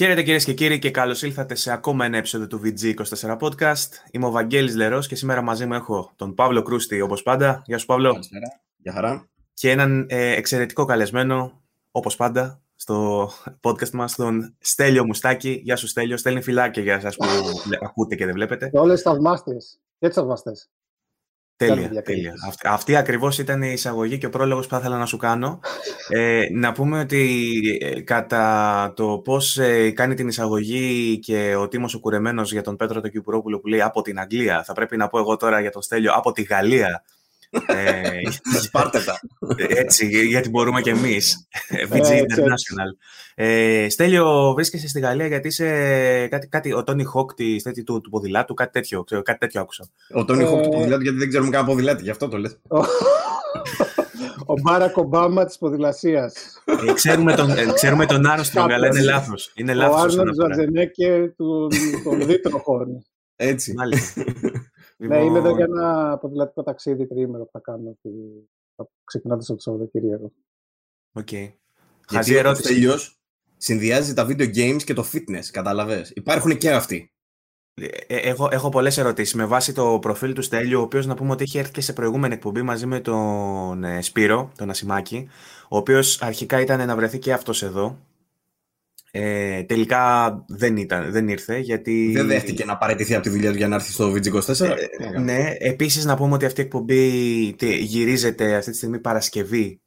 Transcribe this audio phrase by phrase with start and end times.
[0.00, 3.88] Χαίρετε κυρίες και κύριοι και καλώς ήλθατε σε ακόμα ένα επεισόδιο του VG24 Podcast.
[4.10, 7.62] Είμαι ο Βαγγέλης Λερός και σήμερα μαζί μου έχω τον Παύλο Κρούστη όπως πάντα.
[7.66, 8.10] Γεια σου Παύλο.
[8.12, 8.60] Καλησπέρα.
[8.76, 9.28] Γεια χαρά.
[9.54, 13.28] Και έναν ε, εξαιρετικό καλεσμένο όπως πάντα στο
[13.62, 15.60] podcast μας, τον Στέλιο Μουστάκη.
[15.64, 16.16] Γεια σου Στέλιο.
[16.16, 17.26] Στέλνει φυλάκια για εσά που
[17.80, 18.70] ακούτε και δεν βλέπετε.
[18.72, 19.56] Όλες θαυμάστε.
[19.98, 20.52] Και θαυμάστε.
[21.66, 22.34] Τέλεια, τέλεια.
[22.46, 25.60] Αυτή, αυτή ακριβώς ήταν η εισαγωγή και ο πρόλογος που θα ήθελα να σου κάνω.
[26.12, 31.94] Ε, να πούμε ότι ε, κατά το πώς ε, κάνει την εισαγωγή και ο Τίμος
[31.94, 35.08] ο Κουρεμένος για τον Πέτρο τον Κυπουρόπουλο που λέει από την Αγγλία, θα πρέπει να
[35.08, 37.04] πω εγώ τώρα για τον Στέλιο από τη Γαλλία,
[37.66, 38.20] ε,
[39.06, 39.20] τα.
[39.68, 41.48] Έτσι, γιατί μπορούμε και εμείς.
[41.90, 42.90] VG International.
[43.34, 47.44] Ε, Στέλιο, βρίσκεσαι στη Γαλλία γιατί είσαι κάτι, κάτι ο Τόνι Χόκ του,
[47.84, 49.88] του, του ποδηλάτου, κάτι τέτοιο, ξέρω, κάτι τέτοιο άκουσα.
[50.14, 52.58] Ο Τόνι Χόκ του ποδηλάτου γιατί δεν ξέρουμε καν ποδηλάτι, γι' αυτό το λες.
[54.46, 56.62] ο Μπάρακ Ομπάμα της ποδηλασίας.
[56.88, 59.52] Ε, ξέρουμε, τον, ε, ξέρουμε τον Άρνστρονγκ, αλλά είναι λάθος.
[59.54, 61.68] Είναι λάθος ο Άρνολντ Σβαρτσενέγκερ του,
[62.04, 63.06] των Δίτροχων.
[63.36, 63.72] Έτσι.
[63.72, 64.24] Μάλιστα.
[65.06, 67.98] Ναι, είμαι εδώ για ένα ποδηλατικό ταξίδι τριήμερο που θα κάνω
[69.04, 70.32] ξεκινώντας από το Σαββατοκύριακο.
[71.12, 71.28] Οκ.
[72.08, 72.72] Χαζή ερώτηση.
[72.72, 73.20] Στέλιος,
[73.56, 77.12] συνδυάζει τα video games και το fitness, κατάλαβες; Υπάρχουν και αυτοί.
[77.74, 79.34] Ε, ε, έχω, έχω πολλές ερωτήσεις.
[79.34, 81.92] Με βάση το προφίλ του Στέλιου, ο οποίος να πούμε ότι έχει έρθει και σε
[81.92, 85.28] προηγούμενη εκπομπή μαζί με τον ε, Σπύρο, τον Ασημάκη,
[85.68, 87.98] ο οποίος αρχικά ήταν να βρεθεί και αυτός εδώ,
[89.10, 92.12] ε, τελικά δεν, ήταν, δεν ήρθε γιατί...
[92.14, 94.60] Δεν δέχτηκε να παραιτηθεί από τη δουλειά του για να έρθει στο VG24.
[94.98, 97.08] Ε, ναι, επίσης να πούμε ότι αυτή η εκπομπή
[97.80, 99.80] γυρίζεται αυτή τη στιγμή Παρασκευή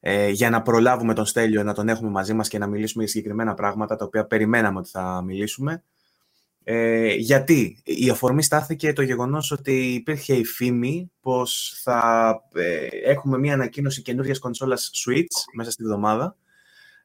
[0.00, 3.12] ε, για να προλάβουμε τον Στέλιο να τον έχουμε μαζί μας και να μιλήσουμε για
[3.12, 5.82] συγκεκριμένα πράγματα τα οποία περιμέναμε ότι θα μιλήσουμε.
[6.64, 13.38] Ε, γιατί η αφορμή στάθηκε το γεγονός ότι υπήρχε η φήμη πως θα ε, έχουμε
[13.38, 16.36] μια ανακοίνωση καινούργια κονσόλας Switch μέσα στη βδομάδα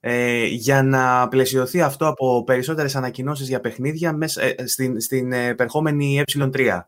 [0.08, 6.24] ε, για να πλαισιωθεί αυτό από περισσότερες ανακοινώσεις για παιχνίδια μέσα, ε, στην, στην επερχόμενη
[6.34, 6.80] ε3.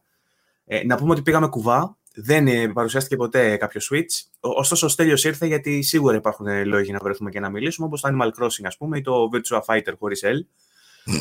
[0.66, 4.27] Ε, να πούμε ότι πήγαμε κουβά, δεν ε, παρουσιάστηκε ποτέ κάποιο Switch.
[4.39, 8.09] Ωστόσο, ο Στέλιος ήρθε γιατί σίγουρα υπάρχουν λόγοι να βρεθούμε και να μιλήσουμε, όπως το
[8.11, 10.45] Animal Crossing, ας πούμε, ή το Virtua Fighter χωρίς L.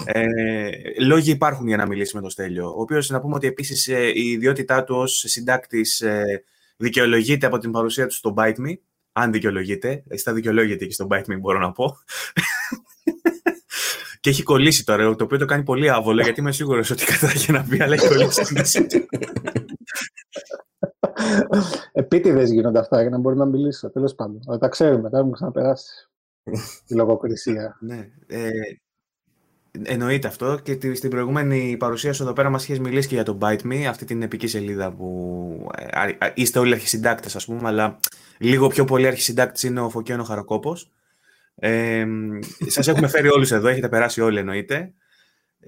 [0.05, 0.69] Ε,
[1.01, 4.07] λόγοι υπάρχουν για να μιλήσει με τον Στέλιο, ο οποίος να πούμε ότι επίσης ε,
[4.15, 6.45] η ιδιότητά του ως συντάκτης ε,
[6.77, 8.75] δικαιολογείται από την παρουσία του στο Bite Me,
[9.19, 10.03] αν δικαιολογείται.
[10.17, 11.97] Στα δικαιολόγηται και στον Bite Me, μπορώ να πω.
[14.21, 17.53] και έχει κολλήσει τώρα, το οποίο το κάνει πολύ άβολο, γιατί είμαι σίγουρος ότι κατάγει
[17.53, 18.87] να πει, αλλά έχει κολλήσει
[21.93, 23.91] Επίτηδες γίνονται αυτά για να μπορεί να μιλήσω.
[23.91, 24.41] Τέλος πάντων.
[24.47, 26.09] Αλλά τα ξέρουμε, τα έχουμε ξαναπεράσει.
[26.87, 27.77] Η λογοκρισία.
[27.87, 28.09] ναι.
[28.27, 28.51] Ε,
[29.83, 33.39] εννοείται αυτό και στην προηγούμενη παρουσία σου εδώ πέρα μας είχες μιλήσει και για το
[33.41, 37.99] Bite Me, αυτή την επική σελίδα που ε, είστε όλοι αρχισυντάκτες ας πούμε, αλλά
[38.39, 40.77] Λίγο πιο πολύ αρχισυντάκτης είναι ο Φωκιώνο Χαροκόπο.
[41.55, 42.07] Ε,
[42.67, 44.93] σας έχουμε φέρει όλους εδώ, έχετε περάσει όλοι εννοείται.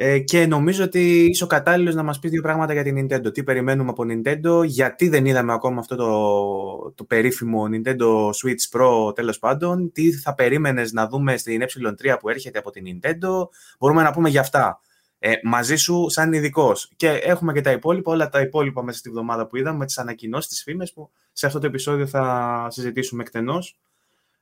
[0.00, 3.32] Ε, και νομίζω ότι είσαι ο κατάλληλος να μας πεις δύο πράγματα για την Nintendo.
[3.32, 9.14] Τι περιμένουμε από Nintendo, γιατί δεν είδαμε ακόμα αυτό το, το περίφημο Nintendo Switch Pro
[9.14, 13.48] τέλος πάντων, τι θα περίμενες να δούμε στην ε3 που έρχεται από την Nintendo.
[13.78, 14.80] Μπορούμε να πούμε για αυτά
[15.18, 16.92] ε, μαζί σου σαν ειδικός.
[16.96, 19.98] Και έχουμε και τα υπόλοιπα, όλα τα υπόλοιπα μέσα στη βδομάδα που είδαμε, με τις
[19.98, 23.78] ανακοινώσεις, τις φήμες που σε αυτό το επεισόδιο θα συζητήσουμε εκτενώς.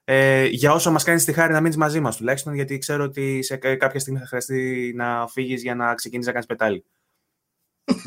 [0.05, 3.43] Ε, για όσο μας κάνεις τη χάρη να μείνεις μαζί μας τουλάχιστον, γιατί ξέρω ότι
[3.43, 6.85] σε κάποια στιγμή θα χρειαστεί να φύγεις για να ξεκινήσεις να κάνεις πετάλι.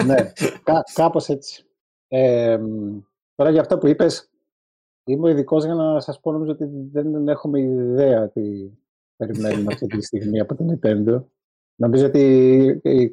[0.06, 0.31] ναι,
[0.63, 1.66] κά, κάπως έτσι.
[2.07, 2.59] Ε,
[3.36, 4.30] τώρα για αυτό που είπες,
[5.04, 8.42] είμαι ο ειδικός για να σας πω νομίζω ότι δεν έχουμε ιδέα τι
[9.16, 11.24] περιμένουμε αυτή τη στιγμή από την Nintendo.
[11.80, 12.22] Νομίζω ότι
[12.84, 13.12] οι,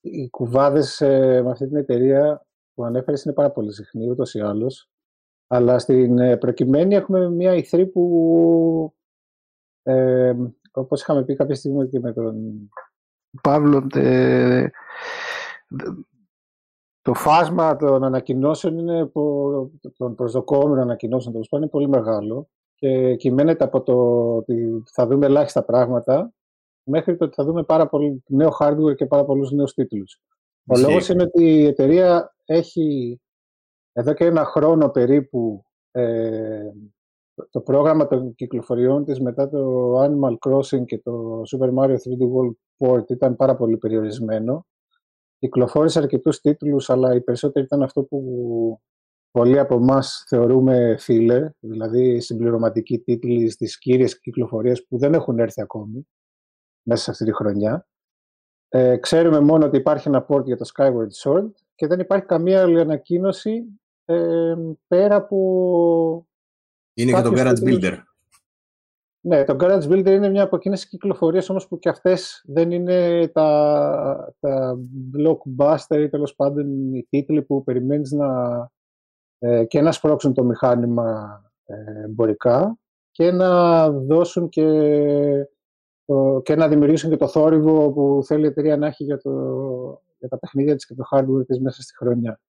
[0.00, 4.40] οι κουβάδες ε, με αυτή την εταιρεία που ανέφερες είναι πάρα πολύ συχνοί ούτως ή
[4.40, 4.90] άλλως.
[5.46, 8.94] Αλλά στην ε, προκειμένη έχουμε μια ηθρή που,
[9.82, 10.34] ε,
[10.72, 12.36] όπως είχαμε πει κάποια στιγμή και με τον
[13.42, 13.86] Παύλο,
[17.02, 19.10] το φάσμα των ανακοινώσεων είναι,
[19.96, 23.94] των προσδοκόμενων ανακοινώσεων τέλος είναι πολύ μεγάλο και κυμαίνεται από το
[24.36, 26.32] ότι θα δούμε ελάχιστα πράγματα
[26.82, 30.20] μέχρι το ότι θα δούμε πάρα πολύ νέο hardware και πάρα πολλούς νέους τίτλους.
[30.66, 33.20] Ο λόγος είναι ότι η εταιρεία έχει
[33.92, 36.70] εδώ και ένα χρόνο περίπου ε,
[37.50, 42.54] το πρόγραμμα των κυκλοφοριών της μετά το Animal Crossing και το Super Mario 3D World
[42.78, 44.66] Port ήταν πάρα πολύ περιορισμένο.
[45.38, 48.80] Κυκλοφόρησε αρκετούς τίτλους, αλλά οι περισσότεροι ήταν αυτό που
[49.30, 55.60] πολλοί από εμάς θεωρούμε filler, δηλαδή συμπληρωματικοί τίτλοι στις κύριες κυκλοφορίες που δεν έχουν έρθει
[55.60, 56.06] ακόμη
[56.82, 57.86] μέσα σε αυτή τη χρονιά.
[58.68, 62.62] Ε, ξέρουμε μόνο ότι υπάρχει ένα port για το Skyward Sword και δεν υπάρχει καμία
[62.62, 63.64] άλλη ανακοίνωση
[64.04, 64.54] ε,
[64.86, 66.26] πέρα από...
[66.94, 67.98] Είναι και το Garage Builder.
[69.22, 73.28] Ναι, το Garage Builder είναι μια από εκείνες κυκλοφορίες όμως που και αυτές δεν είναι
[73.28, 74.78] τα, τα
[75.16, 78.70] blockbuster ή τέλος πάντων οι τίτλοι που περιμένεις να,
[79.38, 82.78] ε, και να σπρώξουν το μηχάνημα ε, εμπορικά
[83.10, 84.66] και να δώσουν και,
[86.42, 89.30] και να δημιουργήσουν και το θόρυβο που θέλει η εταιρεία να έχει για, το,
[90.18, 92.40] για τα παιχνίδια της και το hardware της μέσα στη χρονιά.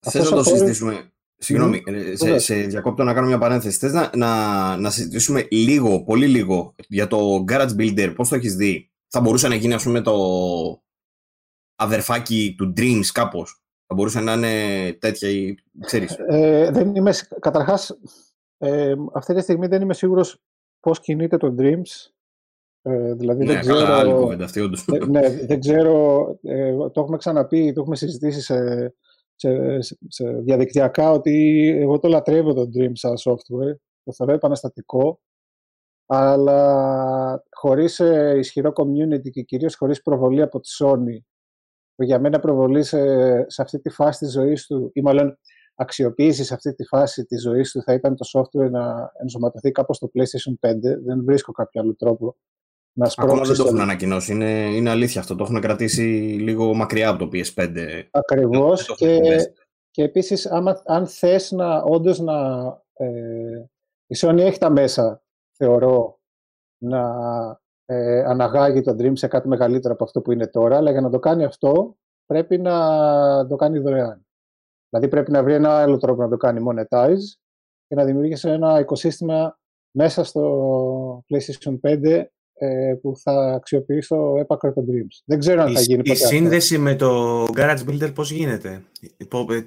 [0.00, 1.10] Θες να το συζητήσουμε.
[1.38, 2.12] Συγγνώμη, mm.
[2.14, 3.78] σε, σε διακόπτω να κάνω μια παρένθεση.
[3.78, 8.56] Θες να, να, να συζητήσουμε λίγο, πολύ λίγο, για το Garage Builder, πώς το έχεις
[8.56, 10.14] δει; Θα μπορούσε να γίνει, ας πούμε, το
[11.76, 13.60] αδερφάκι του Dreams κάπως.
[13.86, 16.16] Θα μπορούσε να είναι τέτοια ή ξέρεις.
[16.28, 17.98] Ε, δεν είμαι, καταρχάς,
[18.58, 20.42] ε, αυτή τη στιγμή δεν είμαι σίγουρος
[20.80, 22.10] πώς κινείται το Dreams.
[22.88, 24.86] Ε, δηλαδή ναι, δεν ξέρω, άλλη κουβέντα αυτή, όντως.
[25.08, 28.94] ναι, δεν ξέρω, ε, το έχουμε ξαναπεί, το έχουμε συζητήσει σε,
[29.34, 29.78] σε,
[30.08, 35.20] σε διαδικτυακά ότι εγώ το λατρεύω το Dream σαν software, το θεωρώ επαναστατικό,
[36.06, 41.18] αλλά χωρίς ε, ισχυρό community και κυρίως χωρίς προβολή από τη Sony,
[41.94, 43.00] που για μένα προβολή σε,
[43.50, 45.38] σε αυτή τη φάση της ζωής του, ή μάλλον
[45.74, 49.96] αξιοποίηση σε αυτή τη φάση της ζωής του θα ήταν το software να ενσωματωθεί κάπως
[49.96, 50.74] στο PlayStation 5.
[51.04, 52.36] Δεν βρίσκω κάποιο άλλο τρόπο
[52.98, 54.32] να Ακόμα δεν το έχουν ανακοινώσει.
[54.32, 55.34] Είναι, είναι αλήθεια αυτό.
[55.34, 56.02] Το έχουν κρατήσει
[56.40, 58.02] λίγο μακριά από το PS5.
[58.10, 58.94] Ακριβώς.
[58.94, 59.20] Και,
[59.90, 60.46] και επίσης,
[60.84, 62.66] αν θες να όντως να.
[62.92, 63.64] Ε,
[64.06, 65.22] η Sony έχει τα μέσα,
[65.56, 66.20] θεωρώ,
[66.78, 67.12] να
[67.84, 71.10] ε, αναγάγει το Dream σε κάτι μεγαλύτερο από αυτό που είναι τώρα, αλλά για να
[71.10, 71.96] το κάνει αυτό
[72.26, 74.26] πρέπει να το κάνει δωρεάν.
[74.88, 77.38] Δηλαδή πρέπει να βρει ένα άλλο τρόπο να το κάνει monetize
[77.86, 79.58] και να δημιουργήσει ένα οικοσύστημα
[79.90, 82.24] μέσα στο PlayStation 5 ε,
[83.02, 85.22] που θα αξιοποιήσω έπακρο το Dreams.
[85.24, 88.82] Δεν ξέρω αν θα γίνει η, ποτέ Η σύνδεση με το Garage Builder πώς γίνεται,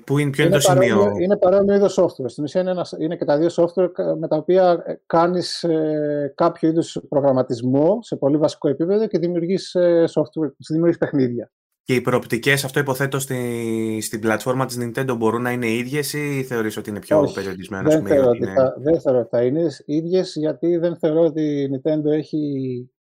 [0.05, 2.29] πού είναι, ποιο είναι, το σημείο; είναι παρόμοιο είδος software.
[2.29, 3.89] Στην ουσία είναι, ένα, είναι και τα δύο software
[4.19, 9.75] με τα οποία ε, κάνεις ε, κάποιο είδους προγραμματισμό σε πολύ βασικό επίπεδο και δημιουργείς
[9.75, 11.51] ε, software, δημιουργείς παιχνίδια.
[11.83, 16.43] Και οι προοπτικές, αυτό υποθέτω στη, στην πλατφόρμα της Nintendo μπορούν να είναι ίδιες ή
[16.43, 17.89] θεωρείς ότι είναι πιο περιορισμένο.
[17.89, 21.69] Δεν, θεωρώ ότι θα, δεν θεωρώ ότι θα είναι ίδιες γιατί δεν θεωρώ ότι η
[21.73, 22.91] Nintendo έχει.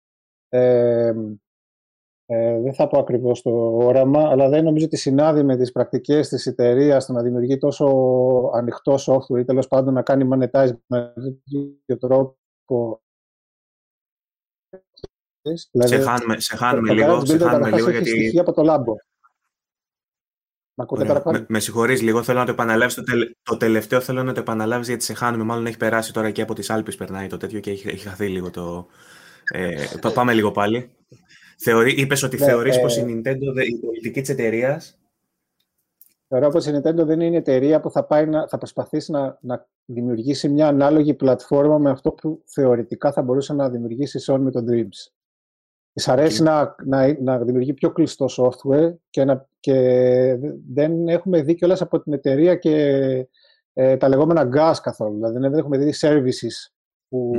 [0.48, 1.12] Ε,
[2.30, 6.28] ε, δεν θα πω ακριβώς το όραμα, αλλά δεν νομίζω ότι συνάδει με τις πρακτικές
[6.28, 7.86] της εταιρείας το να δημιουργεί τόσο
[8.54, 11.12] ανοιχτό software ή τέλος πάντων να κάνει monetize με
[11.86, 13.02] τέτοιο τρόπο
[15.42, 18.38] Δηλαδή, σε χάνουμε, σε χάνουμε λίγο, σε χάνουμε λίγο γιατί...
[18.38, 18.94] από το λάμπο.
[21.24, 22.94] Με, με συγχωρείς λίγο, θέλω να το επαναλάβεις.
[22.94, 23.02] Το,
[23.42, 25.44] το τελευταίο θέλω να το επαναλάβεις γιατί σε χάνουμε.
[25.44, 28.28] Μάλλον έχει περάσει τώρα και από τις Άλπεις περνάει το τέτοιο και έχει, έχει χαθεί
[28.28, 28.86] λίγο το...
[29.52, 30.90] Ε, πάμε λίγο πάλι.
[31.58, 34.82] Θεωρεί, είπες ότι ναι, θεωρείς ε, πως η Nintendo, η πολιτική της εταιρεία.
[36.28, 39.66] Θεωρώ πως η Nintendo δεν είναι εταιρεία που θα, πάει να, θα προσπαθήσει να, να
[39.84, 44.50] δημιουργήσει μια ανάλογη πλατφόρμα με αυτό που θεωρητικά θα μπορούσε να δημιουργήσει η Sony με
[44.50, 45.17] το Dreams.
[45.98, 49.74] Της αρέσει να, να, να δημιουργεί πιο κλειστό software και, να, και
[50.72, 52.76] δεν έχουμε δει κιόλας από την εταιρεία και
[53.72, 55.14] ε, τα λεγόμενα gas καθόλου.
[55.14, 56.72] Δηλαδή δεν έχουμε δει services
[57.08, 57.32] που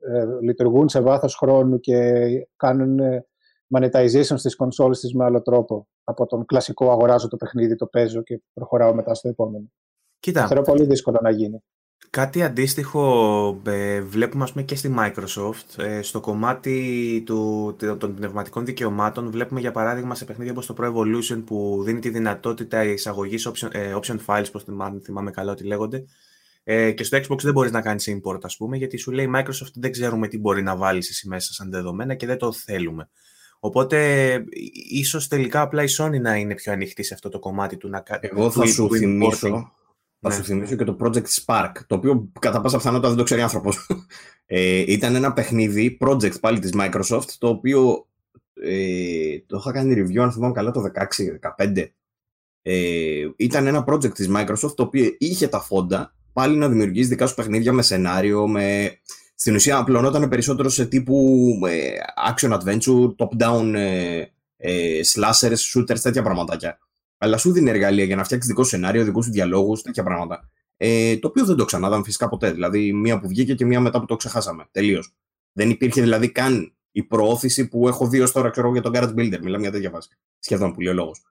[0.00, 2.24] ε, λειτουργούν σε βάθος χρόνου και
[2.56, 3.26] κάνουν ε,
[3.74, 8.22] monetization στις consoles της με άλλο τρόπο από τον κλασικό αγοράζω το παιχνίδι, το παίζω
[8.22, 9.72] και προχωράω μετά στο επόμενο.
[10.18, 10.46] Κοίτα.
[10.46, 11.62] Θεωρώ πολύ δύσκολο να γίνει.
[12.16, 15.84] Κάτι αντίστοιχο ε, βλέπουμε ας πούμε, και στη Microsoft.
[15.84, 20.84] Ε, στο κομμάτι του, των πνευματικών δικαιωμάτων βλέπουμε για παράδειγμα σε παιχνίδια όπως το Pro
[20.84, 25.64] Evolution που δίνει τη δυνατότητα εισαγωγής option, ε, option files, πώς θυμάμαι, θυμάμαι καλά ότι
[25.64, 26.04] λέγονται.
[26.64, 29.72] Ε, και στο Xbox δεν μπορείς να κάνεις import ας πούμε γιατί σου λέει Microsoft
[29.74, 33.08] δεν ξέρουμε τι μπορεί να βάλεις εσύ μέσα σαν δεδομένα και δεν το θέλουμε.
[33.58, 34.44] Οπότε
[34.90, 38.00] ίσως τελικά απλά η Sony να είναι πιο ανοιχτή σε αυτό το κομμάτι του να
[38.00, 38.20] κάνει.
[38.32, 39.72] Εγώ θα σου θυμίσω
[40.20, 40.44] θα σου ναι.
[40.44, 43.86] θυμίσω και το Project Spark, το οποίο κατά πάσα πιθανότητα δεν το ξέρει άνθρωπος.
[44.48, 48.06] Ε, ήταν ένα παιχνίδι, project πάλι της Microsoft, το οποίο
[48.62, 50.82] ε, το είχα κάνει review, αν θυμάμαι καλά, το
[51.58, 51.88] 16-15.
[52.62, 57.26] Ε, ήταν ένα project της Microsoft, το οποίο είχε τα φόντα πάλι να δημιουργήσει δικά
[57.26, 58.96] σου παιχνίδια με σενάριο, με...
[59.34, 61.90] Στην ουσία απλωνόταν περισσότερο σε τύπου ε,
[62.30, 64.24] action adventure, top-down ε,
[64.56, 66.78] ε, slashers, shooters, τέτοια πραγματάκια
[67.18, 70.50] αλλά σου δίνει εργαλεία για να φτιάξεις δικό σου σενάριο, δικού σου διαλόγους, τέτοια πράγματα.
[70.76, 72.52] Ε, το οποίο δεν το ξανάδαμε φυσικά ποτέ.
[72.52, 74.68] Δηλαδή, μία που βγήκε και μία μετά που το ξεχάσαμε.
[74.70, 75.14] Τελείως.
[75.52, 79.14] Δεν υπήρχε δηλαδή καν η προώθηση που έχω δει ως τώρα ξέρω, για τον Garage
[79.14, 79.38] Builder.
[79.42, 80.08] Μιλάμε για τέτοια φάση.
[80.38, 81.22] Σχεδόν που λέει ο λόγος.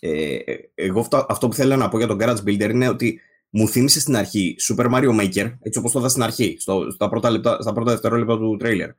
[0.00, 0.38] Ε,
[0.74, 4.00] εγώ αυτό, αυτό που θέλω να πω για τον Garage Builder είναι ότι μου θύμισε
[4.00, 7.62] στην αρχή Super Mario Maker, έτσι όπως το είδα στην αρχή, στο, στα, πρώτα λεπτά,
[7.62, 8.90] στα πρώτα δευτερόλεπτα του τρέιλερ.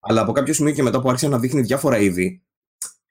[0.00, 2.42] Αλλά από κάποιο σημείο και μετά που άρχισε να δείχνει διάφορα είδη,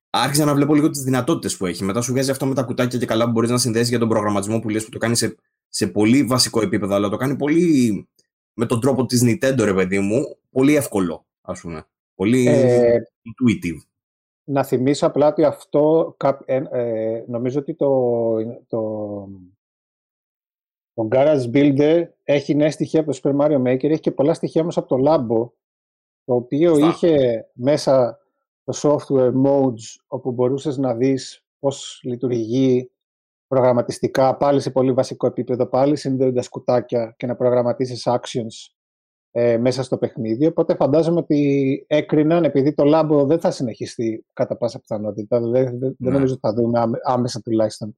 [0.10, 1.84] άρχισα να βλέπω λίγο τις δυνατότητες που έχει.
[1.84, 4.10] Μετά σου βγάζει αυτό με τα κουτάκια και καλά που μπορείς να συνδέσεις για τον
[4.10, 5.36] προγραμματισμό που λες που το κάνει σε,
[5.68, 8.08] σε πολύ βασικό επίπεδο, αλλά το κάνει πολύ
[8.54, 11.86] με τον τρόπο της Nintendo, ρε παιδί μου, πολύ εύκολο, ας πούμε.
[12.16, 13.78] Πολύ ε, intuitive.
[14.44, 18.36] Να θυμίσω απλά ότι αυτό, ε, ε, νομίζω ότι το,
[18.68, 18.80] το,
[20.94, 24.62] το Garage Builder έχει νέα στοιχεία από το Super Mario Maker, έχει και πολλά στοιχεία
[24.62, 25.52] όμως από το Labo,
[26.26, 28.29] το οποίο είχε μέσα το
[28.74, 32.92] software modes, όπου μπορούσες να δεις πώς λειτουργεί
[33.48, 38.74] προγραμματιστικά, πάλι σε πολύ βασικό επίπεδο, πάλι συνδέοντας κουτάκια και να προγραμματίσεις actions
[39.32, 40.46] ε, μέσα στο παιχνίδι.
[40.46, 45.96] Οπότε φαντάζομαι ότι έκριναν, επειδή το Labo δεν θα συνεχιστεί κατά πάσα πιθανότητα, δεν, δεν,
[45.98, 46.12] ναι.
[46.12, 47.98] νομίζω ότι θα δούμε άμεσα τουλάχιστον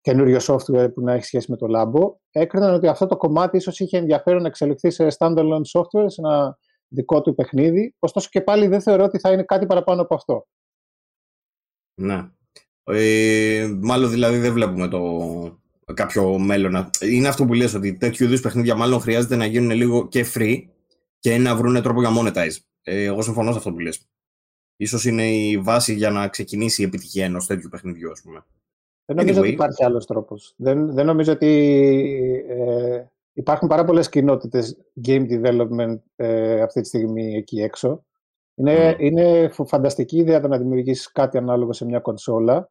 [0.00, 3.80] καινούριο software που να έχει σχέση με το Labo, έκριναν ότι αυτό το κομμάτι ίσως
[3.80, 6.58] είχε ενδιαφέρον να εξελιχθεί σε standalone software, σε ένα
[6.92, 7.94] δικό του παιχνίδι.
[7.98, 10.46] Ωστόσο και πάλι δεν θεωρώ ότι θα είναι κάτι παραπάνω από αυτό.
[11.94, 12.30] Ναι.
[12.84, 15.02] Ε, μάλλον δηλαδή δεν βλέπουμε το
[15.94, 16.90] κάποιο μέλλον.
[17.00, 20.62] Είναι αυτό που λες ότι τέτοιου είδους παιχνίδια μάλλον χρειάζεται να γίνουν λίγο και free
[21.18, 22.56] και να βρουν τρόπο για monetize.
[22.82, 24.06] Ε, εγώ συμφωνώ σε αυτό που λες.
[24.76, 28.44] Ίσως είναι η βάση για να ξεκινήσει η επιτυχία ενός τέτοιου παιχνιδιού, ας πούμε.
[29.04, 30.54] Δεν νομίζω ότι υπάρχει άλλος τρόπος.
[30.56, 31.46] Δεν, δεν νομίζω ότι
[32.48, 34.76] ε, υπάρχουν πάρα πολλές κοινότητες
[35.08, 38.04] game development ε, αυτή τη στιγμή εκεί έξω.
[38.54, 42.70] Είναι, είναι φανταστική ιδέα το να δημιουργήσεις κάτι ανάλογο σε μια κονσόλα,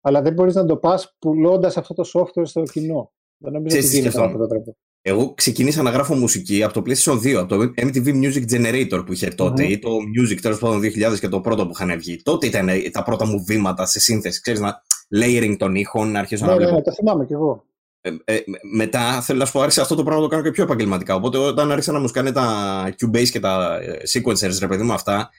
[0.00, 3.12] αλλά δεν μπορείς να το πας πουλώντας αυτό το software στο κοινό.
[3.36, 4.76] Δεν νομίζω ότι γίνεται με αυτόν τον τρόπο.
[5.04, 9.12] Εγώ ξεκίνησα να γράφω μουσική από το PlayStation 2, από το MTV Music Generator που
[9.12, 9.70] είχε τότε, mm-hmm.
[9.70, 9.90] ή το
[10.20, 12.22] Music τέλος πάντων 2000 και το πρώτο που είχαν βγει.
[12.22, 14.40] Τότε ήταν τα πρώτα μου βήματα σε σύνθεση.
[14.40, 14.82] Ξέρεις να
[15.20, 16.70] layering των ήχων, να αρχίσω ναι, να βλέπω.
[16.70, 17.64] Ναι, ναι, το θυμάμαι κι εγώ.
[18.04, 20.50] Ε, ε, μετά θέλω να σου πω, άρχισε αυτό το πράγμα να το κάνω και
[20.50, 21.14] πιο επαγγελματικά.
[21.14, 24.92] Οπότε όταν άρχισα να μου κάνει τα Cubase και τα ε, sequencers, ρε παιδί μου,
[24.92, 25.30] αυτά,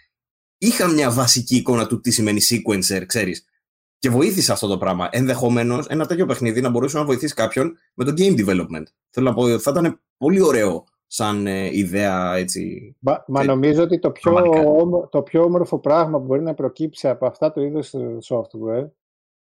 [0.57, 3.45] είχα μια βασική εικόνα του τι σημαίνει sequencer, ξέρεις.
[3.97, 5.07] Και βοήθησε αυτό το πράγμα.
[5.11, 8.83] Ενδεχομένως ένα τέτοιο παιχνίδι να μπορούσε να βοηθήσει κάποιον με το game development.
[9.09, 12.95] Θέλω να πω, θα ήταν πολύ ωραίο σαν ε, ιδέα έτσι.
[12.99, 14.33] Μα, μα νομίζω ότι το πιο,
[15.11, 17.95] το πιο όμορφο πράγμα που μπορεί να προκύψει από αυτά το είδος
[18.29, 18.87] software,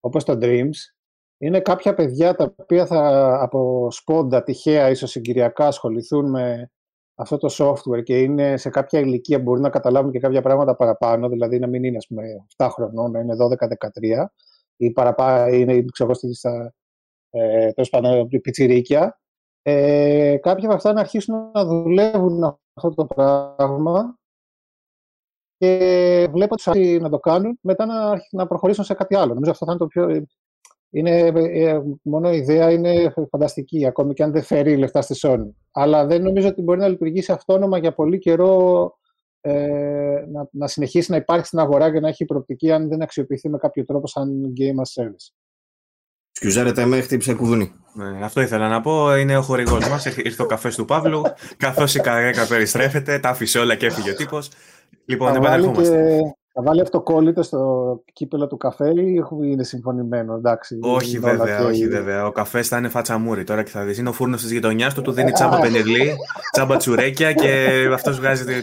[0.00, 0.74] όπως το Dreams,
[1.38, 6.70] είναι κάποια παιδιά τα οποία θα από σπόντα τυχαία ίσως συγκυριακά ασχοληθούν με
[7.14, 10.76] αυτό το software και είναι σε κάποια ηλικία που μπορούν να καταλάβουν και κάποια πράγματα
[10.76, 14.26] παραπάνω, δηλαδή να μην είναι ας πούμε 7 χρονών, να είναι 12-13
[14.76, 16.74] ή παραπάνω, είναι ξέρω στα
[17.30, 19.20] ε, τέλος πάντων πιτσιρίκια.
[19.62, 24.18] Ε, κάποιοι από αυτά να αρχίσουν να δουλεύουν αυτό το πράγμα
[25.56, 29.34] και βλέποντα να το κάνουν, μετά να, να προχωρήσουν σε κάτι άλλο.
[29.34, 30.26] Νομίζω αυτό θα είναι το πιο,
[30.90, 35.50] είναι, ε, μόνο η ιδέα είναι φανταστική, ακόμη και αν δεν φέρει λεφτά στη Sony.
[35.72, 38.92] Αλλά δεν νομίζω ότι μπορεί να λειτουργήσει αυτόνομα για πολύ καιρό
[39.40, 43.48] ε, να, να συνεχίσει να υπάρχει στην αγορά και να έχει προοπτική αν δεν αξιοποιηθεί
[43.48, 45.32] με κάποιο τρόπο σαν game as service.
[46.30, 47.72] Σκιουζάρετε με, χτύπησε κουδουνί.
[47.94, 49.16] Ναι, αυτό ήθελα να πω.
[49.16, 50.04] Είναι ο χορηγός μας.
[50.04, 51.22] Ήρθε ο καφές του Παύλου.
[51.56, 54.50] Καθώς η καρέκα περιστρέφεται, τα άφησε όλα και έφυγε ο τύπος.
[55.04, 56.20] Λοιπόν, επανερχόμαστε.
[56.60, 60.78] Θα βάλει αυτοκόλλητο στο κύπελο του καφέ ή είναι συμφωνημένο, εντάξει.
[60.80, 62.26] Όχι βέβαια, όχι βέβαια.
[62.26, 63.98] Ο καφές θα είναι φατσαμούρι τώρα και θα δεις.
[63.98, 66.14] Είναι ο φούρνος της γειτονιάς του, του δίνει τσάμπα πενιρλί,
[66.52, 68.62] τσάμπα τσουρέκια και αυτός βγάζει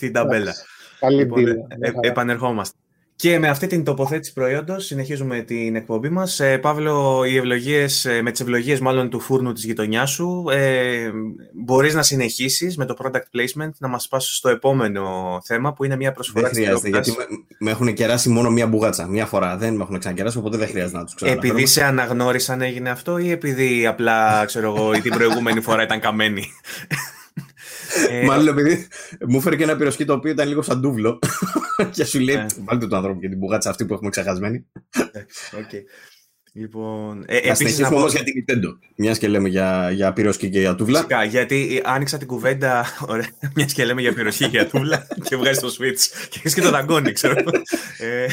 [0.00, 0.52] την ταμπέλα.
[1.00, 2.78] Καλή λοιπόν, ε, επανερχόμαστε.
[3.20, 6.40] Και με αυτή την τοποθέτηση προϊόντος συνεχίζουμε την εκπομπή μας.
[6.40, 11.10] Ε, Παύλο, οι ευλογίες, ε, με τις ευλογίες μάλλον του φούρνου της γειτονιάς σου, ε,
[11.52, 15.96] μπορείς να συνεχίσεις με το product placement, να μας πας στο επόμενο θέμα που είναι
[15.96, 17.24] μια προσφορά Δεν χρειάζεται, γιατί με,
[17.58, 19.56] με, έχουν κεράσει μόνο μια μπουγάτσα, μια φορά.
[19.56, 21.46] Δεν με έχουν ξανακεράσει, οπότε δεν χρειάζεται να τους ξαναφέρω.
[21.46, 26.44] Επειδή σε αναγνώρισαν έγινε αυτό ή επειδή απλά, ξέρω εγώ, την προηγούμενη φορά ήταν καμένη.
[28.10, 28.86] Ε, Μάλλον επειδή
[29.28, 31.18] μου έφερε και ένα πυροσχή το οποίο ήταν λίγο σαν τούβλο.
[31.94, 32.46] και σου λέει, ε.
[32.64, 34.66] βάλτε τον άνθρωπο και την μπουγάτσα αυτή που έχουμε ξεχασμένη.
[35.52, 35.82] Okay.
[36.52, 38.06] Λοιπόν, ε, να συνεχίσουμε πω...
[38.06, 38.78] για την Nintendo.
[38.96, 40.96] Μιας και λέμε για, για πυροσχή και για τούβλα.
[40.96, 42.86] Φυσικά, γιατί άνοιξα την κουβέντα.
[43.54, 46.60] Μιας και λέμε για πυροσχή και για τούβλα και βγάζει το Switch και έχεις και
[46.60, 47.34] το δαγκόνι, ξέρω.
[47.98, 48.26] ε,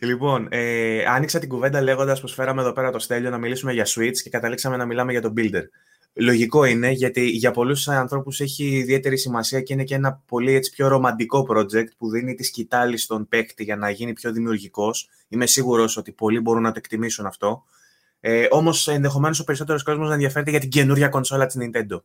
[0.00, 3.86] λοιπόν, ε, άνοιξα την κουβέντα λέγοντας πως φέραμε εδώ πέρα το στέλιο να μιλήσουμε για
[3.86, 5.62] Switch και καταλήξαμε να μιλάμε για τον Builder
[6.14, 10.70] λογικό είναι, γιατί για πολλούς ανθρώπους έχει ιδιαίτερη σημασία και είναι και ένα πολύ έτσι,
[10.70, 15.08] πιο ρομαντικό project που δίνει τη σκητάλη στον παίκτη για να γίνει πιο δημιουργικός.
[15.28, 17.64] Είμαι σίγουρος ότι πολλοί μπορούν να το εκτιμήσουν αυτό.
[18.20, 22.00] Ε, Όμως ενδεχομένως ο περισσότερος κόσμος να ενδιαφέρεται για την καινούρια κονσόλα της Nintendo.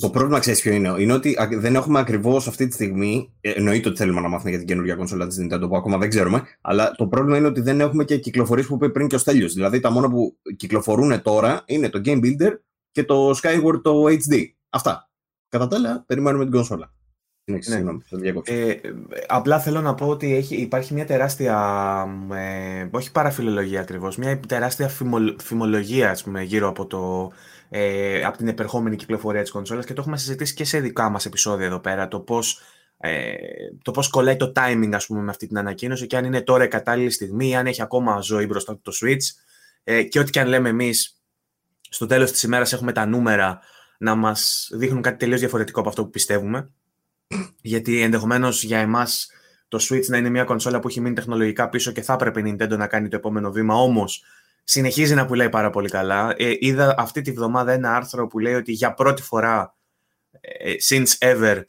[0.00, 3.32] Το πρόβλημα ξέρεις ποιο είναι; Είναι ότι δεν έχουμε ακριβώς αυτή τη στιγμή.
[3.40, 6.08] Ε, εννοείται ότι θέλουμε να μάθουμε για την καινούργια κονσόλα της Nintendo που ακόμα δεν
[6.08, 6.42] ξέρουμε.
[6.60, 9.54] Αλλά το πρόβλημα είναι ότι δεν έχουμε και κυκλοφορίες που είπε πριν και ο Στέλιος.
[9.54, 12.58] Δηλαδή τα μόνα που κυκλοφορούν τώρα είναι το Game Builder
[12.92, 14.44] και το Skyward το HD.
[14.68, 15.10] Αυτά.
[15.48, 16.92] Κατά τα άλλα, περιμένουμε την κονσόλα.
[17.44, 17.60] Ναι.
[17.60, 18.02] Συγγνώμη,
[18.44, 18.74] ε,
[19.26, 24.90] απλά θέλω να πω ότι έχει, υπάρχει μια τεράστια, ε, όχι παραφιλολογία ακριβώς, μια τεράστια
[25.42, 27.32] φημολογία ας πούμε, γύρω από το
[27.74, 31.26] ε, από την επερχόμενη κυκλοφορία της κονσόλας και το έχουμε συζητήσει και σε δικά μας
[31.26, 32.60] επεισόδια εδώ πέρα, το πώς,
[32.96, 33.34] ε,
[33.82, 36.64] το πώς κολλάει το timing ας πούμε με αυτή την ανακοίνωση και αν είναι τώρα
[36.64, 39.42] η κατάλληλη στιγμή, αν έχει ακόμα ζωή μπροστά του το Switch
[39.84, 41.21] ε, και ό,τι και αν λέμε εμείς,
[41.92, 43.60] στο τέλος της ημέρας έχουμε τα νούμερα
[43.98, 46.70] να μας δείχνουν κάτι τελείως διαφορετικό από αυτό που πιστεύουμε,
[47.60, 49.30] γιατί ενδεχομένως για εμάς
[49.68, 52.56] το Switch να είναι μια κονσόλα που έχει μείνει τεχνολογικά πίσω και θα έπρεπε η
[52.58, 54.24] Nintendo να κάνει το επόμενο βήμα, όμως
[54.64, 56.34] συνεχίζει να πουλάει πάρα πολύ καλά.
[56.36, 59.76] Ε, είδα αυτή τη βδομάδα ένα άρθρο που λέει ότι για πρώτη φορά
[60.40, 61.62] ε, since ever ε,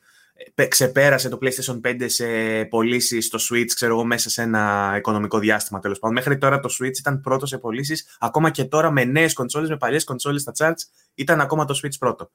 [0.68, 2.26] ξεπέρασε το PlayStation 5 σε
[2.66, 6.16] πωλήσει στο Switch, ξέρω εγώ, μέσα σε ένα οικονομικό διάστημα τέλος πάντων.
[6.16, 9.78] Μέχρι τώρα το Switch ήταν πρώτο σε πωλήσεις, ακόμα και τώρα με νέες κονσόλες, με
[9.78, 12.32] παλιές κονσόλες στα charts, ήταν ακόμα το Switch πρώτο.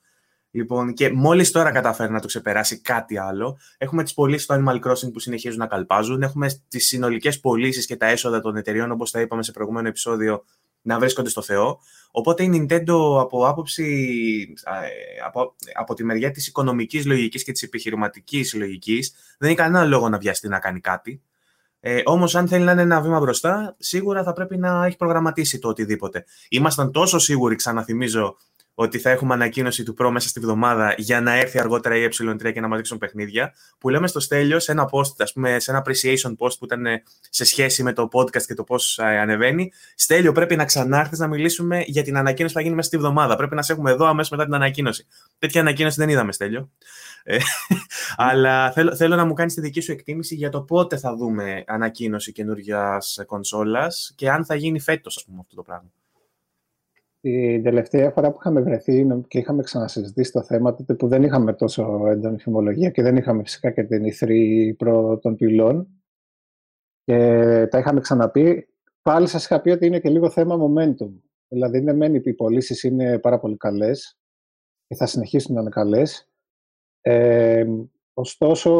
[0.51, 4.81] Λοιπόν, και μόλις τώρα καταφέρει να το ξεπεράσει κάτι άλλο, έχουμε τις πωλήσεις στο Animal
[4.81, 6.23] Crossing που συνεχίζουν να καλπάζουν.
[6.23, 10.45] Έχουμε τις συνολικές πωλήσεις και τα έσοδα των εταιριών, όπως τα είπαμε σε προηγούμενο επεισόδιο,
[10.89, 11.81] να βρίσκονται στο Θεό.
[12.11, 14.55] Οπότε η Nintendo από άποψη,
[15.27, 20.09] από, από τη μεριά της οικονομικής λογικής και της επιχειρηματικής λογικής, δεν έχει κανένα λόγο
[20.09, 21.23] να βιαστεί να κάνει κάτι.
[21.81, 25.59] Ε, Όμως, αν θέλει να είναι ένα βήμα μπροστά, σίγουρα θα πρέπει να έχει προγραμματίσει
[25.59, 26.25] το οτιδήποτε.
[26.49, 28.37] Ήμασταν τόσο σίγουροι, ξαναθυμίζω,
[28.81, 32.53] ότι θα έχουμε ανακοίνωση του Pro μέσα στη βδομάδα για να έρθει αργότερα η ε3
[32.53, 33.55] και να μας δείξουν παιχνίδια.
[33.79, 36.85] Που λέμε στο Στέλιος σε ένα post, ας πούμε, σε ένα appreciation post που ήταν
[37.31, 39.73] σε σχέση με το podcast και το πώς ανεβαίνει.
[39.95, 43.37] Στέλιο, πρέπει να ξανάρθεις να μιλήσουμε για την ανακοίνωση που θα γίνει μέσα στη βδομάδα.
[43.37, 45.07] Πρέπει να σε έχουμε εδώ αμέσως μετά την ανακοίνωση.
[45.39, 46.71] Τέτοια ανακοίνωση δεν είδαμε, Στέλιο.
[47.23, 47.39] Ε,
[48.17, 51.65] αλλά θέλω, θέλω να μου κάνεις τη δική σου εκτίμηση για το πότε θα δούμε
[51.67, 55.91] ανακοίνωση καινούργιας κονσόλας και αν θα γίνει φέτος, ας πούμε, αυτό το πράγμα.
[57.29, 61.53] Την τελευταία φορά που είχαμε βρεθεί και είχαμε ξανασυζητήσει το θέμα, τότε που δεν είχαμε
[61.53, 65.89] τόσο έντονη φημολογία και δεν είχαμε φυσικά και την ηθρή προ των πυλών
[67.05, 67.17] και
[67.71, 68.69] τα είχαμε ξαναπεί,
[69.03, 71.11] πάλι σας είχα πει ότι είναι και λίγο θέμα momentum.
[71.49, 74.19] Δηλαδή, είναι μένει οι πωλήσει είναι πάρα πολύ καλές
[74.87, 76.29] και θα συνεχίσουν να είναι καλές.
[77.01, 77.67] Ε,
[78.15, 78.73] ωστόσο,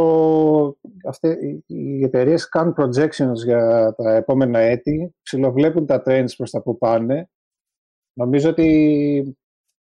[1.05, 6.79] αυτές, οι εταιρείες κάνουν projections για τα επόμενα έτη, ψηλοβλέπουν τα trends προς τα που
[6.79, 7.29] πάνε
[8.19, 9.37] Νομίζω ότι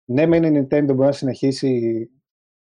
[0.05, 2.11] ναι, μεν η Nintendo μπορεί να συνεχίσει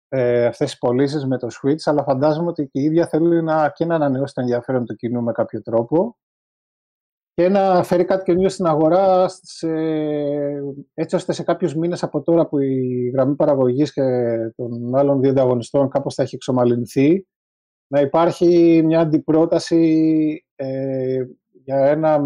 [0.07, 3.69] ε, αυτές τις πωλήσεις με το Switch, αλλά φαντάζομαι ότι και η ίδια θέλει να,
[3.69, 6.17] και να ανανεώσει το ενδιαφέρον του κοινού με κάποιο τρόπο
[7.33, 9.69] και να φέρει κάτι καινούργιο στην αγορά σε,
[10.93, 14.01] έτσι ώστε σε κάποιους μήνες από τώρα που η γραμμή παραγωγής και
[14.55, 17.27] των άλλων δύο ανταγωνιστών κάπως θα έχει εξομαλυνθεί
[17.87, 21.23] να υπάρχει μια αντιπρόταση ε,
[21.63, 22.21] για ένα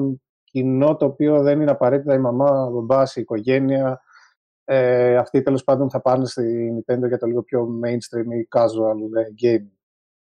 [0.54, 4.02] κοινό το οποίο δεν είναι απαραίτητα η μαμά, ο μπαμπάς, η οικογένεια.
[4.64, 8.96] Ε, αυτοί τέλος πάντων θα πάνε στη Nintendo για το λίγο πιο mainstream ή casual
[9.18, 9.68] ε, game.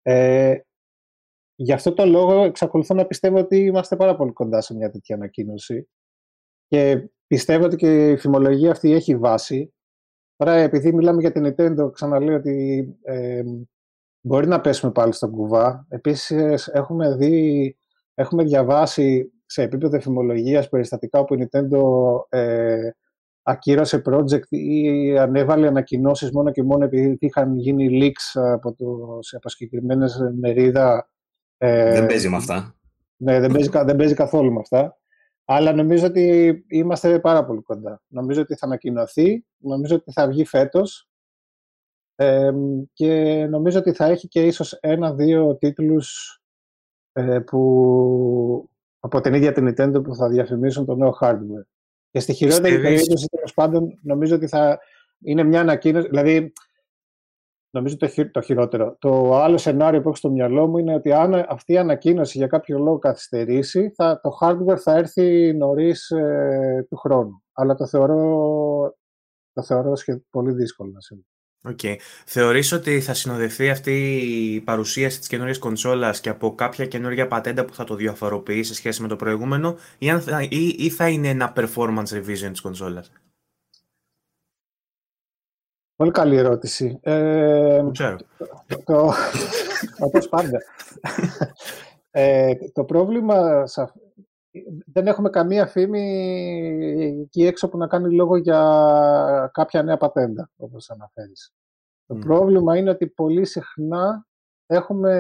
[0.03, 0.57] Ε,
[1.55, 5.15] γι' αυτό το λόγο εξακολουθώ να πιστεύω ότι είμαστε πάρα πολύ κοντά σε μια τέτοια
[5.15, 5.89] ανακοίνωση
[6.67, 9.75] και πιστεύω ότι και η φημολογία αυτή έχει βάση.
[10.37, 13.43] Τώρα επειδή μιλάμε για την Nintendo, ξαναλέω ότι ε,
[14.21, 15.87] μπορεί να πέσουμε πάλι στον κουβά.
[15.89, 17.77] Επίσης έχουμε δει,
[18.15, 21.81] έχουμε διαβάσει σε επίπεδο εφημολογίας περιστατικά όπου η Nintendo
[22.29, 22.91] ε,
[23.43, 29.49] ακύρωσε project ή ανέβαλε ανακοινώσεις μόνο και μόνο επειδή είχαν γίνει leaks από, το, από
[29.49, 31.11] συγκεκριμένες μερίδα.
[31.59, 32.75] Ε, δεν παίζει με αυτά.
[33.17, 34.99] Ναι, δεν παίζει, δεν παίζει καθόλου με αυτά.
[35.45, 38.03] Αλλά νομίζω ότι είμαστε πάρα πολύ κοντά.
[38.07, 41.09] Νομίζω ότι θα ανακοινωθεί, νομίζω ότι θα βγει φέτος
[42.15, 42.53] ε,
[42.93, 46.41] και νομίζω ότι θα έχει και ίσως ένα-δύο τίτλους
[47.13, 48.71] ε, που
[49.07, 51.67] από την ίδια την Nintendo που θα διαφημίσουν το νέο hardware.
[52.11, 54.79] Και στη χειρότερη περίπτωση, τέλος πάντων, νομίζω ότι θα
[55.21, 56.09] είναι μια ανακοίνωση.
[56.09, 56.53] Δηλαδή,
[57.71, 58.97] νομίζω το, το χειρότερο.
[58.99, 62.47] Το άλλο σενάριο που έχω στο μυαλό μου είναι ότι αν αυτή η ανακοίνωση για
[62.47, 67.43] κάποιο λόγο καθυστερήσει, θα, το hardware θα έρθει νωρίς ε, του χρόνου.
[67.53, 68.97] Αλλά το θεωρώ,
[69.53, 69.93] το θεωρώ
[70.31, 71.27] πολύ δύσκολο να συμβεί.
[71.69, 71.97] Okay.
[72.25, 77.65] Θεωρείς ότι θα συνοδευτεί αυτή η παρουσίαση της καινούργιας κονσόλας και από κάποια καινούργια πατέντα
[77.65, 81.29] που θα το διαφοροποιείς σε σχέση με το προηγούμενο ή, θα, ή, ή θα είναι
[81.29, 83.13] ένα performance revision της κονσόλας;
[85.97, 86.99] Πολύ καλή ερώτηση.
[87.03, 88.17] Ε, το ξέρω.
[88.85, 89.13] Το,
[89.99, 90.59] όπως πάντα.
[92.11, 93.67] ε, το πρόβλημα
[94.87, 96.01] δεν έχουμε καμία φήμη
[97.23, 101.53] εκεί έξω που να κάνει λόγο για κάποια νέα πατέντα, όπως αναφέρεις.
[102.07, 104.27] Το πρόβλημα είναι ότι πολύ συχνά
[104.67, 105.13] έχουμε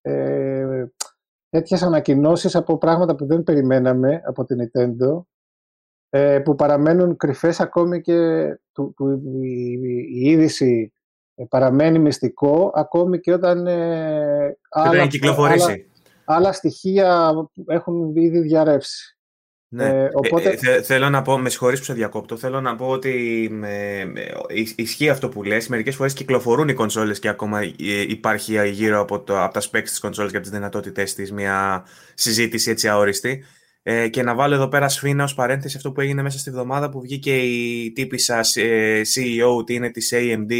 [0.00, 0.84] ε,
[1.48, 5.22] τέτοιες ανακοινώσεις από πράγματα που δεν περιμέναμε από την Nintendo
[6.08, 8.18] ε, που παραμένουν κρυφές ακόμη και
[8.72, 8.94] που,
[9.42, 9.72] η,
[10.10, 10.92] η, είδηση
[11.34, 15.06] ε, παραμένει μυστικό ακόμη και όταν ε, άλλα, άλλα,
[16.32, 17.32] άλλα στοιχεία
[17.66, 19.14] έχουν ήδη διαρρεύσει.
[19.72, 19.84] Ναι.
[19.84, 20.58] Ε, οπότε...
[20.62, 24.02] Ε, θέλω να πω, με συγχωρείς που σε διακόπτω, θέλω να πω ότι με,
[24.74, 25.68] ισχύει αυτό που λες.
[25.68, 27.60] Μερικές φορές κυκλοφορούν οι κονσόλες και ακόμα
[28.08, 31.84] υπάρχει γύρω από, το, από τα specs της κονσόλες και από τις δυνατότητες της μια
[32.14, 33.44] συζήτηση έτσι αόριστη.
[33.82, 36.88] Ε, και να βάλω εδώ πέρα σφίνα ως παρένθεση αυτό που έγινε μέσα στη βδομάδα
[36.88, 38.40] που βγήκε η τύπησα
[39.14, 40.52] CEO, τι είναι της AMD,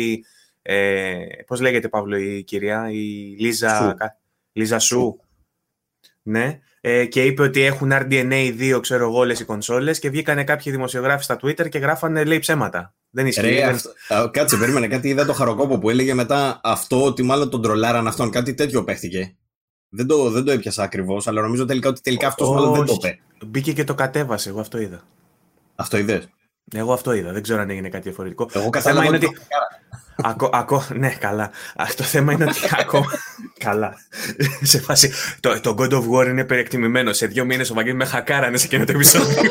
[0.63, 3.97] ε, πώς λέγεται Παύλο η κυρία, η Λίζα,
[4.53, 5.21] Λίζα Σου.
[6.23, 10.45] Ναι, ε, και είπε ότι έχουν RDNA 2, ξέρω εγώ, όλες οι κονσόλες και βγήκανε
[10.45, 12.95] κάποιοι δημοσιογράφοι στα Twitter και γράφανε, λέει, ψέματα.
[13.11, 13.41] Δεν ισχύει.
[13.41, 13.91] Ρε, αυτό,
[14.31, 15.09] κάτσε, περίμενε κάτι.
[15.09, 18.31] Είδα το χαροκόπο που έλεγε μετά αυτό ότι μάλλον τον τρολάραν αυτόν.
[18.31, 19.37] Κάτι τέτοιο παίχτηκε.
[19.89, 22.93] Δεν το, δεν το έπιασα ακριβώς, αλλά νομίζω τελικά ότι τελικά αυτός μάλλον δεν το
[22.97, 23.19] είπε.
[23.47, 24.49] Μπήκε και το κατέβασε.
[24.49, 25.03] Εγώ αυτό είδα.
[25.75, 26.29] Αυτό είδες;
[26.73, 27.33] Εγώ αυτό είδα.
[27.33, 28.49] Δεν ξέρω αν έγινε κάτι διαφορετικό.
[28.53, 29.29] Εγώ καθένα είναι ότι.
[30.23, 31.51] Ακό, ακό, ναι, καλά.
[31.97, 33.07] Το θέμα είναι ότι ακόμα.
[33.59, 33.97] καλά.
[34.63, 35.13] σε φάση.
[35.41, 37.13] Το, το God of War είναι περιεκτιμημένο.
[37.13, 39.51] Σε δύο μήνες ο Βαγγέλη με χακάρανε σε εκείνο το επεισόδιο.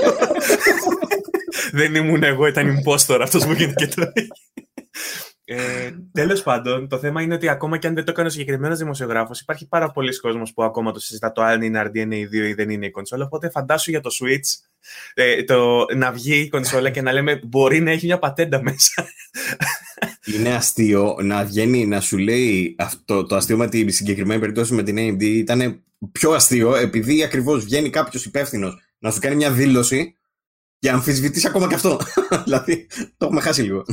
[1.72, 4.12] Δεν ήμουν εγώ, ήταν impostor αυτός που γίνεται και τώρα.
[5.52, 8.78] Ε, Τέλος πάντων, το θέμα είναι ότι ακόμα και αν δεν το έκανε ο συγκεκριμένος
[8.78, 12.54] δημοσιογράφος, υπάρχει πάρα πολλοί κόσμος που ακόμα το συζητά το αν είναι RDNA 2 ή
[12.54, 13.26] δεν είναι η κονσόλα.
[13.26, 14.69] Οπότε φαντάσου για το Switch
[15.13, 19.08] ε, το, να βγει η κονσόλα και να λέμε μπορεί να έχει μια πατέντα μέσα.
[20.26, 24.84] Είναι αστείο να βγαίνει να σου λέει αυτό το αστείο με τη συγκεκριμένη περίπτωση με
[24.84, 30.15] την AMD ήταν πιο αστείο επειδή ακριβώς βγαίνει κάποιος υπεύθυνος να σου κάνει μια δήλωση
[30.80, 32.00] και αμφισβητήσει ακόμα και αυτό.
[32.46, 32.88] δηλαδή
[33.18, 33.86] το έχουμε χάσει λίγο.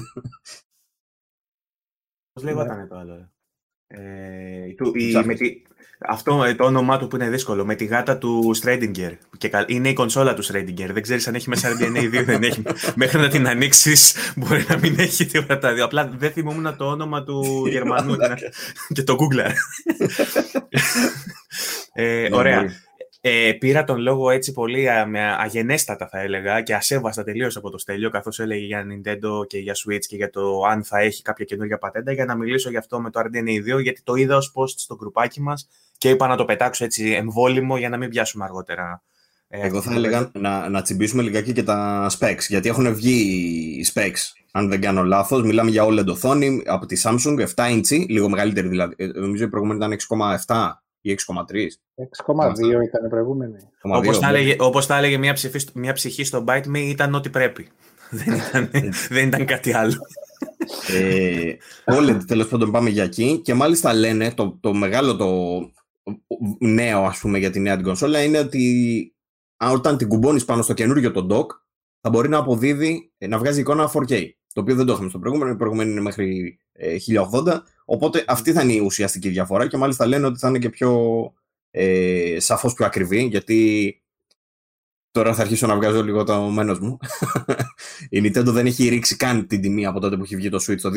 [2.32, 2.86] Πώς λέγονταν ναι.
[2.86, 3.30] το άλλο.
[3.86, 5.62] Ε, του, η, με τη,
[6.08, 7.64] αυτό ε, το όνομά του που είναι δύσκολο.
[7.64, 9.12] Με τη γάτα του Στρέντιγκερ.
[9.66, 10.92] είναι η κονσόλα του Στρέντιγκερ.
[10.92, 12.62] Δεν ξέρεις αν έχει μέσα RDNA 2 δεν έχει.
[12.94, 15.84] Μέχρι να την ανοίξεις μπορεί να μην έχει τίποτα τα δύο.
[15.84, 18.16] Απλά δεν θυμόμουν το όνομα του Γερμανού
[18.94, 19.50] και το Google.
[21.92, 22.85] ε, ναι, ωραία.
[23.28, 27.78] Ε, πήρα τον λόγο έτσι πολύ με αγενέστατα θα έλεγα και ασέβαστα τελείως από το
[27.78, 31.44] Στέλιο καθώς έλεγε για Nintendo και για Switch και για το αν θα έχει κάποια
[31.44, 34.52] καινούργια πατέντα για να μιλήσω γι' αυτό με το RDNA 2 γιατί το είδα ως
[34.54, 38.44] post στο γκρουπάκι μας και είπα να το πετάξω έτσι εμβόλυμο για να μην πιάσουμε
[38.44, 39.02] αργότερα.
[39.48, 43.14] Ε, Εγώ θα έλεγα να, να τσιμπήσουμε λιγάκι και τα specs γιατί έχουν βγει
[43.78, 48.06] οι specs αν δεν κάνω λάθος, μιλάμε για OLED οθόνη από τη Samsung, 7 inch,
[48.08, 48.94] λίγο μεγαλύτερη δηλαδή.
[48.98, 49.96] Ε, νομίζω η προηγούμενη ήταν
[50.46, 50.72] 6,7
[51.10, 51.34] ή 6,3.
[51.34, 53.56] 6,2 ήταν η προηγούμενη.
[53.82, 57.30] Όπως τα έλεγε, όπως τα έλεγε μια, ψυχή, μια ψυχή στο Byte Me ήταν ό,τι
[57.30, 57.68] πρέπει.
[58.10, 58.70] δεν, ήταν,
[59.08, 59.96] δεν ήταν κάτι άλλο.
[60.88, 61.52] ε,
[61.84, 65.58] OLED τέλος πάντων πάμε για εκεί και μάλιστα λένε το, το μεγάλο το
[66.58, 69.14] νέο ας πούμε για τη νέα την κονσόλα είναι ότι
[69.72, 71.46] όταν την κουμπώνεις πάνω στο καινούργιο το dock
[72.00, 75.50] θα μπορεί να αποδίδει, να βγάζει εικόνα 4K το οποίο δεν το είχαμε στο προηγούμενο,
[75.50, 80.26] η προηγούμενη είναι μέχρι 1080 Οπότε αυτή θα είναι η ουσιαστική διαφορά και μάλιστα λένε
[80.26, 81.32] ότι θα είναι και πιο
[81.70, 84.00] ε, σαφώς πιο ακριβή γιατί
[85.10, 86.98] τώρα θα αρχίσω να βγάζω λίγο το μένος μου.
[88.10, 90.80] η Nintendo δεν έχει ρίξει καν την τιμή από τότε που έχει βγει το Switch.
[90.80, 90.90] Το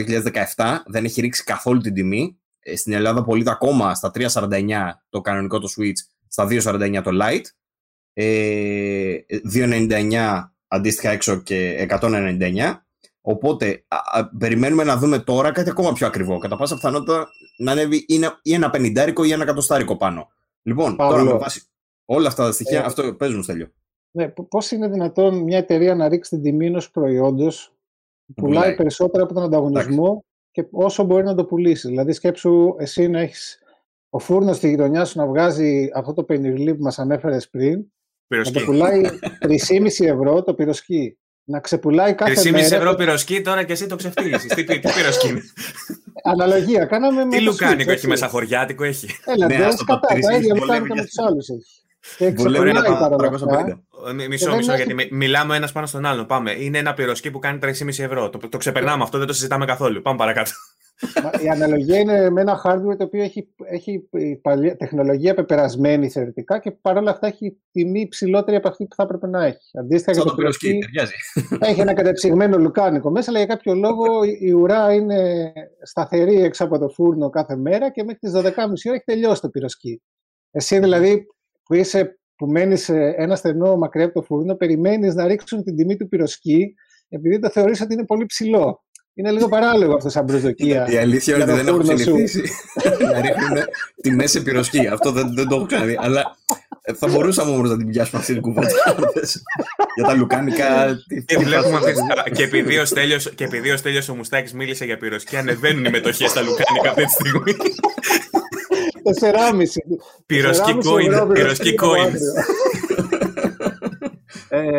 [0.55, 2.39] 2017 δεν έχει ρίξει καθόλου την τιμή.
[2.59, 4.69] Ε, στην Ελλάδα πωλείται ακόμα στα 349
[5.09, 7.45] το κανονικό το Switch, στα 249 το Lite.
[8.13, 9.17] Ε,
[9.53, 12.73] 299 αντίστοιχα έξω και 199
[13.29, 16.37] Οπότε α, περιμένουμε να δούμε τώρα κάτι ακόμα πιο ακριβό.
[16.37, 18.05] Κατά πάσα πιθανότητα να ανέβει
[18.43, 20.27] ή ένα πενιντάρικο ή ένα κατοστάρικο πάνω.
[20.61, 21.63] Λοιπόν, τώρα με βάση
[22.05, 23.67] όλα αυτά τα στοιχεία, ε, αυτό παίζουν στέλιο.
[24.11, 27.73] Ναι, Πώς είναι δυνατόν μια εταιρεία να ρίξει την τιμή ενός προϊόντος
[28.25, 31.87] που πουλάει περισσότερα από τον ανταγωνισμό και όσο μπορεί να το πουλήσει.
[31.87, 33.59] Δηλαδή, σκέψου εσύ να έχεις
[34.09, 37.85] ο φούρνος στη γειτονιά σου να βγάζει αυτό το πενιρλί που μας ανέφερες πριν.
[38.27, 39.01] Να το πουλάει
[39.39, 41.17] 3,5 ευρώ το πυροσκή
[41.49, 42.67] να ξεπουλάει κάθε 3,5 μέρα.
[42.67, 44.53] 3,5 ευρώ πυροσκή, τώρα και εσύ το ξεφτύλισες.
[44.53, 45.41] τι, τι πυροσκή είναι;
[46.23, 50.55] Αναλογία, κάναμε με Τι λουκάνικο έχει μέσα, χωριάτικο έχει; Έλα, ναι, δεν κατά, τα ίδια
[50.55, 51.83] λουκάνικα με τους άλλους έχεις.
[52.17, 53.29] Και ξεπουλάει παρόλα
[54.27, 56.25] Μισό, μισό, γιατί μιλάμε ένας πάνω στον άλλο.
[56.25, 56.51] Πάμε.
[56.51, 58.29] Είναι ένα πυροσκή που κάνει 3,5 ευρώ.
[58.29, 60.01] Το, το ξεπερνάμε αυτό, δεν το συζητάμε καθόλου.
[60.01, 60.51] Πάμε παρακάτω.
[61.43, 64.09] Η αναλογία είναι με ένα hardware το οποίο έχει, έχει
[64.77, 69.45] τεχνολογία πεπερασμένη θεωρητικά και παρόλα αυτά έχει τιμή ψηλότερη από αυτή που θα έπρεπε να
[69.45, 69.77] έχει.
[69.79, 74.93] Αντίστοιχα για το, το έχει ένα κατεψυγμένο λουκάνικο μέσα, αλλά για κάποιο λόγο η ουρά
[74.93, 79.41] είναι σταθερή έξω από το φούρνο κάθε μέρα και μέχρι τις 12.30 ώρα έχει τελειώσει
[79.41, 80.01] το πυροσκή.
[80.51, 81.25] Εσύ δηλαδή
[81.63, 85.75] που είσαι που μένεις σε ένα στενό μακριά από το φούρνο, περιμένεις να ρίξουν την
[85.75, 86.73] τιμή του πυροσκή,
[87.09, 88.83] επειδή το θεωρείς ότι είναι πολύ ψηλό.
[89.19, 90.87] Είναι λίγο παράλογο αυτό σαν προσδοκία.
[90.89, 92.41] Η αλήθεια είναι ότι δεν έχω συνηθίσει
[92.99, 93.57] να ρίχνουν
[94.01, 94.87] τη μέση πυροσκή.
[94.87, 95.95] Αυτό δεν, δεν το έχω κάνει.
[95.99, 96.37] Αλλά
[96.97, 98.69] θα μπορούσαμε όμως να την πιάσουμε αυτή την κουβέντα.
[99.95, 100.97] για τα λουκάνικα.
[101.25, 101.93] Και, βλέπουμε αυτή,
[102.31, 105.89] και, επειδή ο Στέλιος, και επειδή ο Στέλιος ο Μουστάκης μίλησε για πυροσκή, ανεβαίνουν οι
[105.89, 107.55] μετοχές στα λουκάνικα αυτή τη στιγμή.
[109.03, 109.83] Τεσσεράμιση.
[110.25, 111.27] Πυροσκή coin.
[111.33, 112.13] Πυροσκή coin.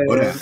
[0.08, 0.32] Ωραία.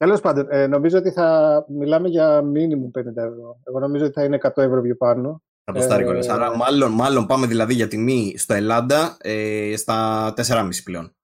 [0.00, 3.60] Τέλος πάντων, ε, νομίζω ότι θα μιλάμε για μήνυμου 50 ευρώ.
[3.62, 5.42] Εγώ νομίζω ότι θα είναι 100 ευρώ πιο πάνω.
[5.64, 11.14] Κατοστάρικο ε, Άρα, μάλλον, μάλλον πάμε δηλαδή για τιμή στο Ελλάδα ε, στα 4,5 πλέον.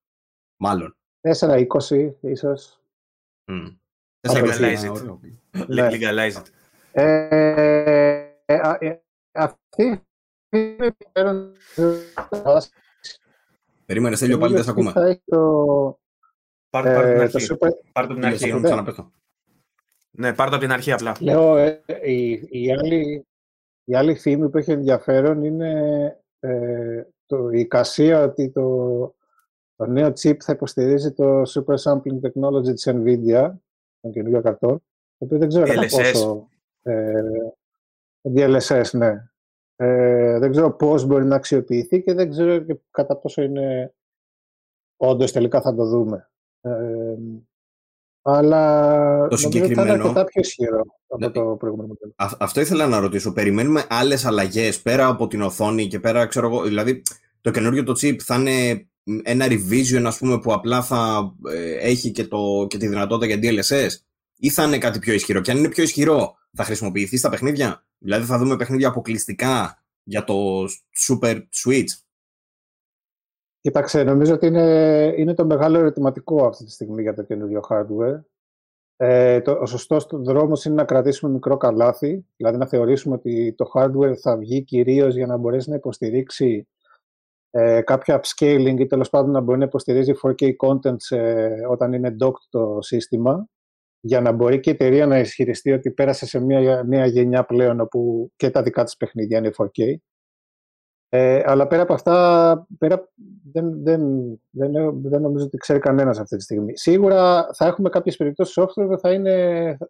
[0.57, 0.97] Μάλλον.
[1.41, 2.81] 4,20 ίσως.
[3.53, 3.77] Mm.
[4.21, 5.19] 4 legalize it.
[5.67, 5.89] Ναι.
[5.91, 6.45] Legalize it.
[6.93, 9.01] Ε, ε,
[9.33, 10.07] αυτή
[13.87, 14.93] Περίμενε, Στέλιο, πάλι δεν σε ακούμε.
[16.83, 17.57] Πάρ' το από την αρχή.
[17.93, 18.53] Πάρ' το από την αρχή.
[20.11, 21.17] Ναι, πάρ' το από την αρχή απλά.
[21.21, 23.27] Λέω, ε, η, η, άλλη,
[23.85, 25.73] η άλλη φήμη που έχει ενδιαφέρον είναι
[26.41, 28.99] ε, το, η εικασία ότι το,
[29.77, 33.53] το νέο chip θα υποστηρίζει το Super Sampling Technology της NVIDIA,
[34.01, 34.69] τον καινούργιο καρτό,
[35.19, 36.49] το οποίο δεν ξέρω κατά πόσο...
[36.83, 37.23] Ε,
[38.35, 39.31] DLSS, ναι.
[39.77, 43.95] Ε, δεν ξέρω πώς μπορεί να αξιοποιηθεί και δεν ξέρω και κατά πόσο είναι
[44.97, 46.31] όντως τελικά θα το δούμε.
[46.67, 47.17] Ε,
[48.23, 49.89] αλλά το συγκεκριμένο...
[49.89, 51.31] θα είναι αρκετά πιο ισχυρό από ναι.
[51.31, 52.15] το προηγούμενο μοντέλο.
[52.39, 53.33] Αυτό ήθελα να ρωτήσω.
[53.33, 57.03] Περιμένουμε άλλες αλλαγές πέρα από την οθόνη και πέρα, ξέρω εγώ, δηλαδή
[57.41, 58.89] το καινούριο το chip θα είναι
[59.23, 63.63] ένα revision ας πούμε που απλά θα ε, έχει και, το, και τη δυνατότητα για
[63.63, 63.91] DLSS
[64.37, 67.87] ή θα είναι κάτι πιο ισχυρό; Και αν είναι πιο ισχυρό θα χρησιμοποιηθεί στα παιχνίδια;
[67.99, 70.65] Δηλαδή θα δούμε παιχνίδια αποκλειστικά για το
[71.09, 71.87] Super Switch;
[73.61, 78.21] Κοίταξε, νομίζω ότι είναι, είναι το μεγάλο ερωτηματικό αυτή τη στιγμή για το καινούριο hardware.
[78.97, 83.71] Ε, το, ο σωστός δρόμος είναι να κρατήσουμε μικρό καλάθι, δηλαδή να θεωρήσουμε ότι το
[83.75, 86.69] hardware θα βγει κυρίως για να μπορέσει να υποστηρίξει
[87.51, 91.19] ε, κάποια upscaling ή τέλος πάντων να μπορεί να υποστηρίζει 4K content
[91.69, 93.49] όταν είναι docked το σύστημα
[94.01, 97.81] για να μπορεί και η εταιρεία να ισχυριστεί ότι πέρασε σε μια νέα γενιά πλέον
[97.81, 99.95] όπου και τα δικά της παιχνίδια είναι 4K.
[101.09, 103.09] Ε, αλλά πέρα από αυτά, πέρα,
[103.53, 104.01] δεν, δεν,
[104.51, 106.73] δεν, δεν νομίζω ότι ξέρει κανένας αυτή τη στιγμή.
[106.77, 109.33] Σίγουρα θα έχουμε κάποιες περιπτώσεις software που θα είναι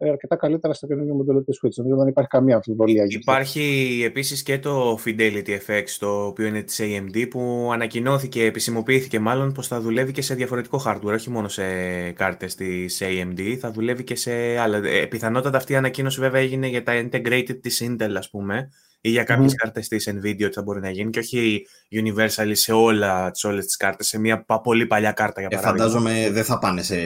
[0.00, 1.74] αρκετά καλύτερα στο καινούργιο μοντέλο του Switch.
[1.76, 3.05] Νομίζω δεν υπάρχει καμία αμφιβολία.
[3.09, 9.52] Υπάρχει επίσης και το Fidelity FX, το οποίο είναι της AMD, που ανακοινώθηκε, επισημοποιήθηκε μάλλον
[9.52, 11.62] πως θα δουλεύει και σε διαφορετικό hardware, όχι μόνο σε
[12.11, 14.81] κάρτες της AMD, θα δουλεύει και σε άλλα.
[14.85, 19.11] Ε, πιθανότατα αυτή η ανακοίνωση βέβαια έγινε για τα integrated της Intel, ας πούμε ή
[19.11, 19.56] για κάποιες mm.
[19.56, 23.64] κάρτες της NVIDIA ότι θα μπορεί να γίνει και όχι universal σε όλα, σε όλες
[23.64, 25.87] τις κάρτες, σε μια πολύ παλιά κάρτα για ε, παράδειγμα.
[25.87, 26.98] Ε, φαντάζομαι δεν θα πάνε σε,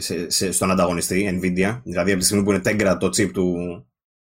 [0.00, 3.56] σε, σε, στον ανταγωνιστή NVIDIA, δηλαδή από τη στιγμή που είναι Tegra το chip του,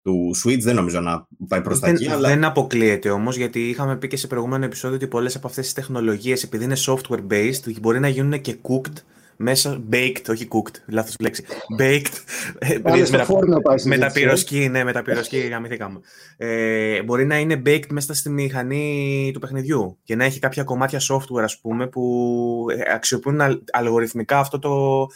[0.03, 2.09] του Switch δεν νομίζω να πάει προς τα εκεί.
[2.09, 2.29] Αλλά...
[2.29, 5.75] Δεν αποκλείεται όμως γιατί είχαμε πει και σε προηγούμενο επεισόδιο ότι πολλές από αυτές τις
[5.75, 9.03] τεχνολογίες επειδή είναι software based μπορεί να γίνουν και cooked
[9.37, 11.45] μέσα baked, όχι cooked, λάθος λέξη.
[11.79, 12.13] Baked.
[12.59, 16.01] Ε, Πάλι στο φόρνο πάει Με τα πυροσκή, ναι, με τα πυροσκή γαμηθήκαμε.
[16.37, 21.01] Ε, μπορεί να είναι baked μέσα στη μηχανή του παιχνιδιού και να έχει κάποια κομμάτια
[21.01, 25.07] software, ας πούμε, που ε, αξιοποιούν αλγοριθμικά αυτό το...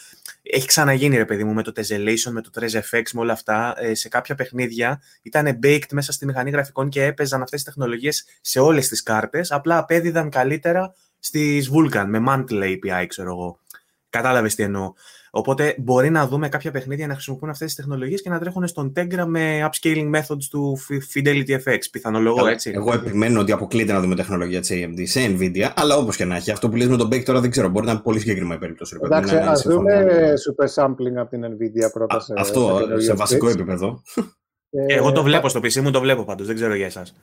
[0.42, 3.74] Έχει ξαναγίνει, ρε παιδί μου, με το Tessellation, με το 3FX, με όλα αυτά.
[3.78, 8.24] Ε, σε κάποια παιχνίδια ήταν baked μέσα στη μηχανή γραφικών και έπαιζαν αυτές τις τεχνολογίες
[8.40, 13.58] σε όλες τις κάρτες, απλά απέδιδαν καλύτερα στις Vulkan, με Mantle API, ξέρω εγώ.
[14.10, 14.92] Κατάλαβες τι εννοώ.
[15.30, 18.92] Οπότε μπορεί να δούμε κάποια παιχνίδια να χρησιμοποιούν αυτές τις τεχνολογίες και να τρέχουν στον
[18.96, 20.78] Tegra με upscaling methods του
[21.14, 21.78] Fidelity FX.
[21.92, 22.70] Πιθανολογώ έτσι.
[22.74, 26.36] Εγώ επιμένω ότι αποκλείται να δούμε τεχνολογία της AMD σε Nvidia, αλλά όπως και να
[26.36, 26.50] έχει.
[26.50, 27.68] Αυτό που λες με τον Bake τώρα δεν ξέρω.
[27.68, 28.98] Μπορεί να είναι πολύ συγκεκριμένη περίπτωση.
[29.02, 30.06] Εντάξει, ας δούμε
[30.48, 32.20] super sampling από την Nvidia πρώτα.
[32.20, 34.02] σε, αυτό σε βασικό επίπεδο.
[34.70, 36.46] Ε, Εγώ το βλέπω στο PC μου, το βλέπω πάντως.
[36.46, 37.14] Δεν ξέρω για εσάς.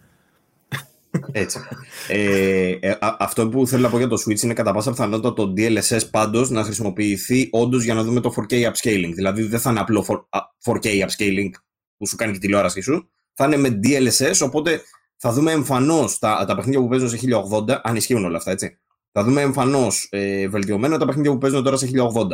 [1.32, 1.60] Έτσι.
[2.08, 5.54] Ε, ε, αυτό που θέλω να πω για το Switch είναι κατά πάσα πιθανότητα το
[5.58, 9.12] DLSS πάντως να χρησιμοποιηθεί όντως για να δούμε το 4K upscaling.
[9.14, 10.28] Δηλαδή δεν θα είναι απλό
[10.66, 11.50] 4K upscaling
[11.98, 13.10] που σου κάνει και η τηλεόρασή σου.
[13.34, 14.82] Θα είναι με DLSS, οπότε
[15.18, 17.18] θα δούμε εμφανώς τα, τα παιχνίδια που παίζουν σε
[17.68, 18.78] 1080, αν ισχύουν όλα αυτά, έτσι.
[19.12, 22.28] Θα δούμε εμφανώς ε, βελτιωμένα τα παιχνίδια που παίζουν τώρα σε 1080.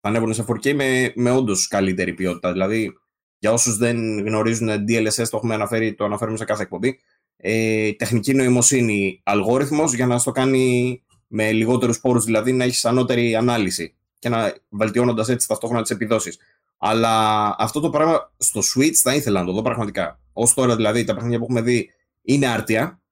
[0.00, 2.52] Θα ανέβουν σε 4K με, με όντως καλύτερη ποιότητα.
[2.52, 2.92] Δηλαδή,
[3.38, 6.98] για όσους δεν γνωρίζουν DLSS, το έχουμε αναφέρει, το αναφέρουμε σε κάθε εκπομπή
[7.40, 13.34] ε, τεχνική νοημοσύνη αλγόριθμος για να στο κάνει με λιγότερους πόρους, δηλαδή να έχεις ανώτερη
[13.34, 16.38] ανάλυση και να βελτιώνοντας έτσι ταυτόχρονα τις επιδόσεις.
[16.78, 20.20] Αλλά αυτό το πράγμα στο Switch θα ήθελα να το δω πραγματικά.
[20.32, 21.90] Ω τώρα δηλαδή τα παιχνίδια που έχουμε δει
[22.22, 23.02] είναι άρτια.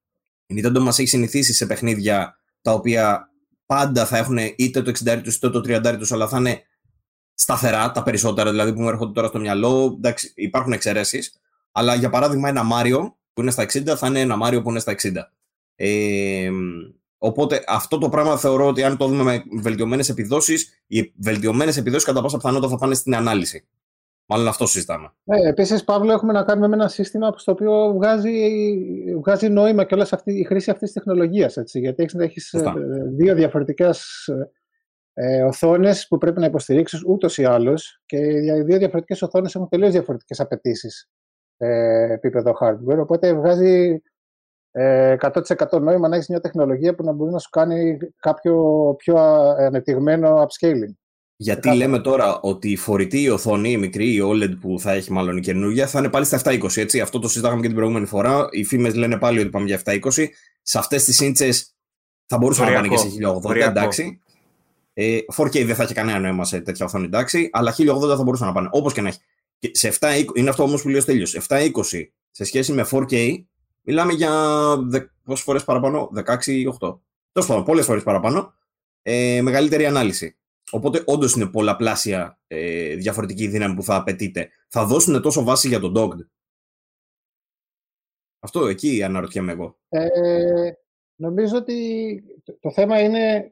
[0.46, 3.30] Η Nintendo μας έχει συνηθίσει σε παιχνίδια τα οποία
[3.66, 6.62] πάντα θα έχουν είτε το 60 τους είτε το 30 τους, αλλά θα είναι
[7.34, 9.94] σταθερά τα περισσότερα, δηλαδή που μου έρχονται τώρα στο μυαλό.
[9.96, 11.40] Εντάξει, υπάρχουν εξαιρέσεις.
[11.72, 14.78] Αλλά για παράδειγμα, ένα Μάριο που είναι στα 60 θα είναι ένα Μάριο που είναι
[14.78, 15.12] στα 60.
[15.74, 16.50] Ε,
[17.18, 22.04] οπότε αυτό το πράγμα θεωρώ ότι αν το δούμε με βελτιωμένες επιδόσεις, οι βελτιωμένες επιδόσεις
[22.04, 23.68] κατά πάσα πιθανότητα θα πάνε στην ανάλυση.
[24.26, 25.12] Μάλλον αυτό συζητάμε.
[25.24, 28.32] Ε, Επίσης, Παύλο, έχουμε να κάνουμε με ένα σύστημα στο οποίο βγάζει,
[29.14, 31.56] βγάζει νόημα και όλη αυτή, η χρήση αυτής της τεχνολογίας.
[31.72, 32.72] Γιατί έχεις ε,
[33.16, 34.28] δύο διαφορετικές
[35.12, 38.02] ε, οθόνες που πρέπει να υποστηρίξεις ούτως ή άλλως.
[38.06, 41.10] Και οι δύο διαφορετικές οθόνες έχουν τελείως διαφορετικές απαιτήσεις
[41.58, 42.98] ε, επίπεδο hardware.
[42.98, 44.02] Οπότε βγάζει
[44.70, 48.54] ε, 100% νόημα να έχεις μια τεχνολογία που να μπορεί να σου κάνει κάποιο
[48.98, 49.16] πιο
[49.58, 50.92] ανεπτυγμένο upscaling.
[51.40, 55.12] Γιατί λέμε τώρα ότι η φορητή η οθόνη, η μικρή, η OLED που θα έχει
[55.12, 56.76] μάλλον η καινούργια, θα είναι πάλι στα 720.
[56.76, 57.00] Έτσι.
[57.00, 58.48] Αυτό το συζητάγαμε και την προηγούμενη φορά.
[58.50, 60.00] Οι φήμες λένε πάλι ότι πάμε για 720.
[60.62, 61.74] Σε αυτές τις ίντσες
[62.26, 63.08] θα μπορούσαν να πάνε και σε
[63.44, 63.54] 1080.
[63.54, 64.20] Εντάξει.
[64.92, 67.50] Ε, 4K δεν θα έχει κανένα νόημα σε τέτοια οθόνη, εντάξει.
[67.52, 68.68] Αλλά 1080 θα μπορούσαν να πάνε.
[68.70, 69.18] Όπως και να έχει.
[69.58, 71.34] Και σε 7, είναι αυτό όμως που λέει ο Στέλιος.
[71.48, 71.72] 720
[72.30, 73.44] σε σχέση με 4K,
[73.82, 74.30] μιλάμε για
[75.24, 77.00] πόσες φορές παραπάνω, 16 ή 8.
[77.32, 78.54] Τέλος πάντων, πολλές φορές παραπάνω.
[79.02, 80.36] Ε, μεγαλύτερη ανάλυση.
[80.70, 84.50] Οπότε όντως είναι πολλαπλάσια ε, διαφορετική δύναμη που θα απαιτείται.
[84.68, 86.26] Θα δώσουν τόσο βάση για τον Dogged.
[88.38, 89.78] Αυτό εκεί αναρωτιέμαι εγώ.
[89.88, 90.70] Ε,
[91.14, 92.22] νομίζω ότι
[92.60, 93.50] το θέμα είναι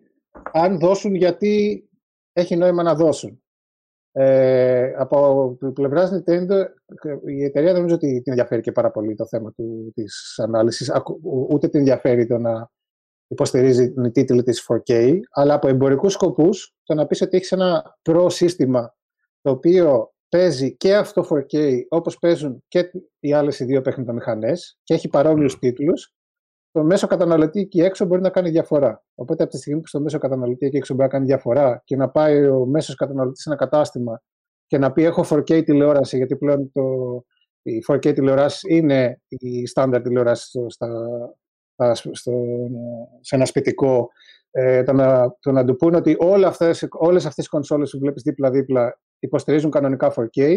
[0.53, 1.85] αν δώσουν γιατί
[2.33, 3.43] έχει νόημα να δώσουν.
[4.19, 6.65] Ε, από την πλευρά Nintendo,
[7.27, 10.93] η εταιρεία δεν νομίζω ότι την ενδιαφέρει και πάρα πολύ το θέμα του, της ανάλυσης,
[11.49, 12.71] ούτε την ενδιαφέρει το να
[13.27, 17.99] υποστηρίζει την τίτλη της 4K, αλλά από εμπορικούς σκοπούς, το να πεις ότι έχεις ένα
[18.03, 18.95] προ σύστημα
[19.41, 24.95] το οποίο παίζει και αυτό 4K όπως παίζουν και οι άλλες οι δύο παιχνιδομηχανές και
[24.95, 25.59] έχει παρόμοιους mm.
[25.61, 26.15] τίτλους,
[26.77, 29.05] το μέσο καταναλωτή εκεί έξω μπορεί να κάνει διαφορά.
[29.15, 31.97] Οπότε από τη στιγμή που στο μέσο καταναλωτή εκεί έξω μπορεί να κάνει διαφορά και
[31.97, 34.23] να πάει ο μέσος καταναλωτής σε ένα κατάστημα
[34.67, 36.83] και να πει: Έχω 4K τηλεόραση, γιατί πλέον το,
[37.63, 42.33] η 4K τηλεόραση είναι η στάνταρ τηλεόραση στο, στα, στο,
[43.21, 44.09] σε ένα σπιτικό.
[44.51, 47.99] Ε, το, να, το να του πούνε ότι όλα αυτές, όλες αυτές οι κονσόλες που
[47.99, 50.57] βλέπεις δίπλα-δίπλα υποστηρίζουν κανονικά 4K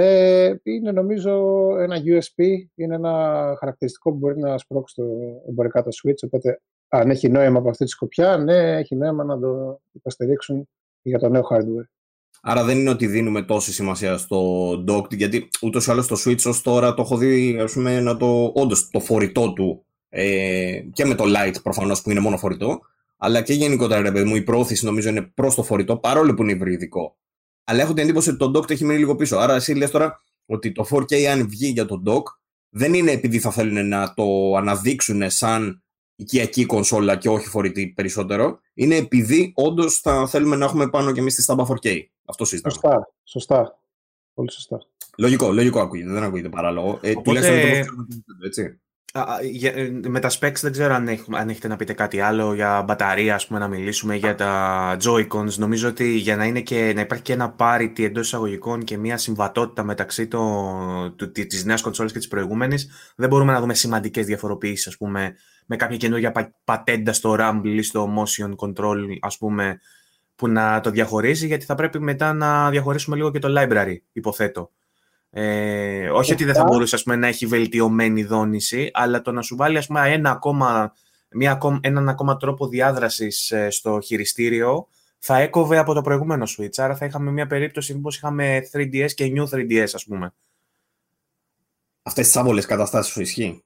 [0.00, 1.32] ε, είναι νομίζω
[1.78, 5.04] ένα USP, είναι ένα χαρακτηριστικό που μπορεί να σπρώξει το
[5.48, 9.38] εμπορικά το Switch, οπότε αν έχει νόημα από αυτή τη σκοπιά, ναι, έχει νόημα να
[9.38, 10.68] το υποστηρίξουν
[11.02, 11.88] για το νέο hardware.
[12.42, 16.46] Άρα δεν είναι ότι δίνουμε τόση σημασία στο dock, γιατί ούτως ή άλλως το Switch
[16.46, 21.04] ως τώρα το έχω δει, ας πούμε, να το, όντως το φορητό του ε, και
[21.04, 22.80] με το Lite προφανώς που είναι μόνο φορητό,
[23.16, 26.42] αλλά και γενικότερα, ρε παιδί μου, η πρόθεση νομίζω είναι προς το φορητό, παρόλο που
[26.42, 27.16] είναι υβριδικό.
[27.70, 29.36] Αλλά έχω την εντύπωση ότι το dock έχει μείνει λίγο πίσω.
[29.36, 32.22] Άρα εσύ λες τώρα ότι το 4K αν βγει για το dock
[32.68, 35.82] δεν είναι επειδή θα θέλουν να το αναδείξουν σαν
[36.16, 38.60] οικιακή κονσόλα και όχι φορητή περισσότερο.
[38.74, 42.00] Είναι επειδή όντως θα θέλουμε να έχουμε πάνω και εμείς τη στάμπα 4K.
[42.24, 42.74] Αυτό συζητάμε.
[42.74, 43.12] Σωστά.
[43.24, 43.78] Σωστά.
[44.34, 44.86] Πολύ σωστά.
[45.16, 46.10] Λογικό, λογικό ακούγεται.
[46.10, 46.98] Δεν ακούγεται παράλογο.
[47.02, 47.22] Ε, Οπότε...
[47.22, 48.80] Τουλάχιστον το έτσι.
[49.12, 52.82] Ε, με τα specs δεν ξέρω αν, έχουμε, αν έχετε να πείτε κάτι άλλο για
[52.82, 55.54] μπαταρία, ας πούμε, να μιλήσουμε για τα Joy-Cons.
[55.56, 59.16] Νομίζω ότι για να, είναι και, να υπάρχει και ένα parity εντός εισαγωγικών και μια
[59.16, 64.26] συμβατότητα μεταξύ το, το, της νέας κονσόλας και της προηγούμενης, δεν μπορούμε να δούμε σημαντικές
[64.26, 69.80] διαφοροποιήσεις, ας πούμε, με κάποια καινούργια πατέντα στο Rumble ή στο Motion Control, ας πούμε,
[70.36, 74.70] που να το διαχωρίζει, γιατί θα πρέπει μετά να διαχωρίσουμε λίγο και το library, υποθέτω.
[75.30, 79.42] Ε, όχι ότι δεν θα μπορούσε ας πούμε, να έχει βελτιωμένη δόνηση, αλλά το να
[79.42, 80.92] σου βάλει ας πούμε, ένα ακόμα,
[81.30, 84.88] μια, έναν ακόμα τρόπο διάδρασης ε, στο χειριστήριο
[85.18, 86.76] θα έκοβε από το προηγούμενο Switch.
[86.76, 90.34] Άρα θα είχαμε μια περίπτωση όπως είχαμε 3DS και New 3DS ας πούμε.
[92.02, 93.64] Αυτές τις άβολες καταστάσεις σου ισχύει;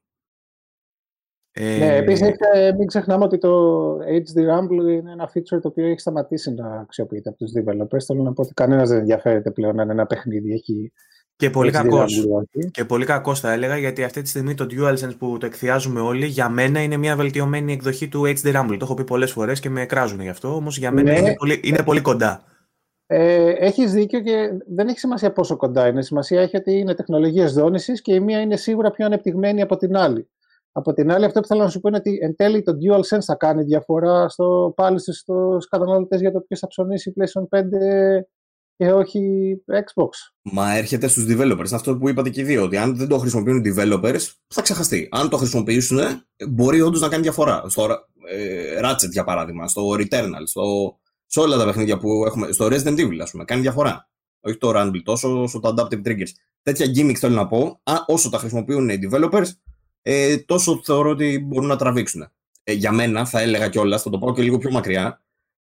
[1.53, 1.79] Ε...
[1.79, 6.01] Ναι, επίσης ε, μην ξεχνάμε ότι το HD Rumble είναι ένα feature το οποίο έχει
[6.01, 8.05] σταματήσει να αξιοποιείται από τους developers.
[8.07, 10.93] Θέλω να πω ότι κανένας δεν ενδιαφέρεται πλέον να είναι ένα παιχνίδι, έχει
[11.37, 12.27] και πολύ κακός.
[12.71, 16.27] Και πολύ κακός θα έλεγα, γιατί αυτή τη στιγμή το DualSense που το εκθιάζουμε όλοι,
[16.27, 18.77] για μένα είναι μια βελτιωμένη εκδοχή του HD Rumble.
[18.79, 21.19] Το έχω πει πολλές φορές και με εκράζουν γι' αυτό, όμως για μένα ναι.
[21.19, 22.45] είναι, πολύ, είναι πολύ κοντά.
[23.07, 26.03] Ε, έχεις δίκιο και δεν έχει σημασία πόσο κοντά είναι.
[26.03, 29.97] Σημασία έχει ότι είναι τεχνολογίες δόνησης και η μία είναι σίγουρα πιο ανεπτυγμένη από την
[29.97, 30.29] άλλη.
[30.73, 33.21] Από την άλλη, αυτό που θέλω να σου πω είναι ότι εν τέλει το DualSense
[33.25, 37.63] θα κάνει διαφορά στο, πάλι στου καταναλωτές για το ποιος θα ψωνίσει PlayStation 5
[38.83, 39.21] και όχι
[39.67, 40.09] Xbox.
[40.43, 41.73] Μα έρχεται στους developers.
[41.73, 45.09] Αυτό που είπατε και οι δύο, ότι αν δεν το χρησιμοποιούν οι developers, θα ξεχαστεί.
[45.11, 45.99] Αν το χρησιμοποιήσουν,
[46.49, 47.65] μπορεί όντως να κάνει διαφορά.
[47.67, 47.89] Στο
[48.29, 52.53] ε, Ratchet, για παράδειγμα, στο Returnal, στο, σε όλα τα παιχνίδια που έχουμε.
[52.53, 54.09] Στο Resident Evil, ας πούμε, κάνει διαφορά.
[54.41, 56.31] Όχι το Rumble, τόσο στο Adaptive Triggers.
[56.63, 59.47] Τέτοια gimmicks θέλω να πω, α, όσο τα χρησιμοποιούν οι developers,
[60.03, 62.31] ε, τόσο θεωρώ ότι μπορούν να τραβήξουν.
[62.65, 65.23] ε, για μένα θα έλεγα κιόλας, θα το πάω και λίγο πιο μακριά,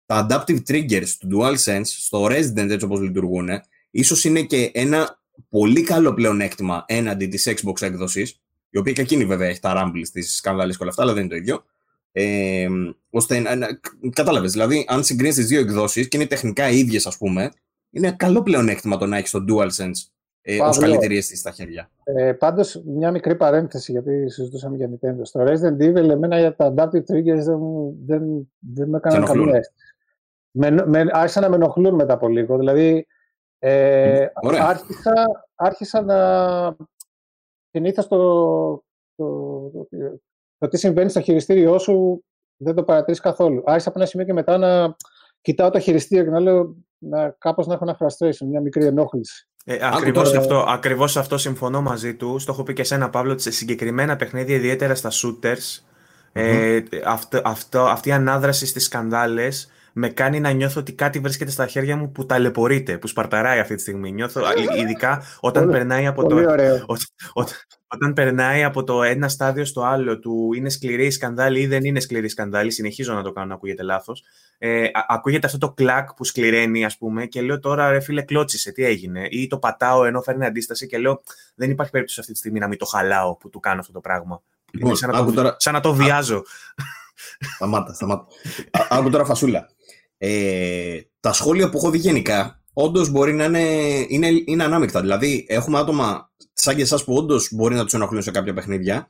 [0.06, 3.48] τα adaptive triggers του DualSense στο Resident έτσι όπως λειτουργούν,
[3.90, 8.40] ίσως είναι και ένα πολύ καλό πλεονέκτημα έναντι της Xbox έκδοσης,
[8.70, 11.22] η οποία και εκείνη βέβαια έχει τα rumbles της σκανδάλης και όλα αυτά, αλλά δεν
[11.22, 11.64] είναι το ίδιο.
[12.12, 12.68] Ε,
[13.10, 13.66] ώστε να, να,
[14.12, 17.50] κατάλαβες, δηλαδή αν συγκρίνεις τις δύο εκδόσεις και είναι τεχνικά οι ίδιες ας πούμε,
[17.90, 20.08] είναι ένα καλό πλεονέκτημα το να έχεις το DualSense
[20.42, 21.90] ε, ως καλύτερη αίσθηση στα χέρια.
[22.04, 25.20] Ε, Πάντως, μια μικρή παρένθεση, γιατί συζητούσαμε για Nintendo.
[25.22, 27.60] Στο Resident Evil, εμένα για τα Adaptive Triggers δεν,
[28.06, 28.22] δεν,
[28.58, 29.83] δεν με έκαναν καμία αίσθηση.
[30.56, 32.58] Με, με, άρχισαν να με ενοχλούν μετά από λίγο.
[32.58, 33.06] Δηλαδή,
[33.58, 34.26] ε,
[34.60, 36.76] άρχισα, άρχισα να
[37.70, 38.18] συνήθως το,
[39.14, 39.88] το, το,
[40.58, 42.24] το, τι συμβαίνει στο χειριστήριό σου
[42.56, 43.62] δεν το παρατηρείς καθόλου.
[43.66, 44.96] Άρχισα από ένα σημείο και μετά να
[45.40, 49.48] κοιτάω το χειριστήριο και να λέω να, κάπως να έχω ένα frustration, μια μικρή ενόχληση.
[49.64, 52.38] Ε, ακριβώς, αυτό, ακριβώς αυτό συμφωνώ μαζί του.
[52.38, 55.84] Στο έχω πει και ένα Παύλο, ότι σε συγκεκριμένα παιχνίδια, ιδιαίτερα στα shooters,
[56.32, 61.50] ε, αυτό, αυτό, αυτή η ανάδραση στις σκανδάλες με κάνει να νιώθω ότι κάτι βρίσκεται
[61.50, 64.12] στα χέρια μου που ταλαιπωρείται, που σπαρταράει αυτή τη στιγμή.
[64.12, 64.42] Νιώθω,
[64.78, 66.36] ειδικά όταν περνάει από το,
[67.94, 72.00] όταν περνάει από το ένα στάδιο στο άλλο του είναι σκληρή σκανδάλη ή δεν είναι
[72.00, 74.22] σκληρή σκανδάλη, συνεχίζω να το κάνω να ακούγεται λάθος.
[74.58, 78.72] Ε, ακούγεται αυτό το κλακ που σκληραίνει, ας πούμε, και λέω τώρα ρε φίλε, κλώτσισε,
[78.72, 79.26] τι έγινε.
[79.30, 81.22] Ή το πατάω ενώ φέρνει αντίσταση και λέω
[81.54, 84.00] δεν υπάρχει περίπτωση αυτή τη στιγμή να μην το χαλάω που του κάνω αυτό το
[84.00, 84.42] πράγμα.
[84.72, 85.56] Λοιπόν, σαν, να το, τώρα...
[85.58, 86.42] σαν να το βιάζω.
[87.54, 88.26] Σταμάτα, σταμάτα.
[88.88, 89.68] Άκου τώρα φασούλα.
[90.26, 93.60] Ε, τα σχόλια που έχω δει γενικά, όντως μπορεί να είναι,
[94.08, 95.00] είναι, είναι ανάμεικτα.
[95.00, 99.08] Δηλαδή, έχουμε άτομα σαν και εσάς που όντως μπορεί να τους ενοχλούν σε κάποια παιχνίδια,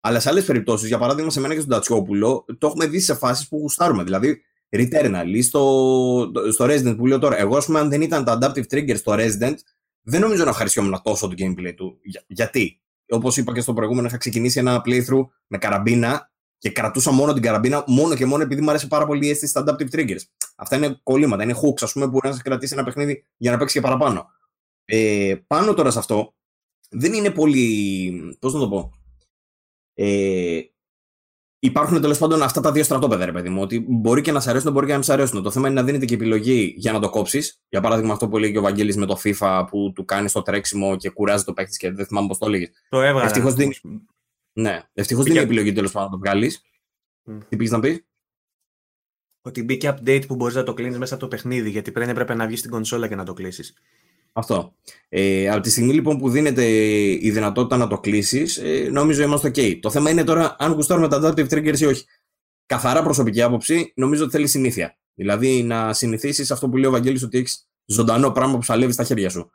[0.00, 3.14] αλλά σε άλλες περιπτώσεις, για παράδειγμα, σε μένα και στον Τατσιόπουλο, το έχουμε δει σε
[3.14, 4.04] φάσεις που γουστάρουμε.
[4.04, 7.38] Δηλαδή, Returnal ή στο, στο Resident που λέω τώρα.
[7.38, 9.54] Εγώ, ας πούμε, αν δεν ήταν τα Adaptive Triggers στο Resident,
[10.02, 11.98] δεν νομίζω να ευχαριστιόμουν τόσο το gameplay του.
[12.02, 16.32] Για, γιατί, όπως είπα και στο προηγούμενο, είχα ξεκινήσει ένα playthrough με καραμπίνα
[16.64, 19.50] και κρατούσα μόνο την καραμπίνα μόνο και μόνο επειδή μου αρέσει πάρα πολύ η αίσθηση
[19.50, 20.20] στα adaptive triggers.
[20.56, 23.50] Αυτά είναι κολλήματα, είναι hooks, ας πούμε, που μπορεί να σε κρατήσει ένα παιχνίδι για
[23.50, 24.26] να παίξει και παραπάνω.
[24.84, 26.34] Ε, πάνω τώρα σε αυτό,
[26.90, 28.36] δεν είναι πολύ.
[28.38, 28.92] Πώς να το πω.
[29.94, 30.60] Ε,
[31.58, 33.62] υπάρχουν τέλος πάντων αυτά τα δύο στρατόπεδα, ρε παιδί μου.
[33.62, 35.42] Ότι μπορεί και να σε αρέσουν, μπορεί και να μην σε αρέσουν.
[35.42, 37.62] Το θέμα είναι να δίνετε και επιλογή για να το κόψεις.
[37.68, 40.96] Για παράδειγμα, αυτό που έλεγε ο Βαγγέλης με το FIFA που του κάνει το τρέξιμο
[40.96, 42.70] και κουράζει το παίχτης και δεν θυμάμαι πώς το έλεγες.
[42.88, 43.26] Το έβγαλε.
[43.26, 43.74] Ευτυχώς δίνει,
[44.54, 46.62] ναι, ευτυχώς δεν είναι επιλογή τέλος πάντων να το βγάλεις.
[47.30, 47.38] Mm.
[47.48, 48.06] Τι πει να πεις;
[49.42, 52.34] Ότι μπήκε update που μπορείς να το κλείνεις μέσα από το παιχνίδι, γιατί πριν έπρεπε
[52.34, 53.74] να βγεις στην κονσόλα και να το κλείσεις.
[54.32, 54.74] Αυτό.
[55.08, 56.64] Ε, από τη στιγμή λοιπόν που δίνεται
[57.12, 59.78] η δυνατότητα να το κλείσεις, ε, νομίζω είμαστε OK.
[59.80, 62.06] Το θέμα είναι τώρα αν γουστάρουμε τα adaptive triggers ή όχι.
[62.66, 64.98] Καθαρά προσωπική άποψη, νομίζω ότι θέλει συνήθεια.
[65.14, 69.04] Δηλαδή να συνηθίσεις αυτό που λέει ο Βαγγέλης ότι έχεις ζωντανό πράγμα που ψαλεύεις στα
[69.04, 69.50] χέρια σου.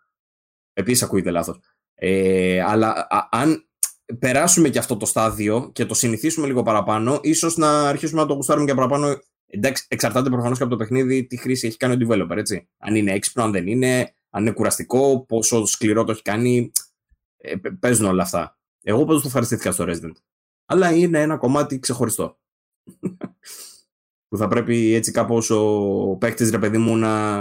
[0.73, 1.59] Επίσης ακούγεται λάθος.
[1.95, 3.68] Ε, αλλά α, αν
[4.20, 8.34] περάσουμε και αυτό το στάδιο και το συνηθίσουμε λίγο παραπάνω, ίσως να αρχίσουμε να το
[8.34, 9.18] γουστάρουμε και παραπάνω.
[9.45, 12.70] Εντάξει, εξαρτάται προφανώς και από το παιχνίδι τι χρήση έχει κάνει ο developer, έτσι.
[12.78, 16.72] Αν είναι έξυπνο, αν δεν είναι, αν είναι κουραστικό, πόσο σκληρό το έχει κάνει.
[17.38, 18.57] Ε, παίζουν όλα αυτά.
[18.84, 20.12] Εγώ πάντως το ευχαριστήθηκα στο Resident.
[20.66, 22.39] Αλλά είναι ένα κομμάτι ξεχωριστό.
[24.28, 27.39] που θα πρέπει έτσι κάπως ο παίκτης, ρε παιδί μου, να,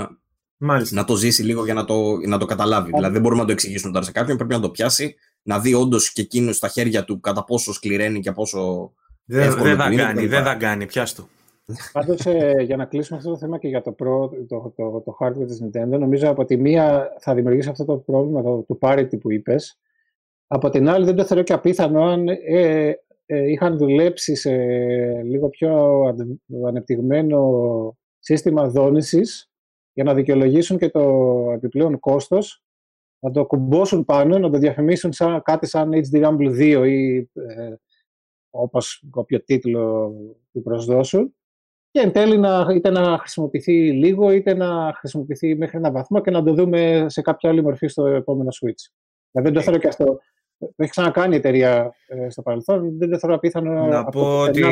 [0.90, 2.90] να το ζήσει λίγο για να το, να το καταλάβει.
[2.94, 5.16] Δηλαδή δεν μπορούμε να το εξηγήσουμε τώρα σε κάποιον, πρέπει να το πιάσει
[5.48, 8.92] να δει όντως και εκείνος στα χέρια του κατά πόσο σκληραίνει και πόσο.
[9.24, 11.28] Δεν δε θα κάνει, δεν θα κάνει, πιάστο.
[11.92, 13.94] Πάντως, ε, για να κλείσουμε αυτό το θέμα και για το,
[14.48, 18.42] το, το, το hardware της Nintendo, νομίζω από τη μία θα δημιουργήσει αυτό το πρόβλημα
[18.42, 19.78] το, του parity που είπες.
[20.46, 22.92] Από την άλλη, δεν το θεωρώ και απίθανο αν ε,
[23.26, 24.52] ε, είχαν δουλέψει σε
[25.22, 26.00] λίγο πιο
[26.66, 27.40] ανεπτυγμένο
[28.18, 29.50] σύστημα δόνησης
[29.92, 31.02] για να δικαιολογήσουν και το
[31.54, 32.62] επιπλέον κόστος
[33.20, 37.74] να το κουμπώσουν πάνω, να το διαφημίσουν σαν, κάτι σαν HD Rumble 2 ή ε,
[38.50, 40.14] όπως όποιο τίτλο
[40.52, 41.34] του προσδώσουν
[41.90, 46.30] και εν τέλει να, είτε να χρησιμοποιηθεί λίγο είτε να χρησιμοποιηθεί μέχρι ένα βαθμό και
[46.30, 48.90] να το δούμε σε κάποια άλλη μορφή στο επόμενο Switch.
[49.30, 50.04] Δηλαδή δεν το θέλω και αυτό.
[50.58, 52.98] Το έχει ξανακάνει η εταιρεία ε, στο παρελθόν.
[52.98, 54.60] Δεν το θέλω απίθανο να πω ότι...
[54.60, 54.68] να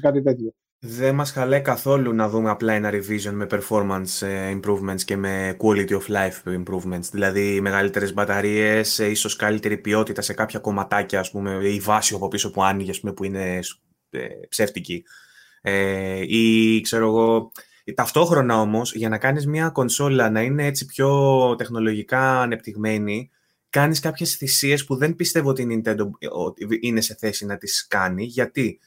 [0.00, 0.52] κάτι τέτοιο.
[0.84, 5.56] Δεν μας χαλάει καθόλου να δούμε απλά ένα revision με performance ε, improvements και με
[5.60, 7.08] quality of life improvements.
[7.12, 12.28] Δηλαδή μεγαλύτερες μπαταρίες, ε, ίσως καλύτερη ποιότητα σε κάποια κομματάκια, ας πούμε, η βάση από
[12.28, 13.58] πίσω που άνοιγε, πούμε, που είναι
[14.10, 15.04] ε, ψεύτικη.
[15.60, 17.52] Ε, ή ξέρω εγώ,
[17.94, 23.30] ταυτόχρονα όμως, για να κάνεις μια κονσόλα να είναι έτσι πιο τεχνολογικά ανεπτυγμένη,
[23.70, 26.10] κάνεις κάποιες θυσίες που δεν πιστεύω ότι η Nintendo
[26.80, 28.24] είναι σε θέση να τις κάνει.
[28.24, 28.80] Γιατί;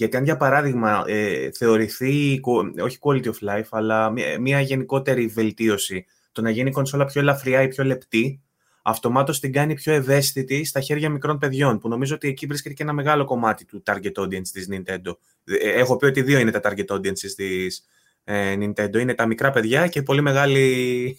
[0.00, 2.40] Γιατί αν για παράδειγμα ε, θεωρηθεί,
[2.82, 7.62] όχι quality of life, αλλά μια, γενικότερη βελτίωση, το να γίνει η κονσόλα πιο ελαφριά
[7.62, 8.40] ή πιο λεπτή,
[8.82, 12.82] αυτομάτως την κάνει πιο ευαίσθητη στα χέρια μικρών παιδιών, που νομίζω ότι εκεί βρίσκεται και
[12.82, 15.16] ένα μεγάλο κομμάτι του target audience της Nintendo.
[15.44, 17.86] Ε, έχω πει ότι δύο είναι τα target audiences της
[18.24, 18.98] ε, Nintendo.
[18.98, 21.18] Είναι τα μικρά παιδιά και πολύ μεγάλοι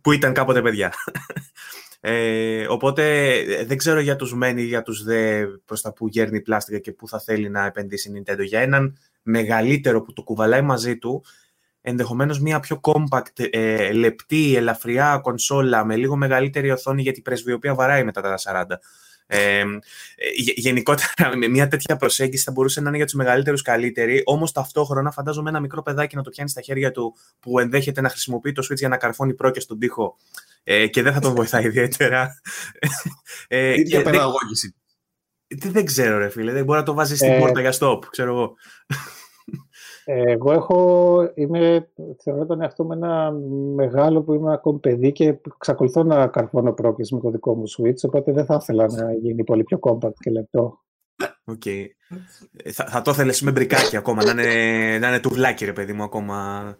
[0.00, 0.92] που ήταν κάποτε παιδιά.
[2.00, 6.78] Ε, οπότε δεν ξέρω για τους μένει για τους δε προς τα που γέρνει πλάστικα
[6.78, 8.44] και που θα θέλει να επενδύσει η Nintendo.
[8.44, 11.24] Για έναν μεγαλύτερο που το κουβαλάει μαζί του,
[11.80, 17.74] ενδεχομένως μια πιο compact, ε, λεπτή, ελαφριά κονσόλα με λίγο μεγαλύτερη οθόνη γιατί η πρεσβειοποία
[17.74, 18.78] βαράει μετά τα 40.
[19.30, 19.64] Ε,
[20.56, 25.50] γενικότερα, μια τέτοια προσέγγιση θα μπορούσε να είναι για τους μεγαλύτερους καλύτερη, όμως ταυτόχρονα φαντάζομαι
[25.50, 28.76] ένα μικρό παιδάκι να το πιάνει στα χέρια του που ενδέχεται να χρησιμοποιεί το Switch
[28.76, 30.16] για να καρφώνει πρόκες στον τοίχο
[30.62, 32.30] ε, και δεν θα τον βοηθάει ιδιαίτερα.
[33.48, 34.74] Ε, Διαπαιδαγώγηση.
[35.56, 36.52] Δεν, δεν ξέρω, ρε φίλε.
[36.52, 38.54] Δεν μπορεί να το βάζει στην ε, πόρτα για stop, ξέρω εγώ.
[40.04, 41.90] Εγώ έχω, είμαι,
[42.22, 43.30] θεωρώ τον εαυτό μου ένα
[43.74, 48.00] μεγάλο που είμαι ακόμη παιδί και εξακολουθώ να καρφώνω πρόκες με το δικό μου Switch,
[48.02, 50.80] οπότε δεν θα ήθελα να γίνει πολύ πιο compact και λεπτό.
[51.44, 51.84] Okay.
[52.72, 56.02] Θα, θα το ήθελες με μπρικάκι ακόμα, να είναι, να είναι τουβλάκι ρε παιδί μου
[56.02, 56.76] ακόμα.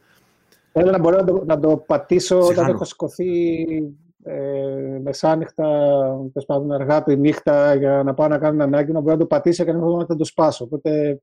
[0.79, 3.65] Θέλω να μπορώ να το, να το πατήσω όταν έχω σηκωθεί
[4.25, 5.65] ε, μεσάνυχτα,
[6.33, 9.21] τέλος πάντων αργά τη νύχτα για να πάω να κάνω ένα ανάγκη, να μπορώ να
[9.21, 10.65] το πατήσω και να το σπάσω.
[10.65, 11.21] Οπότε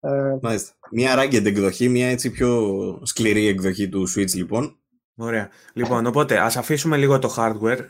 [0.00, 0.74] ε, Μάλιστα.
[0.90, 4.76] Μια ragged εκδοχή, μια έτσι πιο σκληρή εκδοχή του Switch λοιπόν.
[5.16, 5.48] Ωραία.
[5.72, 7.84] Λοιπόν, οπότε ας αφήσουμε λίγο το hardware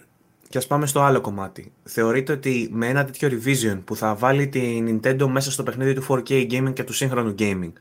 [0.49, 1.73] και ας πάμε στο άλλο κομμάτι.
[1.83, 6.07] Θεωρείτε ότι με ένα τέτοιο revision που θα βάλει την Nintendo μέσα στο παιχνίδι του
[6.09, 7.73] 4K gaming και του σύγχρονου gaming,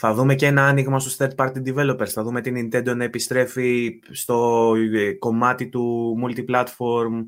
[0.00, 4.00] θα δούμε και ένα άνοιγμα στους third party developers, θα δούμε την Nintendo να επιστρέφει
[4.10, 7.26] στο ε, κομμάτι του multiplatform,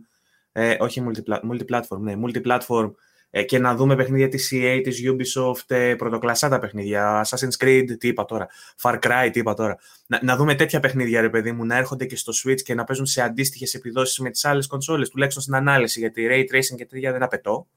[0.52, 1.02] ε, όχι
[1.42, 2.92] multiplatform, ναι, multiplatform
[3.30, 7.84] ε, και να δούμε παιχνίδια της EA, της Ubisoft, ε, πρωτοκλασσά τα παιχνίδια, Assassin's Creed,
[7.98, 8.48] τι είπα τώρα,
[8.82, 9.78] Far Cry, τι είπα τώρα.
[10.06, 12.84] Να, να δούμε τέτοια παιχνίδια, ρε παιδί μου, να έρχονται και στο Switch και να
[12.84, 16.86] παίζουν σε αντίστοιχες επιδόσεις με τις άλλες κονσόλες, τουλάχιστον στην ανάλυση, γιατί Ray Tracing και
[16.86, 17.68] τέτοια δεν απαιτώ.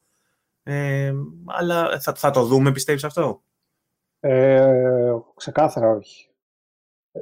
[0.63, 1.13] Ε,
[1.45, 3.43] αλλά θα, θα το δούμε, πιστεύεις αυτό;
[4.25, 6.29] Ε, ξεκάθαρα όχι.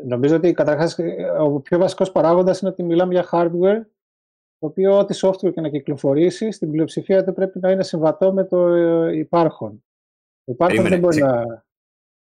[0.05, 0.97] Νομίζω ότι καταρχάς
[1.39, 3.81] ο πιο βασικός παράγοντας είναι ότι μιλάμε για hardware
[4.57, 8.43] το οποίο ό,τι software και να κυκλοφορήσει, στην πλειοψηφία του πρέπει να είναι συμβατό με
[8.43, 9.83] το ε, υπάρχον.
[10.43, 11.63] Το υπάρχον δεν μπορεί να...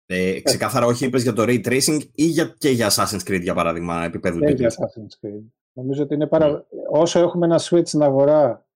[0.05, 3.53] Ε, ξεκάθαρα όχι είπες για το Ray Tracing ή για, και για Assassin's Creed για
[3.53, 5.43] παράδειγμα επίπεδο Και για Assassin's Creed.
[5.74, 6.61] Νομίζω ότι είναι παρα...
[6.61, 6.65] Mm.
[6.89, 8.67] όσο έχουμε ένα switch στην αγορά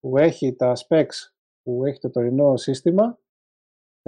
[0.00, 1.32] που έχει τα specs
[1.62, 3.18] που έχει το τωρινό σύστημα,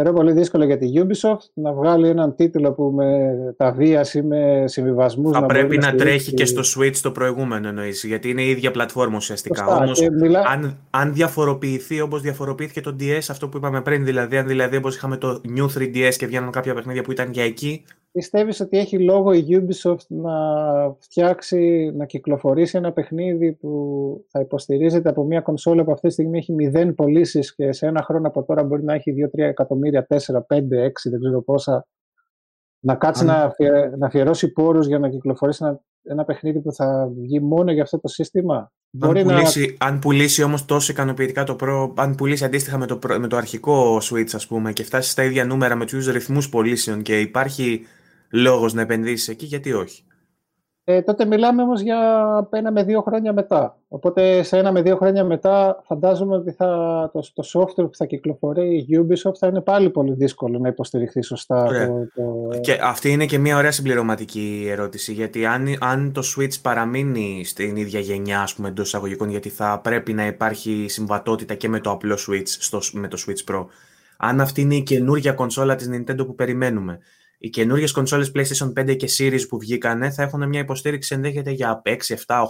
[0.02, 4.64] Θεωρώ πολύ δύσκολο για τη Ubisoft να βγάλει έναν τίτλο που με τα βίαση, με
[4.66, 5.32] συμβιβασμούς.
[5.32, 8.48] Θα να πρέπει να, να τρέχει και στο Switch το προηγούμενο εννοείς, γιατί είναι η
[8.48, 9.66] ίδια πλατφόρμα ουσιαστικά.
[9.66, 10.40] Όμως, μιλά...
[10.46, 14.96] αν, αν διαφοροποιηθεί όπως διαφοροποιήθηκε το DS, αυτό που είπαμε πριν, δηλαδή, αν δηλαδή όπως
[14.96, 18.98] είχαμε το New 3DS και βγαίνουν κάποια παιχνίδια που ήταν για εκεί, Πιστεύεις ότι έχει
[18.98, 20.32] λόγο η Ubisoft να
[20.98, 23.70] φτιάξει, να κυκλοφορήσει ένα παιχνίδι που
[24.28, 28.02] θα υποστηρίζεται από μια κονσόλα που αυτή τη στιγμή έχει μηδέν πωλήσεις και σε ένα
[28.02, 30.60] χρόνο από τώρα μπορεί να έχει 2-3 εκατομμύρια, 4, 5, 6,
[31.10, 31.86] δεν ξέρω πόσα.
[32.80, 33.54] Να κάτσει να,
[33.98, 38.00] να αφιερώσει πόρους για να κυκλοφορήσει ένα, ένα παιχνίδι που θα βγει μόνο για αυτό
[38.00, 39.86] το σύστημα; Αν, μπορεί πουλήσει, να...
[39.86, 43.96] αν πουλήσει όμως τόσο ικανοποιητικά το Pro, αν πουλήσει αντίστοιχα με το, με το αρχικό
[43.96, 47.86] Switch ας πούμε και φτάσει στα ίδια νούμερα με τους ρυθμούς πωλήσεων και υπάρχει
[48.32, 50.04] λόγος να επενδύσεις εκεί, γιατί όχι;
[50.84, 51.98] Ε, τότε μιλάμε όμως για
[52.50, 53.78] ένα με δύο χρόνια μετά.
[53.88, 56.66] Οπότε σε ένα με δύο χρόνια μετά φαντάζομαι ότι θα,
[57.12, 61.22] το, το software που θα κυκλοφορεί η Ubisoft θα είναι πάλι πολύ δύσκολο να υποστηριχθεί
[61.22, 61.64] σωστά.
[61.64, 62.58] Το, το...
[62.60, 67.76] Και αυτή είναι και μια ωραία συμπληρωματική ερώτηση, γιατί αν, αν το Switch παραμείνει στην
[67.76, 71.90] ίδια γενιά, ας πούμε, εντός εισαγωγικών, γιατί θα πρέπει να υπάρχει συμβατότητα και με το
[71.90, 73.66] απλό Switch, στο, με το Switch Pro.
[74.18, 76.98] Αν αυτή είναι η καινούργια κονσόλα της Nintendo που περιμένουμε,
[77.42, 81.82] οι καινούργιες κονσόλες PlayStation 5 και Series που βγήκανε θα έχουν μια υποστήριξη ενδέχεται για
[81.84, 81.96] 6, 7,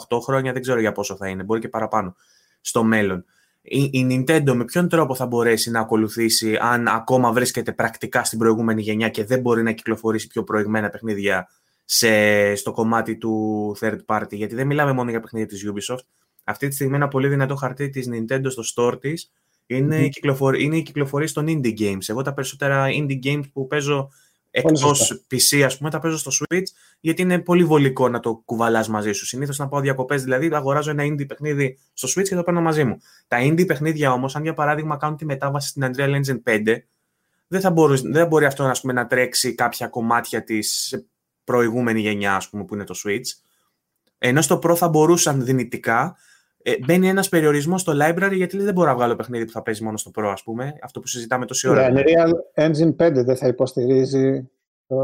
[0.09, 2.17] 8 χρόνια, δεν ξέρω για πόσο θα είναι, μπορεί και παραπάνω
[2.61, 3.25] στο μέλλον.
[3.63, 8.39] Η, η Nintendo με ποιον τρόπο θα μπορέσει να ακολουθήσει αν ακόμα βρίσκεται πρακτικά στην
[8.39, 11.49] προηγούμενη γενιά και δεν μπορεί να κυκλοφορήσει πιο προηγμένα παιχνίδια
[11.85, 16.05] σε, στο κομμάτι του third party, γιατί δεν μιλάμε μόνο για παιχνίδια της Ubisoft.
[16.45, 19.33] Αυτή τη στιγμή ένα πολύ δυνατό χαρτί της Nintendo στο store της
[19.67, 20.05] είναι, mm-hmm.
[20.05, 22.05] η, κυκλοφορία, είναι η κυκλοφορία των indie games.
[22.07, 24.11] Εγώ τα περισσότερα indie games που παίζω
[24.51, 26.65] εκτός PC, ας πούμε, τα παίζω στο Switch,
[27.01, 29.27] γιατί είναι πολύ βολικό να το κουβαλάς μαζί σου.
[29.27, 32.85] Συνήθως να πάω διακοπές, δηλαδή αγοράζω ένα indie παιχνίδι στο Switch και το παίρνω μαζί
[32.85, 32.99] μου.
[33.29, 36.77] Τα indie παιχνίδια όμως, αν για παράδειγμα κάνουν τη μετάβαση στην Unreal Engine 5,
[37.47, 40.95] δεν θα μπορείς, δεν μπορεί αυτό ας πούμε, να τρέξει κάποια κομμάτια της
[41.45, 43.27] προηγούμενη γενιά, ας πούμε, που είναι το Switch.
[44.19, 46.17] Ενώ στο Pro θα μπορούσαν δυνητικά
[46.63, 49.85] ε, μπαίνει ένας περιορισμός στο library γιατί δεν μπορώ να βγάλω παιχνίδι που θα παίζει
[49.85, 50.73] μόνο στο Pro, ας πούμε.
[50.83, 51.91] Αυτό που συζητάμε τόση ώρα.
[51.91, 54.51] Ναι, Unreal Engine 5 δεν θα υποστηρίζει
[54.87, 54.97] το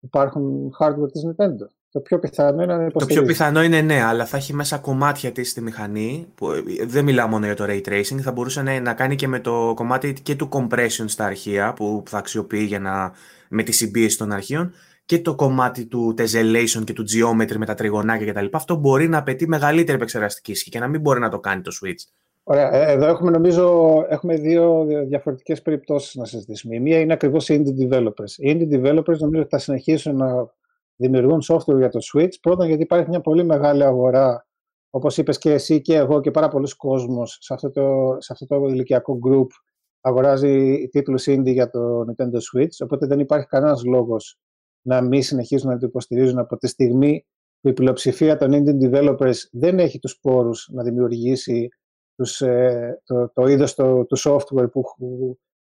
[0.00, 1.66] υπάρχον hardware της Nintendo.
[1.90, 5.32] το πιο πιθανό είναι να Το πιο πιθανό είναι ναι, αλλά θα έχει μέσα κομμάτια
[5.32, 6.26] της στη μηχανή.
[6.34, 8.18] Που, ε, δεν μιλάω μόνο για το ray tracing.
[8.20, 12.02] Θα μπορούσε να, να κάνει και με το κομμάτι και του compression στα αρχεία που
[12.06, 13.12] θα αξιοποιεί για να,
[13.48, 14.72] με τη συμπίεση των αρχείων
[15.10, 18.46] και το κομμάτι του tessellation και του geometry με τα τριγωνάκια κτλ.
[18.52, 21.70] Αυτό μπορεί να απαιτεί μεγαλύτερη επεξεργαστική ισχύ και να μην μπορεί να το κάνει το
[21.82, 22.10] switch.
[22.42, 22.72] Ωραία.
[22.72, 26.74] Ε, εδώ έχουμε νομίζω έχουμε δύο διαφορετικές περιπτώσεις να συζητήσουμε.
[26.74, 28.30] Η μία είναι ακριβώς οι indie developers.
[28.36, 30.54] Οι indie developers νομίζω θα συνεχίσουν να
[30.96, 32.40] δημιουργούν software για το Switch.
[32.42, 34.46] Πρώτον γιατί υπάρχει μια πολύ μεγάλη αγορά,
[34.90, 38.46] όπως είπες και εσύ και εγώ και πάρα πολλοί κόσμος σε αυτό το, σε αυτό
[38.46, 39.48] το ηλικιακό group
[40.00, 44.38] αγοράζει τίτλους indie για το Nintendo Switch, οπότε δεν υπάρχει κανένας λόγος
[44.82, 47.26] να μην συνεχίσουν να το υποστηρίζουν από τη στιγμή
[47.60, 51.68] που η πλειοψηφία των indie developers δεν έχει τους πόρους να δημιουργήσει
[52.14, 54.82] τους, ε, το, το είδος το, του software που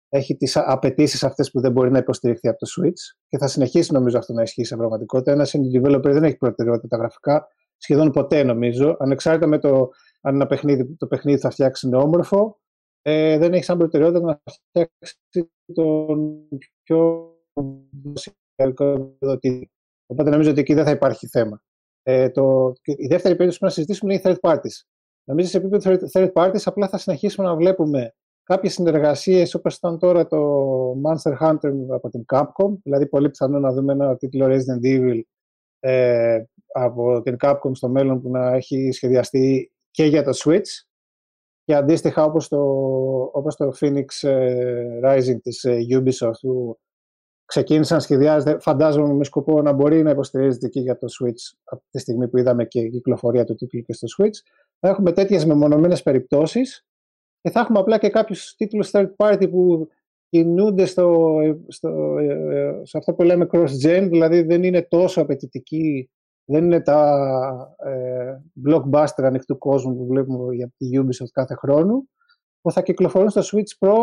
[0.09, 3.93] έχει τις απαιτήσεις αυτές που δεν μπορεί να υποστηριχθεί από το Switch και θα συνεχίσει
[3.93, 5.33] νομίζω αυτό να ισχύει σε πραγματικότητα.
[5.33, 7.47] Ένας indie developer δεν έχει προτεραιότητα τα γραφικά
[7.77, 9.91] σχεδόν ποτέ νομίζω, ανεξάρτητα με το
[10.21, 12.61] αν ένα παιχνίδι, το παιχνίδι θα φτιάξει είναι όμορφο,
[13.03, 16.49] ε, δεν έχει σαν προτεραιότητα να φτιάξει τον
[16.83, 17.31] πιο
[20.07, 21.63] Οπότε νομίζω ότι εκεί δεν θα υπάρχει θέμα.
[22.03, 24.87] Ε, το, η δεύτερη περίπτωση που να συζητήσουμε είναι οι third parties.
[25.25, 30.27] Νομίζω σε επίπεδο third parties απλά θα συνεχίσουμε να βλέπουμε κάποιες συνεργασίες όπως ήταν τώρα
[30.27, 35.21] το Monster Hunter από την Capcom, δηλαδή πολύ πιθανό να δούμε ένα τίτλο Resident Evil
[35.81, 36.43] ε,
[36.73, 40.85] από την Capcom στο μέλλον που να έχει σχεδιαστεί και για το Switch
[41.65, 42.61] και αντίστοιχα όπως το,
[43.33, 46.79] όπως το Phoenix ε, Rising της ε, Ubisoft που
[47.47, 51.83] ξεκίνησαν να σχεδιάζεται, φαντάζομαι με σκοπό να μπορεί να υποστηρίζεται και για το Switch από
[51.91, 54.39] τη στιγμή που είδαμε και η κυκλοφορία του τίτλου και στο Switch.
[54.81, 56.87] Θα έχουμε τέτοιες μεμονωμένες περιπτώσεις
[57.41, 59.89] και θα έχουμε απλά και κάποιους τίτλους third party που
[60.29, 61.39] κινούνται στο,
[61.69, 62.17] στο,
[62.83, 66.11] σε αυτό που λέμε cross-gen, δηλαδή δεν είναι τόσο απαιτητικοί,
[66.45, 68.37] δεν είναι τα ε,
[68.67, 72.05] blockbuster ανοιχτού κόσμου που βλέπουμε για τη Ubisoft κάθε χρόνο,
[72.61, 73.97] που θα κυκλοφορούν στο Switch Pro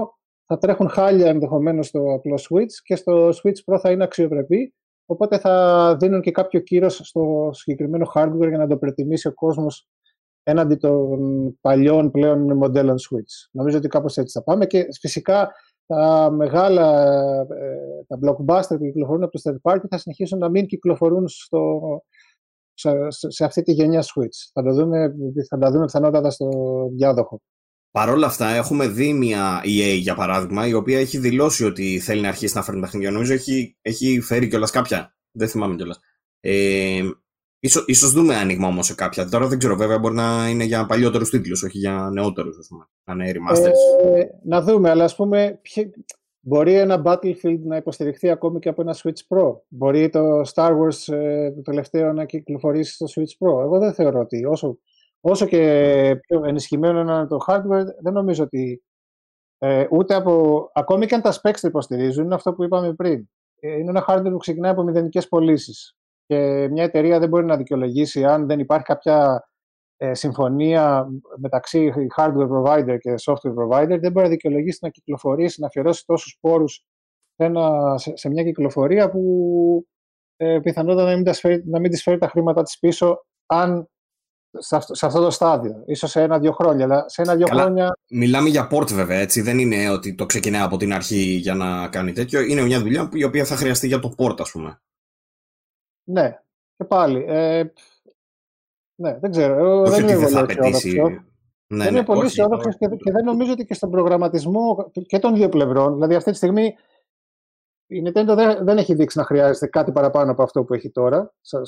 [0.45, 4.73] θα τρέχουν χάλια ενδεχομένως στο απλό Switch και στο Switch Pro θα είναι αξιοπρεπή.
[5.05, 9.87] Οπότε θα δίνουν και κάποιο κύρος στο συγκεκριμένο hardware για να το προτιμήσει ο κόσμος
[10.43, 13.49] έναντι των παλιών πλέον μοντέλων Switch.
[13.51, 15.51] Νομίζω ότι κάπως έτσι θα πάμε και φυσικά
[15.85, 17.09] τα μεγάλα,
[17.41, 21.81] ε, τα blockbuster που κυκλοφορούν από το third party θα συνεχίσουν να μην κυκλοφορούν στο,
[22.73, 24.51] σε, σε αυτή τη γενιά Switch.
[24.53, 25.13] Θα, το δούμε,
[25.49, 26.49] θα τα δούμε πιθανότατα στο
[26.95, 27.41] διάδοχο.
[27.93, 32.21] Παρ' όλα αυτά, έχουμε δει μια EA για παράδειγμα, η οποία έχει δηλώσει ότι θέλει
[32.21, 33.11] να αρχίσει να φέρνει παιχνίδια.
[33.11, 35.15] Νομίζω έχει, έχει φέρει κιόλας κάποια.
[35.31, 35.99] Δεν θυμάμαι κιόλας.
[36.39, 37.01] Ε,
[37.59, 39.29] ίσως, ίσως δούμε άνοιγμα όμως σε κάποια.
[39.29, 42.57] Τώρα δεν ξέρω, βέβαια μπορεί να είναι για παλιότερους τίτλους, όχι για νεότερους,
[43.03, 44.15] να είναι remasters.
[44.15, 45.61] Ε, να δούμε, αλλά ας πούμε,
[46.39, 51.13] μπορεί ένα Battlefield να υποστηριχθεί ακόμη και από ένα Switch Pro; Μπορεί το Star Wars
[51.13, 54.77] ε, το τελευταίο να κυκλοφορήσει στο Switch Pro; Εγώ δεν θεωρώ ότι όσο
[55.25, 58.83] όσο και πιο ενισχυμένο είναι το hardware, δεν νομίζω ότι
[59.57, 60.69] ε, ούτε από.
[60.73, 63.29] Ακόμη και αν τα specs το υποστηρίζουν, είναι αυτό που είπαμε πριν.
[63.59, 65.95] Ε, είναι ένα hardware που ξεκινάει από μηδενικές πωλήσεις.
[66.25, 69.47] Και μια εταιρεία δεν μπορεί να δικαιολογήσει αν δεν υπάρχει κάποια
[69.97, 71.07] ε, συμφωνία
[71.37, 76.37] μεταξύ hardware provider και software provider, δεν μπορεί να δικαιολογήσει να κυκλοφορήσει, να αφιερώσει τόσους
[76.41, 76.85] πόρους
[77.95, 79.87] σε, σε, μια κυκλοφορία που
[80.35, 83.87] ε, πιθανότατα να μην, να μην της φέρει τα χρήματα της πίσω αν
[84.57, 85.83] σε αυτό, σε αυτό το στάδιο.
[85.85, 86.85] Ίσως σε ένα-δύο χρόνια.
[86.85, 87.97] Αλλά σε ένα-δύο χρόνια.
[88.09, 89.41] Μιλάμε για port βέβαια, έτσι.
[89.41, 92.41] Δεν είναι ότι το ξεκινάει από την αρχή για να κάνει τέτοιο.
[92.41, 94.81] Είναι μια δουλειά η οποία θα χρειαστεί για το port, ας πούμε.
[96.03, 96.39] Ναι.
[96.77, 97.25] Και πάλι.
[97.27, 97.63] Ε,
[98.95, 99.81] ναι, δεν ξέρω.
[99.81, 101.01] Όχι δεν ότι δεν θα απαιτήσει.
[101.67, 105.35] Ναι, είναι ναι, πολύ αισιόδοξος και, και δεν νομίζω ότι και στον προγραμματισμό και των
[105.35, 105.93] δύο πλευρών.
[105.93, 106.75] Δηλαδή, αυτή τη στιγμή
[107.93, 111.33] η Nintendo δεν, δεν έχει δείξει να χρειάζεται κάτι παραπάνω από αυτό που έχει τώρα
[111.41, 111.65] στο,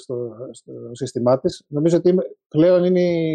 [0.51, 1.63] στο σύστημά της.
[1.67, 2.15] Νομίζω ότι
[2.47, 3.33] πλέον είναι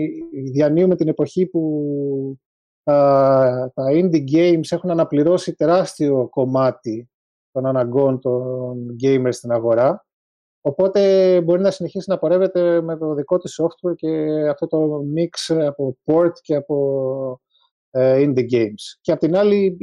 [0.53, 2.39] διανύουμε την εποχή που
[2.83, 7.11] τα, τα indie games έχουν αναπληρώσει τεράστιο κομμάτι
[7.53, 10.05] των αναγκών των gamers στην αγορά.
[10.61, 14.09] Οπότε μπορεί να συνεχίσει να πορεύεται με το δικό της software και
[14.49, 16.77] αυτό το mix από port και από
[17.33, 17.50] ε,
[17.93, 18.99] in the games.
[19.01, 19.77] Και απ' την άλλη,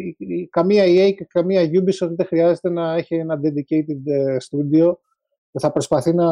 [0.49, 4.93] καμία EA και καμία Ubisoft δεν χρειάζεται να έχει ένα dedicated ε, studio
[5.51, 6.27] που θα προσπαθεί να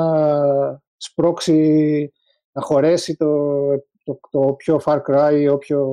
[0.98, 2.12] σπρώξει,
[2.52, 3.66] να χωρέσει το,
[4.04, 5.88] το, το πιο Far Cry ή όποιο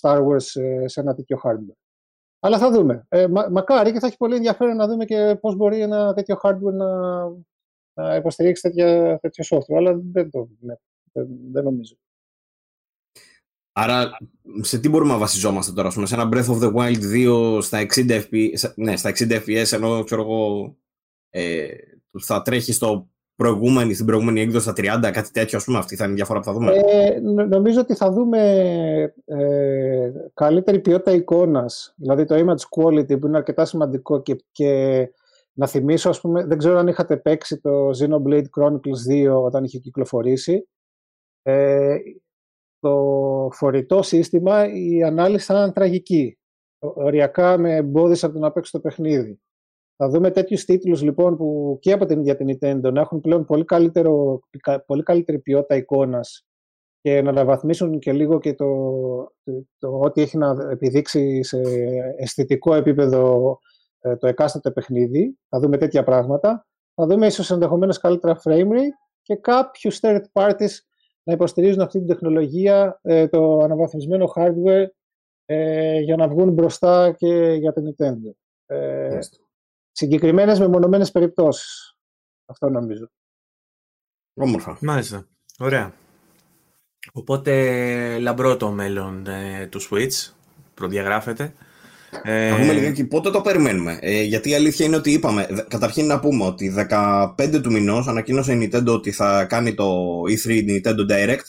[0.00, 1.76] Star Wars ε, σε ένα τέτοιο hardware.
[2.40, 3.06] Αλλά θα δούμε.
[3.08, 6.40] Ε, μα, μακάρι και θα έχει πολύ ενδιαφέρον να δούμε και πώς μπορεί ένα τέτοιο
[6.42, 7.22] hardware να,
[7.92, 9.76] να υποστηρίξει τέτοια, τέτοιο software.
[9.76, 10.74] Αλλά δεν το ναι,
[11.12, 11.96] δεν, δεν νομίζω.
[13.80, 14.10] Άρα,
[14.60, 17.86] σε τι μπορούμε να βασιζόμαστε τώρα, πούμε, σε ένα Breath of the Wild 2 στα
[17.94, 20.74] 60 FPS, ναι, στα 60 FPS, ενώ ξέρω εγώ,
[21.30, 21.66] ε,
[22.20, 26.04] θα τρέχει στο προηγούμενη, στην προηγούμενη έκδοση στα 30, κάτι τέτοιο, ας πούμε, αυτή θα
[26.04, 26.72] είναι η διαφορά που θα δούμε.
[26.74, 28.40] Ε, νομίζω ότι θα δούμε
[29.24, 35.10] ε, καλύτερη ποιότητα εικόνας, δηλαδή το image quality που είναι αρκετά σημαντικό και, και
[35.52, 39.78] να θυμίσω, ας πούμε, δεν ξέρω αν είχατε παίξει το Xenoblade Chronicles 2 όταν είχε
[39.78, 40.68] κυκλοφορήσει.
[41.42, 41.96] Ε,
[42.80, 46.38] το φορητό σύστημα, η ανάλυση θα ήταν τραγική.
[46.78, 49.40] Οριακά με εμπόδισε από το να παίξω το παιχνίδι.
[49.96, 53.44] Θα δούμε τέτοιους τίτλους λοιπόν που και από την ίδια την Nintendo να έχουν πλέον
[53.44, 54.40] πολύ, καλύτερο,
[54.86, 56.46] πολύ καλύτερη ποιότητα εικόνας
[57.00, 58.66] και να αναβαθμίσουν και λίγο και το,
[59.44, 61.60] το, το ό,τι έχει να επιδείξει σε
[62.16, 63.58] αισθητικό επίπεδο
[64.00, 65.38] ε, το εκάστοτε παιχνίδι.
[65.48, 66.66] Θα δούμε τέτοια πράγματα.
[66.94, 70.70] Θα δούμε ίσως ενδεχομένως καλύτερα frame rate και κάποιους third parties
[71.28, 74.86] να υποστηρίζουν αυτή την τεχνολογία, ε, το αναβαθμισμένο hardware
[75.44, 78.32] ε, για να βγουν μπροστά και για την Nintendo.
[78.66, 79.18] Ε,
[79.92, 81.96] συγκεκριμένες μεμονωμένες περιπτώσεις.
[82.46, 83.10] Αυτό νομίζω.
[84.34, 84.78] Όμορφα.
[84.80, 85.26] Μάλιστα.
[85.58, 85.94] Ωραία.
[87.12, 90.32] Οπότε λαμπρό το μέλλον ε, του Switch.
[90.74, 91.54] Προδιαγράφεται.
[92.22, 92.50] Ε...
[92.50, 93.98] Να δούμε λιγάκι πότε το περιμένουμε.
[94.00, 98.52] Ε, γιατί η αλήθεια είναι ότι είπαμε, καταρχήν να πούμε ότι 15 του μηνός ανακοίνωσε
[98.52, 101.44] η Nintendo ότι θα κάνει το E3 Nintendo Direct.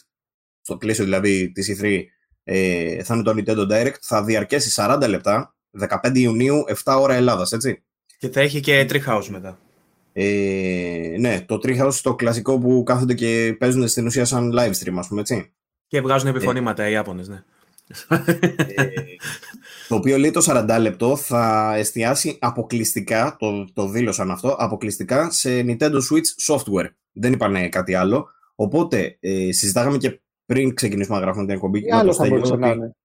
[0.62, 2.02] Στο πλαίσιο δηλαδή της E3
[2.44, 4.00] ε, θα είναι το Nintendo Direct.
[4.02, 5.56] Θα διαρκέσει 40 λεπτά.
[6.04, 7.84] 15 Ιουνίου, 7 ώρα Ελλάδας, έτσι.
[8.18, 9.60] Και θα έχει και Treehouse μετά.
[10.14, 14.96] Ε, ναι, το Treehouse το κλασικό που κάθονται και παίζουν στην ουσία σαν live stream,
[14.96, 15.52] ας πούμε, έτσι.
[15.88, 17.44] Και βγάζουν επιφωνήματα ε, οι Ιάπωνες, ναι.
[19.90, 25.32] Ε, το οποίο λέει το 40 λεπτό θα εστιάσει αποκλειστικά, το, το δήλωσαν αυτό, αποκλειστικά
[25.32, 26.90] σε Nintendo Switch software.
[27.12, 28.28] Δεν είπανε κάτι άλλο.
[28.56, 31.82] Οπότε ε, συζητάγαμε και πριν ξεκινήσουμε να γράφουμε την εκπομπή.
[31.82, 32.96] Τι άλλο θα μπορούσε να είναι;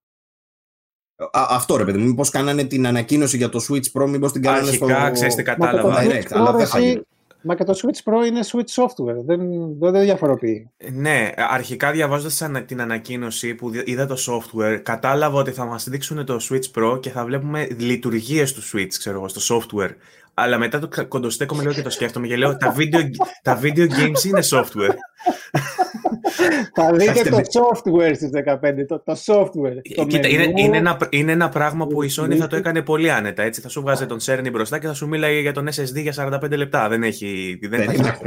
[1.33, 4.69] αυτό ρε παιδί μου, μήπως κάνανε την ανακοίνωση για το Switch Pro, μήπως την κάνανε
[4.69, 5.13] Αρχικά, στο...
[5.13, 6.05] ξέρεις τι κατάλαβα.
[6.05, 7.03] Direct, αλλά δεν θα γίνει.
[7.47, 9.25] Μα και το Switch Pro είναι Switch Software.
[9.25, 9.41] Δεν,
[9.79, 10.71] δεν διαφοροποιεί.
[10.93, 16.41] Ναι, αρχικά διαβάζοντας την ανακοίνωση που είδα το software, κατάλαβα ότι θα μας δείξουν το
[16.51, 19.91] Switch Pro και θα βλέπουμε λειτουργίες του Switch, ξέρω εγώ, στο software.
[20.35, 23.01] Αλλά μετά το κοντοστέκομαι λέω και το σκέφτομαι και λέω τα video,
[23.43, 24.95] τα video games είναι software.
[26.75, 29.95] Θα δείτε το software στις 15, το, το software.
[29.95, 33.11] Το Κοίτα, είναι, είναι, ένα, είναι ένα πράγμα που η Sony θα το έκανε πολύ
[33.11, 33.43] άνετα.
[33.43, 33.61] Έτσι.
[33.61, 36.57] Θα σου βγάζει τον Cerny μπροστά και θα σου μίλαγε για τον SSD για 45
[36.57, 36.89] λεπτά.
[36.89, 38.19] Δεν έχει, δεν περίμενε,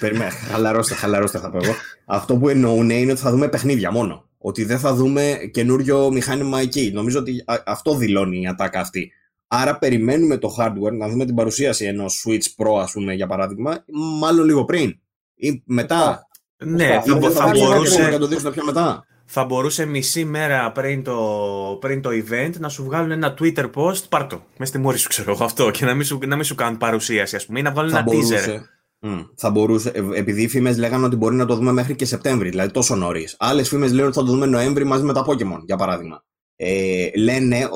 [0.00, 1.74] περίμενε, χαλαρώστε, χαλαρώστε θα πω εγώ.
[2.04, 4.24] Αυτό που εννοούν είναι ότι θα δούμε παιχνίδια μόνο.
[4.38, 6.90] Ότι δεν θα δούμε καινούριο μηχάνημα εκεί.
[6.94, 9.12] Νομίζω ότι αυτό δηλώνει η ατάκα αυτή.
[9.54, 13.84] Άρα περιμένουμε το hardware να δούμε την παρουσίαση ενός Switch Pro, ας πούμε, για παράδειγμα,
[14.20, 14.98] μάλλον λίγο πριν
[15.34, 16.26] ή μετά.
[16.64, 18.08] Ναι, θα, θα, θα μπορούσε...
[18.08, 19.04] Να το δείξουμε πιο μετά.
[19.24, 21.16] Θα μπορούσε μισή μέρα πριν το,
[21.80, 25.08] πριν το event να σου βγάλουν ένα Twitter post, πάρ' το, μες στη μόρη σου
[25.08, 27.62] ξέρω εγώ αυτό, και να μην σου, να μην σου κάνουν παρουσίαση, ας πούμε, ή
[27.62, 28.58] να βγάλουν ένα teaser.
[29.06, 32.04] Mm, θα μπορούσε, ε, επειδή οι φήμες λέγανε ότι μπορεί να το δούμε μέχρι και
[32.04, 33.36] Σεπτέμβρη, δηλαδή τόσο νωρίς.
[33.38, 36.24] Άλλες φήμες λένε ότι θα το δούμε Νοέμβρη μαζί με τα Pokémon, για παράδειγμα.
[36.64, 37.68] Ε, λένε, ε,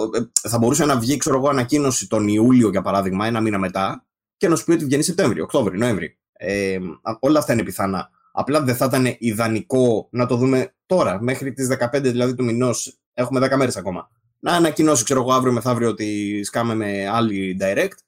[0.48, 4.04] θα μπορούσε να βγει, ξέρω εγώ, ανακοίνωση τον Ιούλιο, για παράδειγμα, ένα μήνα μετά,
[4.36, 6.18] και να σου πει ότι βγαίνει Σεπτέμβρη, Οκτώβρη, Νοέμβρη.
[6.32, 6.78] Ε,
[7.20, 8.10] όλα αυτά είναι πιθανά.
[8.32, 12.98] Απλά δεν θα ήταν ιδανικό να το δούμε τώρα, μέχρι τις 15 δηλαδή του μηνός.
[13.14, 14.10] Έχουμε 10 μέρες ακόμα.
[14.38, 17.98] Να ανακοινώσει, ξέρω εγώ, αύριο μεθαύριο ότι σκάμε με άλλη direct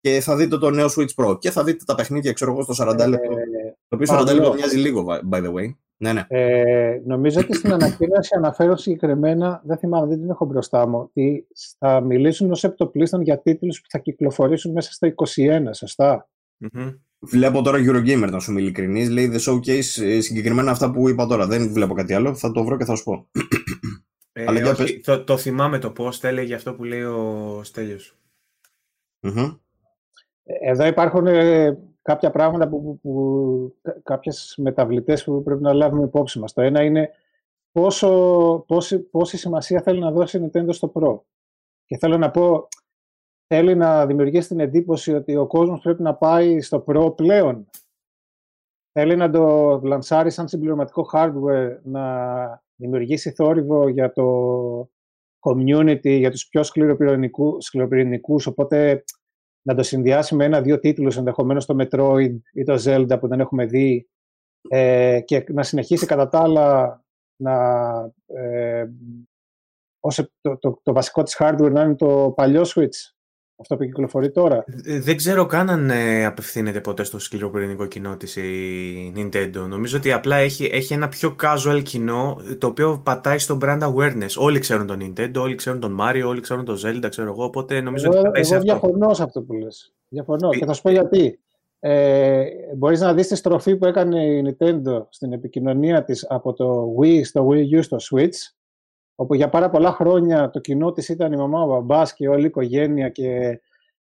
[0.00, 2.86] και θα δείτε το νέο Switch Pro και θα δείτε τα παιχνίδια, ξέρω εγώ, στο
[2.86, 3.32] 40 λεπτό.
[3.32, 5.74] Ε, το οποίο 40 λεπτό μοιάζει λίγο, by the way.
[6.04, 6.24] Ναι, ναι.
[6.28, 11.46] Ε, νομίζω ότι στην ανακοίνωση αναφέρω συγκεκριμένα, δεν θυμάμαι, δεν την έχω μπροστά μου, ότι
[11.78, 16.28] θα μιλήσουν ως επιτοπλίστων για τίτλους που θα κυκλοφορήσουν μέσα στα 21, σωστα
[16.64, 19.10] mm Βλέπω τώρα Eurogamer να σου είμαι ειλικρινής.
[19.10, 21.46] Λέει The Showcase ε, συγκεκριμένα αυτά που είπα τώρα.
[21.46, 22.34] Δεν βλέπω κάτι άλλο.
[22.34, 23.28] Θα το βρω και θα σου πω.
[24.32, 28.18] Ε, Αλλά όχι, το, το, θυμάμαι το πώ έλεγε αυτό που λέει ο στελιος
[29.26, 29.58] mm
[30.42, 36.38] Εδώ υπάρχουν ε, κάποια πράγματα που, που, που κάποιες μεταβλητές που πρέπει να λάβουμε υπόψη
[36.38, 36.52] μας.
[36.52, 37.10] Το ένα είναι
[37.72, 41.20] πόσο, πόση, πόση σημασία θέλει να δώσει η Nintendo στο Pro.
[41.84, 42.68] Και θέλω να πω,
[43.46, 47.68] θέλει να δημιουργήσει την εντύπωση ότι ο κόσμος πρέπει να πάει στο Pro πλέον.
[48.92, 54.90] Θέλει να το λανσάρει σαν συμπληρωματικό hardware, να δημιουργήσει θόρυβο για το
[55.40, 56.62] community, για τους πιο
[57.58, 59.04] σκληροπυρηνικούς, οπότε
[59.66, 63.66] να το συνδυάσει με ένα-δύο τίτλους, ενδεχομένως το Metroid ή το Zelda που δεν έχουμε
[63.66, 64.08] δει
[64.68, 67.02] ε, και να συνεχίσει κατά τα άλλα
[67.36, 67.54] να,
[68.26, 68.86] ε,
[70.40, 73.13] το, το, το, βασικό της hardware να είναι το παλιό Switch
[73.56, 74.64] αυτό που κυκλοφορεί τώρα.
[74.84, 79.66] Ε, δεν ξέρω καν αν ε, απευθύνεται ποτέ στο σκληροπυρηνικό κοινό της η Nintendo.
[79.68, 84.34] Νομίζω ότι απλά έχει, έχει ένα πιο casual κοινό το οποίο πατάει στο brand awareness.
[84.36, 87.44] Όλοι ξέρουν τον Nintendo, όλοι ξέρουν τον Mario, όλοι ξέρουν τον Zelda, ξέρω εγώ.
[87.44, 89.94] Οπότε νομίζω εγώ, ότι εγώ διαφωνώ σε αυτό που λες.
[90.08, 91.38] Διαφωνώ και θα σου πω γιατί.
[91.86, 92.44] ε,
[92.76, 97.20] μπορείς να δεις τη στροφή που έκανε η Nintendo στην επικοινωνία της από το Wii
[97.24, 98.36] στο Wii U στο Switch,
[99.14, 102.42] όπου για πάρα πολλά χρόνια το κοινό της ήταν η μαμά, ο μπαμπάς και όλη
[102.42, 103.60] η οικογένεια και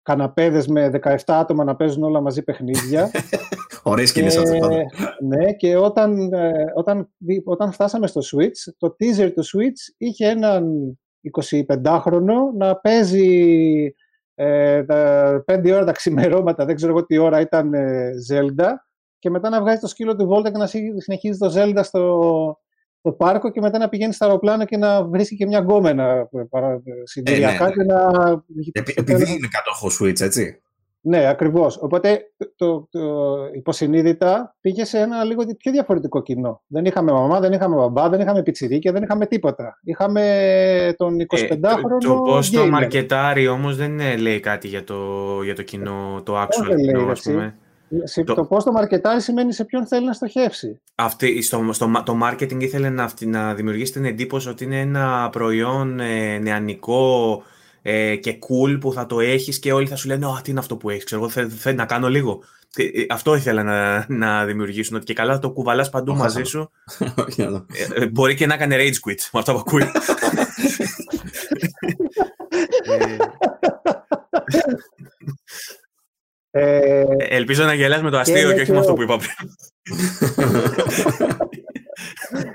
[0.02, 3.10] καναπέδες με 17 άτομα να παίζουν όλα μαζί παιχνίδια.
[3.82, 4.60] Ωραίες σκηνές αυτές
[5.20, 7.08] Ναι, και όταν, ε, όταν,
[7.44, 10.72] όταν φτάσαμε στο Switch, το teaser του Switch είχε έναν
[11.68, 13.94] 25χρονο να παίζει
[14.34, 18.68] ε, τα 5 ώρα τα ξημερώματα, δεν ξέρω εγώ τι ώρα ήταν ε, Zelda
[19.18, 22.58] και μετά να βγάζει το σκύλο του Volta και να συνεχίζει το Zelda στο,
[22.98, 26.28] στο πάρκο και μετά να πηγαίνεις στο αεροπλάνο και να βρίσκει και μια γκόμενα ε,
[27.04, 27.84] συγκυριακά ε, ναι, ναι.
[27.84, 28.42] και να...
[28.94, 30.60] Επειδή είναι κατόχο Switch, έτσι.
[31.00, 31.78] Ναι, ακριβώς.
[31.80, 32.20] Οπότε
[32.56, 33.00] το, το,
[33.54, 36.62] υποσυνείδητα πήγε σε ένα λίγο πιο διαφορετικό κοινό.
[36.66, 39.78] Δεν είχαμε μαμά, δεν είχαμε μπαμπά, δεν είχαμε πιτσιρίκια, δεν είχαμε τίποτα.
[39.82, 41.50] Είχαμε τον 25χρονο.
[41.50, 44.96] Ε, το πώ το μαρκετάρι όμως δεν λέει κάτι για το,
[45.44, 47.58] για το κοινό, το actual κοινό, ας πούμε.
[48.24, 50.80] Το, το πώς το μαρκετάρι σημαίνει σε ποιον θέλει να στοχεύσει.
[50.94, 56.00] Αυτή, στο, στο, το marketing ήθελε να, να δημιουργήσει την εντύπωση ότι είναι ένα προϊόν
[56.00, 57.42] ε, νεανικό,
[57.82, 60.60] ε, και cool που θα το έχεις και όλοι θα σου λένε «Α, τι είναι
[60.60, 62.42] αυτό που έχεις, ξέρω εγώ, θέλει να κάνω λίγο».
[62.76, 66.70] Ε, αυτό ήθελα να, να δημιουργήσουν, ότι και καλά το κουβαλάς παντού μαζί σου.
[67.94, 69.82] ε, μπορεί και να κάνει rage quit με αυτό που ακούει.
[76.50, 79.34] Ε, ελπίζω να γελάς με το αστείο και, όχι με αυτό που είπα πριν.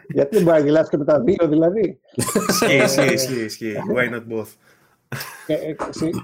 [0.08, 3.76] Γιατί δεν μπορεί να γελάς και με τα δύο δηλαδή; Ισχύει, ισχύει, ισχύει.
[3.96, 4.48] Why not both;
[5.48, 5.76] Ε, ε,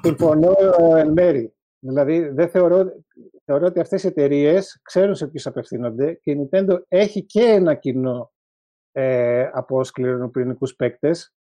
[0.04, 0.56] συμφωνώ
[0.98, 1.54] εν μέρη.
[1.80, 2.92] Δηλαδή, δεν θεωρώ,
[3.46, 7.74] θεωρώ ότι αυτές οι εταιρείες ξέρουν σε ποιους απευθύνονται και η Nintendo έχει και ένα
[7.74, 8.32] κοινό
[8.92, 11.34] ε, από σκληρονοπυρηνικούς παίκτες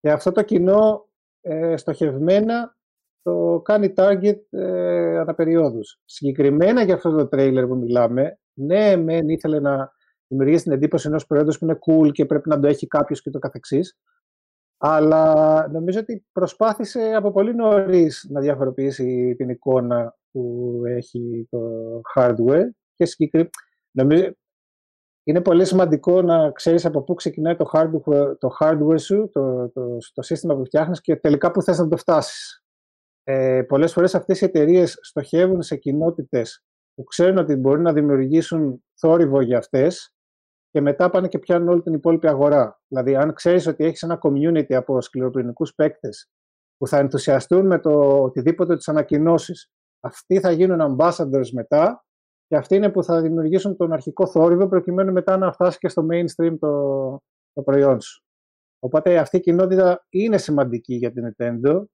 [0.00, 1.08] και αυτό το κοινό
[1.40, 2.76] ε, στοχευμένα
[3.24, 6.00] το κάνει target ε, αναπεριόδους.
[6.04, 9.92] Συγκεκριμένα για αυτό το τρέιλερ που μιλάμε, ναι, μεν ήθελε να
[10.26, 13.30] δημιουργήσει την εντύπωση ενός προϊόντος που είναι cool και πρέπει να το έχει κάποιος και
[13.30, 13.98] το καθεξής,
[14.76, 21.60] αλλά νομίζω ότι προσπάθησε από πολύ νωρίς να διαφοροποιήσει την εικόνα που έχει το
[22.14, 23.50] hardware και συγκεκριμένα
[23.90, 24.32] νομίζω
[25.26, 29.98] είναι πολύ σημαντικό να ξέρεις από πού ξεκινάει το hardware, το hardware σου, το, το,
[30.14, 32.63] το σύστημα που φτιάχνεις και τελικά πού θες να το φτάσεις.
[33.24, 36.64] Ε, πολλές φορές αυτές οι εταιρείες στοχεύουν σε κοινότητες
[36.94, 40.14] που ξέρουν ότι μπορεί να δημιουργήσουν θόρυβο για αυτές
[40.70, 42.80] και μετά πάνε και πιάνουν όλη την υπόλοιπη αγορά.
[42.88, 46.28] Δηλαδή, αν ξέρεις ότι έχεις ένα community από σκληροπυρηνικού παίκτες
[46.76, 49.70] που θα ενθουσιαστούν με το οτιδήποτε τις ανακοινώσεις,
[50.00, 52.04] αυτοί θα γίνουν ambassadors μετά
[52.46, 56.06] και αυτοί είναι που θα δημιουργήσουν τον αρχικό θόρυβο προκειμένου μετά να φτάσει και στο
[56.10, 56.70] mainstream το,
[57.52, 58.24] το προϊόν σου.
[58.78, 61.84] Οπότε αυτή η κοινότητα είναι σημαντική για την Nintendo,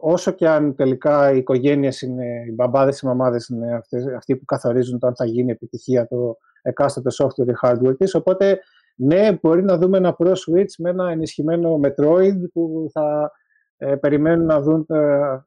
[0.00, 3.80] όσο και αν τελικά οι οικογένειες είναι, οι μπαμπάδες, οι μαμάδες είναι
[4.16, 8.14] αυτοί που καθορίζουν το αν θα γίνει επιτυχία το, εκάστοτε software ή hardware της.
[8.14, 8.60] Οπότε,
[8.96, 13.32] ναι, μπορεί να δούμε ένα Pro Switch με ένα ενισχυμένο Metroid που θα
[13.76, 14.96] ε, περιμένουν να δουν ε,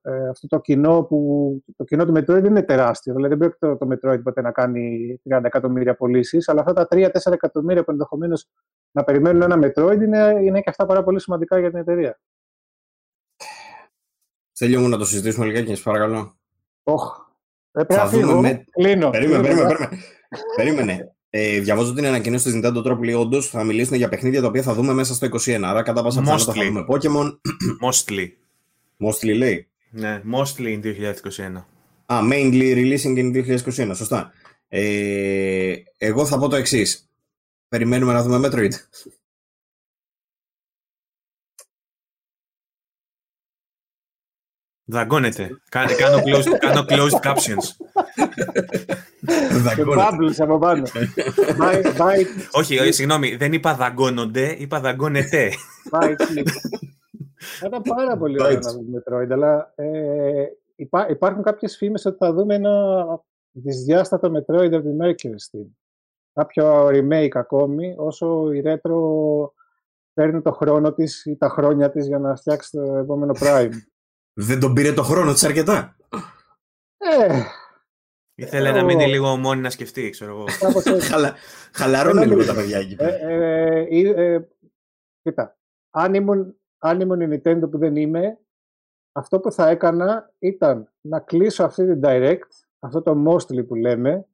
[0.01, 3.13] ε, αυτό το κοινό που το κοινό του Metroid είναι τεράστιο.
[3.13, 6.87] Δηλαδή δεν πρέπει το, το Metroid ποτέ να κάνει 30 εκατομμύρια πωλήσεις, αλλά αυτά τα
[6.91, 8.47] 3-4 εκατομμύρια που ενδεχομένως
[8.91, 12.19] να περιμένουν ένα Metroid είναι, είναι και αυτά πάρα πολύ σημαντικά για την εταιρεία.
[14.61, 16.37] Θέλει μου να το συζητήσουμε λιγάκι, παρακαλώ.
[16.83, 17.11] Όχι.
[17.71, 18.41] Πρέπει να φύγω.
[18.41, 18.65] Με...
[18.71, 19.09] Κλείνω.
[19.09, 20.01] Περίμενε, περίμενε, περίμενε.
[20.55, 21.15] περίμενε.
[21.29, 24.61] Ε, διαβάζω την ανακοίνωση της Nintendo Trop λέει όντως θα μιλήσουν για παιχνίδια τα οποία
[24.61, 25.61] θα δούμε μέσα στο 21.
[25.63, 27.37] Άρα κατά πάσα πιθανότητα θα δούμε Pokemon.
[27.85, 28.27] Mostly.
[28.97, 29.67] Mostly λέει.
[29.89, 31.63] Ναι, mostly in 2021.
[32.05, 34.31] Α, mainly releasing in 2021, σωστά.
[34.67, 37.09] Ε, εγώ θα πω το εξής.
[37.69, 38.73] Περιμένουμε να δούμε Metroid.
[44.91, 45.49] Δαγκώνεται.
[45.69, 47.65] Κάνω, closed, κάνω closed captions.
[49.63, 50.43] Δαγκώνεται.
[50.43, 50.83] από πάνω.
[52.51, 53.35] όχι, όχι, συγγνώμη.
[53.35, 55.49] Δεν είπα δαγκώνονται, είπα δαγκώνεται.
[57.59, 60.45] Θα ήταν πάρα πολύ ωραίο να δούμε Metroid, αλλά ε,
[61.09, 63.05] υπάρχουν κάποιες φήμες ότι θα δούμε ένα
[63.51, 65.65] δυσδιάστατο Metroid από τη Mercury
[66.33, 68.99] Κάποιο remake ακόμη, όσο η Retro
[70.13, 73.71] παίρνει το χρόνο της ή τα χρόνια της για να φτιάξει το επόμενο Prime.
[74.33, 75.95] Δεν τον πήρε το χρόνο της αρκετά.
[76.97, 77.43] Ε,
[78.39, 80.45] Ήθελε να μείνει λίγο μόνη να σκεφτεί, ξέρω εγώ.
[81.09, 81.35] Χαλα,
[81.73, 83.15] χαλαρώνει λίγο τα παιδιά εκεί πέρα.
[83.15, 84.47] Ε, ε, ε,
[85.21, 85.57] κοίτα,
[85.89, 88.39] αν ήμουν, αν ήμουν η Nintendo που δεν είμαι,
[89.11, 92.49] αυτό που θα έκανα ήταν να κλείσω αυτή την Direct,
[92.79, 94.27] αυτό το Mostly που λέμε,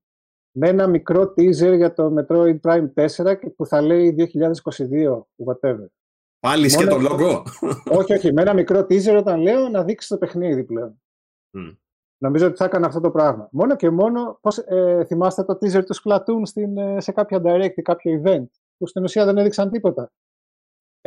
[0.57, 5.85] με ένα μικρό teaser για το Metroid Prime 4 που θα λέει 2022, whatever.
[6.39, 7.43] Πάλι και το logo.
[7.99, 8.33] όχι, όχι.
[8.33, 11.01] Με ένα μικρό teaser όταν λέω να δείξει το παιχνίδι πλέον.
[12.17, 13.47] Νομίζω ότι θα έκανε αυτό το πράγμα.
[13.51, 17.73] Μόνο και μόνο, πώς, ε, θυμάστε το teaser του Splatoon στην, ε, σε κάποια direct
[17.75, 18.45] ή κάποιο event,
[18.77, 20.11] που στην ουσία δεν έδειξαν τίποτα.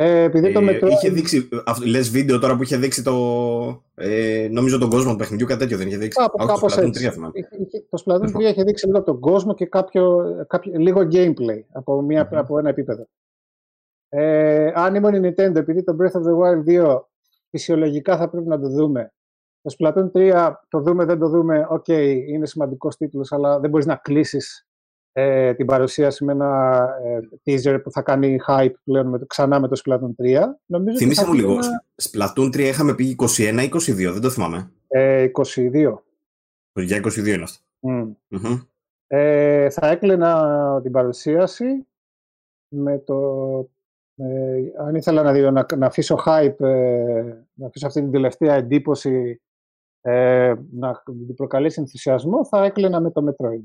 [0.01, 1.49] Ε, επειδή το ε, Είχε δείξει,
[1.85, 3.13] λες βίντεο τώρα που είχε δείξει το,
[3.95, 6.19] ε, νομίζω τον κόσμο του παιχνιδιού, κάτι τέτοιο δεν είχε δείξει.
[6.19, 7.33] Κάπου, κάπως το Splatoon 3 θυμάμαι.
[7.89, 12.29] Το Splatoon 3 είχε δείξει λίγο τον κόσμο και κάποιο, κάποιο, λίγο gameplay από, μια,
[12.29, 12.35] mm-hmm.
[12.35, 13.07] από ένα επίπεδο.
[14.09, 16.99] Ε, αν ήμουν η Nintendo, επειδή το Breath of the Wild 2
[17.49, 19.13] φυσιολογικά θα πρέπει να το δούμε.
[19.61, 23.85] Το Splatoon 3 το δούμε, δεν το δούμε, okay, είναι σημαντικός τίτλος, αλλά δεν μπορείς
[23.85, 24.67] να κλείσεις
[25.11, 29.67] ε, την παρουσίαση με ένα ε, teaser που θα κάνει hype πλέον με, ξανά με
[29.67, 30.41] το Splatoon 3.
[30.65, 31.85] Νομίζω Θυμήσε μου λίγο, ένα...
[32.01, 34.71] Splatoon 3 είχαμε πει 21 ή 22, δεν το θυμάμαι.
[34.87, 35.93] Ε, 22.
[36.73, 37.63] Για 22 είναι αυτό.
[37.81, 38.15] Mm.
[38.29, 38.67] Mm-hmm.
[39.07, 41.87] Ε, θα έκλαινα την παρουσίαση
[42.67, 43.15] με το...
[44.21, 49.41] Ε, αν ήθελα να, να, να αφήσω hype, ε, να αφήσω αυτή την τελευταία εντύπωση
[50.01, 51.03] ε, να
[51.35, 53.63] προκαλέσει ενθουσιασμό, θα έκλαινα με το Metroid.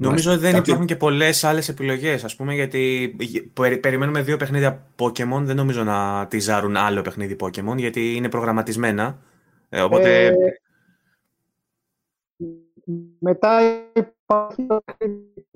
[0.00, 2.24] Νομίζω ότι δεν υπάρχουν και πολλές άλλες επιλογές.
[2.24, 3.14] Α πούμε, γιατί
[3.80, 5.40] περιμένουμε δύο παιχνίδια Pokémon.
[5.42, 9.22] Δεν νομίζω να τη ζάρουν άλλο παιχνίδι Pokémon, γιατί είναι προγραμματισμένα.
[9.68, 10.26] Ε, οπότε.
[10.26, 10.34] Ε,
[13.18, 13.60] μετά
[13.92, 14.66] υπάρχει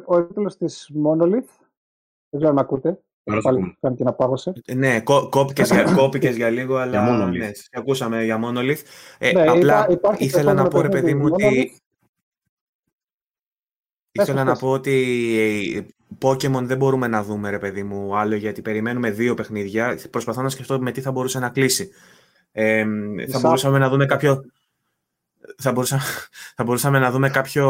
[0.04, 1.50] ο τίτλο της Monolith.
[2.28, 3.00] Δεν ξέρω αν ακούτε.
[3.42, 4.52] Πάλι κάνει την απάγωση.
[4.64, 5.00] Ε, ναι,
[5.30, 8.82] κόπηκες για, για λίγο, αλλά για ναι, ακούσαμε για Monolith.
[9.18, 9.86] Ε, ναι, απλά
[10.18, 11.76] ήθελα να πω, ρε παιδί μου, ότι
[14.12, 19.10] Ήθελα να πω ότι Pokemon δεν μπορούμε να δούμε, ρε παιδί μου, άλλο γιατί περιμένουμε
[19.10, 19.98] δύο παιχνίδια.
[20.10, 21.90] Προσπαθώ να σκεφτώ με τι θα μπορούσε να κλείσει.
[22.52, 22.84] Ε,
[23.28, 24.44] θα μπορούσαμε να δούμε κάποιο...
[25.58, 26.00] Θα, μπορούσα...
[26.56, 27.68] θα μπορούσαμε να δούμε κάποιο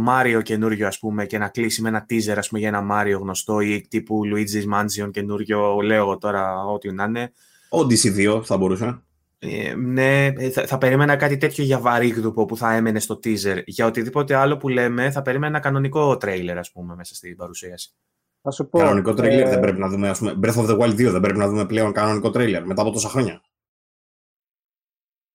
[0.00, 3.18] Μάριο καινούριο, ας πούμε, και να κλείσει με ένα teaser, ας πούμε, για ένα Μάριο
[3.18, 7.32] γνωστό ή τύπου Luigi's Mansion καινούριο, λέω τώρα ό,τι να είναι.
[7.68, 9.02] Odyssey 2 θα μπορούσε.
[9.38, 13.62] Ε, ναι, ε, θα, θα, περίμενα κάτι τέτοιο για βαρύγδουπο που θα έμενε στο teaser.
[13.64, 17.94] Για οτιδήποτε άλλο που λέμε, θα περίμενα ένα κανονικό τρέιλερ, ας πούμε, μέσα στην παρουσίαση.
[18.42, 19.50] Θα σου πω, κανονικό τρέιλερ ε...
[19.50, 21.66] δεν πρέπει να δούμε, ας πούμε, Breath of the Wild 2 δεν πρέπει να δούμε
[21.66, 23.42] πλέον κανονικό τρέιλερ μετά από τόσα χρόνια.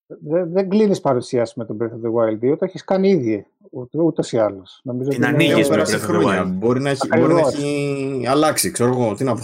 [0.08, 3.46] Δεν, δεν κλείνεις παρουσίαση με τον Breath of the Wild 2, το έχεις κάνει ήδη
[3.70, 4.82] ούτω ή άλλως.
[5.08, 6.52] Την ανοίγεις με Breath of the Wild.
[6.52, 9.14] Μπορεί να έχει, μπορεί να έχει αλλάξει, ξέρω εγώ.
[9.14, 9.40] Τι να πω.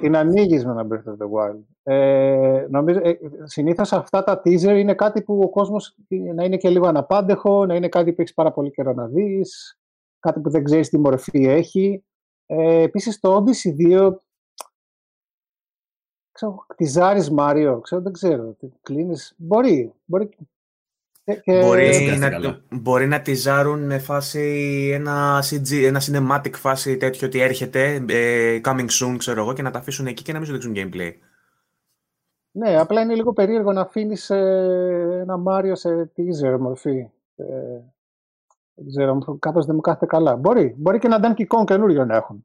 [0.00, 1.60] Την ανοίγεις με ένα Breath of the Wild.
[1.82, 5.96] Ε, νομίζω, ε, συνήθως αυτά τα teaser είναι κάτι που ο κόσμος
[6.34, 9.78] να είναι και λίγο αναπάντεχο, να είναι κάτι που έχεις πάρα πολύ καιρό να δεις,
[10.20, 12.04] κάτι που δεν ξέρεις τι μορφή έχει.
[12.46, 14.16] Ε, Επίσης το Odyssey 2
[16.36, 20.28] ξέρω, κτιζάρεις Μάριο, ξέρω, δεν ξέρω, κλείνεις, μπορεί, μπορεί.
[21.42, 21.60] Και...
[21.60, 24.40] Μπορεί, να, μπορεί να τιζάρουν με φάση
[24.92, 29.70] ένα, CG, ένα cinematic φάση τέτοιο ότι έρχεται, ε, coming soon ξέρω εγώ και να
[29.70, 31.12] τα αφήσουν εκεί και να μην σου δείξουν gameplay.
[32.50, 37.10] Ναι, απλά είναι λίγο περίεργο να αφήνεις ε, ένα Μάριο σε teaser μορφή.
[37.36, 37.44] Ε,
[38.74, 40.36] δεν ξέρω, κάπως δεν μου κάθεται καλά.
[40.36, 42.44] Μπορεί, μπορεί και ένα Donkey Kong καινούριο να έχουν.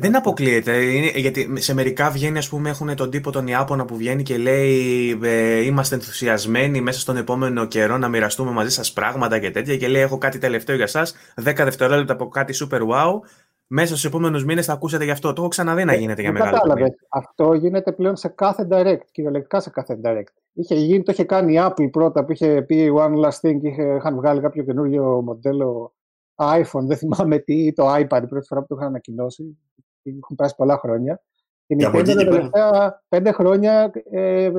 [0.00, 0.76] Δεν αποκλείεται.
[0.76, 4.38] Είναι, γιατί σε μερικά βγαίνει, ας πούμε, έχουν τον τύπο τον Ιάπωνα που βγαίνει και
[4.38, 9.76] λέει ε, Είμαστε ενθουσιασμένοι μέσα στον επόμενο καιρό να μοιραστούμε μαζί σας πράγματα και τέτοια.
[9.76, 11.06] Και λέει: Έχω κάτι τελευταίο για εσά.
[11.44, 13.20] 10 δευτερόλεπτα από κάτι super wow.
[13.66, 15.32] Μέσα στους επόμενους μήνες θα ακούσετε γι' αυτό.
[15.32, 16.90] Το έχω ξαναδεί να ε, γίνεται για μεγάλο Κατάλαβες.
[17.08, 19.04] Αυτό γίνεται πλέον σε κάθε direct.
[19.10, 20.32] Κυριολεκτικά σε κάθε direct.
[20.52, 23.58] Είχε γίνει, το είχε κάνει η Apple πρώτα που είχε πει One Last Thing.
[23.62, 25.92] Είχε, είχαν βγάλει κάποιο καινούριο μοντέλο
[26.38, 26.84] iPhone.
[26.86, 29.58] Δεν θυμάμαι τι, το iPad η πρώτη φορά που το είχαν ανακοινώσει
[30.02, 31.22] έχουν περάσει πολλά χρόνια.
[31.66, 34.50] Η Nintendo τα τελευταία πέντε χρόνια ε,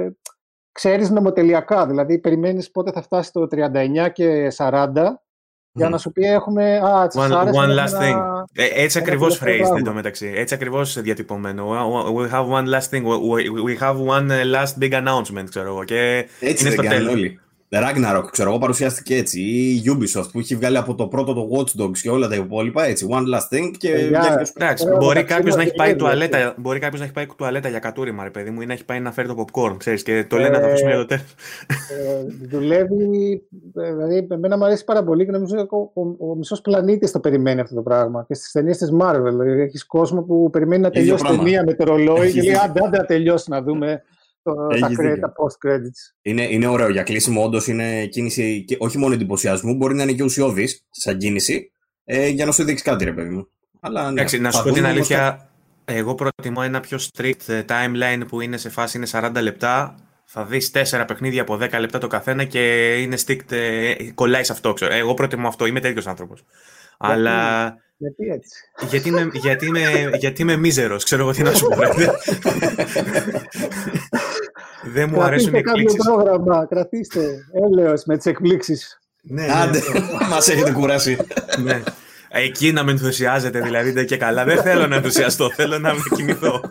[0.72, 1.88] ξέρεις νομοτελειακά.
[1.88, 4.92] Δηλαδή, περιμένεις πότε θα φτάσει το 39 και 40
[5.72, 6.78] για να σου πει έχουμε.
[6.78, 8.44] Α, one, one last thing.
[8.54, 10.32] Ε, έτσι ακριβώς phrased εν τω μεταξύ.
[10.36, 11.72] Έτσι ακριβώς διατυπωμένο.
[12.18, 13.04] We have one last thing.
[13.66, 15.84] We have one last big announcement, ξέρω εγώ.
[15.84, 17.40] Και έτσι είναι στο τέλος.
[17.72, 19.42] Ragnarok, ξέρω εγώ, παρουσιάστηκε έτσι.
[19.42, 22.86] Η Ubisoft που έχει βγάλει από το πρώτο το Watch Dogs και όλα τα υπόλοιπα
[22.86, 23.08] έτσι.
[23.10, 23.92] One last thing και.
[24.56, 28.24] Εντάξει, μπορεί κάποιος να έχει πάει τουαλέτα, μπορεί κάποιος να έχει πάει τουαλέτα για κατούριμα,
[28.24, 30.50] ρε παιδί μου, ή να έχει πάει να φέρει το popcorn, ξέρεις, και το λένε
[30.50, 31.36] να το αφήσουμε για το τέλος.
[31.68, 33.42] Ε, δουλεύει.
[33.74, 35.76] Δηλαδή, εμένα μου αρέσει πάρα πολύ και νομίζω ότι
[36.20, 38.26] ο, μισός πλανήτης το περιμένει αυτό το πράγμα.
[38.28, 39.24] Και στις ταινίες της Marvel.
[39.24, 42.98] Δηλαδή, έχεις κόσμο που περιμένει να τελειώσει ταινία με το ρολόι και λέει Άντε, άντε
[42.98, 44.04] να τελειώσει να δούμε
[44.44, 46.16] τα, post credits.
[46.22, 50.12] Είναι, είναι ωραίο για κλείσιμο, όντως είναι κίνηση και όχι μόνο εντυπωσιασμού, μπορεί να είναι
[50.12, 51.72] και ουσιώδης σαν κίνηση
[52.04, 53.48] ε, για να σου δείξει κάτι, ρε παιδί μου.
[53.80, 55.50] Αλλά, ναι, Εντάξει, να σου πω την αλήθεια,
[55.86, 59.96] εγώ προτιμώ ένα πιο strict ε, timeline που είναι σε φάση είναι 40 λεπτά.
[60.26, 64.52] Θα δεις 4 παιχνίδια από 10 λεπτά το καθένα και είναι strict, ε, κολλάει σε
[64.52, 64.74] αυτό.
[64.74, 64.94] Ξέρω.
[64.94, 66.44] Εγώ προτιμώ αυτό, είμαι τέτοιος άνθρωπος.
[66.98, 68.60] Αλλά γιατί έτσι.
[68.90, 71.76] Γιατί είμαι, γιατί είμαι, γιατί είμαι μίζερος, ξέρω εγώ τι να σου πω.
[74.94, 75.98] Δεν μου αρέσουν οι εκπλήξεις.
[76.00, 79.00] Κρατήστε κάποιο πρόγραμμα, κρατήστε έλεος με τις εκπλήξεις.
[79.22, 79.80] Ναι, Άντε,
[80.30, 81.18] μας έχετε κουράσει.
[81.64, 81.82] ναι.
[82.32, 84.44] Εκεί να με ενθουσιάζετε, δηλαδή, δεν και καλά.
[84.44, 86.62] Δεν θέλω να ενθουσιαστώ, θέλω να με κοιμηθώ.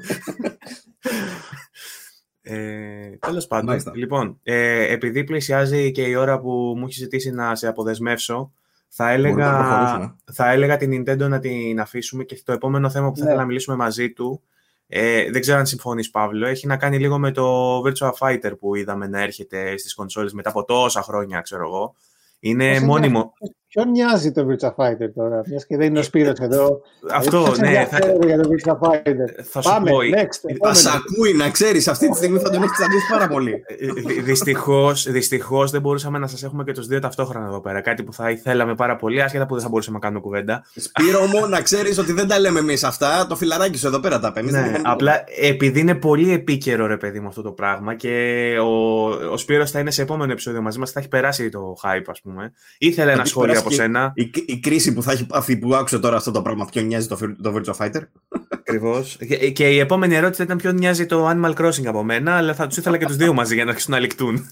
[2.42, 3.92] Ε, Τέλος πάντων, Μάλιστα.
[3.94, 8.52] λοιπόν, ε, επειδή πλησιάζει και η ώρα που μου έχει ζητήσει να σε αποδεσμεύσω,
[8.88, 10.16] θα Μπορούμε να έλεγα, προχωρήσουμε.
[10.32, 13.26] θα έλεγα την Nintendo να την αφήσουμε και το επόμενο θέμα που θα Ναι.
[13.26, 14.42] ήθελα να μιλήσουμε μαζί του,
[14.86, 18.74] ε, δεν ξέρω αν συμφωνείς Παύλο, έχει να κάνει λίγο με το Virtua Fighter που
[18.74, 21.94] είδαμε να έρχεται στις κονσόλες μετά από τόσα χρόνια, ξέρω εγώ.
[22.40, 23.32] Είναι Πώς μόνιμο.
[23.78, 26.80] Ποιον νοιάζει το Virtua Fighter τώρα, μιας και δεν είναι ο Σπύρος εδώ.
[27.10, 29.42] Αυτό, Ποιος ναι, θα, ενδιαφέρεται για το Virtua Fighter.
[29.50, 29.96] θα σου Πάμε, πω.
[29.96, 30.56] next.
[30.62, 31.02] Θα σ' επόμενο.
[31.12, 33.64] ακούει, να ξέρεις, αυτή τη στιγμή θα τον έχεις τσαντήσει πάρα πολύ.
[34.24, 37.80] Δυστυχώς δυστυχώς δεν μπορούσαμε να σας έχουμε και τους δύο ταυτόχρονα εδώ πέρα.
[37.80, 40.64] Κάτι που θα ήθελαμε πάρα πολύ, άσχετα που δεν θα μπορούσαμε να κάνουμε κουβέντα.
[40.74, 43.26] Σπύρο μου, να ξέρεις ότι δεν τα λέμε εμείς αυτά.
[43.26, 44.52] Το φιλαράκι σου εδώ πέρα τα παίρνεις.
[44.52, 49.36] Ναι, απλά επειδή είναι πολύ επίκαιρο ρε παιδί μου αυτό το πράγμα και ο, ο
[49.36, 52.52] Σπύρος θα είναι σε επόμενο επεισόδιο μαζί μας, θα έχει περάσει το hype ας πούμε.
[52.78, 54.12] Ήθελε ένα έχει σχόλιο περάσει από και- σένα.
[54.14, 57.06] Η, η κρίση που θα έχει πάθει που άκουσε τώρα αυτό το πράγμα, ποιον νοιάζει
[57.08, 58.02] το, το Virtua Fighter.
[58.48, 59.16] Ακριβώς.
[59.28, 62.66] Και, και η επόμενη ερώτηση ήταν ποιον νοιάζει το Animal Crossing από μένα, αλλά θα
[62.66, 64.48] τους ήθελα και τους δύο μαζί για να αρχίσουν να λικτούν.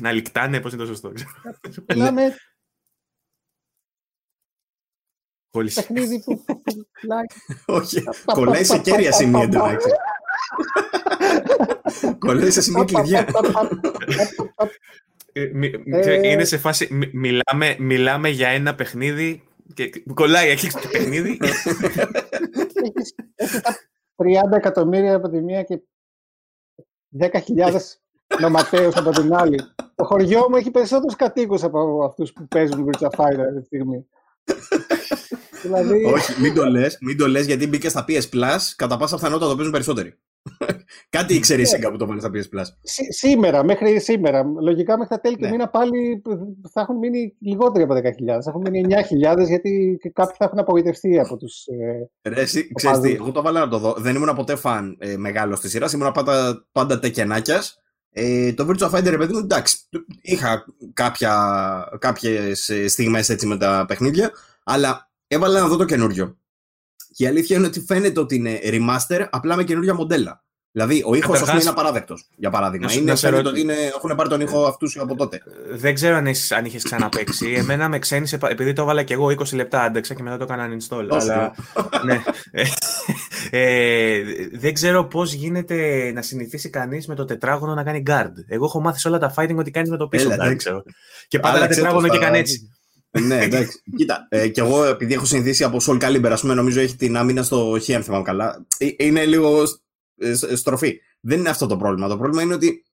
[0.00, 1.12] να λικτάνε, πώς είναι το σωστό.
[1.12, 1.30] ξέρω.
[1.88, 2.36] Μιλάμε
[5.52, 6.62] Χωρίς- παιχνίδι που που
[7.00, 7.24] πουλάει.
[7.66, 9.88] Όχι, κολλάει σε κέρια σημεία εντάξει.
[12.18, 13.26] κολλάει σε σημεία κλειδιά.
[15.40, 16.88] Ε, μι- Ε, ξέρεις, Είναι σε φάση.
[16.94, 19.42] μι- μιλάμε, μιλάμε για ένα παιχνίδι.
[19.74, 21.38] Και κολλάει εκεί το παιχνίδι.
[21.40, 23.76] Έχεις- Έχει τα
[24.16, 25.80] 30 εκατομμύρια από τη μία και
[27.08, 27.80] 10.000
[28.40, 29.58] νοματέους από την άλλη.
[29.94, 34.06] Το χωριό μου έχει περισσότερους κατοίκους από αυτούς που παίζουν Virtua Fighter αυτή τη στιγμή.
[35.62, 39.14] δηλαδή, Όχι, μην το λες, μην το λες, γιατί μπήκες στα PS Plus, κατά πάσα
[39.16, 40.18] πιθανότητα το παίζουν περισσότεροι.
[41.10, 41.68] Κάτι ήξερε η Ναι.
[41.68, 42.64] Σίγκα που το βάλει στα PS Plus.
[42.82, 45.50] σή- σήμερα, μέχρι σήμερα, λογικά μέχρι τα τέλη του Ναι.
[45.50, 46.22] μήνα πάλι
[46.72, 48.42] θα έχουν μείνει λιγότεροι από 10.000.
[48.42, 51.64] Θα έχουν μείνει 9.000 γιατί και κάποιοι θα έχουν απογοητευτεί από τους...
[51.66, 53.22] ε, Ρε, εσύ, ξέρεις τι, παδού.
[53.22, 53.94] εγώ το βάλα να το δω.
[53.98, 57.80] Δεν ήμουν ποτέ φαν ε, μεγάλος της σειράς, ήμουν πάντα, πάντα τεκενάκιας.
[58.18, 59.78] Ε, το Virtua Fighter, ρε παιδί μου, εντάξει,
[60.20, 61.34] είχα κάποια,
[61.98, 64.30] κάποιες ε, στιγμές έτσι με τα παιχνίδια,
[64.64, 66.38] αλλά έβαλα να δω το καινούριο.
[67.16, 70.44] Και η αλήθεια είναι ότι φαίνεται ότι είναι remaster, απλά με καινούργια μοντέλα.
[70.72, 72.86] Δηλαδή, ο ήχος Καταρχάς- είναι απαράδεκτο, για παράδειγμα.
[72.86, 75.14] Να σου- είναι, να σε φαίνεται ρω- ότι είναι, έχουν πάρει τον ήχο αυτούς από
[75.16, 75.42] τότε.
[75.70, 77.52] Δεν ξέρω αν, έχεις, αν είχες ξαναπαίξει.
[77.52, 80.44] Εμένα με ξένησε, πα- επειδή το έβαλα και εγώ 20 λεπτά άντεξα και μετά το
[80.44, 81.06] έκανα uninstall.
[81.08, 81.30] Τόσο.
[81.32, 81.54] αλλά,
[82.04, 82.22] ναι.
[82.50, 82.64] Ε,
[83.50, 88.32] ε, δεν ξέρω πώς γίνεται να συνηθίσει κανείς με το τετράγωνο να κάνει guard.
[88.48, 90.56] Εγώ έχω μάθει σε όλα τα fighting ότι κάνεις με το πίσω Έλα, guard, εντάξει.
[90.56, 90.82] ξέρω.
[91.28, 92.70] Και πάντα ένα Άλλαξε το τετράγωνο και στα- έκανε έτσι.
[93.20, 93.82] Ναι, εντάξει.
[93.96, 97.16] Κοίτα, ε, και εγώ επειδή έχω συνηθίσει από Soul Calibur, ας πούμε, νομίζω έχει την
[97.16, 98.66] άμυνα στο χ, αν θυμάμαι καλά.
[98.78, 99.62] Ε, Είναι λίγο
[100.16, 101.00] ε, σ- στροφή.
[101.20, 102.08] Δεν είναι αυτό το πρόβλημα.
[102.08, 102.84] Το πρόβλημα είναι ότι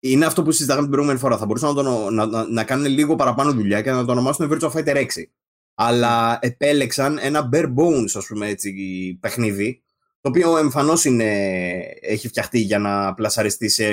[0.00, 1.36] είναι αυτό που συζητάγαμε την προηγούμενη φορά.
[1.38, 4.50] Θα μπορούσαν να, το, να, να, να κάνουν λίγο παραπάνω δουλειά και να το ονομάσουν
[4.52, 5.04] Virtua Fighter 6.
[5.74, 8.72] Αλλά επέλεξαν ένα bare bones, ας πούμε έτσι,
[9.20, 9.82] παιχνίδι,
[10.20, 11.24] το οποίο εμφανώς είναι,
[12.00, 13.88] έχει φτιαχτεί για να πλασαριστεί σε,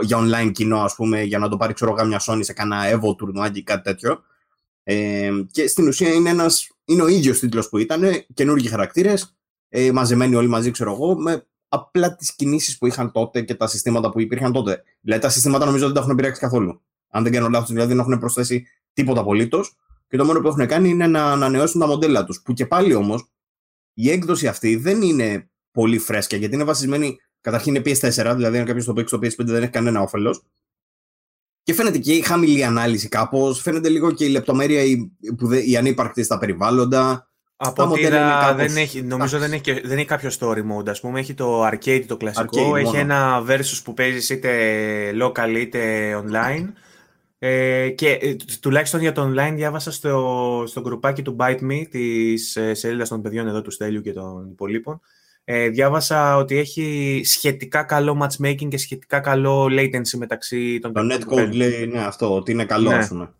[0.00, 2.92] για online κοινό, ας πούμε, για να το πάρει ξέρω εγώ, μια Sony σε κανένα
[2.94, 4.22] Evo τουρνουά ή κάτι τέτοιο.
[4.88, 9.36] Ε, και στην ουσία είναι, ένας, είναι ο ίδιος τίτλος που ήταν, καινούργιοι χαρακτήρες,
[9.68, 13.66] ε, μαζεμένοι όλοι μαζί, ξέρω εγώ, με απλά τις κινήσεις που είχαν τότε και τα
[13.66, 14.82] συστήματα που υπήρχαν τότε.
[15.00, 16.82] Δηλαδή τα συστήματα νομίζω δεν τα έχουν επηρεάξει καθόλου.
[17.10, 19.76] Αν δεν κάνω λάθος, δηλαδή δεν έχουν προσθέσει τίποτα απολύτως.
[20.08, 22.42] Και το μόνο που έχουν κάνει είναι να ανανεώσουν τα μοντέλα τους.
[22.42, 23.30] Που και πάλι όμως
[23.94, 27.16] η έκδοση αυτή δεν είναι πολύ φρέσκια γιατί είναι βασισμένη.
[27.40, 30.42] Καταρχήν είναι PS4, δηλαδή αν κάποιος το παίξει στο PS5 δεν έχει κανένα όφελος.
[31.66, 33.60] Και φαίνεται και η χαμηλή ανάλυση κάπως.
[33.60, 37.28] Φαίνεται λίγο και η λεπτομέρεια η, που δε, η ανύπαρκτη στα περιβάλλοντα.
[37.56, 40.06] Από τα ό,τι μοντέλα είναι είδα, κάπως- δεν έχει, νομίζω δεν έχει, και- δεν έχει
[40.06, 40.88] κάποιο story mode.
[40.88, 42.98] Ας πούμε, έχει το arcade το κλασικό, Arcade έχει μόνο.
[42.98, 44.50] ένα versus που παίζεις είτε
[45.22, 45.80] local είτε
[46.26, 46.64] online.
[47.38, 51.82] Ε, και ε, του- τουλάχιστον για το online διάβασα στο, στο γκρουπάκι του Bite Me,
[51.90, 55.00] της ε, σελίδας των παιδιών εδώ του Στέλιου και των υπολείπων.
[55.48, 61.20] Ε, διάβασα ότι έχει σχετικά καλό matchmaking και σχετικά καλό latency μεταξύ των Το παιδιών
[61.20, 61.54] που netcode παίζουν.
[61.56, 62.96] λέει ναι, αυτό, ότι είναι καλό, Ναι.
[62.96, 63.30] ας πούμε.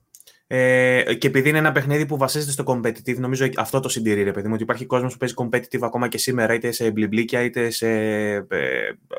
[0.49, 4.31] Ε, και επειδή είναι ένα παιχνίδι που βασίζεται στο competitive, νομίζω αυτό το συντηρεί, ρε
[4.31, 7.71] παιδί μου, ότι υπάρχει κόσμος που παίζει competitive ακόμα και σήμερα, είτε σε μπλιμπλίκια, είτε
[7.71, 7.89] σε.
[7.89, 8.45] Ε,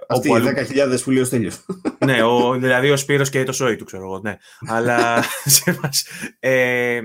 [0.07, 0.47] Αυτοί όπου οι αλλού.
[0.93, 1.65] 10.000 που λέει ο Στέλιος.
[2.05, 4.19] ναι, ο, δηλαδή ο Σπύρος και το Σόι του, ξέρω εγώ.
[4.19, 4.37] Ναι.
[4.67, 6.07] Αλλά σε βάση-
[6.39, 6.99] ε,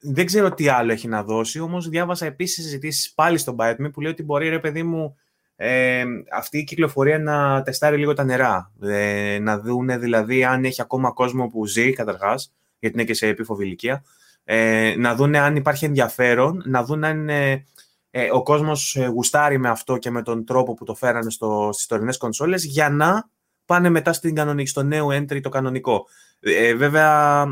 [0.00, 3.90] δεν ξέρω τι άλλο έχει να δώσει, όμως διάβασα επίσης συζητήσεις πάλι στον Byte Me
[3.92, 5.16] που λέει ότι μπορεί, ρε παιδί μου,
[5.60, 8.72] ε, αυτή η κυκλοφορία να τεστάρει λίγο τα νερά.
[8.82, 13.26] Ε, να δούνε δηλαδή αν έχει ακόμα κόσμο που ζει, καταρχάς, γιατί είναι και σε
[13.26, 14.04] επίφοβη ηλικία,
[14.44, 17.64] ε, να δούνε αν υπάρχει ενδιαφέρον, να δουν αν ε,
[18.10, 21.70] ε, ο κόσμος ε, γουστάρει με αυτό και με τον τρόπο που το φέρανε στο,
[21.72, 23.28] στις τωρινές κονσόλες για να
[23.64, 26.06] πάνε μετά στην κανονική, στο νέο entry το κανονικό.
[26.40, 27.44] Ε, βέβαια,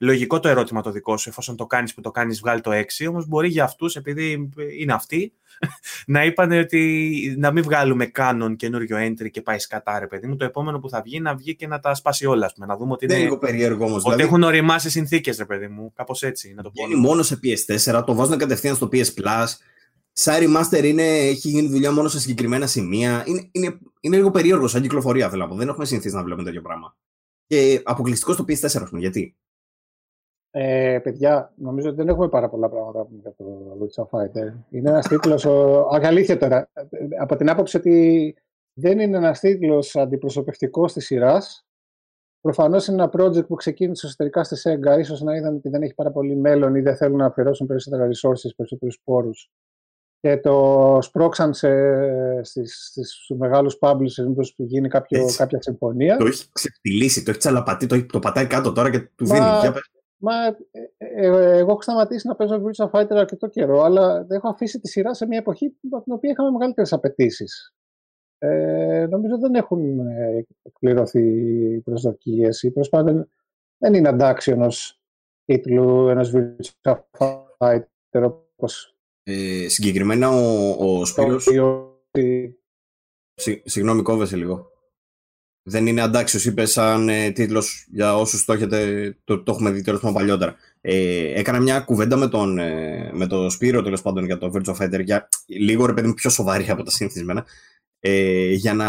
[0.00, 3.06] λογικό το ερώτημα το δικό σου, εφόσον το κάνεις που το κάνεις βγάλει το 6,
[3.08, 5.32] όμως μπορεί για αυτούς, επειδή είναι αυτοί,
[6.06, 10.36] να είπαν ότι να μην βγάλουμε Canon καινούριο entry και πάει σκατά, ρε παιδί μου,
[10.36, 12.92] το επόμενο που θα βγει να βγει και να τα σπάσει όλα, πούμε, να δούμε
[12.92, 14.22] ότι, είναι, λίγο περίεργο όμως, ότι δηλαδή...
[14.22, 16.84] έχουν οριμάσει συνθήκες, ρε παιδί μου, κάπως έτσι, να το πω.
[16.86, 19.46] Είναι μόνο σε PS4, το βάζουν κατευθείαν στο PS Plus,
[20.12, 23.24] σαν remaster είναι, έχει γίνει δουλειά μόνο σε συγκεκριμένα σημεία.
[23.26, 25.54] Είναι, είναι, είναι λίγο περίεργο σαν κυκλοφορία, θέλω να πω.
[25.54, 26.96] Δεν έχουμε συνηθίσει να βλέπουμε τέτοιο πράγμα.
[27.46, 29.00] Και αποκλειστικό στο PS4, ας πούμε.
[29.00, 29.36] Γιατί;
[30.52, 33.44] Ε, παιδιά, νομίζω ότι δεν έχουμε πάρα πολλά πράγματα για το
[33.80, 34.52] Witcher Fighter.
[34.70, 35.46] Είναι ένας τίτλος.
[35.90, 36.70] Αλήθεια τώρα.
[37.20, 38.36] Από την άποψη ότι
[38.72, 41.64] δεν είναι ένας τίτλος αντιπροσωπευτικός της σειράς.
[42.40, 45.04] Προφανώς είναι ένα project που ξεκίνησε εσωτερικά στη Sega.
[45.04, 48.06] σω να είδαν ότι δεν έχει πάρα πολύ μέλλον ή δεν θέλουν να αφιερώσουν περισσότερα
[48.06, 49.50] resources, περισσότερους πόρους
[50.20, 51.70] και το σπρώξαν σε,
[52.42, 56.16] στις, στις μεγάλους publishers μήπως που γίνει κάποιο, κάποια συμφωνία.
[56.16, 59.46] Το έχει ξεφτυλίσει, το έχει τσαλαπατεί, το, το πατάει κάτω τώρα και του δίνει.
[60.22, 60.56] Μα, μα ε,
[60.98, 64.88] ε, ε, εγώ έχω σταματήσει να παίζω Virtua Fighter αρκετό καιρό, αλλά έχω αφήσει τη
[64.88, 67.74] σειρά σε μια εποχή από την οποία είχαμε μεγαλύτερες απαιτήσεις.
[68.38, 69.98] Ε, νομίζω δεν έχουν
[70.62, 71.22] εκπληρωθεί
[71.72, 73.30] οι προσδοκίες ή τέλο πάντων
[73.78, 75.00] δεν είναι αντάξιο ενός
[75.44, 76.96] τίτλου ενός Virtua
[77.58, 81.48] Fighter όπως ε, συγκεκριμένα ο, ο Σπύρος...
[83.64, 84.70] συγγνώμη, κόβεσαι λίγο.
[85.62, 89.82] Δεν είναι αντάξιος, είπες σαν ε, τίτλος για όσους το έχετε, το, το έχουμε δει
[89.82, 90.56] τέλος πάντων παλιότερα.
[90.80, 94.74] Ε, έκανα μια κουβέντα με τον, ε, με τον Σπύρο τέλος πάντων για το Virtua
[94.74, 97.46] Fighter για λίγο ρε παιδί μου πιο σοβαρή από τα συνηθισμένα.
[98.02, 98.86] Ε, για να...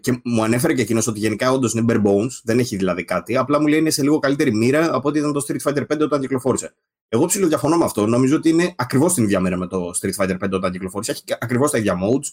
[0.00, 3.36] Και μου ανέφερε και εκείνος ότι γενικά όντως είναι bare bones, δεν έχει δηλαδή κάτι.
[3.36, 6.00] Απλά μου λέει είναι σε λίγο καλύτερη μοίρα από ότι ήταν το Street Fighter 5
[6.00, 6.74] όταν κυκλοφόρησε.
[7.08, 8.06] Εγώ ψηλό διαφωνώ με αυτό.
[8.06, 11.10] Νομίζω ότι είναι ακριβώς την ίδια μέρα με το Street Fighter 5 όταν κυκλοφόρησε.
[11.10, 12.26] Έχει ακριβώς τα ίδια modes.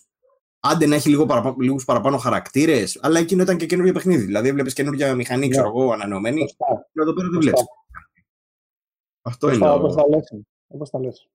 [0.66, 4.26] Άντε να έχει λίγο παραπάνω, λίγους παραπάνω χαρακτήρες, αλλά εκείνο ήταν και καινούργιο παιχνίδι.
[4.26, 6.46] Δηλαδή, έβλεπε καινούργια μηχανή, ξέρω εγώ, ανανεωμένη.
[6.46, 7.64] Και εδώ πέρα δεν βλέπεις.
[9.22, 9.70] Αυτό είναι.
[9.70, 11.30] Όπως τα λες.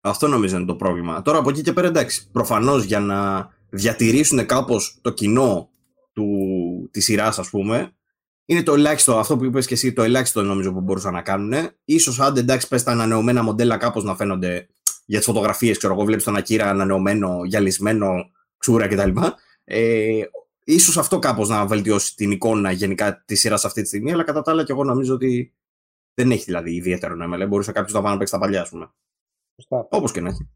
[0.00, 1.22] Αυτό νομίζω είναι το πρόβλημα.
[1.22, 2.30] Τώρα από εκεί και πέρα εντάξει.
[2.30, 5.70] Προφανώς για να διατηρήσουν κάπως το κοινό
[6.12, 6.26] του,
[6.90, 7.94] της σειράς, ας πούμε,
[8.44, 11.52] είναι το ελάχιστο, αυτό που είπες και εσύ, το ελάχιστο νομίζω που μπορούσαν να κάνουν.
[12.00, 14.68] σω αν εντάξει, πες τα ανανεωμένα μοντέλα κάπως να φαίνονται
[15.06, 18.30] για τις φωτογραφίες, ξέρω εγώ, βλέπεις τον Ακύρα ανανεωμένο, γυαλισμένο,
[18.60, 19.10] ξούρα κτλ.
[19.64, 20.22] Ε,
[20.64, 24.42] ίσως αυτό κάπως να βελτιώσει την εικόνα γενικά της σειράς αυτή τη στιγμή, αλλά κατά
[24.42, 25.54] τα άλλα και εγώ νομίζω ότι
[26.14, 27.46] δεν έχει δηλαδή ιδιαίτερο νόημα.
[27.46, 28.90] Μπορούσε κάποιος να πάει να παίξει τα παλιά, ας πούμε.
[29.68, 30.48] Όπως και να έχει.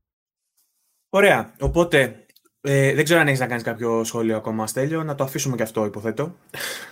[1.09, 1.55] Ωραία.
[1.61, 2.27] Οπότε
[2.61, 5.03] ε, δεν ξέρω αν έχεις να κάνεις κάποιο σχόλιο ακόμα, Στέλιο.
[5.05, 6.37] Να το αφήσουμε και αυτό, υποθέτω.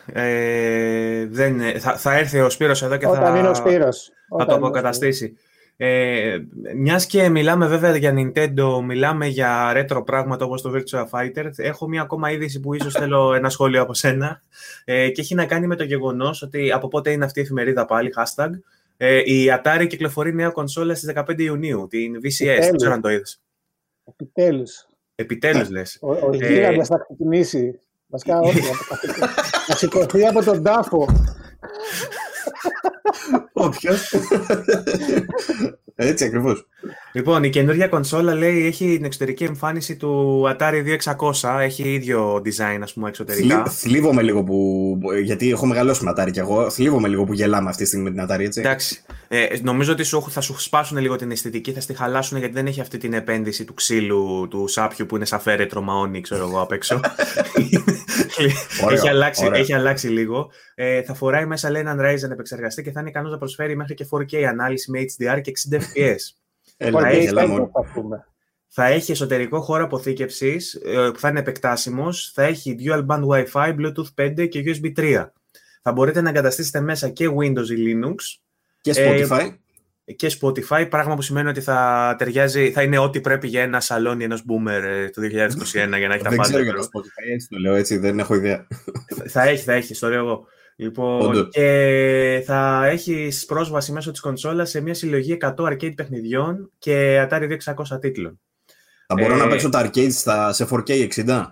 [0.07, 4.11] Ε, δεν, θα, θα έρθει ο Σπύρος εδώ και Όταν θα, είναι ο Σπύρος.
[4.39, 5.37] θα το αποκαταστήσει.
[5.85, 6.39] Ε,
[6.77, 11.89] Μιας και μιλάμε βέβαια για Nintendo, μιλάμε για retro πράγματα όπως το Virtua Fighter, έχω
[11.89, 14.43] μια ακόμα είδηση που ίσως θέλω ένα σχόλιο από σένα
[14.85, 17.85] ε, και έχει να κάνει με το γεγονός ότι από πότε είναι αυτή η εφημερίδα
[17.85, 18.51] πάλι, hashtag,
[18.97, 23.11] ε, η Atari κυκλοφορεί νέα κονσόλα στις 15 Ιουνίου, την VCS, δεν ξέρω αν το
[23.11, 23.41] είδες.
[24.05, 24.87] Επιτέλους.
[25.15, 25.99] Επιτέλους λες.
[26.01, 27.81] Ο, ο ε, γίγαντας θα ξεκινήσει.
[28.07, 28.61] Βασικά όχι.
[29.67, 31.09] θα σηκωθεί από τον τάφο.
[33.67, 34.15] Όποιος.
[35.95, 36.67] Έτσι ακριβώς.
[37.13, 40.99] Λοιπόν, η καινούργια κονσόλα λέει έχει την εξωτερική εμφάνιση του Atari
[41.41, 41.59] 2600.
[41.61, 43.65] Έχει ίδιο design, ας πούμε, εξωτερικά.
[43.65, 44.99] Θλίβομαι λίγο που.
[45.23, 46.71] Γιατί έχω μεγαλώσει με Atari και εγώ.
[46.71, 48.61] Θλίβομαι λίγο που γελάμε αυτή τη στιγμή με την Atari, έτσι.
[48.61, 49.03] Εντάξει.
[49.29, 52.67] Ε, νομίζω ότι σου, θα σου σπάσουν λίγο την αισθητική, θα στη χαλάσουν γιατί δεν
[52.67, 56.61] έχει αυτή την επένδυση του ξύλου, του σάπιου που είναι σαν φέρετρο μαόνι, ξέρω εγώ
[56.61, 57.01] απ' έξω.
[58.91, 60.51] έχει, αλλάξει, έχει αλλάξει λίγο.
[60.75, 63.95] Ε, θα φοράει μέσα λέει έναν Ryzen επεξεργαστή και θα είναι ικανός να προσφέρει μέχρι
[63.95, 66.21] και 4K ανάλυση με HDR και 60 FPS.
[68.75, 72.33] θα, έχει, εσωτερικό χώρο αποθήκευσης ε, που θα είναι επεκτάσιμος.
[72.35, 75.27] Θα έχει dual band Wi-Fi, Bluetooth 5 και USB 3.
[75.83, 78.15] Θα μπορείτε να εγκαταστήσετε μέσα και Windows ή Linux.
[78.81, 79.55] Και Spotify.
[80.05, 83.81] Ε, και Spotify, πράγμα που σημαίνει ότι θα ταιριάζει, θα είναι ό,τι πρέπει για ένα
[83.81, 85.29] σαλόνι ενός boomer ε, το 2021
[85.73, 86.29] για να έχει τα πάντα.
[86.29, 88.67] Δεν ξέρω για το Spotify, έτσι το λέω, έτσι δεν έχω ιδέα.
[89.27, 90.47] θα έχει, θα έχει, το λέω εγώ.
[90.77, 97.27] Λοιπόν, και θα έχεις πρόσβαση μέσω της κονσόλας σε μια συλλογή 100 arcade παιχνιδιών και
[97.29, 97.59] Atari
[97.95, 98.41] 2600 τίτλων.
[99.07, 101.47] Θα μπορώ ε, να παίξω τα arcade στα, σε 4K 60.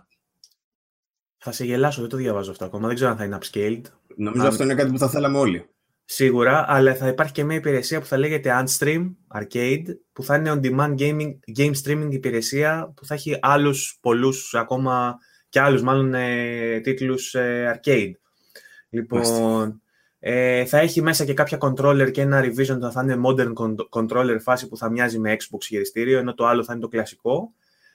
[1.39, 2.87] Θα σε γελάσω, δεν το διαβάζω αυτό ακόμα.
[2.87, 3.83] Δεν ξέρω αν θα είναι upscaled.
[4.17, 5.69] Νομίζω αυτό είναι κάτι που θα θέλαμε όλοι.
[6.05, 10.53] Σίγουρα, αλλά θα υπάρχει και μια υπηρεσία που θα λέγεται Unstream Arcade, που θα είναι
[10.55, 15.17] on-demand gaming, game streaming υπηρεσία, που θα έχει άλλους πολλούς ακόμα
[15.49, 18.11] και άλλους μάλλον ε, τίτλους ε, arcade.
[18.91, 19.83] Λοιπόν,
[20.19, 23.53] ε, θα έχει μέσα και κάποια controller και ένα revision που θα είναι modern
[23.91, 27.53] controller φάση που θα μοιάζει με Xbox χειριστήριο, ενώ το άλλο θα είναι το κλασικό.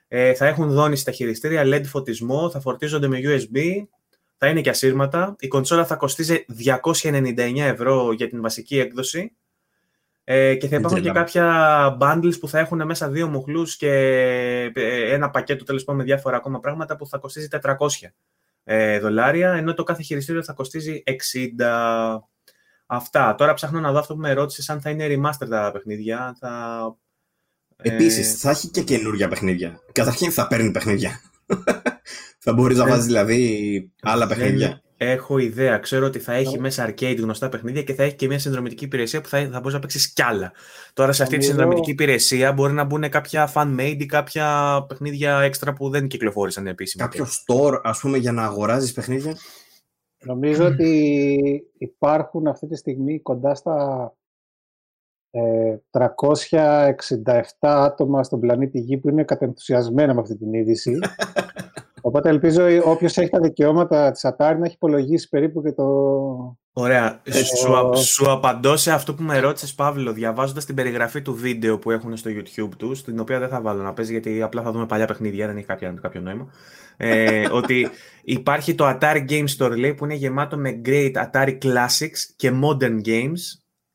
[0.07, 3.57] Ε, θα έχουν δόνηση στα χειριστήρια, LED φωτισμό, θα φορτίζονται με USB,
[4.37, 5.35] θα είναι και ασύρματα.
[5.39, 6.45] Η κονσόλα θα κοστίζει
[6.91, 9.35] 299 ευρώ για την βασική έκδοση.
[10.23, 13.91] Ε, και θα υπάρχουν και κάποια bundles που θα έχουν μέσα δύο μουχλούς και
[14.75, 17.71] ε, ένα πακέτο τέλος πάντων με διάφορα ακόμα πράγματα που θα κοστίζει 400
[18.67, 22.19] ε, δολάρια, ενώ το κάθε χειριστήριο θα κοστίζει 60.
[22.85, 23.35] Αυτά.
[23.35, 26.35] Τώρα ψάχνω να δω αυτό που με ρώτησες αν θα είναι remaster τα παιχνίδια.
[26.39, 26.95] Θα...
[27.75, 28.37] Επίσης, ε...
[28.37, 29.79] θα έχει και καινούργια παιχνίδια.
[29.91, 31.21] Καταρχήν θα παίρνει παιχνίδια.
[32.43, 34.81] θα μπορείς να βάζεις δηλαδή άλλα παιχνίδια.
[34.97, 35.77] Έχω ιδέα.
[35.77, 39.21] Ξέρω ότι θα έχει μέσα arcade γνωστά παιχνίδια και θα έχει και μια συνδρομητική υπηρεσία
[39.21, 40.51] που θα, θα μπορείς να παίξεις κι άλλα.
[40.93, 45.73] Τώρα σε αυτή τη συνδρομητική υπηρεσία μπορεί να μπουν κάποια fan-made ή κάποια παιχνίδια έξτρα
[45.73, 47.05] που δεν κυκλοφόρησαν επίσημα.
[47.05, 49.35] Κάποιο store, ας πούμε, για να αγοράζεις παιχνίδια;
[50.25, 54.13] Νομίζω ότι υπάρχουν αυτή τη στιγμή κοντά στα
[55.31, 55.37] 367
[57.25, 60.99] ε, άτομα στον πλανήτη Γη που είναι κατενθουσιασμένα με αυτή την είδηση.
[62.05, 65.83] Οπότε ελπίζω όποιος έχει τα δικαιώματα της Atari να έχει υπολογίσει περίπου και το.
[66.73, 67.21] Ωραία.
[67.31, 71.91] Σου, σου απαντώ σε αυτό που με ρώτησες, Παύλο, διαβάζοντας την περιγραφή του βίντεο που
[71.91, 74.85] έχουν στο YouTube τους, την οποία δεν θα βάλω να παίζει γιατί απλά θα δούμε
[74.85, 76.47] παλιά παιχνίδια, δεν έχει κάποιο, κάποιο νόημα.
[76.97, 77.89] ε, ότι
[78.23, 83.05] υπάρχει το Atari Game Store λέει, που είναι γεμάτο με great Atari Classics και modern
[83.05, 83.41] games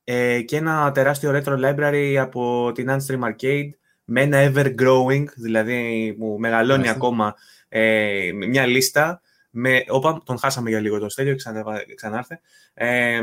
[0.04, 3.70] ε, και ένα τεράστιο retro library από την Unstream Arcade
[4.04, 7.34] με ένα ever growing, δηλαδή που μεγαλώνει ακόμα
[7.72, 9.20] ε, μια λίστα
[9.50, 11.64] με, όπα, τον χάσαμε για λίγο τον Στέλιο, ξανά,
[11.94, 12.40] ξανάρθε,
[12.74, 13.20] ε,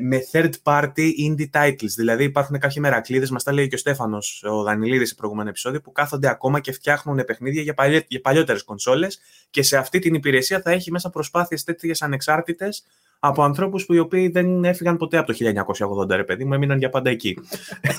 [0.00, 1.92] με third party indie titles.
[1.96, 5.80] Δηλαδή υπάρχουν κάποιοι μερακλείδες, μας τα λέει και ο Στέφανος, ο Δανιλίδης σε προηγούμενο επεισόδιο,
[5.80, 9.20] που κάθονται ακόμα και φτιάχνουν παιχνίδια για, παλιέ, για παλιότερες κονσόλες
[9.50, 12.84] και σε αυτή την υπηρεσία θα έχει μέσα προσπάθειες τέτοιες ανεξάρτητες
[13.18, 15.38] από ανθρώπους που οι οποίοι δεν έφυγαν ποτέ από το
[16.08, 17.38] 1980, ρε παιδί μου, έμειναν για πάντα εκεί.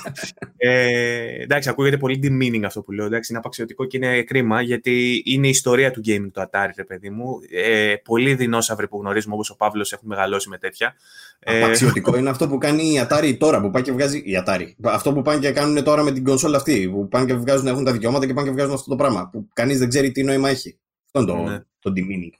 [0.56, 3.06] ε, εντάξει, ακούγεται πολύ demeaning αυτό που λέω.
[3.06, 6.84] Εντάξει, είναι απαξιωτικό και είναι κρίμα, γιατί είναι η ιστορία του gaming το Atari, ρε
[6.84, 7.38] παιδί μου.
[7.50, 10.94] Ε, πολλοί δεινόσαυροι που γνωρίζουμε, όπως ο Παύλος, έχουν μεγαλώσει με τέτοια.
[11.38, 14.18] Ε, απαξιωτικό είναι αυτό που κάνει η Atari τώρα, που πάει και βγάζει.
[14.18, 14.66] Η Atari.
[14.82, 17.84] Αυτό που πάνε και κάνουν τώρα με την κονσόλα αυτή, που πάνε και βγάζουν, έχουν
[17.84, 19.28] τα δικαιώματα και πάνε και βγάζουν αυτό το πράγμα.
[19.32, 20.78] Που κανείς δεν ξέρει τι νόημα έχει.
[21.12, 21.58] Αυτό είναι το, ναι.
[21.78, 22.39] το demeaning.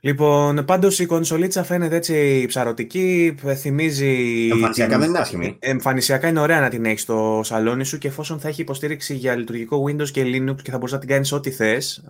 [0.00, 4.48] Λοιπόν, πάντως η κονσολίτσα φαίνεται έτσι ψαρωτική, θυμίζει...
[4.52, 5.56] Εμφανισιακά δεν είναι άσχημη.
[5.58, 9.36] Εμφανισιακά είναι ωραία να την έχεις στο σαλόνι σου και εφόσον θα έχει υποστήριξη για
[9.36, 12.04] λειτουργικό Windows και Linux και θα μπορείς να την κάνεις ό,τι θες,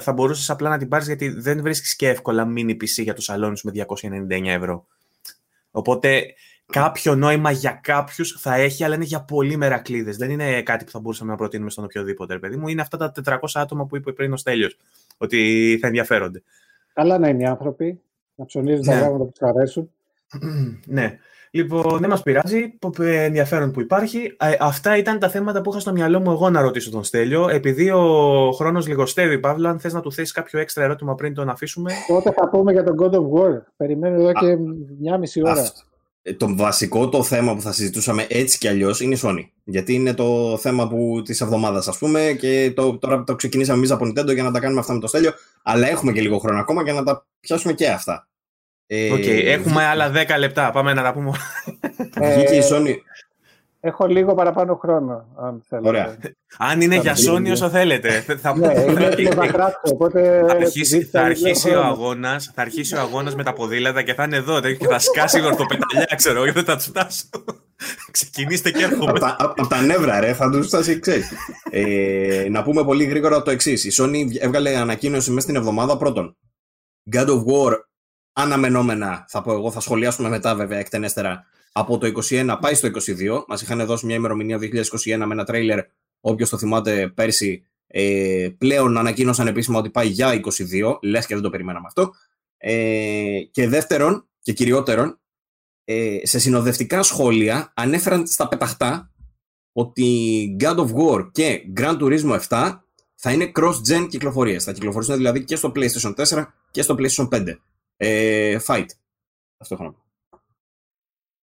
[0.00, 3.20] θα μπορούσες απλά να την πάρεις γιατί δεν βρίσκεις και εύκολα mini PC για το
[3.20, 3.84] σαλόνι σου με
[4.28, 4.86] 299 ευρώ.
[5.70, 6.22] Οπότε
[6.66, 10.16] κάποιο νόημα για κάποιους θα έχει, αλλά είναι για πολύ μερακλείδες.
[10.16, 12.68] Δεν είναι κάτι που θα μπορούσαμε να προτείνουμε στον οποιοδήποτε, παιδί μου.
[12.68, 14.76] Είναι αυτά τα 400 άτομα που είπε πριν ο Στέλιος,
[15.16, 16.42] ότι θα ενδιαφέρονται.
[16.92, 18.00] Καλά να είναι οι άνθρωποι,
[18.34, 19.00] να ψωνίζουν τα ναι.
[19.00, 19.90] πράγματα που τους αρέσουν.
[20.86, 21.18] ναι.
[21.52, 22.78] Λοιπόν, δεν μας πειράζει.
[23.00, 24.36] Ενδιαφέρον που υπάρχει.
[24.40, 27.48] Ε, αυτά ήταν τα θέματα που είχα στο μυαλό μου εγώ να ρωτήσω τον Στέλιο.
[27.48, 31.48] Επειδή ο χρόνος λιγοστεύει, Παύλο, αν θες να του θέσει κάποιο έξτρα ερώτημα πριν τον
[31.48, 31.92] αφήσουμε.
[32.08, 33.60] Τότε θα πούμε για τον God of War.
[33.76, 34.56] Περιμένω εδώ και
[34.98, 35.60] μια μισή ώρα.
[35.60, 35.68] Ε,
[36.36, 39.48] το βασικό το θέμα που θα συζητούσαμε έτσι κι αλλιώς είναι η Sony.
[39.64, 40.90] Γιατί είναι το θέμα
[41.24, 44.60] της εβδομάδας, ας πούμε, και το, τώρα το ξεκινήσαμε εμείς από Nintendo για να τα
[44.60, 45.32] κάνουμε αυτά με το Στέλιο.
[45.62, 48.28] Αλλά έχουμε και λίγο χρόνο ακόμα για να τα πιάσουμε και αυτά.
[48.86, 50.70] Ε, Okay, έχουμε άλλα 10 λεπτά.
[50.70, 51.32] Πάμε να τα πούμε.
[52.34, 52.94] Βγήκε η Sony.
[53.82, 55.88] Έχω λίγο παραπάνω χρόνο, αν θέλετε.
[55.88, 56.16] Ωραία.
[56.58, 58.20] Αν είναι για Sony όσο θέλετε.
[58.20, 58.72] Θα, ναι,
[59.82, 64.14] οπότε θα αρχίσει, θα αρχίσει ο αγώνας, θα αρχίσει ο αγώνας με τα ποδήλατα και
[64.14, 67.24] θα είναι εδώ και θα σκάσει ορθοπεταλιά, ξέρω, και δεν θα τους φτάσω.
[68.10, 69.12] Ξεκινήστε και έρχομαι.
[69.36, 71.32] Από τα, νεύρα, ρε, θα τους φτάσει, ξέρεις.
[71.70, 73.84] Ε, να πούμε πολύ γρήγορα το εξής.
[73.84, 76.36] Η Sony έβγαλε ανακοίνωση μέσα στην εβδομάδα πρώτον.
[77.12, 77.74] God of War
[78.32, 83.44] αναμενόμενα, θα πω εγώ, θα σχολιάσουμε μετά βέβαια εκτενέστερα από το 21 πάει στο 22.
[83.48, 85.78] Μας είχαν δώσει μια ημερομηνία 2021 με ένα τρέιλερ.
[86.20, 90.98] Όποιος το θυμάται πέρσι, ε, πλέον ανακοίνωσαν επίσημα ότι πάει για 22.
[91.02, 92.10] Λες και δεν το περιμέναμε αυτό.
[92.56, 95.20] Ε, και δεύτερον και κυριότερον,
[95.84, 99.10] ε, σε συνοδευτικά σχόλια ανέφεραν στα πεταχτά
[99.72, 102.84] ότι God of War και Gran Turismo 7
[103.14, 104.64] θα είναι cross-gen κυκλοφορίες.
[104.64, 107.58] Θα κυκλοφορήσουν δηλαδή και στο PlayStation 4 και στο PlayStation 5.
[107.96, 108.86] Ε, fight.
[109.58, 110.09] Αυτό έχω να πω.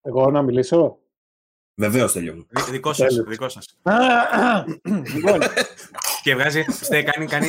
[0.07, 0.99] Εγώ να μιλήσω;
[1.79, 2.45] Βεβαίως τελειώνω.
[2.71, 3.15] Δικό σας.
[3.27, 3.77] Δικό σας.
[5.15, 5.39] Λοιπόν.
[6.23, 7.47] και βγάζει, στε, κάνει, κάνει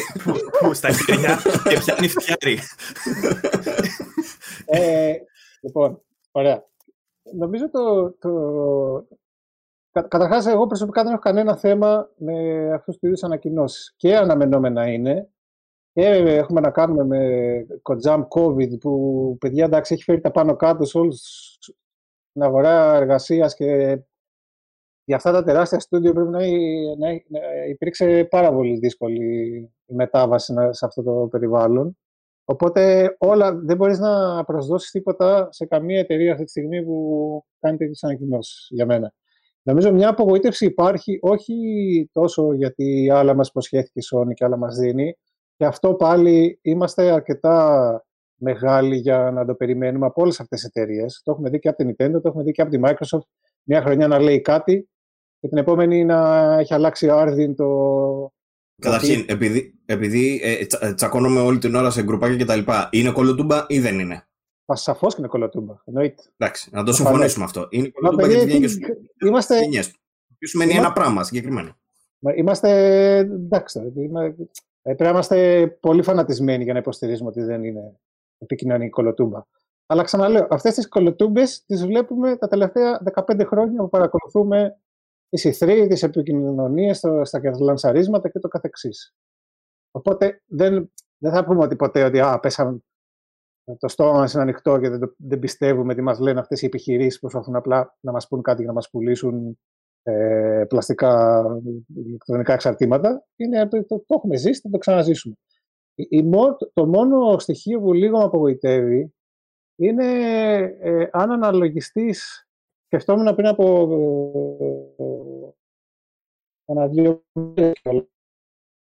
[0.61, 2.59] που, στα χέρια και πιάνει φτιάρι.
[4.67, 5.15] ε,
[5.61, 6.65] λοιπόν, ωραία.
[7.37, 8.11] Νομίζω το...
[8.11, 8.31] το...
[9.91, 13.95] Κα, καταρχάς, εγώ προσωπικά δεν έχω κανένα θέμα με αυτούς τους είδους ανακοινώσεις.
[13.97, 15.29] Και αναμενόμενα είναι.
[15.93, 20.85] Και έχουμε να κάνουμε με Kojam COVID που παιδιά εντάξει έχει φέρει τα πάνω κάτω
[20.85, 21.59] σε όλους
[22.39, 23.99] στην αγορά εργασίας και
[25.05, 29.57] για αυτά τα τεράστια στούντιο πρέπει να, να, να υπήρξε πάρα πολύ δύσκολη
[29.87, 31.99] η μετάβαση σε αυτό το περιβάλλον.
[32.45, 37.77] Οπότε όλα, δεν μπορείς να προσδώσεις τίποτα σε καμία εταιρεία αυτή τη στιγμή που κάνει
[37.77, 39.13] τέτοιες ανακοινώσεις για μένα.
[39.63, 44.77] Νομίζω μια απογοήτευση υπάρχει όχι τόσο γιατί άλλα μας προσχέθηκε η Sony και άλλα μας
[44.77, 45.17] δίνει.
[45.57, 48.07] Και αυτό πάλι είμαστε αρκετά
[48.39, 51.21] μεγάλοι για να το περιμένουμε από όλες αυτές τις εταιρείες.
[51.25, 53.27] Το έχουμε δει και από την Nintendo, το έχουμε δει και από τη Microsoft.
[53.63, 54.89] Μια χρονιά να λέει κάτι
[55.41, 58.33] και την επόμενη να έχει αλλάξει άρδιν το...
[58.81, 63.11] Καταρχήν, επειδή, επειδή ε, τσα, τσακώνομαι όλη την ώρα σε γκρουπάκια και τα λοιπά, είναι
[63.11, 64.27] κολοτούμπα ή δεν είναι;
[64.65, 65.75] Μα σαφώς και είναι κολοτούμπα.
[65.85, 66.23] Εννοείται.
[66.37, 67.67] Εντάξει, να το συμφωνήσουμε αυτό.
[67.71, 69.55] Είναι κολοτούμπα γιατί βγαίνει και σου είμαστε...
[70.39, 71.77] Ποιο σημαίνει ένα πράγμα συγκεκριμένο.
[72.37, 72.71] Είμαστε.
[73.17, 73.83] Εντάξει, ε,
[74.83, 77.99] πρέπει να είμαστε πολύ φανατισμένοι για να υποστηρίζουμε ότι δεν είναι
[78.39, 79.43] επικοινωνική κολοτούμπα.
[79.87, 84.81] Αλλά ξαναλέω, αυτές τις κολοτούμπες τις βλέπουμε τα τελευταία 15 χρόνια που παρακολουθούμε
[85.29, 86.93] τις ηθροί, τι επικοινωνίε,
[87.23, 89.15] στα λανσαρίσματα και το καθεξής.
[89.91, 92.83] Οπότε δεν, δεν θα πούμε ότι ποτέ ότι α, πέσαμε
[93.79, 97.15] το στόμα μας είναι ανοιχτό και δεν, δεν πιστεύουμε τι μας λένε αυτές οι επιχειρήσεις
[97.15, 99.59] που προσπαθούν απλά να μας πούν κάτι για να μας πουλήσουν
[100.03, 101.45] ε, πλαστικά
[101.95, 103.27] ηλεκτρονικά εξαρτήματα.
[103.37, 105.35] Είναι, το, το, έχουμε ζήσει, θα το ξαναζήσουμε.
[106.01, 106.29] Η,
[106.73, 109.15] το μόνο στοιχείο που λίγο με απογοητεύει
[109.77, 110.05] είναι
[110.81, 112.49] ε, αν αναλογιστείς,
[112.85, 113.89] σκεφτόμουν πριν από
[116.65, 117.25] ε, ένα δύο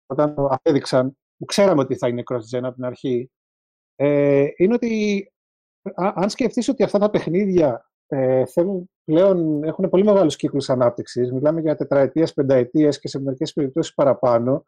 [0.07, 3.31] όταν απέδειξαν, που ξέραμε ότι θα είναι cross-gen από την αρχή,
[3.95, 5.33] ε, είναι ότι
[5.95, 11.61] αν σκεφτείς ότι αυτά τα παιχνίδια ε, θέλουν, πλέον έχουν πολύ μεγάλους κύκλους ανάπτυξης, μιλάμε
[11.61, 14.67] για τετραετίες, πενταετίες και σε μερικές περιπτώσεις παραπάνω,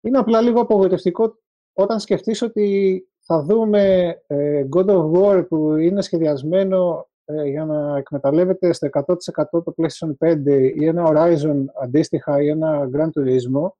[0.00, 1.38] είναι απλά λίγο απογοητευτικό
[1.78, 7.96] όταν σκεφτείς ότι θα δούμε ε, God of War που είναι σχεδιασμένο ε, για να
[7.96, 9.04] εκμεταλλεύεται στο 100%
[9.50, 13.70] το PlayStation 5 ή ένα Horizon αντίστοιχα ή ένα Gran Turismo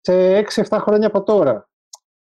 [0.00, 1.68] σε 6-7 χρόνια από τώρα.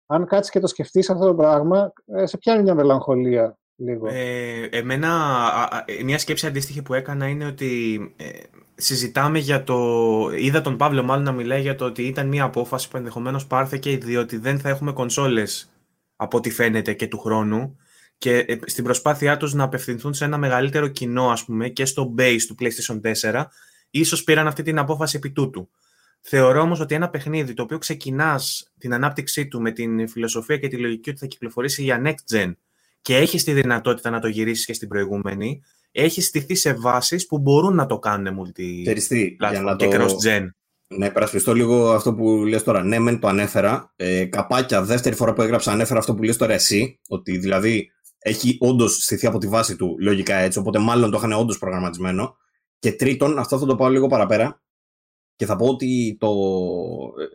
[0.06, 4.08] Αν κάτσεις και το σκεφτείς αυτό το πράγμα, ε, σε πιάνει μια μελαγχολία λίγο.
[4.08, 8.30] Ε, εμένα, μια σκέψη αντίστοιχη που έκανα είναι ότι ε,
[8.76, 9.78] συζητάμε για το.
[10.38, 13.98] Είδα τον Παύλο μάλλον να μιλάει για το ότι ήταν μια απόφαση που ενδεχομένως πάρθηκε
[13.98, 15.70] διότι δεν θα έχουμε κονσόλες
[16.16, 17.78] από ό,τι φαίνεται και του χρόνου.
[18.18, 22.14] Και ε, στην προσπάθειά τους να απευθυνθούν σε ένα μεγαλύτερο κοινό, ας πούμε, και στο
[22.18, 23.46] base του PlayStation 4,
[23.90, 25.70] ίσως πήραν αυτή την απόφαση επί τούτου.
[26.22, 30.68] Θεωρώ όμως ότι ένα παιχνίδι το οποίο ξεκινάς την ανάπτυξή του με την φιλοσοφία και
[30.68, 32.54] τη λογική ότι θα κυκλοφορήσει για next gen
[33.06, 35.62] και έχει τη δυνατότητα να το γυρίσει και στην προηγούμενη,
[35.92, 40.48] έχει στηθεί σε βάσει που μπορούν να το κάνουν multi για και cross-gen.
[40.88, 42.84] Ναι, περασπιστώ λίγο αυτό που λες τώρα.
[42.84, 43.94] Ναι, μεν το ανέφερα.
[43.96, 47.00] Ε, καπάκια, δεύτερη φορά που έγραψα, ανέφερα αυτό που λες τώρα εσύ.
[47.08, 50.60] Ότι δηλαδή έχει όντω στηθεί από τη βάση του λογικά έτσι.
[50.60, 52.38] Οπότε μάλλον το είχαν όντω προγραμματισμένο.
[52.80, 54.62] Και τρίτον, αυτό θα το πάω λίγο παραπέρα.
[55.36, 56.32] Και θα πω ότι το.
[57.20, 57.26] Ε,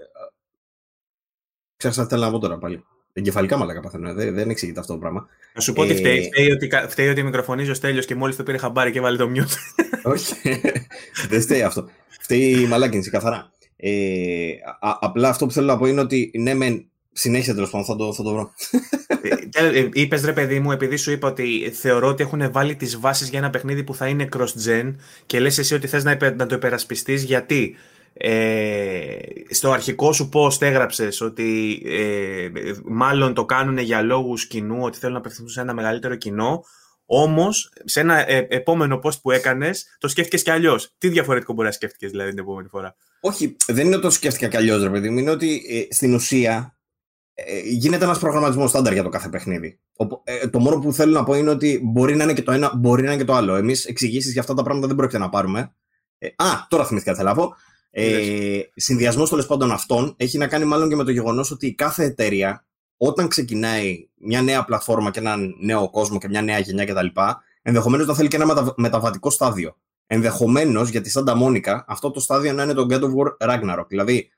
[1.76, 2.84] Ξέχασα τι θέλω να πω τώρα πάλι.
[3.12, 4.14] Εγκεφαλικά μαλάκα παθαίνω.
[4.14, 5.26] Δεν, δεν εξηγείται αυτό το πράγμα.
[5.54, 8.36] Να σου πω ότι ε, φταίει, φταίει, ότι, φταίει ότι μικροφωνίζει ο Στέλιος και μόλις
[8.36, 9.50] το πήρε χαμπάρι και βάλει το μιούτ.
[10.02, 10.34] Όχι.
[11.28, 11.88] δεν φταίει αυτό.
[12.20, 13.50] Φταίει η μαλάκινση καθαρά.
[13.76, 14.50] Ε,
[14.80, 17.96] α, απλά αυτό που θέλω να πω είναι ότι ναι, μεν συνέχεια τέλος πάντων θα
[17.96, 18.50] το, θα το βρω.
[19.52, 23.00] Ε, ε, Είπες ρε παιδί μου, επειδή σου είπα ότι θεωρώ ότι έχουν βάλει τις
[23.00, 24.94] βάσεις για ένα παιχνίδι που θα είναι cross-gen
[25.26, 27.76] και λες εσύ ότι θες να, να το υπερασπιστείς γιατί
[28.12, 29.18] ε,
[29.50, 32.48] στο αρχικό σου post έγραψες ότι ε,
[32.84, 36.64] μάλλον το κάνουν για λόγους κοινού, ότι θέλουν να απευθυνθούν σε ένα μεγαλύτερο κοινό,
[37.04, 40.94] όμως σε ένα ε, επόμενο post που έκανες το σκέφτηκες και αλλιώς.
[40.98, 44.48] Τι διαφορετικό μπορεί να σκέφτηκες δηλαδή την επόμενη φορά; Όχι, δεν είναι ότι το σκέφτηκα
[44.48, 45.18] και αλλιώς, ρε παιδί μου.
[45.18, 46.78] Είναι ότι ε, στην ουσία
[47.34, 49.80] ε, γίνεται ένας προγραμματισμός στάνταρ για το κάθε παιχνίδι.
[50.24, 52.76] Ε, το μόνο που θέλω να πω είναι ότι μπορεί να είναι και το ένα,
[52.76, 53.54] μπορεί να είναι και το άλλο.
[53.54, 55.74] Εμείς εξηγήσεις για αυτά τα πράγματα δεν πρόκειται να πάρουμε.
[56.18, 57.56] Ε, α, τώρα θυμήθηκα τι θα
[57.90, 62.04] ε, Συνδυασμός τέλος πάντων αυτών έχει να κάνει μάλλον και με το γεγονός ότι κάθε
[62.04, 62.64] εταιρεία
[62.96, 67.06] όταν ξεκινάει μια νέα πλατφόρμα και έναν νέο κόσμο και μια νέα γενιά κτλ.,
[67.62, 69.76] ενδεχομένως να θέλει και ένα μεταβατικό στάδιο.
[70.06, 73.86] Ενδεχομένως για τη Santa Monica αυτό το στάδιο να είναι το God of War Ragnarok.
[73.88, 74.30] Δηλαδή,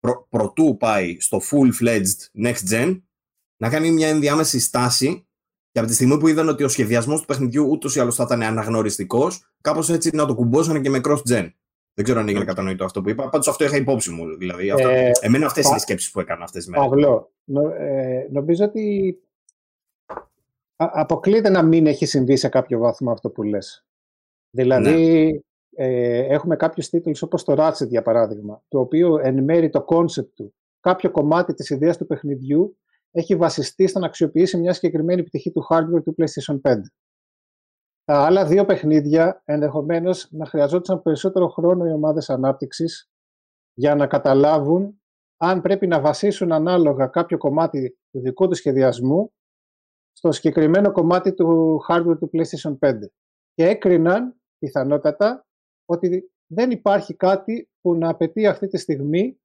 [0.00, 3.00] προ, προτού πάει στο full-fledged next gen,
[3.56, 5.26] να κάνει μια ενδιάμεση στάση
[5.72, 8.22] και από τη στιγμή που είδαν ότι ο σχεδιασμός του παιχνιδιού ούτως ή άλλως θα
[8.26, 11.50] ήταν αναγνωριστικός, κάπως έτσι να το κουμπώσανε και με cross-gen.
[12.00, 13.28] Δεν ξέρω αν έγινε κατανοητό αυτό που είπα.
[13.28, 14.36] Πάντως αυτό είχα υπόψη μου.
[14.36, 16.88] Δηλαδή, αυτό, ε, εμένα αυτές είναι οι σκέψεις που έκανα αυτές τις μέρες.
[16.88, 19.18] Παύλο, νο, ε, νομίζω ότι
[20.76, 23.86] αποκλείεται να μην έχει συμβεί σε κάποιο βαθμό αυτό που λες.
[24.50, 25.24] Δηλαδή,
[25.70, 25.86] ναι.
[25.86, 30.36] ε, έχουμε κάποιους τίτλους όπως το Ratchet, για παράδειγμα, το οποίο εν μέρει το κόνσεπτ
[30.36, 32.76] του, κάποιο κομμάτι της ιδέας του παιχνιδιού
[33.10, 36.74] έχει βασιστεί στο να αξιοποιήσει μια συγκεκριμένη πτυχή του hardware του PlayStation 5.
[38.10, 43.10] Τα άλλα δύο παιχνίδια ενδεχομένως να χρειαζόταν περισσότερο χρόνο οι ομάδες ανάπτυξης
[43.74, 45.02] για να καταλάβουν
[45.36, 49.32] αν πρέπει να βασίσουν ανάλογα κάποιο κομμάτι του δικού τους σχεδιασμού
[50.12, 52.98] στο συγκεκριμένο κομμάτι του hardware του PlayStation 5.
[53.54, 55.46] Και έκριναν πιθανότατα
[55.84, 59.40] ότι δεν υπάρχει κάτι που να απαιτεί αυτή τη στιγμή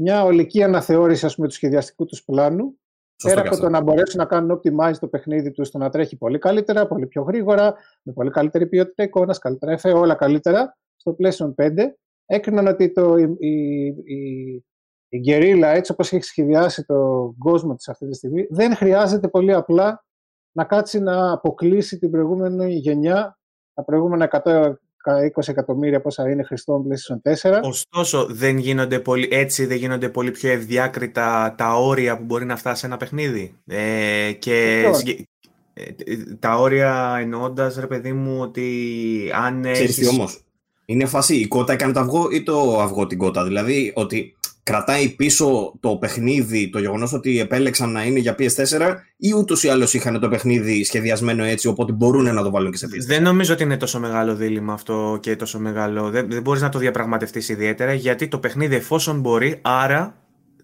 [0.00, 2.78] μια ολική αναθεώρηση ας πούμε, του σχεδιαστικού τους πλάνου
[3.22, 6.38] Πέρα από το να μπορέσουν να κάνουν optimize το παιχνίδι τους στο να τρέχει πολύ
[6.38, 11.54] καλύτερα, πολύ πιο γρήγορα, με πολύ καλύτερη ποιότητα εικόνας, καλύτερα εφέ, όλα καλύτερα στο PlayStation
[11.54, 11.70] 5,
[12.26, 14.64] έκριναν ότι το, η, η, η,
[15.08, 19.52] η Guerrilla, έτσι όπως έχει σχεδιάσει το κόσμο της αυτή τη στιγμή, δεν χρειάζεται πολύ
[19.52, 20.04] απλά
[20.52, 23.38] να κάτσει να αποκλείσει την προηγούμενη γενιά,
[23.74, 24.72] τα προηγούμενα 100
[25.06, 27.60] 20 εκατομμύρια πόσα είναι χρηστών PlayStation 4.
[27.62, 32.56] Ωστόσο, δεν γίνονται πολύ, έτσι δεν γίνονται πολύ πιο ευδιάκριτα τα όρια που μπορεί να
[32.56, 33.54] φτάσει ένα παιχνίδι.
[33.66, 34.84] Ε, και
[35.72, 35.84] ε,
[36.38, 40.08] τα όρια εννοώντας, ρε παιδί μου, ότι αν Ξέρεις έχεις...
[40.08, 40.40] όμως,
[40.84, 44.36] είναι φάση η κότα έκανε το αυγό ή το αυγό την κότα; Δηλαδή, ότι
[44.68, 49.68] κρατάει πίσω το παιχνίδι το γεγονός ότι επέλεξαν να είναι για PS4 ή ούτως ή
[49.68, 53.06] άλλως είχαν το παιχνίδι σχεδιασμένο έτσι, οπότε μπορούν να το βάλουν και σε PS4.
[53.06, 56.10] Δεν νομίζω ότι είναι τόσο μεγάλο δίλημα αυτό και τόσο μεγάλο.
[56.10, 60.16] Δεν, δεν μπορείς να το διαπραγματευτείς ιδιαίτερα γιατί το παιχνίδι εφόσον μπορεί, άρα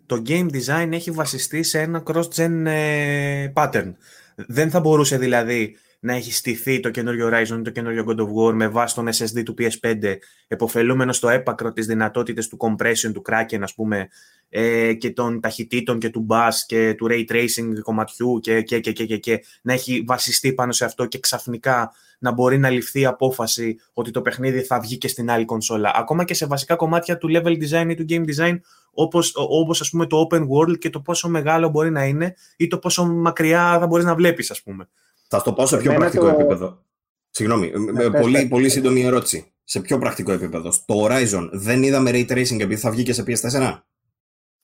[0.07, 3.93] το game design έχει βασιστεί σε ένα cross-gen ε, pattern.
[4.35, 8.27] Δεν θα μπορούσε δηλαδή να έχει στηθεί το καινούριο Horizon ή το καινούριο God of
[8.27, 10.17] War με βάση τον SSD του PS5,
[10.49, 14.09] εποφελούμενο στο έπακρο τις δυνατότητες του compression, του Kraken, ας πούμε,
[14.49, 18.93] ε, και των ταχυτήτων και του bus και του ray tracing κομματιού και, και, και,
[18.93, 23.01] και, και, και, να έχει βασιστεί πάνω σε αυτό και ξαφνικά να μπορεί να ληφθεί
[23.01, 25.93] η απόφαση ότι το παιχνίδι θα βγει και στην άλλη κονσόλα.
[25.95, 28.61] Ακόμα και σε βασικά κομμάτια του level design ή του game design,
[28.91, 32.67] όπως, όπως ας πούμε το open world και το πόσο μεγάλο μπορεί να είναι ή
[32.67, 34.89] το πόσο μακριά θα μπορείς να βλέπεις, ας πούμε.
[35.37, 36.83] Θα το πάω σε πιο πρακτικό επίπεδο.
[37.31, 39.53] Συγγνώμη, ναι, πολύ, πολύ σύντομη ερώτηση.
[39.65, 40.71] Σε πιο πρακτικό επίπεδο.
[40.71, 43.79] Στο Horizon δεν είδαμε ray tracing επειδή θα βγει και σε PS4.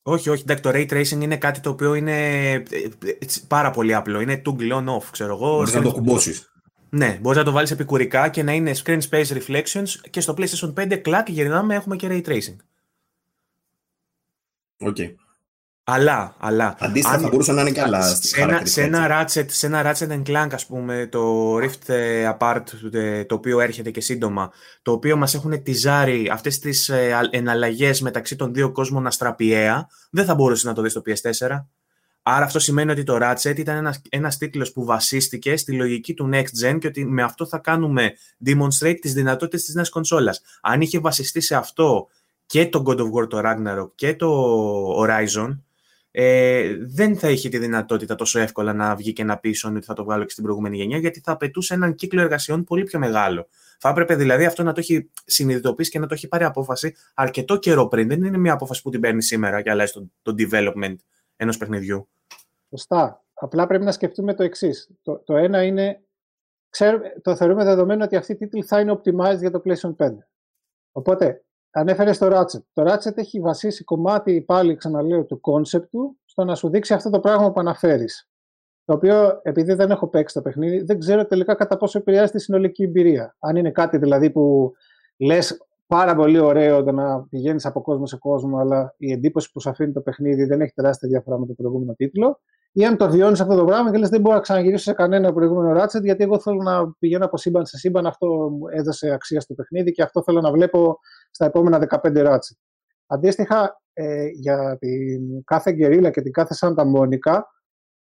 [0.02, 0.42] Όχι, όχι.
[0.42, 2.62] Εντάξει, το ray tracing είναι κάτι το οποίο είναι ε,
[3.48, 4.20] πάρα πολύ απλό.
[4.20, 5.56] Είναι toggle on off, ξέρω εγώ.
[5.56, 6.52] Μπορείς να το κουμπώσεις.
[6.90, 10.72] Ναι, μπορείς να το βάλεις επικουρικά και να είναι screen space reflections και στο PlayStation
[10.74, 12.56] 5 κλακ γυρνάμε έχουμε και ray tracing.
[14.78, 14.96] OK.
[14.98, 15.14] Okay.
[15.84, 16.76] Αλλά, αλλά.
[16.78, 20.22] Αντίστοιχα θα μπορούσαν να είναι και άλλα σε, ένα, σε, ένα Ratchet, σε ένα Ratchet
[20.26, 22.62] Clank, ας πούμε, το Rift ε, Apart,
[22.92, 24.52] ε, το οποίο έρχεται και σύντομα,
[24.82, 30.24] το οποίο μας έχουν τυζάρει αυτές τις ε, εναλλαγές μεταξύ των δύο κόσμων αστραπιαία, δεν
[30.24, 31.64] θα μπορούσες να το δεις στο PS4.
[32.22, 36.30] Άρα αυτό σημαίνει ότι το Ratchet ήταν ένας, ένας τίτλος που βασίστηκε στη λογική του
[36.32, 38.12] Next Gen και ότι με αυτό θα κάνουμε
[38.46, 40.42] demonstrate τις δυνατότητες της νέας κονσόλας.
[40.60, 42.08] Αν είχε βασιστεί σε αυτό
[42.46, 44.28] και το God of War, το Ragnarok και το
[45.00, 45.58] Horizon,
[46.10, 49.94] ε, δεν θα είχε τη δυνατότητα τόσο εύκολα να βγει και να πει ότι θα
[49.94, 53.48] το βγάλω και στην προηγούμενη γενιά, γιατί θα απαιτούσε έναν κύκλο εργασιών πολύ πιο μεγάλο.
[53.78, 57.56] Θα έπρεπε δηλαδή αυτό να το έχει συνειδητοποιήσει και να το έχει πάρει απόφαση αρκετό
[57.56, 58.08] καιρό πριν.
[58.08, 60.96] Δεν είναι μια απόφαση που την παίρνει σήμερα και αλλάζει το, το development
[61.36, 62.08] ενός παιχνιδιού.
[62.68, 63.24] Σωστά.
[63.34, 64.90] Απλά πρέπει να σκεφτούμε το εξής.
[65.02, 66.02] Το, το ένα είναι,
[66.70, 70.10] ξέρουμε, το θεωρούμε δεδομένο ότι αυτή η τίτλη θα είναι optimized για το PlayStation 5.
[70.92, 72.62] Οπότε Ανέφερες το Ratchet.
[72.72, 77.10] Το Ratchet έχει βασίσει κομμάτι, πάλι ξαναλέω, του concept του, στο να σου δείξει αυτό
[77.10, 78.28] το πράγμα που αναφέρεις.
[78.84, 82.40] Το οποίο, επειδή δεν έχω παίξει το παιχνίδι, δεν ξέρω τελικά κατά πόσο επηρεάζει τη
[82.40, 83.36] συνολική εμπειρία.
[83.38, 84.72] Αν είναι κάτι δηλαδή που
[85.16, 89.60] λες πάρα πολύ ωραίο το να πηγαίνεις από κόσμο σε κόσμο, αλλά η εντύπωση που
[89.60, 92.40] σου αφήνει το παιχνίδι δεν έχει τεράστια διαφορά με το προηγούμενο τίτλο,
[92.72, 95.32] ή αν το βιώνεις αυτό το πράγμα και λες: Δεν μπορώ να ξαναγυρίσω σε κανένα
[95.32, 98.06] προηγούμενο Ratchet, γιατί εγώ θέλω να πηγαίνω από σύμπαν σε σύμπαν.
[98.06, 100.98] Αυτό μου έδωσε αξία στο παιχνίδι και αυτό θέλω να βλέπω
[101.30, 102.56] στα επόμενα 15 Ratchet.
[103.06, 107.40] Αντίστοιχα, ε, για την κάθε Guerrilla και την κάθε Santa Monica,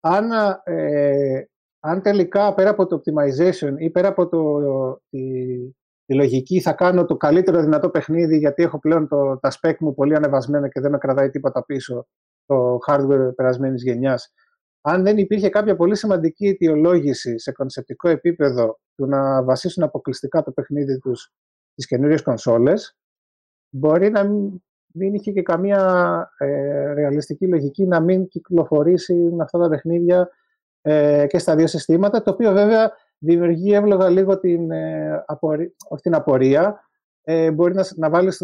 [0.00, 0.30] αν,
[0.64, 1.42] ε,
[1.80, 4.60] αν τελικά πέρα από το optimization ή πέρα από το,
[5.10, 5.20] τη,
[6.10, 9.94] τη λογική θα κάνω το καλύτερο δυνατό παιχνίδι γιατί έχω πλέον το, τα spec μου
[9.94, 12.06] πολύ ανεβασμένα και δεν με κρατάει τίποτα πίσω
[12.46, 14.32] το hardware περασμένης γενιάς.
[14.80, 20.50] Αν δεν υπήρχε κάποια πολύ σημαντική αιτιολόγηση σε κονσεπτικό επίπεδο του να βασίσουν αποκλειστικά το
[20.50, 21.32] παιχνίδι τους
[21.72, 22.98] στις καινούριες κονσόλες,
[23.70, 24.24] μπορεί να
[24.92, 25.80] μην είχε και καμία
[26.38, 30.28] ε, ρεαλιστική λογική να μην κυκλοφορήσει με αυτά τα παιχνίδια
[30.80, 36.02] ε, και στα δύο συστήματα, το οποίο βέβαια δημιουργεί εύλογα λίγο την, ε, απορία, όχι
[36.02, 36.80] την απορία,
[37.22, 38.40] ε, μπορεί να, να, βάλεις,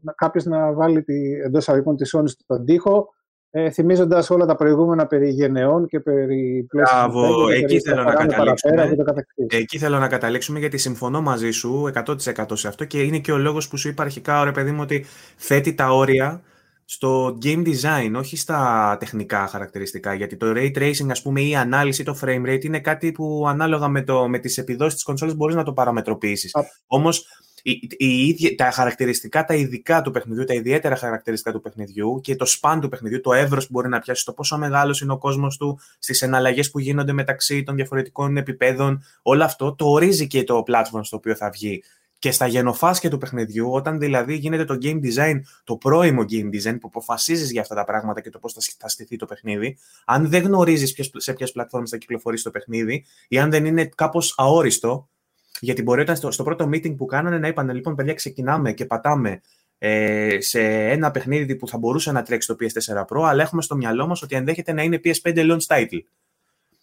[0.00, 3.08] να κάποιος να βάλει τη, εντός αγωγικών της Sony στον τοίχο
[3.50, 8.96] ε, θυμίζοντας όλα τα προηγούμενα περί γενεών και περί Μπράβο, εκεί θέλω να καταλήξουμε.
[9.46, 12.16] Εκεί θέλω να καταλήξουμε γιατί συμφωνώ μαζί σου 100%
[12.52, 15.04] σε αυτό και είναι και ο λόγος που σου είπα αρχικά, ρε παιδί μου, ότι
[15.36, 16.42] θέτει τα όρια
[16.90, 20.14] στο game design, όχι στα τεχνικά χαρακτηριστικά.
[20.14, 23.44] Γιατί το ray tracing, ας πούμε, ή η ανάλυση, το frame rate είναι κάτι που
[23.48, 26.54] ανάλογα με, το, με τις επιδόσεις της κονσόλας μπορείς να το παραμετροποιήσεις.
[26.86, 27.26] Όμως
[27.98, 32.78] η, τα χαρακτηριστικά, τα ειδικά του παιχνιδιού, τα ιδιαίτερα χαρακτηριστικά του παιχνιδιού και το span
[32.80, 35.80] του παιχνιδιού, το εύρος που μπορεί να πιάσει, το πόσο μεγάλος είναι ο κόσμος του,
[35.98, 41.00] στις εναλλαγές που γίνονται μεταξύ των διαφορετικών επιπέδων, όλο αυτό το ορίζει και το platform
[41.02, 41.82] στο οποίο θα βγει.
[42.18, 46.76] Και στα γενοφάσκια του παιχνιδιού, όταν δηλαδή γίνεται το game design, το πρώιμο game design
[46.80, 50.42] που αποφασίζεις για αυτά τα πράγματα και το πώς θα στηθεί το παιχνίδι, αν δεν
[50.42, 55.08] γνωρίζεις σε ποιες πλατφόρμες θα κυκλοφορήσει το παιχνίδι ή αν δεν είναι κάπως αόριστο,
[55.60, 58.84] γιατί μπορεί όταν στο, στο πρώτο meeting που κάνανε να είπαν λοιπόν, παιδιά, ξεκινάμε και
[58.84, 59.40] πατάμε
[59.78, 63.76] ε, σε ένα παιχνίδι που θα μπορούσε να τρέξει το PS4 Pro, αλλά έχουμε στο
[63.76, 66.00] μυαλό μας ότι ενδέχεται να είναι PS5 launch title.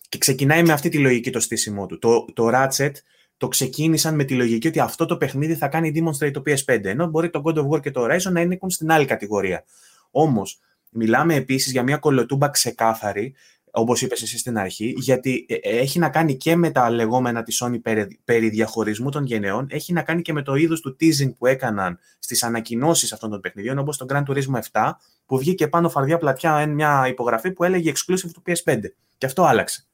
[0.09, 1.99] Και ξεκινάει με αυτή τη λογική το στήσιμό του.
[1.99, 2.91] Το, το Ratchet
[3.37, 7.07] το ξεκίνησαν με τη λογική ότι αυτό το παιχνίδι θα κάνει demonstrate το PS5, ενώ
[7.07, 9.63] μπορεί το God of War και το Horizon να είναι στην άλλη κατηγορία.
[10.11, 10.59] Όμως,
[10.89, 13.35] μιλάμε επίσης για μια κολοτούμπα ξεκάθαρη
[13.71, 17.43] Όπως είπες εσύ στην αρχή, γιατί ε, ε, έχει να κάνει και με τα λεγόμενα
[17.43, 17.81] της Sony
[18.23, 21.99] περί, διαχωρισμού των γενεών, έχει να κάνει και με το είδος του teasing που έκαναν
[22.19, 24.91] στις ανακοινώσεις αυτών των παιχνιδιών, όπως το Gran Turismo 7,
[25.25, 28.79] που βγήκε πάνω φαρδιά πλατιά μια υπογραφή που έλεγε exclusive του PS5.
[29.17, 29.87] Και αυτό άλλαξε.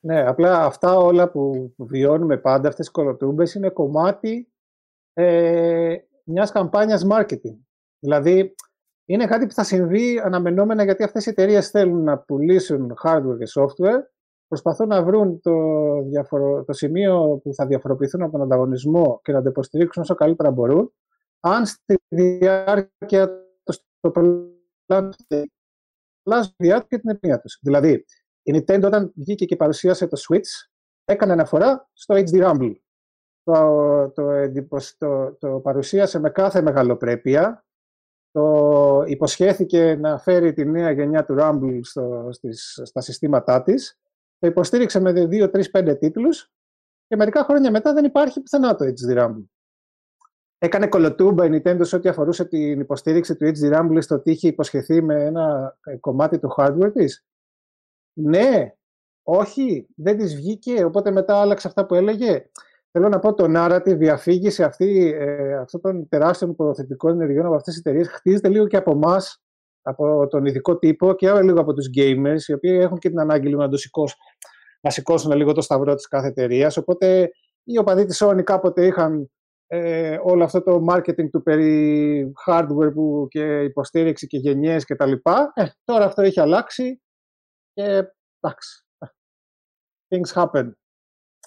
[0.00, 4.52] Ναι, απλά αυτά όλα που βιώνουμε πάντα, αυτές οι κολοτούμπες, είναι κομμάτι
[5.12, 7.56] ε, μιας καμπάνιας marketing.
[7.98, 8.54] Δηλαδή,
[9.04, 13.50] είναι κάτι που θα συμβεί αναμενόμενα γιατί αυτές οι εταιρείες θέλουν να πουλήσουν hardware και
[13.54, 14.00] software,
[14.48, 15.52] προσπαθούν να βρουν το,
[16.02, 16.64] διαφορο...
[16.64, 20.92] το σημείο που θα διαφοροποιηθούν από τον ανταγωνισμό και να το υποστηρίξουν όσο καλύτερα μπορούν.
[21.40, 23.44] Αν στη διάρκεια
[24.00, 25.10] το πλάνο
[26.22, 27.58] αλλάζουν τη διάρκεια την εμπειρία τους.
[27.62, 28.04] Δηλαδή,
[28.50, 30.68] η Nintendo όταν βγήκε και παρουσίασε το Switch,
[31.04, 32.74] έκανε αναφορά στο HD Rumble.
[33.42, 34.24] Το, το,
[34.98, 37.64] το, το παρουσίασε με κάθε μεγαλοπρέπεια,
[38.30, 43.98] το υποσχέθηκε να φέρει τη νέα γενιά του Rumble στο, στις, στα συστήματά της.
[44.38, 46.52] Το υποστήριξε με 2, 3, 5 τίτλους
[47.06, 49.44] και μερικά χρόνια μετά δεν υπάρχει πουθενά το HD Rumble.
[50.58, 54.48] Έκανε κολοτούμπα η Nintendo σε ό,τι αφορούσε την υποστήριξη του HD Rumble στο ότι είχε
[54.48, 57.24] υποσχεθεί με ένα κομμάτι του hardware της.
[58.22, 58.72] Ναι,
[59.22, 62.44] όχι, δεν της βγήκε, οπότε μετά άλλαξε αυτά που έλεγε.
[62.92, 67.54] Θέλω να πω το narrative, η αφήγηση αυτή, ε, αυτών των τεράστιων υποθετικών ενεργειών από
[67.54, 69.42] αυτές τις εταιρείες χτίζεται λίγο και από εμάς,
[69.82, 73.48] από τον ειδικό τύπο και λίγο από τους gamers, οι οποίοι έχουν και την ανάγκη
[73.48, 74.18] λίγο να, το σηκώσουν,
[74.80, 76.76] να σηκώσουν λίγο το σταυρό της κάθε εταιρείας.
[76.76, 77.30] Οπότε
[77.64, 79.30] οι οπαδοί της Sony κάποτε είχαν
[79.66, 85.06] ε, όλο αυτό το marketing του περί hardware που και υποστήριξη και γενιές και τα
[85.06, 85.52] λοιπά.
[85.54, 87.00] Ε, τώρα αυτό έχει αλλάξει
[87.80, 88.84] και εντάξει.
[90.08, 90.70] Things happen.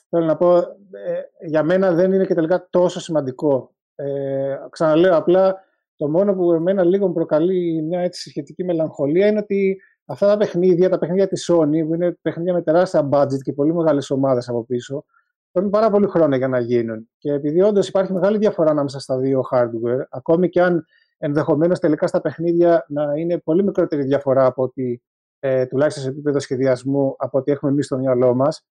[0.09, 3.75] Θέλω να πω, ε, για μένα δεν είναι και τελικά τόσο σημαντικό.
[3.95, 5.55] Ε, ξαναλέω απλά,
[5.95, 10.37] το μόνο που εμένα λίγο μου προκαλεί μια έτσι σχετική μελαγχολία είναι ότι αυτά τα
[10.37, 14.49] παιχνίδια, τα παιχνίδια της Sony, που είναι παιχνίδια με τεράστια budget και πολύ μεγάλες ομάδες
[14.49, 15.05] από πίσω,
[15.51, 17.09] παίρνουν πάρα πολύ χρόνο για να γίνουν.
[17.17, 20.85] Και επειδή όντως υπάρχει μεγάλη διαφορά ανάμεσα στα δύο hardware, ακόμη και αν
[21.17, 25.03] ενδεχομένως τελικά στα παιχνίδια να είναι πολύ μικρότερη διαφορά από ότι
[25.45, 28.65] ε, τουλάχιστον σε επίπεδο σχεδιασμού από ό,τι έχουμε εμείς στο μυαλό μας,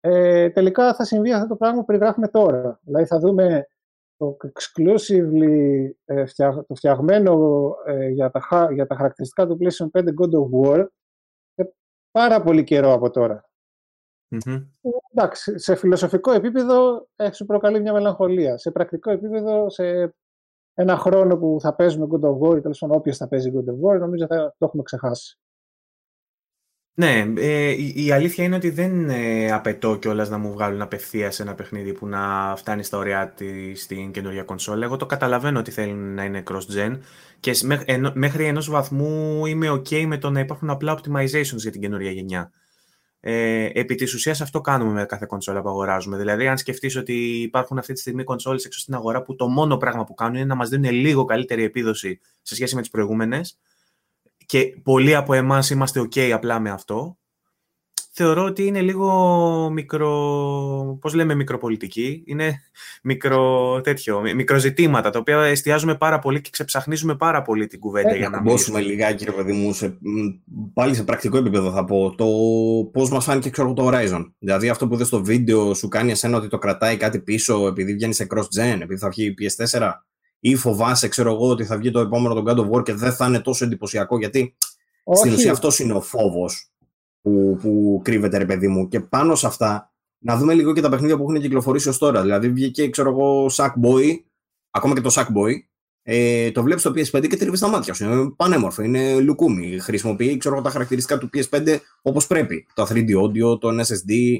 [0.00, 2.80] ε, τελικά θα συμβεί αυτό το πράγμα που περιγράφουμε τώρα.
[2.82, 3.66] Δηλαδή θα δούμε
[4.16, 6.24] το exclusively ε,
[6.66, 7.36] το φτιαγμένο
[7.86, 10.86] ε, για, τα, για τα χαρακτηριστικά του PlayStation 5 God of War
[11.54, 11.74] σε
[12.10, 13.50] πάρα πολύ καιρό από τώρα.
[14.30, 14.66] Mm-hmm.
[15.12, 18.58] Εντάξει, σε φιλοσοφικό επίπεδο ε, σου προκαλεί μια μελαγχολία.
[18.58, 20.14] Σε πρακτικό επίπεδο, σε
[20.74, 23.70] ένα χρόνο που θα παίζουμε God of War ή τέλος πάντων όποιος θα παίζει God
[23.70, 25.38] of War, νομίζω θα το έχουμε ξεχάσει.
[26.98, 31.54] Ναι, ε, η, αλήθεια είναι ότι δεν ε, απαιτώ κιόλας να μου βγάλουν απευθεία ένα
[31.54, 34.84] παιχνίδι που να φτάνει στα ωριά της στην καινούργια κονσόλα.
[34.84, 36.98] Εγώ το καταλαβαίνω ότι θέλουν να είναι cross-gen
[37.40, 37.52] και
[38.14, 42.52] μέχρι ενός βαθμού είμαι OK με το να υπάρχουν απλά optimizations για την καινούργια γενιά.
[43.20, 46.16] Ε, επί της ουσίας αυτό κάνουμε με κάθε κονσόλα που αγοράζουμε.
[46.16, 49.76] Δηλαδή, αν σκεφτείς ότι υπάρχουν αυτή τη στιγμή κονσόλες έξω στην αγορά που το μόνο
[49.76, 53.58] πράγμα που κάνουν είναι να μας δίνουν λίγο καλύτερη επίδοση σε σχέση με τις προηγούμενες,
[54.46, 57.18] και πολλοί από εμάς είμαστε ok απλά με αυτό,
[58.18, 62.60] θεωρώ ότι είναι λίγο μικρο, πώς λέμε μικροπολιτική, είναι
[63.02, 68.16] μικρο τέτοιο, μικροζητήματα, τα οποία εστιάζουμε πάρα πολύ και ξεψαχνίζουμε πάρα πολύ την κουβέντα ε,
[68.16, 69.98] για να μπώσουμε λιγάκι, ρε παιδί μου, σε,
[70.72, 72.26] πάλι σε πρακτικό επίπεδο θα πω, το
[72.92, 74.30] πώς μας φάνηκε ξέρω, το Horizon.
[74.38, 77.94] Δηλαδή αυτό που είδες στο βίντεο σου κάνει εσένα ότι το κρατάει κάτι πίσω επειδή
[77.94, 79.90] βγαίνει σε cross-gen, επειδή θα βγει PS4
[80.40, 83.12] ή φοβάσαι, ξέρω εγώ, ότι θα βγει το επόμενο τον God of War και δεν
[83.12, 84.56] θα είναι τόσο εντυπωσιακό, γιατί
[85.04, 85.18] Όχι.
[85.18, 86.70] στην ουσία αυτός είναι ο φόβος
[87.22, 88.88] που, που κρύβεται, ρε παιδί μου.
[88.88, 92.22] Και πάνω σε αυτά, να δούμε λίγο και τα παιχνίδια που έχουν κυκλοφορήσει ως τώρα.
[92.22, 94.16] Δηλαδή, βγήκε, ξέρω εγώ, Sackboy,
[94.70, 95.52] ακόμα και το Sackboy,
[96.08, 98.04] ε, το βλέπεις στο PS5 και τρίβεις τα μάτια σου.
[98.04, 99.78] Είναι πανέμορφο, είναι λουκούμι.
[99.78, 102.66] Χρησιμοποιεί ξέρω, τα χαρακτηριστικά του PS5 όπως πρέπει.
[102.74, 104.38] Το 3D audio, το SSD,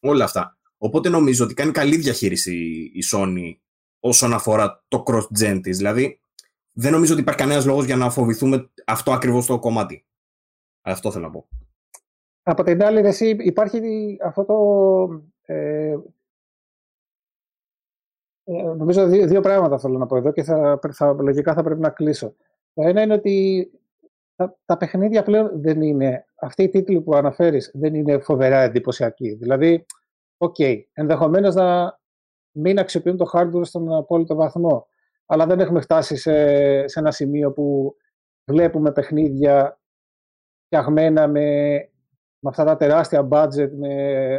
[0.00, 0.56] όλα αυτά.
[0.78, 2.54] Οπότε νομίζω ότι κάνει καλή διαχείριση
[2.94, 3.63] η Sony
[4.04, 5.76] όσον αφορά το cross-gen της.
[5.76, 6.20] Δηλαδή,
[6.72, 10.04] δεν νομίζω ότι υπάρχει κανένας λόγος για να φοβηθούμε αυτό ακριβώς το κομμάτι.
[10.82, 11.48] Αυτό θέλω να πω.
[12.42, 13.80] Από την άλλη, εσύ, υπάρχει
[14.22, 15.22] αυτό το.
[15.42, 15.96] Ε,
[18.44, 21.80] ε, νομίζω δύο, δύο, πράγματα θέλω να πω εδώ και θα, θα, λογικά θα πρέπει
[21.80, 22.34] να κλείσω.
[22.74, 23.70] Το ένα είναι ότι
[24.36, 29.34] τα, τα παιχνίδια πλέον δεν είναι, αυτοί οι τίτλοι που αναφέρεις δεν είναι φοβερά εντυπωσιακοί.
[29.34, 29.86] Δηλαδή,
[30.36, 31.98] OK, okay, ενδεχομένως να
[32.54, 34.86] μην αξιοποιούν το hardware στον απόλυτο βαθμό,
[35.26, 36.32] αλλά δεν έχουμε φτάσει σε,
[36.88, 37.94] σε ένα σημείο που
[38.44, 39.80] βλέπουμε παιχνίδια
[40.66, 41.40] φτιαγμένα με,
[42.38, 43.94] με αυτά τα τεράστια budget, με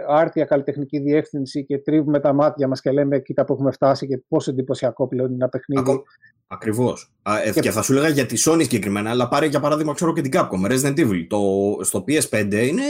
[0.08, 4.24] άρτια καλλιτεχνική διεύθυνση και τρίβουμε τα μάτια μας και λέμε κοίτα που έχουμε φτάσει και
[4.28, 5.82] πόσο εντυπωσιακό πλέον είναι ένα παιχνίδι.
[5.82, 6.04] Ακό...
[6.48, 7.14] Ακριβώς.
[7.46, 7.60] Ε, και...
[7.60, 10.32] και θα σου έλεγα για τη Sony συγκεκριμένα, αλλά πάρε για παράδειγμα ξέρω και την
[10.36, 11.26] Capcom, Resident Evil.
[11.30, 11.40] Το,
[11.82, 12.84] στο PS5 είναι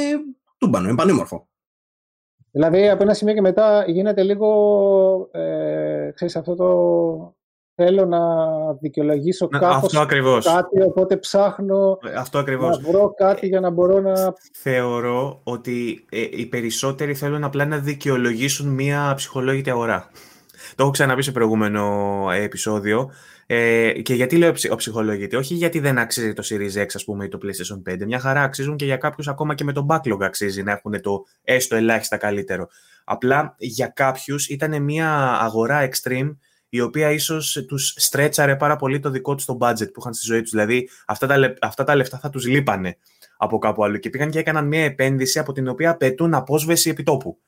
[0.57, 1.47] τούμπανο, είναι πανέμορφο.
[2.55, 4.49] Δηλαδή από ένα σημείο και μετά γίνεται λίγο,
[5.31, 7.35] ε, ξέρεις, αυτό το
[7.75, 8.19] θέλω να
[8.73, 9.93] δικαιολογήσω να, κάπως
[10.43, 12.81] κάτι, οπότε ψάχνω ε, αυτό ακριβώς.
[12.81, 14.33] να βρω κάτι για να μπορώ να...
[14.53, 20.09] Θεωρώ ότι ε, οι περισσότεροι θέλουν απλά να δικαιολογήσουν μία ψυχολόγητη αγορά.
[20.75, 21.83] Το έχω ξαναπεί σε προηγούμενο
[22.41, 23.11] επεισόδιο.
[23.47, 27.25] Ε, και γιατί λέω ο ψυχολόγητη, όχι γιατί δεν αξίζει το Series X, ας πούμε,
[27.25, 28.05] ή το PlayStation 5.
[28.05, 31.25] Μια χαρά αξίζουν και για κάποιους ακόμα και με το backlog αξίζει να έχουν το
[31.43, 32.67] έστω ελάχιστα καλύτερο.
[33.03, 36.35] Απλά για κάποιους ήταν μια αγορά extreme
[36.69, 40.25] η οποία ίσως τους στρέτσαρε πάρα πολύ το δικό τους το budget που είχαν στη
[40.25, 40.51] ζωή τους.
[40.51, 42.97] Δηλαδή, αυτά τα, αυτά τα λεφτά θα τους λείπανε
[43.37, 47.39] από κάπου αλλού και πήγαν και έκαναν μια επένδυση από την οποία απαιτούν απόσβεση επιτόπου.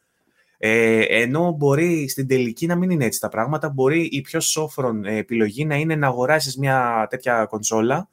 [0.57, 5.05] Ε, ενώ μπορεί στην τελική να μην είναι έτσι τα πράγματα, μπορεί η πιο σόφρον
[5.05, 8.09] επιλογή να είναι να αγοράσεις μια τέτοια κονσόλα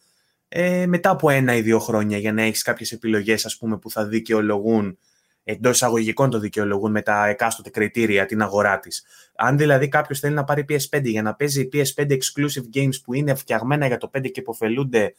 [0.49, 4.99] ε, μετά από ένα ή δύο χρόνια για να έχεις κάποιες επιλογές που θα δικαιολογούν
[5.45, 9.05] εντός εισαγωγικών το δικαιολογούν με τα εκάστοτε κριτήρια την αγορά της.
[9.37, 13.35] Αν δηλαδή κάποιος θέλει να πάρει PS5 για να παίζει PS5 exclusive games που είναι
[13.35, 15.15] φτιαγμένα για το 5 και υποφελούνται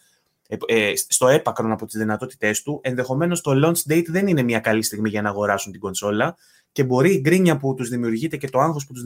[0.48, 4.60] ε, ε, στο έπακρον από τις δυνατότητές του, ενδεχομένως το launch date δεν είναι μια
[4.60, 6.36] καλή στιγμή για να αγοράσουν την κονσόλα
[6.76, 9.04] και μπορεί η γκρίνια που τους δημιουργείται και το άγχος που τους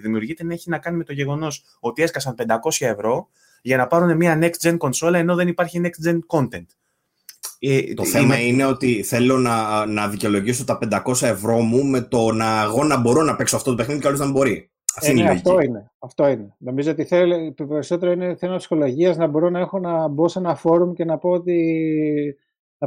[0.00, 2.46] δημιουργείται να έχει να κάνει με το γεγονός ότι έσκασαν 500
[2.78, 3.28] ευρώ
[3.62, 6.66] για να πάρουν μια next gen κονσόλα ενώ δεν υπάρχει next gen content.
[7.58, 12.32] Ε, το θέμα είναι ότι θέλω να, να δικαιολογήσω τα 500 ευρώ μου με το
[12.32, 14.70] να εγώ να μπορώ να παίξω αυτό το παιχνίδι και άλλος να μπορεί.
[14.96, 15.90] Αυτή ε, είναι ναι, αυτό είναι.
[15.98, 16.54] Αυτό είναι.
[16.58, 20.38] Νομίζω ότι θέλει, το περισσότερο είναι θέμα ψυχολογίας να μπορώ να έχω να μπω σε
[20.38, 21.56] ένα φόρουμ και να πω ότι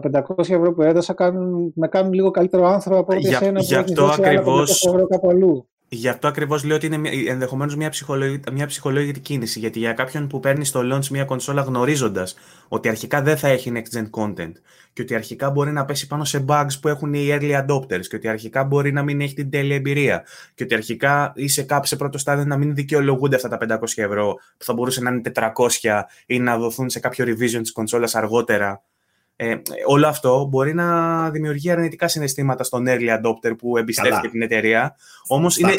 [0.01, 3.73] τα 500 ευρώ που έδωσα κάνουν, με κάνουν λίγο καλύτερο άνθρωπο από ότι εσένα που
[3.73, 4.22] έχεις δώσει
[4.88, 5.67] ευρώ κάπου αλλού.
[5.88, 7.91] Γι' αυτό ακριβώς λέω ότι είναι ενδεχομένως μια,
[8.53, 9.59] μια ψυχολογική κίνηση.
[9.59, 12.35] Γιατί για κάποιον που παίρνει στο launch μια κονσόλα γνωρίζοντας
[12.67, 14.51] ότι αρχικά δεν θα έχει next gen content
[14.93, 18.15] και ότι αρχικά μπορεί να πέσει πάνω σε bugs που έχουν οι early adopters και
[18.15, 20.23] ότι αρχικά μπορεί να μην έχει την τέλεια εμπειρία
[20.55, 23.80] και ότι αρχικά ή σε κάποιο σε πρώτο στάδιο να μην δικαιολογούνται αυτά τα 500
[23.95, 25.31] ευρώ που θα μπορούσε να είναι
[25.80, 28.84] 400 ή να δοθούν σε κάποιο revision της κονσόλας αργότερα
[29.36, 29.56] ε,
[29.88, 34.95] όλο αυτό μπορεί να δημιουργεί αρνητικά συναισθήματα στον early adopter που εμπιστεύτηκε την εταιρεία.
[35.28, 35.74] Όμως είναι,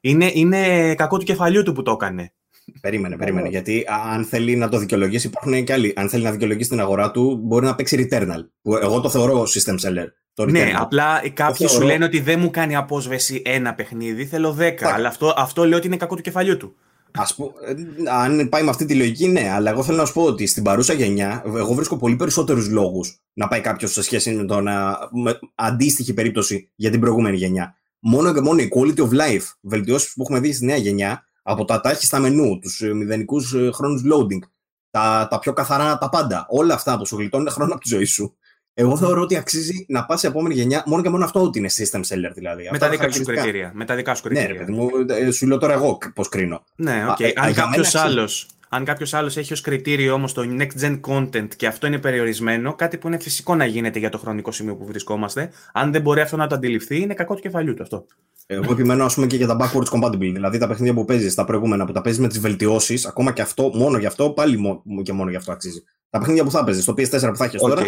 [0.00, 2.32] είναι, είναι κακό του κεφαλιού του που το έκανε.
[2.80, 3.48] Περίμενε, περίμενε.
[3.48, 5.92] Γιατί αν θέλει να το δικαιολογήσει, υπάρχουν και άλλοι.
[5.96, 8.46] Αν θέλει να δικαιολογήσει την αγορά του, μπορεί να παίξει Returnal.
[8.62, 10.06] Που εγώ το θεωρώ system seller.
[10.34, 14.94] Το ναι, απλά κάποιοι σου λένε ότι δεν μου κάνει απόσβεση ένα παιχνίδι, θέλω δέκα.
[14.94, 16.76] Αλλά αυτό, αυτό λέω ότι είναι κακό του κεφαλιού του.
[17.12, 17.74] Ας πω, ε,
[18.10, 20.62] αν πάει με αυτή τη λογική, ναι, αλλά εγώ θέλω να σου πω ότι στην
[20.62, 24.62] παρούσα γενιά, εγώ βρίσκω πολύ περισσότερους λόγους να πάει κάποιος σε σχέση με τον
[25.10, 27.74] με αντίστοιχη περίπτωση για την προηγούμενη γενιά.
[27.98, 31.64] Μόνο και μόνο η quality of life, βελτιώσεις που έχουμε δει στη νέα γενιά, από
[31.64, 34.48] τα τάχιστα μενού, τους ε, μηδενικούς ε, χρόνους loading,
[34.90, 38.04] τα, τα πιο καθαρά τα πάντα, όλα αυτά που σου γλιτώνουν χρόνο από τη ζωή
[38.04, 38.36] σου,
[38.80, 41.68] εγώ θεωρώ ότι αξίζει να πας σε επόμενη γενιά μόνο και μόνο αυτό ότι είναι
[41.70, 42.68] system seller δηλαδή.
[42.70, 43.70] Με τα δικά σου κριτήρια.
[43.74, 44.52] Με τα δικά σου κριτήρια.
[44.52, 46.64] Ναι, ρε, μου, ε, σου λέω τώρα εγώ πώς κρίνω.
[46.76, 47.16] Ναι, OK.
[47.18, 47.32] Okay.
[47.36, 48.28] Αν κάποιος άλλο
[48.72, 52.74] αν κάποιος άλλος έχει ως κριτήριο όμως το next gen content και αυτό είναι περιορισμένο,
[52.74, 56.20] κάτι που είναι φυσικό να γίνεται για το χρονικό σημείο που βρισκόμαστε, αν δεν μπορεί
[56.20, 58.06] αυτό να το αντιληφθεί, είναι κακό του κεφαλιού του αυτό.
[58.46, 60.18] Εγώ επιμένω, ας πούμε, και για τα backwards compatible.
[60.18, 63.42] Δηλαδή τα παιχνίδια που παίζεις, τα προηγούμενα που τα παίζεις με τις βελτιώσεις, ακόμα και
[63.42, 65.82] αυτό, μόνο γι' αυτό, πάλι μόνο και μόνο γι' αυτό αξίζει.
[66.10, 67.68] Τα παιχνίδια που θα παίζεις, στο PS4 που θα έχεις okay.
[67.68, 67.82] τώρα,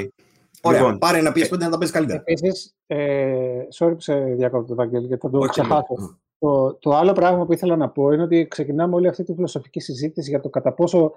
[0.62, 2.22] Ωραία, λοιπόν, πάρε ένα PS5 να τα παίζεις καλύτερα.
[2.24, 6.18] Επίσης, ε, sorry που σε διακόπτω, Βαγγέλη, γιατί θα το ξεχάσω.
[6.38, 9.80] Το, το άλλο πράγμα που ήθελα να πω είναι ότι ξεκινάμε όλη αυτή τη φιλοσοφική
[9.80, 11.12] συζήτηση για το κατά πόσο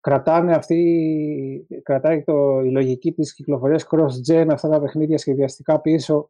[0.00, 6.28] κρατάνε αυτή, κρατάει το, η λογική της κυκλοφορίας cross-gen αυτά τα παιχνίδια σχεδιαστικά πίσω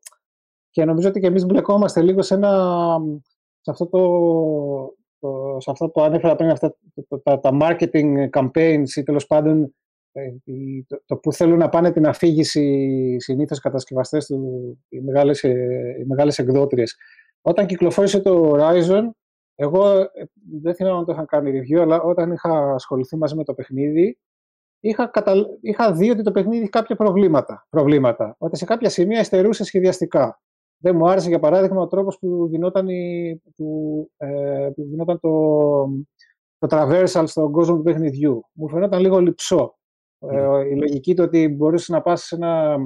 [0.70, 2.52] και νομίζω ότι και εμείς μπλεκόμαστε λίγο σε, ένα,
[3.60, 4.01] σε αυτό το,
[5.18, 6.76] το σε αυτό που ανέφερα πριν, αυτά,
[7.22, 9.68] τα, τα marketing campaigns ή τέλος πάντων ε,
[10.86, 16.05] το, το που θέλουν να πάνε την αφήγηση συνήθως κατασκευαστές του, οι μεγάλες, ε, οι
[16.05, 16.97] μεγάλες εκδότριες.
[17.40, 19.03] Όταν κυκλοφόρησε το Horizon,
[19.61, 20.11] Εγώ ε,
[20.61, 24.19] δεν θυμάμαι αν το είχα κάνει review, αλλά όταν είχα ασχοληθεί μαζί με το παιχνίδι,
[24.81, 25.35] είχα, κατα...
[25.61, 28.36] είχα δει ότι το παιχνίδι είχε κάποια προβλήματα, προβλήματα.
[28.39, 30.40] Ότι σε κάποια σημεία εστερούσε σχεδιαστικά.
[30.78, 33.43] Δεν μου άρεσε, για παράδειγμα, ο τρόπος που γινόταν, η...
[33.57, 35.31] που, ε, που γινόταν το...
[36.59, 38.45] το traversal στον κόσμο του παιχνιδιού.
[38.53, 39.77] Μου φαινόταν λίγο λυψό.
[40.19, 42.77] Ε, η λογική του ότι μπορούσε να πας σε ένα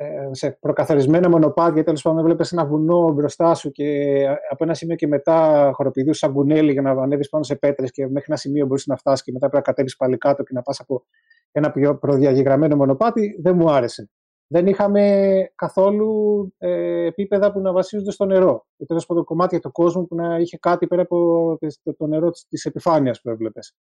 [0.00, 4.96] ε, σε προκαθορισμένα μονοπάτια, τέλος πάντων, έβλεπε ένα βουνό μπροστά σου και από ένα σημείο
[4.96, 8.66] και μετά χοροπηδούσε σαν κουνέλι για να ανέβεις πάνω σε πέτρες και μέχρι ένα σημείο
[8.66, 11.04] μπορούσε να φτάσεις και μετά πρέπει να κατέβεις πάλι κάτω και να πας από
[11.52, 13.38] ένα πιο προδιαγεγραμμένο μονοπάτι.
[13.42, 14.10] Δεν μου άρεσε.
[14.46, 18.66] Δεν είχαμε καθόλου ε, επίπεδα που να βασίζονται στο νερό.
[18.76, 21.58] Ή τέλος πάντων κομμάτια του κόσμου που να είχε κάτι πέρα από
[21.96, 23.74] το νερό της επιφάνειας που έβλεπες.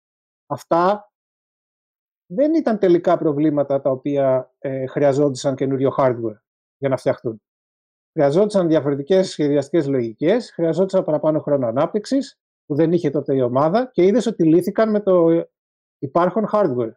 [0.47, 1.11] Αυτά
[2.25, 6.39] δεν ήταν τελικά προβλήματα τα οποία ε, χρειαζόντουσαν καινούριο hardware
[6.77, 7.41] για να φτιαχτούν.
[8.11, 14.05] Χρειαζόντουσαν διαφορετικές σχεδιαστικές λογικές, χρειαζόντουσαν παραπάνω χρόνο ανάπτυξης που δεν είχε τότε η ομάδα και
[14.05, 15.45] είδες ότι λύθηκαν με το
[15.99, 16.91] υπάρχον hardware.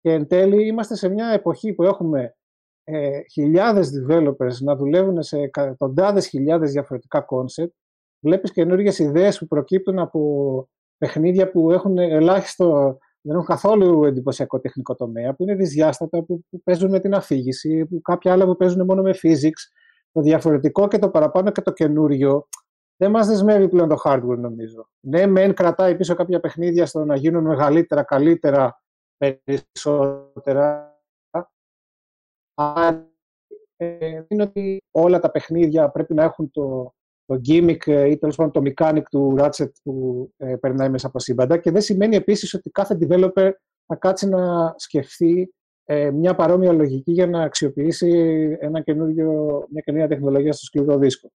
[0.00, 2.36] Και εν τέλει είμαστε σε μια εποχή που έχουμε
[2.84, 7.72] ε, χιλιάδες developers να δουλεύουν σε εκατοντάδες χιλιάδες διαφορετικά concept.
[8.20, 10.68] Βλέπεις καινούργιες ιδέες που προκύπτουν από
[10.98, 12.98] παιχνίδια που έχουν ελάχιστο
[13.28, 17.86] δεν έχουν καθόλου εντυπωσιακό τεχνικό τομέα, που είναι δυσδιάστατα, που, που παίζουν με την αφήγηση,
[17.86, 19.62] που κάποια άλλα που παίζουν μόνο με physics.
[20.12, 22.48] Το διαφορετικό και το παραπάνω και το καινούριο
[22.96, 24.88] δεν μας δεσμεύει πλέον το hardware, νομίζω.
[25.00, 28.82] Ναι, μεν κρατάει πίσω κάποια παιχνίδια στο να γίνουν μεγαλύτερα, καλύτερα,
[29.16, 31.00] περισσότερα.
[32.54, 33.08] Αλλά
[33.76, 36.94] ε, είναι ότι όλα τα παιχνίδια πρέπει να έχουν το,
[37.28, 41.18] το gimmick ε, ή τέλος πάντων το mechanic του Ratchet που ε, περνάει μέσα από
[41.18, 43.50] σύμπαντα και δεν σημαίνει επίσης ότι κάθε developer
[43.86, 48.10] θα κάτσει να σκεφτεί ε, μια παρόμοια λογική για να αξιοποιήσει
[48.60, 51.30] ένα καινούριο, μια καινούργια τεχνολογία στο σκληρό δίσκο.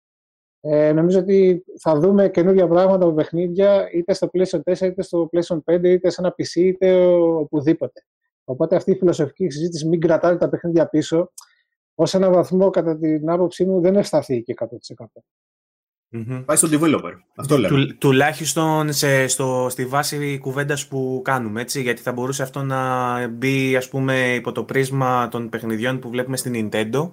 [0.61, 5.29] Ε, νομίζω ότι θα δούμε καινούργια πράγματα από παιχνίδια είτε στο PlayStation 4, είτε στο
[5.31, 8.05] PlayStation 5, είτε σε ένα PC, είτε οπουδήποτε.
[8.43, 11.31] Οπότε αυτή η φιλοσοφική συζήτηση μην κρατάτε τα παιχνίδια πίσω,
[11.95, 14.65] ως ένα βαθμό κατά την άποψή μου δεν ευσταθεί 100%.
[16.13, 16.43] Mm-hmm.
[16.45, 17.13] Πάει στον developer.
[17.35, 17.85] Αυτό λέμε.
[17.85, 23.27] Του, τουλάχιστον σε, στο, στη βάση κουβέντας που κάνουμε, έτσι, γιατί θα μπορούσε αυτό να
[23.27, 27.11] μπει ας πούμε, υπό το πρίσμα των παιχνιδιών που βλέπουμε στην Nintendo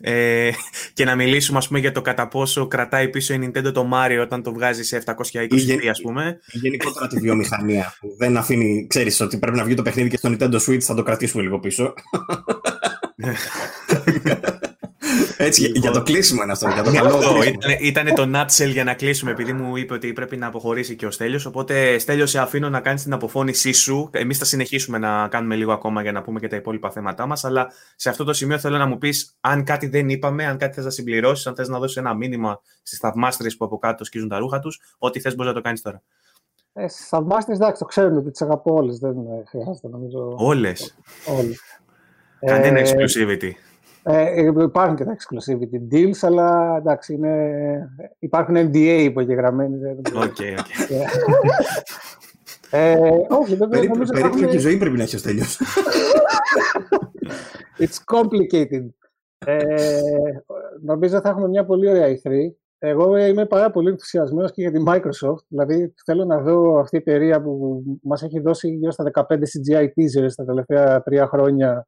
[0.00, 0.50] ε,
[0.94, 4.20] και να μιλήσουμε ας πούμε, για το κατά πόσο κρατάει πίσω η Nintendo το Mario
[4.22, 6.38] όταν το βγάζει σε 720p, ας πούμε.
[6.46, 10.30] Γενικότερα τη βιομηχανία που δεν αφήνει, ξέρεις ότι πρέπει να βγει το παιχνίδι και στο
[10.32, 11.94] Nintendo Switch θα το κρατήσουμε λίγο πίσω.
[15.42, 16.68] Έτσι, λοιπόν, για το κλείσιμο είναι αυτό.
[16.68, 20.36] Για το καλό ήταν, ήταν το nutshell για να κλείσουμε, επειδή μου είπε ότι πρέπει
[20.36, 21.46] να αποχωρήσει και ο Στέλιος.
[21.46, 24.10] Οπότε, Στέλιο, σε αφήνω να κάνεις την αποφώνησή σου.
[24.12, 27.44] Εμείς θα συνεχίσουμε να κάνουμε λίγο ακόμα για να πούμε και τα υπόλοιπα θέματά μας.
[27.44, 30.74] Αλλά σε αυτό το σημείο θέλω να μου πεις αν κάτι δεν είπαμε, αν κάτι
[30.74, 34.28] θες να συμπληρώσεις, αν θες να δώσεις ένα μήνυμα στις θαυμάστρε που από κάτω σκίζουν
[34.28, 34.80] τα ρούχα τους.
[34.98, 36.02] Ό,τι θες μπορείς να το κάνεις τώρα.
[36.72, 38.98] Ε, Στις θαυμάστριες, εντάξει, το ξέρουμε ότι τις αγαπώ όλες.
[38.98, 39.14] Δεν
[39.48, 40.34] χρειάζεται νομίζω.
[40.36, 40.96] Όλες.
[42.46, 43.50] Κανένα ε, exclusivity.
[44.02, 49.86] Ε, υπάρχουν και τα exclusivity deals, αλλά εντάξει, είναι, υπάρχουν NDA υπογεγραμμένοι.
[49.86, 51.00] OK, okay, okay.
[52.70, 52.98] ε,
[53.28, 54.12] όχι, δεν νομίζω...
[54.12, 55.64] Περίπου ζωή πρέπει να έχει τελειώσει.
[57.82, 58.86] It's complicated.
[59.46, 60.00] Ε,
[60.82, 62.30] νομίζω θα έχουμε μια πολύ ωραία E3.
[62.78, 65.44] Εγώ είμαι πάρα πολύ ενθουσιασμένος και για τη Microsoft.
[65.48, 69.84] Δηλαδή, θέλω να δω αυτή η εταιρεία που μας έχει δώσει γύρω στα 15 CGI
[69.84, 71.86] teasers τα τελευταία τρία χρόνια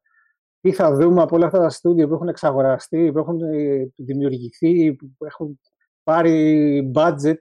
[0.62, 4.94] τι θα δούμε από όλα αυτά τα στούντιο που έχουν εξαγοραστεί, που έχουν ε, δημιουργηθεί,
[4.94, 5.60] που έχουν
[6.02, 7.36] πάρει budget.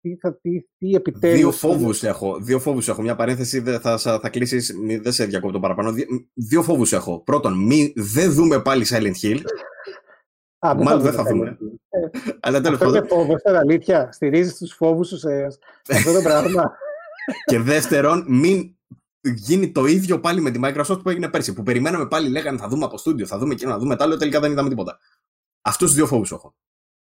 [0.00, 1.38] Τι, θα, τι, τι επιτέλους...
[1.38, 2.38] Δύο φόβους έχω.
[2.40, 3.02] Δύο φόβους έχω.
[3.02, 5.94] Μια παρένθεση θα, θα, θα κλείσεις, δεν σε διακόπτω παραπάνω.
[6.34, 7.20] Δύο φόβους έχω.
[7.20, 9.40] Πρώτον, μη, δεν δούμε πάλι Silent Hill.
[10.58, 11.58] Α, Μάλλον δεν θα δούμε.
[11.88, 11.98] Ε,
[12.40, 12.94] Αλλά τέλος πάντων.
[12.94, 14.12] Είναι φόβος, είναι αλήθεια.
[14.12, 15.46] Στηρίζεις τους φόβους σου σε
[15.90, 16.72] αυτό το πράγμα.
[17.50, 18.73] και δεύτερον, μην
[19.24, 21.52] γίνει το ίδιο πάλι με τη Microsoft που έγινε πέρσι.
[21.52, 24.16] Που περιμέναμε πάλι, λέγανε θα δούμε από στούντιο, θα δούμε εκείνο, θα δούμε τα άλλο,
[24.16, 24.98] τελικά δεν είδαμε τίποτα.
[25.60, 26.54] Αυτούς τους δύο φόβους έχω.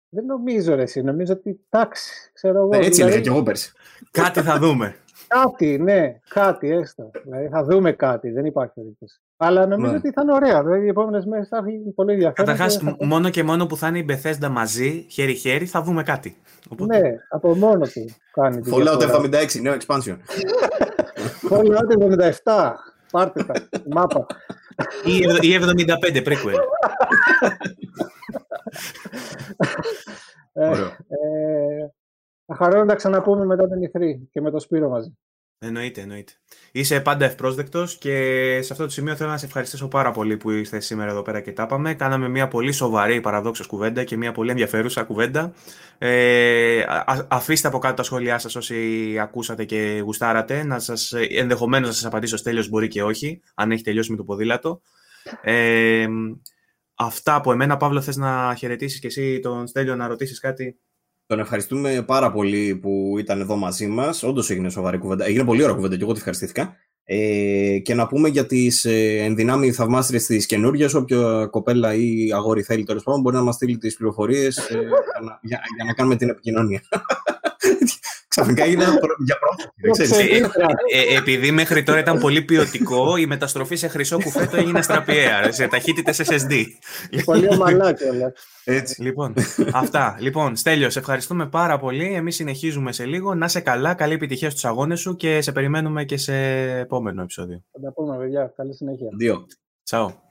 [0.10, 1.02] Δεν νομίζω, ρε, εσύ.
[1.02, 2.70] Νομίζω ότι εντάξει, ξέρω εγώ.
[2.74, 3.02] έτσι δηλαδή...
[3.02, 3.72] έλεγα και εγώ πέρσι.
[4.12, 4.96] κάτι θα δούμε.
[5.28, 7.12] Κάτι, ναι, κάτι έστω.
[7.24, 9.20] Δηλαδή θα δούμε κάτι, δεν υπάρχει περίπτωση.
[9.38, 9.98] Αλλά νομίζω ναι.
[9.98, 10.64] ότι θα είναι ωραία.
[10.64, 12.46] Δηλαδή οι επόμενες μέρες θα έχει πολύ ενδιαφέρον.
[12.46, 12.96] Καταρχάς, θα...
[13.00, 16.38] μόνο και μόνο που θα είναι η Bethesda μαζί, χέρι-χέρι, θα δούμε κάτι.
[16.70, 17.00] Οπότε...
[17.00, 18.62] Ναι, από μόνο του κάνει.
[18.72, 20.18] Fallout 76, νέο expansion.
[21.50, 21.90] Fallout
[22.44, 22.74] 77.
[23.12, 23.54] Πάρτε τα,
[23.90, 24.26] μάπα.
[25.06, 25.22] Ή
[25.60, 26.54] 75, prequel.
[30.54, 30.70] ε,
[31.08, 31.88] ε,
[32.46, 35.18] θα χαρώ να τα ξαναπούμε μετά την E3 και με το Σπύρο μαζί.
[35.60, 36.34] Εννοείται, εννοείται.
[36.72, 38.12] Είσαι πάντα ευπρόσδεκτος και
[38.62, 41.42] σε αυτό το σημείο θέλω να σε ευχαριστήσω πάρα πολύ που ήρθες σήμερα εδώ πέρα
[41.42, 41.94] και τα είπαμε.
[41.94, 45.54] Κάναμε μια πολύ σοβαρή παραδόξως κουβέντα και μια πολύ ενδιαφέρουσα κουβέντα.
[45.98, 46.84] Ε,
[47.28, 50.64] αφήστε από κάτω τα σχόλιά σας όσοι ακούσατε και γουστάρατε.
[50.64, 54.24] Να σας, ενδεχομένως να σας απαντήσω τέλειο μπορεί και όχι, αν έχει τελειώσει με το
[54.24, 54.82] ποδήλατο.
[55.42, 56.08] Ε,
[56.96, 57.78] αυτά από εμένα.
[57.78, 60.80] Παύλο, θες να χαιρετήσεις και εσύ τον Στέλιο να ρωτήσεις κάτι;
[61.28, 64.24] Τον ευχαριστούμε πάρα πολύ που ήταν εδώ μαζί μας.
[64.24, 65.26] Όντως έγινε σοβαρή κουβέντα.
[65.26, 66.76] Έγινε πολύ ωραία κουβέντα και εγώ τη ευχαριστήθηκα.
[67.04, 70.90] Ε, και να πούμε για τις ε, ενδυνάμει θαυμάστριες τη καινούργια.
[70.96, 75.40] Όποια κοπέλα ή αγόρι θέλει τέλος πάντων μπορεί να μας στείλει τις πληροφορίες ε, για,
[75.42, 76.82] για, για, να κάνουμε την επικοινωνία.
[78.36, 78.84] Ξαφνικά έγινε
[79.26, 80.14] για πρώτο.
[80.92, 85.52] Ε, ε, επειδή μέχρι τώρα ήταν πολύ ποιοτικό, η μεταστροφή σε χρυσό κουφέτο έγινε στραπιαία,
[85.52, 86.66] σε ταχύτητε SSD.
[87.26, 88.34] Πολύ ομαλά κιόλας.
[88.64, 89.02] Έτσι.
[89.02, 89.34] Λοιπόν,
[89.74, 90.18] αυτά.
[90.20, 92.14] Λοιπόν, Στέλιο, σε ευχαριστούμε πάρα πολύ.
[92.14, 93.36] Εμείς συνεχίζουμε σε λίγο.
[93.36, 96.36] Να σε καλά, καλή επιτυχία στους αγώνες σου και σε περιμένουμε και σε
[96.80, 97.64] επόμενο επεισόδιο.
[97.72, 98.54] Θα τα πούμε, παιδιά.
[98.56, 99.08] Καλή συνέχεια.
[99.18, 99.46] Δύο.
[99.84, 100.25] Τσαου.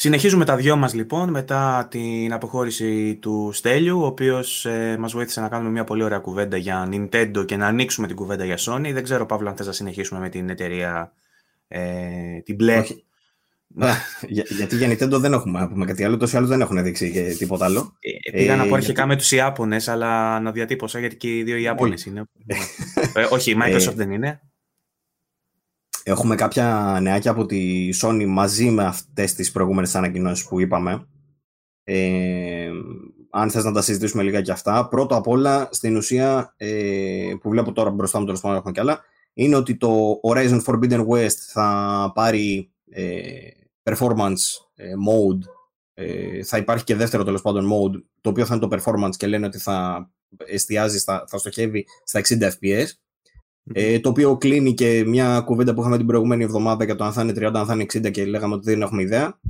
[0.00, 5.40] Συνεχίζουμε τα δυο μας λοιπόν μετά την αποχώρηση του Στέλιου, ο οποίος ε, μας βοήθησε
[5.40, 8.90] να κάνουμε μια πολύ ωραία κουβέντα για Nintendo και να ανοίξουμε την κουβέντα για Sony.
[8.92, 11.12] Δεν ξέρω Παύλο αν θες να συνεχίσουμε με την εταιρεία
[11.68, 12.82] ε, την μπλε.
[14.28, 17.12] για, γιατί για Nintendo δεν έχουμε να πούμε κάτι άλλο, τόσο άλλο δεν έχουν δείξει
[17.12, 17.92] και τίποτα άλλο.
[18.00, 21.42] Ε, πήγα ε, να πω αρχικά με τους Ιάπωνες, αλλά να διατύπωσα γιατί και οι
[21.42, 22.22] δύο Ιάπωνες είναι.
[23.14, 24.40] ε, όχι, η Microsoft δεν είναι.
[26.08, 31.06] Έχουμε κάποια νεάκια από τη Sony μαζί με αυτές τις προηγούμενες ανακοινώσεις που είπαμε.
[31.84, 32.70] Ε,
[33.30, 34.88] αν θες να τα συζητήσουμε λίγα και αυτά.
[34.88, 38.80] Πρώτο απ' όλα, στην ουσία, ε, που βλέπω τώρα μπροστά μου, τέλος πάντων έχουμε κι
[38.80, 39.00] άλλα,
[39.32, 43.20] είναι ότι το Horizon Forbidden West θα πάρει ε,
[43.82, 44.42] performance
[44.74, 45.40] ε, mode,
[45.94, 49.26] ε, θα υπάρχει και δεύτερο τέλος πάντων mode, το οποίο θα είναι το performance και
[49.26, 52.86] λένε ότι θα εστιάζει, θα, θα στοχεύει στα 60 fps.
[53.72, 57.12] Ε, το οποίο κλείνει και μια κουβέντα που είχαμε την προηγούμενη εβδομάδα για το αν
[57.12, 59.40] θα είναι 30, αν θα είναι 60 και λέγαμε ότι δεν έχουμε ιδέα.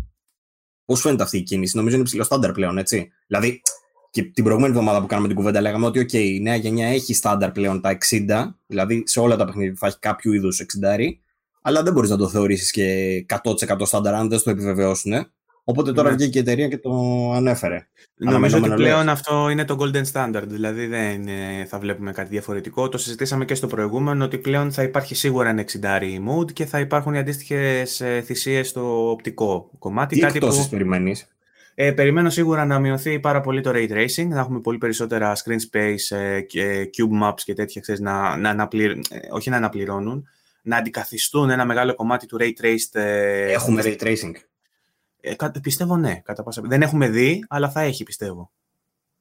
[0.84, 3.10] Πώς φαίνεται αυτή η κίνηση, νομίζω είναι ψηλό στάνταρ πλέον, έτσι.
[3.26, 3.62] Δηλαδή,
[4.10, 7.14] και την προηγούμενη εβδομάδα που κάναμε την κουβέντα λέγαμε ότι okay, η νέα γενιά έχει
[7.14, 10.98] στάνταρ πλέον τα 60, δηλαδή σε όλα τα παιχνίδια θα έχει κάποιο είδους 60,
[11.62, 15.12] αλλά δεν μπορείς να το θεωρήσεις και 100% στάνταρ αν δεν το επιβεβαιώσουν.
[15.68, 16.16] Οπότε τώρα ναι.
[16.16, 16.90] βγήκε η εταιρεία και το
[17.32, 17.86] ανέφερε.
[18.16, 21.26] Νομίζω ότι πλέον αυτό είναι το golden standard, δηλαδή δεν
[21.66, 22.88] θα βλέπουμε κάτι διαφορετικό.
[22.88, 25.86] Το συζητήσαμε και στο προηγούμενο ότι πλέον θα υπάρχει σίγουρα ένα 60
[26.28, 30.14] mode και θα υπάρχουν οι αντίστοιχες θυσίες στο οπτικό κομμάτι.
[30.14, 30.66] Τι κάτι που...
[30.70, 31.28] περιμένεις;
[31.74, 35.76] Ε, περιμένω σίγουρα να μειωθεί πάρα πολύ το ray tracing, να έχουμε πολύ περισσότερα screen
[35.76, 38.90] space ε, και cube maps και τέτοια, ξέρεις, να, να αναπληρ...
[38.90, 38.98] Ε,
[39.30, 40.28] όχι να αναπληρώνουν,
[40.62, 43.00] να αντικαθιστούν ένα μεγάλο κομμάτι του ray traced.
[43.00, 44.32] Ε, έχουμε ray tracing.
[45.20, 46.62] Ε, πιστεύω ναι, κατά πάσα.
[46.64, 48.50] Δεν έχουμε δει, αλλά θα έχει, πιστεύω.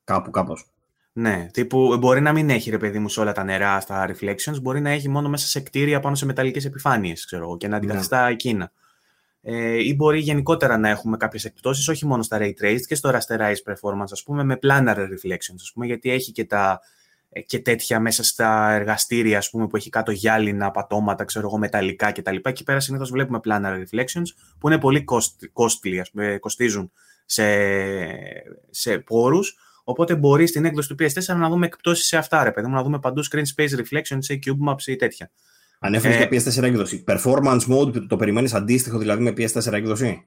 [0.04, 0.72] Κάπου, κάπως.
[1.14, 4.62] Ναι, τύπου μπορεί να μην έχει ρε παιδί μου σε όλα τα νερά στα reflections,
[4.62, 8.26] μπορεί να έχει μόνο μέσα σε κτίρια πάνω σε μεταλλικές επιφάνειες, ξέρω και να αντικαθιστά
[8.26, 8.32] ναι.
[8.32, 8.72] εκείνα.
[9.42, 13.10] Ε, ή μπορεί γενικότερα να έχουμε κάποιες εκπτώσεις, όχι μόνο στα ray traced και στο
[13.14, 16.78] rasterized performance, ας πούμε, με planar reflections, ας πούμε, γιατί έχει και τα ε,
[17.46, 22.12] και τέτοια μέσα στα εργαστήρια ας πούμε, που έχει κάτω γυάλινα, πατώματα, ξέρω εγώ, μεταλλικά
[22.12, 22.36] κτλ.
[22.44, 24.28] Εκεί πέρα συνήθως βλέπουμε planar reflections
[24.60, 25.06] που είναι πολύ
[25.54, 26.92] costly, ας πούμε, κοστίζουν
[27.26, 27.44] σε,
[28.70, 29.58] σε πόρους.
[29.84, 32.84] Οπότε μπορεί στην έκδοση του PS4 να δούμε εκπτώσεις σε αυτά, ρε παιδί μου, να
[32.84, 35.32] δούμε παντού screen space reflections σε cube maps ή τέτοια.
[35.80, 37.04] Ανέφερε ε, για PS4 έκδοση.
[37.08, 40.24] Performance mode το περιμένεις αντίστοιχο δηλαδή με PS4 έκδοση;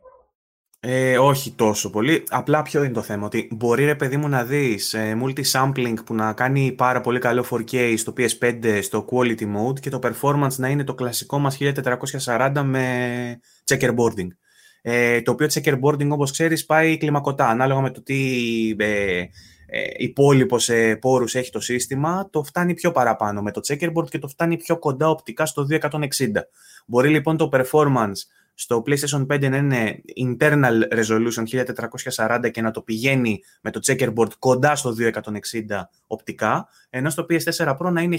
[0.82, 2.24] Ε, όχι τόσο πολύ.
[2.28, 3.26] Απλά ποιο είναι το θέμα.
[3.26, 7.46] Ότι μπορεί ρε παιδί μου να δεις ε, multi-sampling που να κάνει πάρα πολύ καλό
[7.50, 11.58] 4K στο PS5 στο quality mode και το performance να είναι το κλασικό μας
[12.26, 14.28] 1440 με checkerboarding.
[14.82, 17.48] Ε, το οποίο checkerboarding όπως ξέρεις πάει κλιμακωτά.
[17.48, 18.18] Ανάλογα με το τι
[18.78, 19.18] ε,
[19.66, 24.18] ε, υπόλοιπο σε πόρους έχει το σύστημα, το φτάνει πιο παραπάνω με το checkerboard και
[24.18, 25.88] το φτάνει πιο κοντά οπτικά στο 260.
[26.86, 28.20] Μπορεί λοιπόν το performance
[28.54, 31.64] στο PlayStation 5 να είναι internal resolution
[32.16, 35.12] 1440 και να το πηγαίνει με το checkerboard κοντά στο 2160
[36.06, 38.18] οπτικά, ενώ στο PS4 Pro να είναι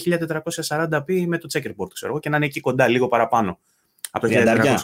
[0.68, 3.60] 1440p με το checkerboard, ξέρω και να είναι εκεί κοντά, λίγο παραπάνω
[4.12, 4.76] από το 1400.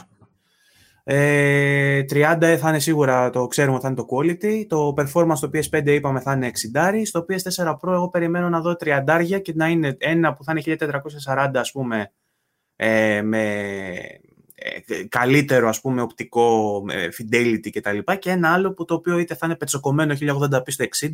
[1.10, 4.65] Ε, 30 θα είναι σίγουρα, το ξέρουμε ότι θα είναι το quality.
[4.68, 7.02] Το performance στο PS5 είπαμε θα είναι 60.
[7.06, 10.78] Στο PS4 Pro εγώ περιμένω να δω 30 και να είναι ένα που θα είναι
[11.26, 12.11] 1440 ας πούμε
[12.76, 14.19] ε, με ε,
[15.09, 19.17] καλύτερο ας πούμε οπτικό ε, fidelity και τα λοιπά και ένα άλλο που το οποίο
[19.17, 21.09] είτε θα είναι πετσοκομμένο 1080p στο 60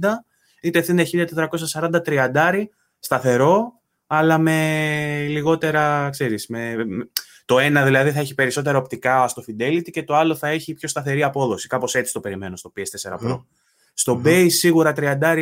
[0.61, 1.27] είτε θα είναι
[1.71, 2.63] 1440 30
[2.99, 3.73] σταθερό
[4.07, 6.75] αλλά με λιγότερα ξέρεις με,
[7.45, 10.87] το ένα δηλαδή θα έχει περισσότερα οπτικά στο fidelity και το άλλο θα έχει πιο
[10.87, 11.67] σταθερή απόδοση.
[11.67, 13.43] Κάπως έτσι το περιμένω στο PS4 Pro.
[13.93, 15.35] Στο base σίγουρα 30 30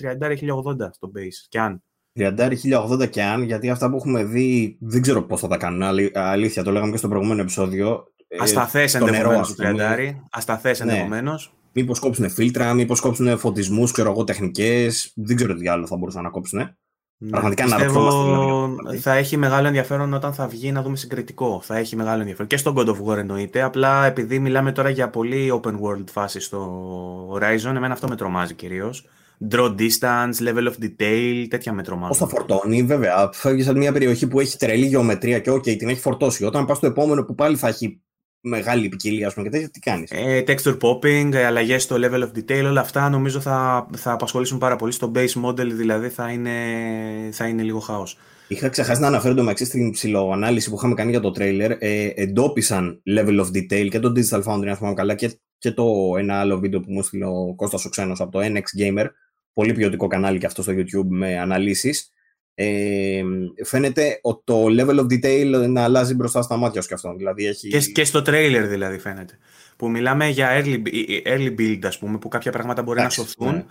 [0.00, 1.82] 1080 στο base και αν
[2.28, 6.10] 1080 και αν, γιατί αυτά που έχουμε δει δεν ξέρω πώς θα τα κάνουν.
[6.14, 8.04] αλήθεια, το λέγαμε και στο προηγούμενο επεισόδιο.
[8.40, 10.14] Ασταθές ενδεχομένως το 30.
[10.30, 10.92] Ασταθές ναι.
[10.92, 11.52] ενδεχομένως.
[11.72, 15.12] Μήπως κόψουν φίλτρα, μήπως κόψουν φωτισμούς, ξέρω εγώ, τεχνικές.
[15.16, 16.58] Δεν ξέρω τι άλλο θα μπορούσαν να κόψουν.
[17.22, 18.98] Ναι, Πραγματικά πιστεύω να δηλαδή.
[18.98, 21.60] Θα έχει μεγάλο ενδιαφέρον όταν θα βγει να δούμε συγκριτικό.
[21.64, 22.48] Θα έχει μεγάλο ενδιαφέρον.
[22.48, 23.62] Και στον God of War εννοείται.
[23.62, 28.54] Απλά επειδή μιλάμε τώρα για πολύ open world φάση στο Horizon, εμένα αυτό με τρομάζει
[28.54, 29.08] κυρίως.
[29.48, 32.08] Draw distance, level of detail, τέτοια με τρομάζουν.
[32.08, 33.30] Πώς θα φορτώνει, βέβαια.
[33.32, 36.44] Φεύγεις σε μια περιοχή που έχει τρελή γεωμετρία και OK, την έχει φορτώσει.
[36.44, 38.00] Όταν πας στο επόμενο που πάλι θα έχει
[38.40, 42.30] μεγάλη ποικιλία, ας πούμε, και τέτοια, τι κάνεις; Ε, texture popping, αλλαγές στο level of
[42.38, 44.92] detail, όλα αυτά νομίζω θα, θα απασχολήσουν πάρα πολύ.
[44.92, 46.50] Στο base model δηλαδή θα είναι,
[47.32, 48.16] θα είναι λίγο χάος.
[48.48, 51.76] Είχα ξεχάσει να αναφέρω το μεταξύ στην ψηλοανάλυση που είχαμε κάνει για το trailer.
[51.78, 55.84] Ε, εντόπισαν level of detail και το Digital Foundry, αν θυμάμαι καλά, και, και το
[56.18, 59.06] ένα άλλο βίντεο που μου έστειλε ο Κώστας ο Ξένος από το NX Gamer.
[59.52, 62.12] Πολύ ποιοτικό κανάλι και αυτό στο YouTube με αναλύσεις
[62.54, 63.22] ε,
[63.64, 67.14] φαίνεται ότι το level of detail να αλλάζει μπροστά στα μάτια σου και αυτό.
[67.16, 67.68] Δηλαδή έχει...
[67.68, 69.38] και, και στο trailer δηλαδή φαίνεται.
[69.76, 70.82] Που μιλάμε για early,
[71.26, 73.54] early build, ας πούμε, που κάποια πράγματα μπορεί να σωθούν.
[73.54, 73.64] Ναι.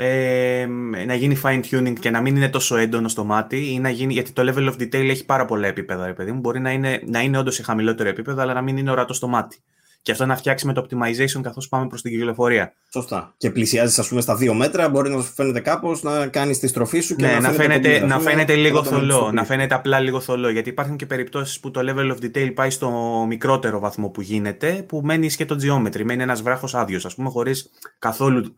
[0.00, 0.66] Ε,
[1.06, 4.12] να γίνει fine tuning και να μην είναι τόσο έντονο στο μάτι ή να γίνει,
[4.12, 6.40] γιατί το level of detail έχει πάρα πολλά επίπεδα, ρε παιδί μου.
[6.40, 9.28] Μπορεί να είναι, να είναι όντως σε χαμηλότερο επίπεδο, αλλά να μην είναι ορατό στο
[9.28, 9.58] μάτι
[10.02, 12.72] και αυτό να φτιάξει με το optimization καθώς πάμε προς την κυκλοφορία.
[12.92, 13.34] Σωστά.
[13.36, 16.66] Και πλησιάζεις, ας πούμε, στα δύο μέτρα, μπορεί να σου φαίνεται κάπως να κάνεις τη
[16.66, 19.30] στροφή σου και ναι, να, φαίνεται, να φαίνεται λίγο θολό.
[19.32, 20.48] Να φαίνεται απλά λίγο θολό.
[20.48, 22.90] Γιατί υπάρχουν και περιπτώσεις που το level of detail πάει στο
[23.28, 26.02] μικρότερο βαθμό που γίνεται, που μένεις και το geometry.
[26.02, 28.54] Μένει ένας βράχος άδειος, ας πούμε, χωρίς καθόλου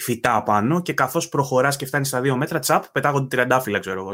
[0.00, 4.10] φυτά πάνω και καθώς προχωράς και φτάνεις στα δύο μέτρα, τσαπ, πετάγονται τριαντάφυλλα, ξέρω εγώ.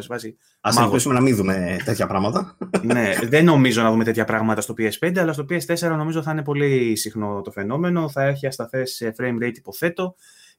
[0.60, 2.56] Α ελπίσουμε να μην δούμε τέτοια πράγματα.
[2.82, 6.42] ναι, δεν νομίζω να δούμε τέτοια πράγματα στο PS5, αλλά στο PS4 νομίζω θα είναι
[6.42, 8.08] πολύ συχνό το φαινόμενο.
[8.08, 10.14] Θα έχει ασταθές frame rate, υποθέτω.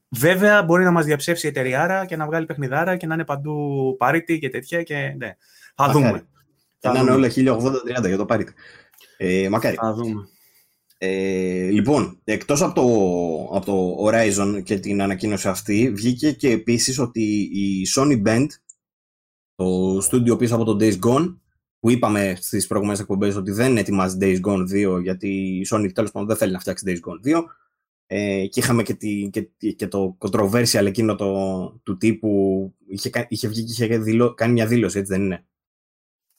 [0.08, 3.94] Βέβαια, μπορεί να μας διαψεύσει η εταιριάρα και να βγάλει παιχνιδάρα και να είναι παντού
[3.98, 4.82] πάρητη και τέτοια.
[4.82, 5.36] Και, ναι.
[5.74, 6.26] Θα δούμε.
[6.78, 8.52] Θα να είναι όλα 1080-30 για το πάρητη.
[9.16, 9.76] Ε, μακάρι.
[9.76, 10.28] Θα δούμε.
[10.98, 16.98] Ε, λοιπόν, εκτός από το, από το Horizon και την ανακοίνωση αυτή, βγήκε και επίσης
[16.98, 18.46] ότι η Sony Band,
[19.54, 21.36] το στούντιο πίσω από το Days Gone,
[21.80, 26.10] που είπαμε στις προηγούμενες εκπομπές ότι δεν ετοιμάζει Days Gone 2, γιατί η Sony τέλος
[26.10, 27.42] πάντων δεν θέλει να φτιάξει Days Gone 2,
[28.06, 33.48] ε, και είχαμε και, τη, και, και, το controversial εκείνο το, του τύπου, είχε, είχε
[33.48, 35.46] βγει και είχε δηλώ, κάνει μια δήλωση, έτσι δεν είναι;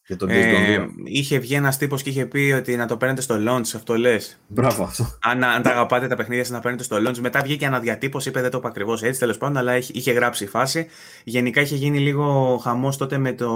[0.08, 3.36] Για τον ε, είχε βγει ένας τύπος και είχε πει ότι να το παίρνετε στο
[3.48, 4.40] launch, αυτό λες.
[4.48, 5.18] Μπράβο αυτό.
[5.22, 7.18] Αν, αν τα αγαπάτε τα παιχνίδια σας να παίρνετε στο launch.
[7.18, 10.44] Μετά βγήκε αναδιατύπωση, είπε δεν το είπα ακριβώς έτσι τέλος πάντων, αλλά είχε, είχε γράψει
[10.44, 10.88] η φάση.
[11.24, 13.52] Γενικά είχε γίνει λίγο χαμός τότε με το,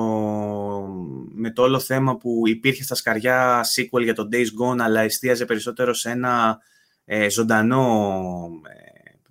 [1.34, 5.46] με το όλο θέμα που υπήρχε στα σκαριά sequel για το Days Gone, αλλά εστίαζε
[5.46, 6.60] περισσότερο σε ένα
[7.06, 8.14] ε, ζωντανό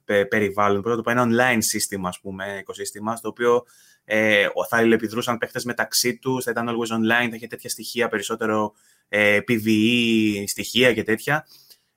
[0.04, 0.82] ε, περιβάλλον.
[0.82, 3.64] Πρώτα το ένα online σύστημα, ας πούμε, οικοσύστημα, στο οποίο
[4.12, 8.72] ε, θα αλληλεπιδρούσαν παίχτες μεταξύ τους, θα ήταν always online, θα είχε τέτοια στοιχεία, περισσότερο
[9.08, 11.46] ε, PvE στοιχεία και τέτοια.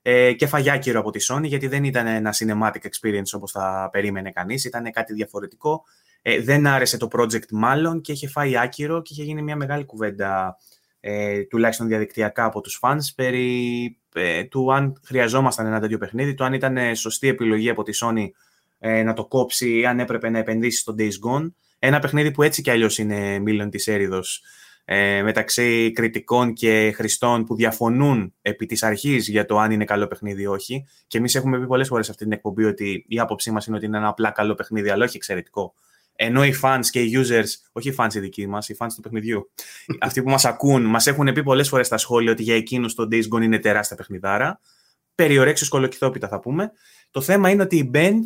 [0.02, 4.32] Ε, και φαγιάκυρο από τη Sony, γιατί δεν ήταν ένα cinematic experience όπως θα περίμενε
[4.32, 5.84] κανείς, ήταν κάτι διαφορετικό.
[6.22, 9.86] Ε, δεν άρεσε το project μάλλον και είχε φάει άκυρο και είχε γίνει μια μεγάλη
[9.86, 10.58] κουβέντα
[11.00, 16.44] ε, τουλάχιστον διαδικτυακά από τους fans περί ε, του αν χρειαζόμασταν ένα τέτοιο παιχνίδι, του
[16.44, 18.28] αν ήταν σωστή επιλογή από τη Sony
[18.86, 21.52] ε, να το κόψει ή αν έπρεπε να επενδύσει στο Days Gone.
[21.86, 24.22] Ένα παιχνίδι που έτσι κι αλλιώς είναι μήλον της έρηδο
[24.86, 30.08] ε, μεταξύ κριτικών και χρηστών που διαφωνούν επί της αρχής για το αν είναι καλό
[30.08, 30.86] παιχνίδι ή όχι.
[31.08, 33.76] Και εμείς έχουμε πει πολλές φορές σε αυτή την εκπομπή ότι η άποψή μας είναι
[33.76, 35.74] ότι είναι ένα απλά καλό παιχνίδι, αλλά όχι εξαιρετικό.
[36.16, 39.02] Ενώ οι fans και οι users, όχι οι fans οι δικοί μας, οι fans του
[39.02, 39.52] παιχνιδιού,
[40.08, 43.08] αυτοί που μας ακούν, μας έχουν πει πολλές φορές στα σχόλια ότι για εκείνους το
[43.12, 44.60] Days Gone είναι τεράστια παιχνιδάρα.
[45.16, 46.72] Περιορέξιο κολοκυθόπιτα θα πούμε.
[47.12, 48.22] Το θέμα είναι ότι η Band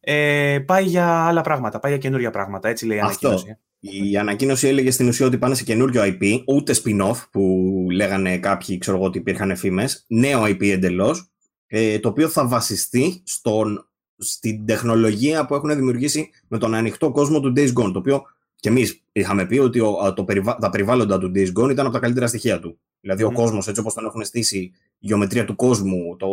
[0.00, 2.68] ε, πάει για άλλα πράγματα, πάει για καινούργια πράγματα.
[2.68, 3.58] Έτσι λέει η ανακοίνωση.
[3.80, 8.78] Η ανακοίνωση έλεγε στην ουσία ότι πάνε σε καινούριο IP, ούτε spin-off που λέγανε κάποιοι,
[8.78, 11.30] ξέρω εγώ ότι υπήρχαν φήμες, νέο IP εντελώς,
[11.66, 17.40] ε, το οποίο θα βασιστεί στον, στην τεχνολογία που έχουν δημιουργήσει με τον ανοιχτό κόσμο
[17.40, 17.92] του Days Gone.
[17.92, 18.22] Το οποίο
[18.60, 20.24] και εμείς είχαμε πει ότι ο, το
[20.60, 22.78] τα περιβάλλοντα του Days Gone ήταν από τα καλύτερα στοιχεία του.
[23.00, 26.28] Δηλαδή, ο κόσμος, έτσι όπως τον έχουν στήσει, η γεωμετρία του κόσμου, το,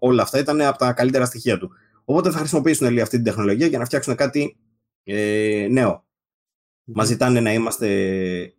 [0.00, 1.70] όλα αυτά ήταν από τα καλύτερα στοιχεία του.
[2.04, 4.56] Οπότε θα χρησιμοποιήσουν αυτή την τεχνολογία για να φτιάξουν κάτι
[5.04, 6.04] ε, νέο.
[6.84, 7.88] Μας ζητάνε να είμαστε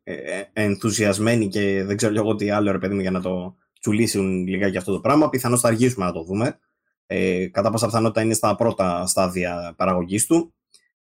[0.04, 3.56] ε, ε, ενθουσιασμένοι και δεν ξέρω εγώ τι άλλο ρε παιδί μου για να το
[3.80, 5.30] τσουλήσουν λιγάκι αυτό το πράγμα.
[5.30, 6.60] Πιθανώς θα αργήσουμε να το δούμε.
[7.06, 10.54] Ε, κατά πάσα πιθανότητα είναι στα πρώτα στάδια παραγωγής του.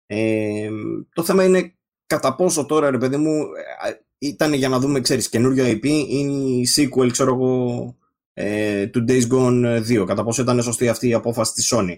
[0.06, 0.68] Ε,
[1.12, 1.74] το θέμα είναι
[2.06, 3.42] κατά πόσο τώρα ρε παιδί μου
[3.86, 6.18] ε, ήταν για να δούμε, ξέρεις, καινούριο IP ή
[6.60, 7.96] η sequel, ξέρω εγώ,
[8.32, 10.04] ε, του Days Gone 2.
[10.06, 11.96] Κατά πόσο ήταν σωστή αυτή η απόφαση της Sony.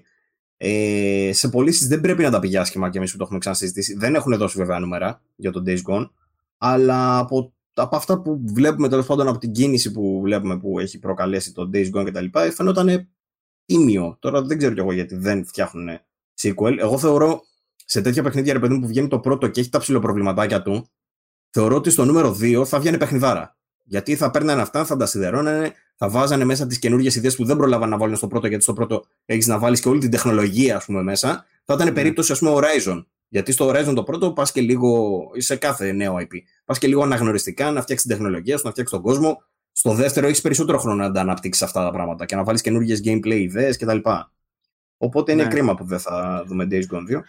[0.63, 3.95] Ε, σε πωλήσεις δεν πρέπει να τα πηγαίνει άσχημα και εμείς που το έχουμε ξανασυζητήσει.
[3.95, 6.11] Δεν έχουν δώσει βέβαια νούμερα για τον Days Gone.
[6.59, 10.99] Αλλά από, από αυτά που βλέπουμε τέλος πάντων από την κίνηση που βλέπουμε που έχει
[10.99, 12.25] προκαλέσει το Days Gone κτλ.
[12.55, 13.09] φαινόταν
[13.65, 14.17] τίμιο.
[14.21, 15.89] Τώρα δεν ξέρω κι εγώ γιατί δεν φτιάχνουν
[16.41, 16.77] sequel.
[16.79, 17.41] Εγώ θεωρώ
[17.85, 20.91] σε τέτοια παιχνίδια ρε παιδί μου που βγαίνει το πρώτο και έχει τα ψηλοπροβληματάκια του,
[21.51, 23.57] θεωρώ ότι στο νούμερο 2 θα βγαίνει παιχνιδάρα.
[23.85, 25.73] Γιατί θα παίρνανε αυτά, θα τα σιδερώνανε,
[26.03, 28.73] θα βάζανε μέσα τις καινούργιες ιδέες που δεν προλάβαν να βάλουν στο πρώτο, γιατί στο
[28.73, 31.45] πρώτο έχεις να βάλεις και όλη την τεχνολογία, ας πούμε, μέσα.
[31.65, 31.93] Θα ήταν ναι.
[31.93, 33.05] περίπτωση, ας πούμε, Horizon.
[33.29, 37.03] Γιατί στο Horizon το πρώτο πας και λίγο, σε κάθε νέο IP, πας και λίγο
[37.03, 39.43] αναγνωριστικά να φτιάξεις την τεχνολογία σου, να φτιάξεις τον κόσμο.
[39.73, 43.01] Στο δεύτερο έχεις περισσότερο χρόνο να τα αναπτύξεις αυτά τα πράγματα και να βάλεις καινούργιες
[43.05, 43.99] gameplay ιδέες κτλ.
[44.97, 45.49] Οπότε είναι ναι.
[45.49, 47.21] κρίμα που δεν θα δούμε Days Gone 2.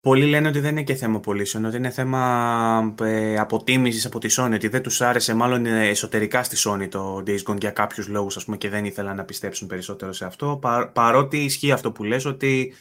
[0.00, 4.34] Πολλοί λένε ότι δεν είναι και θέμα πωλήσεων, ότι είναι θέμα ε, αποτίμησης από τη
[4.38, 8.46] Sony, ότι δεν τους άρεσε μάλλον εσωτερικά στη Sony το Days Gone για κάποιους λόγους
[8.58, 10.58] και δεν ήθελαν να πιστέψουν περισσότερο σε αυτό.
[10.60, 12.74] Πα, παρότι ισχύει αυτό που λες ότι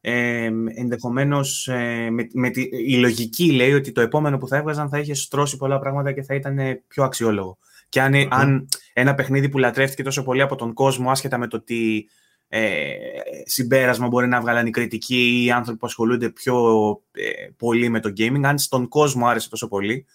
[0.00, 4.88] ε, ενδεχομένως ε, με, με τη, η λογική λέει ότι το επόμενο που θα έβγαζαν
[4.88, 6.58] θα είχε στρώσει πολλά πράγματα και θα ήταν
[6.88, 7.58] πιο αξιόλογο.
[7.88, 11.62] Και αν, αν ένα παιχνίδι που λατρεύτηκε τόσο πολύ από τον κόσμο, άσχετα με το
[11.62, 12.04] τι
[12.54, 12.94] ε,
[13.44, 16.56] συμπέρασμα μπορεί να βγάλουν οι κριτικοί ή οι άνθρωποι που ασχολούνται πιο
[17.12, 20.06] ε, πολύ με το gaming, αν στον κόσμο άρεσε τόσο πολύ,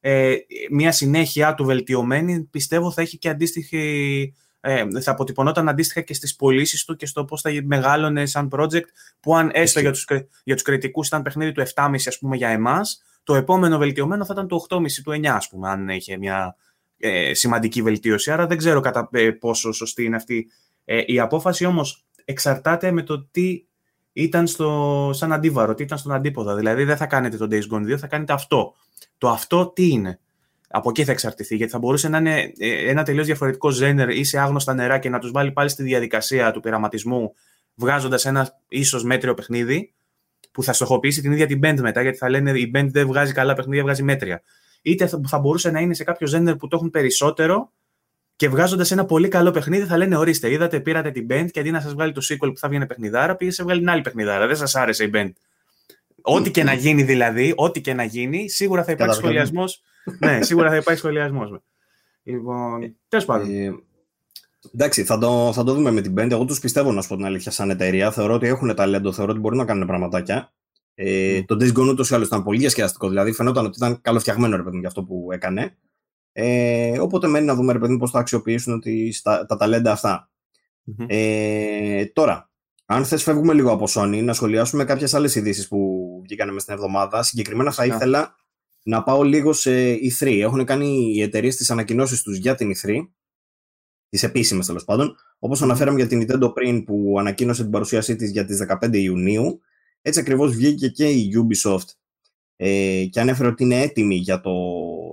[0.00, 0.34] ε,
[0.70, 6.36] μια συνέχεια του βελτιωμένη πιστεύω θα έχει και αντίστοιχη ε, θα αποτυπωνόταν αντίστοιχα και στις
[6.36, 8.86] πωλήσεις του και στο πώς θα μεγάλωνε σαν project
[9.20, 10.06] που αν έστω για τους,
[10.44, 14.32] για τους κριτικούς ήταν παιχνίδι του 7,5 ας πούμε για εμάς το επόμενο βελτιωμένο θα
[14.32, 16.56] ήταν το 8,5 του 9 ας πούμε αν είχε μια
[16.98, 18.30] ε, σημαντική βελτίωση.
[18.30, 20.50] Άρα δεν ξέρω κατά ε, πόσο σωστή είναι αυτή
[20.92, 23.64] ε, η απόφαση όμως εξαρτάται με το τι
[24.12, 26.54] ήταν στο, σαν αντίβαρο, τι ήταν στον αντίποδα.
[26.54, 28.74] Δηλαδή δεν θα κάνετε το Days Gone 2, θα κάνετε αυτό.
[29.18, 30.20] Το αυτό τι είναι;
[30.68, 34.24] Από εκεί θα εξαρτηθεί, γιατί θα μπορούσε να είναι ε, ένα τελείως διαφορετικό ζένερ ή
[34.24, 37.34] σε άγνωστα νερά και να τους βάλει πάλι στη διαδικασία του πειραματισμού,
[37.74, 39.92] βγάζοντας ένα ίσως μέτριο παιχνίδι,
[40.52, 43.32] που θα στοχοποιήσει την ίδια την band μετά, γιατί θα λένε η band δεν βγάζει
[43.32, 44.42] καλά παιχνίδια, βγάζει μέτρια.
[44.82, 47.72] Είτε θα μπορούσε να είναι σε κάποιο ζένερ που το έχουν περισσότερο
[48.40, 51.70] και βγάζοντας ένα πολύ καλό παιχνίδι, θα λένε: Ορίστε, είδατε, πήρατε την band και αντί
[51.70, 54.46] να σας βγάλει το sequel που θα βγαίνει παιχνιδάρα, πήγε σε βγάλει την άλλη παιχνιδάρα.
[54.46, 55.30] Δεν σας άρεσε η band.
[56.22, 59.82] Ό,τι και να γίνει δηλαδή, ό,τι και να γίνει, σίγουρα θα υπάρχει σχολιασμός.
[60.18, 61.60] ναι, σίγουρα θα υπάρχει σχολιασμός.
[62.22, 63.50] Λοιπόν, τέλος πάντων.
[63.50, 63.74] Ε,
[64.74, 66.30] εντάξει, θα το, θα το δούμε με την band.
[66.30, 68.10] Εγώ τους πιστεύω να σου πω την αλήθεια σαν εταιρεία.
[68.10, 70.52] Θεωρώ ότι έχουν ταλέντο, θεωρώ ότι μπορούν να κάνουν πραγματάκια.
[70.94, 71.44] Ε, mm.
[71.46, 73.08] Το Days Gone ούτως ή άλλως ήταν πολύ διασκεδαστικό.
[73.08, 75.76] Δηλαδή φαινόταν ότι ήταν καλοφτιαγμένο ρε παιδί για αυτό που έκανε.
[76.42, 80.30] Ε, οπότε μένει να δούμε, ρε παιδί, πώς θα αξιοποιήσουν ότι στα, τα ταλέντα αυτά.
[80.86, 81.06] Mm-hmm.
[81.08, 82.50] Ε, τώρα,
[82.86, 86.74] αν θες φεύγουμε λίγο από Sony, να σχολιάσουμε κάποιες άλλες ειδήσεις που βγήκαν μες στην
[86.74, 87.22] εβδομάδα.
[87.22, 88.34] Συγκεκριμένα θα ήθελα
[88.82, 90.38] να πάω λίγο σε E3.
[90.40, 93.08] Έχουν κάνει οι εταιρείες τις ανακοινώσεις τους για την E3,
[94.08, 95.16] τις επίσημες τέλος πάντων.
[95.38, 99.60] Όπως αναφέραμε για την Nintendo πριν που ανακοίνωσε την παρουσίασή της για τις 15 Ιουνίου,
[100.02, 101.88] έτσι ακριβώς βγήκε και η Ubisoft
[102.56, 104.50] ε, και ανέφερε ότι είναι έτοιμη για το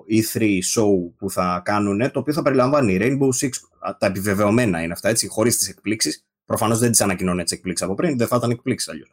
[0.09, 3.49] E3 show που θα κάνουν, το οποίο θα περιλαμβάνει Rainbow Six,
[3.97, 6.25] τα επιβεβαιωμένα είναι αυτά, έτσι, χωρίς τις εκπλήξεις.
[6.45, 9.09] Προφανώς δεν τις ανακοινώνει έτσι εκπλήξεις από πριν, δεν θα ήταν εκπλήξεις αλλιώς.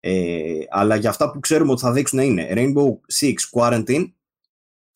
[0.00, 2.88] Ε, αλλά για αυτά που ξέρουμε ότι θα δείξουν είναι Rainbow
[3.20, 4.12] Six Quarantine,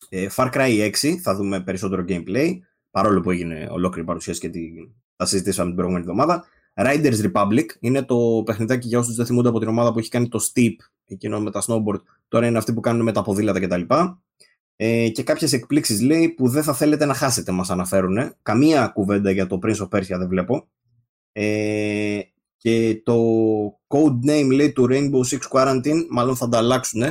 [0.09, 2.59] ε, Far Cry 6, θα δούμε περισσότερο gameplay,
[2.91, 4.61] παρόλο που έγινε ολόκληρη παρουσίαση και τη,
[5.15, 6.45] τα συζητήσαμε την προηγούμενη εβδομάδα.
[6.73, 10.27] Riders Republic είναι το παιχνιδάκι για όσους δεν θυμούνται από την ομάδα που έχει κάνει
[10.27, 13.81] το Steep, εκείνο με τα snowboard, τώρα είναι αυτοί που κάνουν με τα ποδήλατα κτλ.
[14.79, 18.35] Ε, και κάποιες εκπλήξεις λέει που δεν θα θέλετε να χάσετε μας αναφέρουν.
[18.41, 20.67] Καμία κουβέντα για το Prince of Persia δεν βλέπω.
[21.31, 22.19] Ε,
[22.57, 23.15] και το
[23.87, 27.01] code name λέει του Rainbow Six Quarantine μάλλον θα τα αλλάξουν.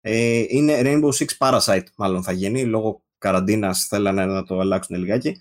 [0.00, 2.64] Ε, είναι Rainbow Six Parasite μάλλον θα γίνει.
[2.64, 5.40] Λόγω καραντίνας θέλανε να το αλλάξουν λιγάκι.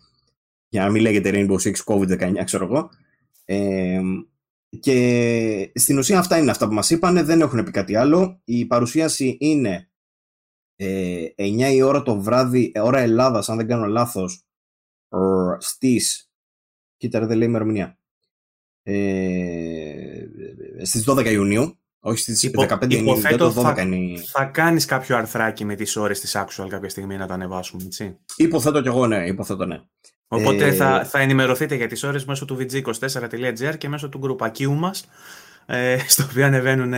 [0.70, 2.90] Για να μην λέγεται Rainbow Six COVID-19 ξέρω εγώ.
[3.46, 4.02] Ε,
[4.80, 7.24] και στην ουσία αυτά είναι αυτά που μας είπανε.
[7.24, 8.42] Δεν έχουν πει κάτι άλλο.
[8.44, 9.88] Η παρουσίαση είναι
[10.76, 14.44] ε, 9 η ώρα το βράδυ, ε, ώρα Ελλάδας, αν δεν κάνω λάθος,
[15.58, 16.32] στις.
[16.98, 17.98] Κοίτα, δεν λέει ημερομηνία.
[18.84, 20.26] Ε,
[20.82, 24.22] στις 12 Ιουνίου, όχι στις Υπο, 15 Ιουνίου, το 12 θα, είναι...
[24.22, 28.18] θα κάνεις κάποιο αρθράκι με τις ώρες της actual κάποια στιγμή να το ανεβάσουμε, έτσι;
[28.36, 29.82] Υποθέτω κι εγώ, ναι, υποθέτω ναι.
[30.28, 30.74] Οπότε ε...
[30.74, 35.06] θα, θα enημερωθείτε για τις ώρες μέσω του vg24.gr και μέσω του γκρουπακίου μας
[35.66, 36.94] ε, στο οποίο ανεβαίνουν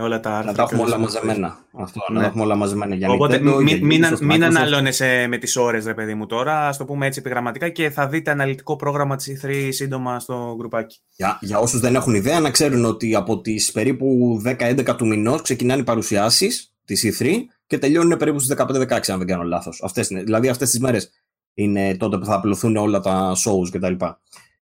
[0.00, 0.50] όλα τα άρθρα.
[0.50, 1.58] Να τα έχουμε όλα μαζεμένα.
[1.72, 2.14] Αυτό, ναι.
[2.14, 5.94] να τα έχουμε όλα μαζεμένα για Οπότε μην, μην, μην αναλώνεσαι με τις ώρες, ρε
[5.94, 6.68] παιδί μου, τώρα.
[6.68, 10.98] Ας το πούμε έτσι επιγραμματικά και θα δείτε αναλυτικό πρόγραμμα της E3 σύντομα στο γκρουπάκι.
[11.16, 15.42] Για, για όσους δεν έχουν ιδέα, να ξέρουν ότι από τις περίπου 10-11 του μηνός
[15.42, 17.34] ξεκινάνε οι παρουσιάσεις της E3
[17.66, 19.82] και τελειώνουν περίπου στις 15-16, αν δεν κάνω λάθος.
[19.84, 20.22] Αυτές είναι.
[20.22, 21.10] Δηλαδή αυτές τις μέρες
[21.54, 24.04] είναι τότε που θα απλωθούν όλα τα shows κτλ.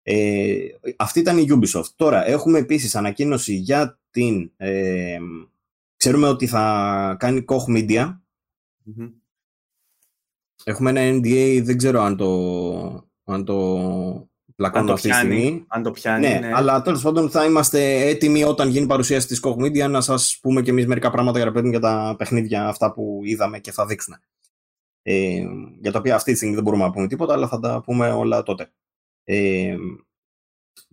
[0.10, 0.58] Ε,
[0.98, 1.90] αυτή ήταν η Ubisoft.
[1.96, 4.52] Τώρα έχουμε επίσης ανακοίνωση για την...
[4.58, 5.18] Ε,
[5.98, 8.18] ξέρουμε ότι θα κάνει Koch Media.
[10.64, 15.66] Έχουμε ένα NDA, δεν ξέρω αν το, αν το πλακώνω αυτή τη στιγμή.
[15.68, 16.52] Αν το πιάνει, ναι, ναι.
[16.54, 20.62] αλλά τέλος πάντων θα είμαστε έτοιμοι όταν γίνει παρουσίαση της Koch Media να σας πούμε
[20.62, 24.16] και εμείς μερικά πράγματα για, για τα παιχνίδια αυτά που είδαμε και θα δείξουν.
[25.02, 25.44] Ε,
[25.82, 28.12] για τα οποία αυτή τη στιγμή δεν μπορούμε να πούμε τίποτα, αλλά θα τα πούμε
[28.12, 28.72] όλα τότε.
[29.30, 29.76] Ε,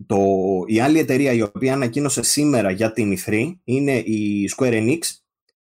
[0.05, 0.17] το,
[0.65, 4.99] η άλλη εταιρεία η οποία ανακοίνωσε σήμερα για την E3 είναι η Square Enix,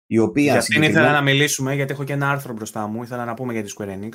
[0.07, 3.25] η οποία για αυτήν ήθελα να μιλήσουμε, γιατί έχω και ένα άρθρο μπροστά μου, ήθελα
[3.25, 4.13] να πούμε για τη Square Enix.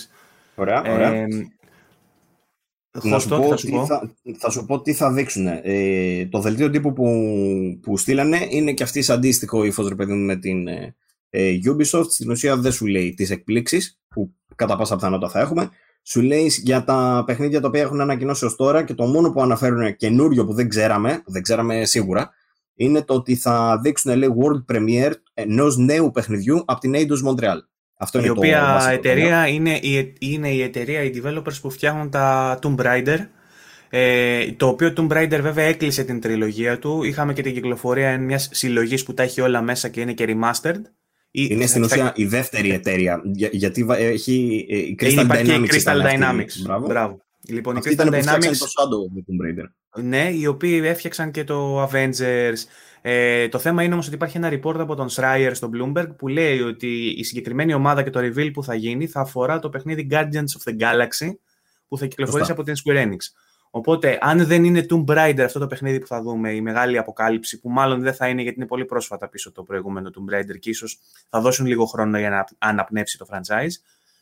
[0.55, 1.13] Ωραία, ωραία.
[1.13, 1.27] Ε,
[2.91, 3.85] να σου πω, θα, σου πω.
[3.85, 5.47] Θα, θα, σου πω τι θα δείξουν.
[5.47, 7.09] Ε, το δελτίο τύπου που,
[7.81, 10.95] που στείλανε είναι και αυτής αντίστοιχο ύφος ρε παιδί με την ε,
[11.29, 12.05] ε, Ubisoft.
[12.09, 15.69] Στην ουσία δεν σου λέει τις εκπλήξεις που κατά πάσα πιθανότητα θα έχουμε.
[16.03, 19.41] Σου λέει για τα παιχνίδια τα οποία έχουν ανακοινώσει ως τώρα και το μόνο που
[19.41, 22.31] αναφέρουν καινούριο που δεν ξέραμε, που δεν ξέραμε σίγουρα,
[22.75, 27.57] είναι το ότι θα δείξουν λέει, world premiere ενός νέου παιχνιδιού από την Eidos Montreal.
[27.97, 32.75] Αυτό η οποία εταιρεία είναι η, είναι η εταιρεία, οι developers που φτιάχνουν τα Tomb
[32.75, 33.17] Raider.
[33.89, 37.03] Ε, το οποίο Tomb Raider βέβαια έκλεισε την τριλογία του.
[37.03, 40.81] Είχαμε και την κυκλοφορία μιας συλλογής που τα έχει όλα μέσα και είναι και remastered.
[41.31, 43.21] Είναι στην ουσία η δεύτερη εταιρεία.
[43.25, 45.73] Για, γιατί έχει ε, η Crystal είναι Dynamics.
[45.73, 46.61] Η Crystal Dynamics.
[46.63, 46.87] Μπράβο.
[46.87, 47.21] Μπράβο.
[47.47, 48.57] Λοιπόν, Αυτή η Crystal ήταν Dynamics.
[48.57, 49.65] το Shadow με Tomb Raider.
[50.03, 52.65] Ναι, οι οποίοι έφτιαξαν και το Avengers.
[53.01, 56.27] Ε, το θέμα είναι όμως ότι υπάρχει ένα report από τον Schreier στο Bloomberg που
[56.27, 60.07] λέει ότι η συγκεκριμένη ομάδα και το reveal που θα γίνει θα αφορά το παιχνίδι
[60.11, 60.25] Guardians
[60.57, 61.29] of the Galaxy
[61.87, 63.17] που θα κυκλοφορήσει από την Square Enix.
[63.73, 67.59] Οπότε, αν δεν είναι Tomb Raider αυτό το παιχνίδι που θα δούμε, η μεγάλη αποκάλυψη,
[67.59, 70.69] που μάλλον δεν θα είναι γιατί είναι πολύ πρόσφατα πίσω το προηγούμενο Tomb Raider και
[70.69, 70.99] ίσως
[71.29, 73.71] θα δώσουν λίγο χρόνο για να αναπνεύσει το franchise,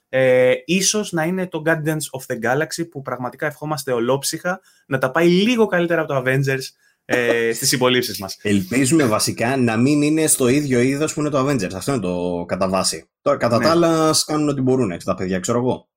[0.10, 5.12] ε, ίσως να είναι το Guardians of the Galaxy που πραγματικά ευχόμαστε ολόψυχα να τα
[5.12, 6.64] πάει λίγο καλύτερα από το Avengers
[7.06, 8.38] ε, στις υπολείψει μας.
[8.42, 11.74] Ελπίζουμε βασικά να μην είναι στο ίδιο είδος που είναι το Avengers.
[11.74, 13.10] Αυτό είναι το κατά βάση.
[13.22, 13.64] Τώρα, κατά ναι.
[13.64, 15.88] τα άλλα, κάνουν ό,τι μπορούν έτσι, τα παιδιά, ξέρω εγώ.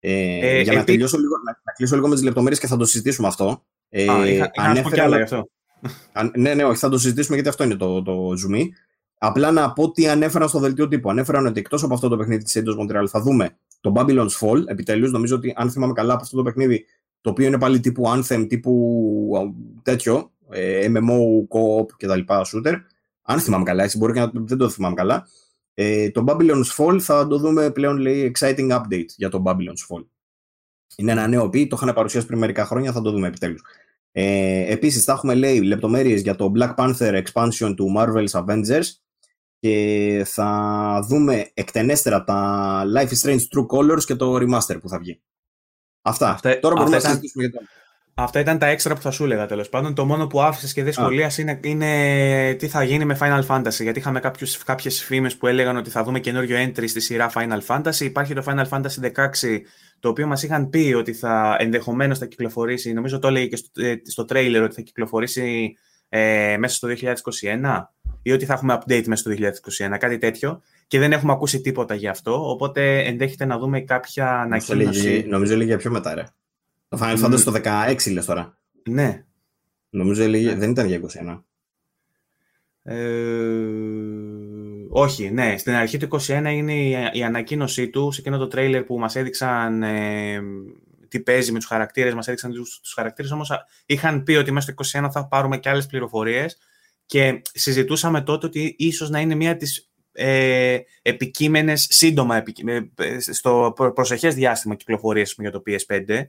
[0.00, 1.34] Ε, ε, για να, τελειώσω λίγο,
[1.70, 3.64] να, να κλείσω λίγο με τις λεπτομέρειες και θα το συζητήσουμε αυτό.
[3.88, 5.48] Ε, Α, είχα, ανέφερα, άλλα, αυτό.
[6.12, 8.68] Αν, ναι, ναι, όχι, θα το συζητήσουμε γιατί αυτό είναι το, το zoom.
[9.18, 11.10] Απλά να πω τι ανέφεραν στο δελτίο τύπου.
[11.10, 14.62] Ανέφεραν ότι εκτός από αυτό το παιχνίδι της Eidos Montreal θα δούμε το Babylon's Fall.
[14.66, 16.84] Επιτέλους, νομίζω ότι αν θυμάμαι καλά από αυτό το παιχνίδι,
[17.20, 21.18] το οποίο είναι πάλι τύπου Anthem, τύπου τέτοιο, ε, MMO,
[21.48, 22.20] co-op κτλ.
[22.26, 22.74] shooter.
[23.22, 25.26] Αν θυμάμαι καλά, έτσι μπορεί και να δεν το θυμάμαι καλά.
[25.74, 30.04] Ε, το Babylon's Fall θα το δούμε πλέον λέει exciting update για το Babylon's Fall.
[30.96, 33.62] Είναι ένα νέο πει, το είχαν παρουσιάσει πριν μερικά χρόνια, θα το δούμε επιτέλους.
[34.12, 38.86] Ε, επίσης θα έχουμε λέει λεπτομέρειες για το Black Panther expansion του Marvel's Avengers
[39.60, 44.98] και θα δούμε εκτενέστερα τα Life is Strange True Colors και το Remaster που θα
[44.98, 45.20] βγει.
[46.02, 46.30] Αυτά.
[46.30, 47.66] Αυτά Τώρα μπορούμε να συζητήσουμε για το
[48.22, 49.94] Αυτά ήταν τα έξτρα που θα σου έλεγα τέλος πάντων.
[49.94, 53.82] Το μόνο που άφησες και δεν σχολίασε είναι, είναι τι θα γίνει με Final Fantasy.
[53.82, 54.20] Γιατί είχαμε
[54.64, 58.00] κάποιες φήμες που έλεγαν ότι θα δούμε καινούριο entry στη σειρά Final Fantasy.
[58.00, 59.60] Υπάρχει το Final Fantasy 16,
[60.00, 62.92] το οποίο μας είχαν πει ότι θα ενδεχομένως θα κυκλοφορήσει.
[62.92, 65.76] Νομίζω το έλεγε και στο, ε, στο trailer ότι θα κυκλοφορήσει
[66.08, 66.88] ε, μέσα στο
[67.42, 67.82] 2021
[68.22, 69.32] ή ότι θα έχουμε update μέσα στο
[69.92, 70.62] 2021, κάτι τέτοιο.
[70.86, 72.50] Και δεν έχουμε ακούσει τίποτα γι' αυτό.
[72.50, 75.24] Οπότε ενδέχεται να δούμε κάποια ανακοίνωση.
[75.28, 76.24] Νομίζω έλεγε για πιο μετά, ρε.
[76.88, 77.24] Το Final mm.
[77.24, 78.58] Fantasy το 16 λες τώρα.
[78.88, 79.24] Ναι.
[79.90, 80.54] Νομίζω ναι.
[80.54, 81.42] δεν ήταν για 21.
[82.82, 82.96] Ε,
[84.92, 85.58] όχι, ναι.
[85.58, 89.16] Στην αρχή του 21 είναι η, η ανακοίνωσή του σε εκείνο το τρέιλερ που μας
[89.16, 90.40] έδειξαν ε,
[91.08, 93.50] τι παίζει με τους χαρακτήρες, μας έδειξαν τους, τους χαρακτήρες, όμως
[93.86, 96.58] είχαν πει ότι μέσα στο 21 θα πάρουμε και άλλες πληροφορίες
[97.06, 104.34] και συζητούσαμε τότε ότι ίσως να είναι μία της ε, επικείμενες, σύντομα επικείμενες, στο προσεχές
[104.34, 106.22] διάστημα κυκλοφορίες για το PS5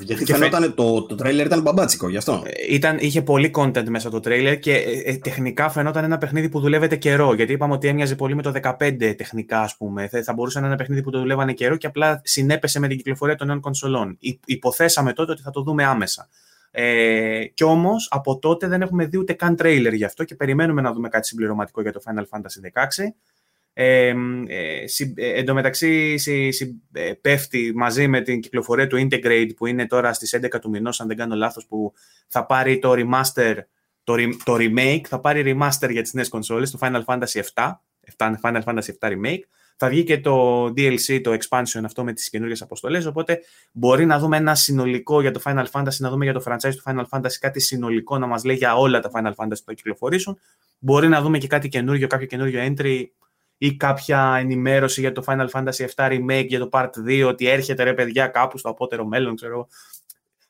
[0.00, 2.42] γιατί φαινόταν το, το τρέιλερ ήταν μπαμπάτσικο, γι' αυτό.
[2.46, 6.48] Ε, ήταν, είχε πολύ content μέσα το τρέιλερ και ε, ε, τεχνικά φαινόταν ένα παιχνίδι
[6.48, 7.34] που δουλεύεται καιρό.
[7.34, 10.08] Γιατί είπαμε ότι έμοιαζε πολύ με το 15 τεχνικά, ας πούμε.
[10.24, 12.96] Θα μπορούσε να είναι ένα παιχνίδι που το δουλεύανε καιρό και απλά συνέπεσε με την
[12.96, 14.18] κυκλοφορία των νέων κονσολών.
[14.44, 16.28] Υποθέσαμε τότε ότι θα το δούμε άμεσα.
[16.70, 20.80] Ε, κι όμως από τότε δεν έχουμε δει ούτε καν τρέιλερ γι' αυτό και περιμένουμε
[20.80, 22.86] να δούμε κάτι συμπληρωματικό για το Final Fantasy 16.
[23.76, 24.14] Ε,
[24.46, 24.84] ε,
[25.14, 26.14] ε, εν τω μεταξύ
[26.92, 31.00] ε, πέφτει μαζί με την κυκλοφορία του Integrate που είναι τώρα στις 11 του μηνός,
[31.00, 31.92] αν δεν κάνω λάθος, που
[32.28, 33.56] θα πάρει το remaster,
[34.04, 34.14] το,
[34.44, 37.72] το remake, θα πάρει remaster για τις νέες κονσόλες, το Final Fantasy 7,
[38.42, 39.40] Final Fantasy 7 Remake.
[39.76, 43.40] Θα βγει και το DLC, το expansion αυτό με τις καινούργιες αποστολές, οπότε
[43.72, 46.82] μπορεί να δούμε ένα συνολικό για το Final Fantasy, να δούμε για το franchise του
[46.84, 50.38] Final Fantasy κάτι συνολικό να μας λέει για όλα τα Final Fantasy που θα κυκλοφορήσουν.
[50.78, 53.04] Μπορεί να δούμε και κάτι καινούργιο, κάποιο καινούργιο entry
[53.58, 57.82] ή κάποια ενημέρωση για το Final Fantasy VII Remake, για το Part 2, ότι έρχεται
[57.82, 59.68] ρε παιδιά κάπου στο απότερο μέλλον, ξέρω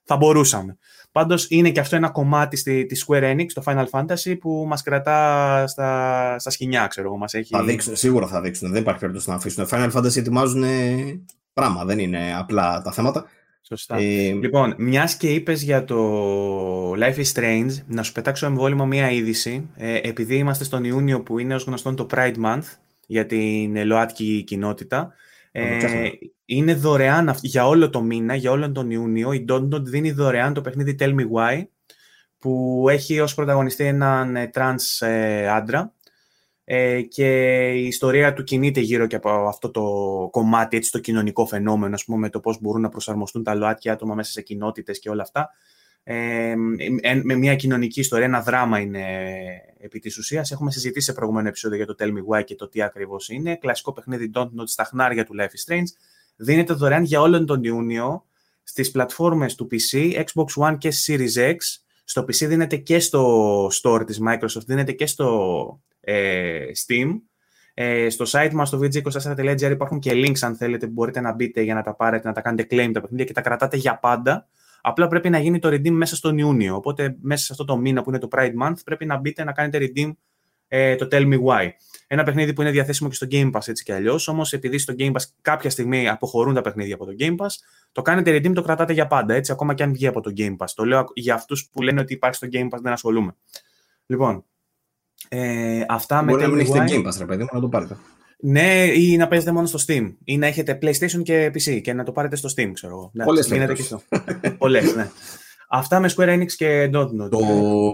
[0.04, 0.76] θα μπορούσαμε.
[1.12, 4.82] Πάντως είναι και αυτό ένα κομμάτι στη, της Square Enix, το Final Fantasy, που μας
[4.82, 7.16] κρατά στα, στα σκηνιά, ξέρω εγώ.
[7.16, 7.48] Μας έχει...
[7.54, 8.70] Θα δείξουν, σίγουρα θα δείξουν.
[8.70, 9.66] Δεν υπάρχει περίπτωση να αφήσουν.
[9.70, 10.64] Final Fantasy ετοιμάζουν
[11.52, 13.26] πράγμα, δεν είναι απλά τα θέματα.
[13.60, 13.96] Σωστά.
[13.96, 19.10] Ε, λοιπόν, μιας και είπες για το Life is Strange, να σου πετάξω εμβόλιμο μία
[19.10, 19.68] είδηση.
[19.76, 22.64] Ε, επειδή είμαστε στον Ιούνιο που είναι ως γνωστόν το Pride Month
[23.06, 25.14] για την ΛΟΑΤΚΙ κοινότητα,
[25.52, 26.08] ε,
[26.44, 29.32] είναι δωρεάν για όλο το μήνα, για όλο τον Ιούνιο.
[29.32, 31.62] Η Dontnod δίνει δωρεάν το παιχνίδι Tell Me Why,
[32.38, 35.94] που έχει ως πρωταγωνιστή έναν τρανς ε, άντρα
[36.64, 39.82] ε, και η ιστορία του κινείται γύρω και από αυτό το
[40.30, 43.90] κομμάτι, έτσι, το κοινωνικό φαινόμενο, ας πούμε, με το πώς μπορούν να προσαρμοστούν τα ΛΟΑΤΚΙ
[43.90, 45.50] άτομα μέσα σε κοινότητες και όλα αυτά.
[46.02, 46.54] Ε,
[47.22, 49.04] με μια κοινωνική ιστορία, ένα δράμα είναι
[49.84, 50.50] επί της ουσίας.
[50.50, 53.56] Έχουμε συζητήσει σε προηγούμενο επεισόδιο για το Tell Me Why και το τι ακριβώς είναι.
[53.56, 55.86] Κλασικό παιχνίδι Don't Not στα χνάρια του Life is Strange.
[56.36, 58.24] Δίνεται δωρεάν για όλον τον Ιούνιο
[58.62, 61.56] στις πλατφόρμες του PC, Xbox One και Series X.
[62.04, 67.20] Στο PC δίνεται και στο store της Microsoft, δίνεται και στο ε, Steam.
[67.74, 71.60] Ε, στο site μας, στο vg24.gr υπάρχουν και links αν θέλετε που μπορείτε να μπείτε
[71.60, 74.48] για να τα πάρετε, να τα κάνετε claim τα παιχνίδια και τα κρατάτε για πάντα.
[74.86, 76.74] Απλά πρέπει να γίνει το redeem μέσα στον Ιούνιο.
[76.76, 79.52] Οπότε μέσα σε αυτό το μήνα που είναι το Pride Month πρέπει να μπείτε να
[79.52, 80.12] κάνετε redeem
[80.68, 81.68] ε, το Tell Me Why.
[82.06, 84.28] Ένα παιχνίδι που είναι διαθέσιμο και στο Game Pass έτσι κι αλλιώς.
[84.28, 87.50] Όμως επειδή στο Game Pass κάποια στιγμή αποχωρούν τα παιχνίδια από το Game Pass,
[87.92, 89.34] το κάνετε redeem, το κρατάτε για πάντα.
[89.34, 90.68] Έτσι, ακόμα και αν βγει από το Game Pass.
[90.74, 93.36] Το λέω για αυτούς που λένε ότι υπάρχει στο Game Pass, δεν ασχολούμαι.
[94.06, 94.44] Λοιπόν,
[95.28, 97.96] ε, αυτά Μπορεί με να μην έχετε Game Pass, ρε παιδί μου, να το πάρετε.
[98.46, 100.14] Ναι, ή να παίζετε μόνο στο Steam.
[100.24, 103.24] Ή να έχετε PlayStation και PC και να το πάρετε στο Steam, ξέρω εγώ.
[103.24, 103.48] Πολλές
[104.58, 105.10] Πολλές, ναι.
[105.68, 107.30] Αυτά με Square Enix και Dotnod.
[107.30, 107.38] Το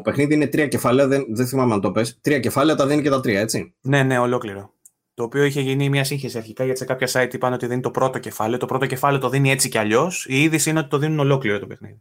[0.03, 2.19] παιχνίδι είναι τρία κεφάλαια, δεν, δεν θυμάμαι αν το πες.
[2.21, 3.75] Τρία κεφάλαια τα δίνει και τα τρία, έτσι.
[3.81, 4.75] Ναι, ναι, ολόκληρο.
[5.15, 7.91] Το οποίο είχε γίνει μια σύγχυση αρχικά γιατί σε κάποια site είπαν ότι δίνει το
[7.91, 8.59] πρώτο κεφάλαιο.
[8.59, 10.27] Το πρώτο κεφάλαιο το δίνει έτσι κι αλλιώς.
[10.29, 12.01] Η είδηση είναι ότι το δίνουν ολόκληρο το παιχνιδι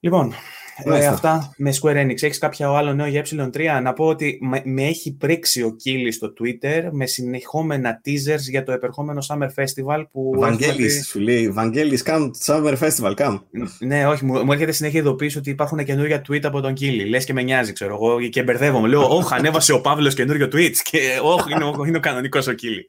[0.00, 0.34] Λοιπόν,
[0.76, 2.22] ε, αυτά με Square Enix.
[2.22, 3.80] Έχεις κάποιο άλλο νέο για ε3.
[3.82, 8.72] Να πω ότι με, έχει πρίξει ο Κίλι στο Twitter με συνεχόμενα teasers για το
[8.72, 10.04] επερχόμενο Summer Festival.
[10.12, 11.48] Που Βαγγέλης, σου λέει.
[11.48, 13.40] Βαγγέλης, come Summer Festival, come.
[13.78, 17.04] ναι, όχι, μου, μου έρχεται συνέχεια ειδοποίηση ότι υπάρχουν καινούργια tweet από τον Κίλι.
[17.04, 18.88] Λες και με νοιάζει, ξέρω εγώ, και μπερδεύομαι.
[18.88, 20.74] Λέω, Όχι, ανέβασε ο Παύλος καινούριο tweet.
[20.90, 22.86] Και όχι, είναι, είναι ο κανονικός ο Κίλι.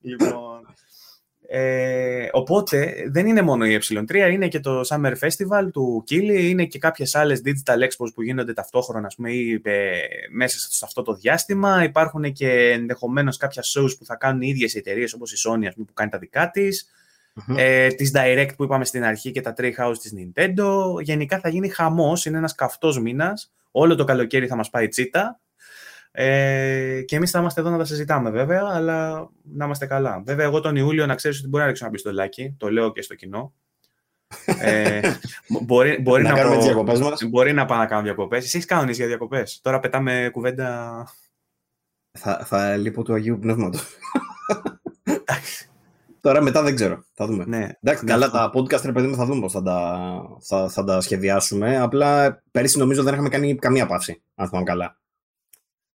[0.00, 0.74] Λοιπόν,
[1.56, 6.64] ε, οπότε δεν είναι μόνο η ε3, είναι και το Summer Festival του Κίλι, είναι
[6.64, 9.92] και κάποιες άλλες digital expos που γίνονται ταυτόχρονα ας πούμε, ή, ε,
[10.30, 11.84] μέσα σε αυτό το διάστημα.
[11.84, 15.74] Υπάρχουν και ενδεχομένως κάποια shows που θα κάνουν οι ίδιες εταιρείες όπως η Sony ας
[15.74, 16.90] πούμε, που κάνει τα δικά της.
[17.34, 17.54] Mm-hmm.
[17.56, 21.00] Ε, τις Direct που είπαμε στην αρχή και τα Treehouse της Nintendo.
[21.00, 23.52] Γενικά θα γίνει χαμός, είναι ένας καυτός μήνας.
[23.70, 25.40] Όλο το καλοκαίρι θα μας πάει τσίτα.
[26.16, 30.22] Ε, και εμείς θα είμαστε εδώ να τα συζητάμε βέβαια, αλλά να είμαστε καλά.
[30.26, 33.02] Βέβαια, εγώ τον Ιούλιο να ξέρεις ότι μπορεί να ρίξω ένα πιστολάκι, το λέω και
[33.02, 33.54] στο κοινό.
[34.60, 35.00] ε,
[35.62, 37.24] μπορεί, μπορεί, να, να κάνουμε τις διακοπές μας.
[37.28, 38.44] Μπορεί να πάω να κάνω διακοπές.
[38.44, 40.92] Εσύ έχεις κάνει για διακοπές; Τώρα πετάμε κουβέντα.
[42.18, 43.86] Θα, θα λείπω του Αγίου Πνεύματος.
[46.20, 47.04] Τώρα μετά δεν ξέρω.
[47.12, 47.44] Θα δούμε.
[47.46, 47.68] Ναι.
[47.80, 49.98] Εντάξει, καλά τα podcast, ρε παιδί μου, θα δούμε πώς θα, τα,
[50.40, 51.78] θα, θα τα σχεδιάσουμε.
[51.78, 54.98] Απλά πέρυσι νομίζω δεν είχαμε κάνει καμία παύση, αν θυμάμαι καλά.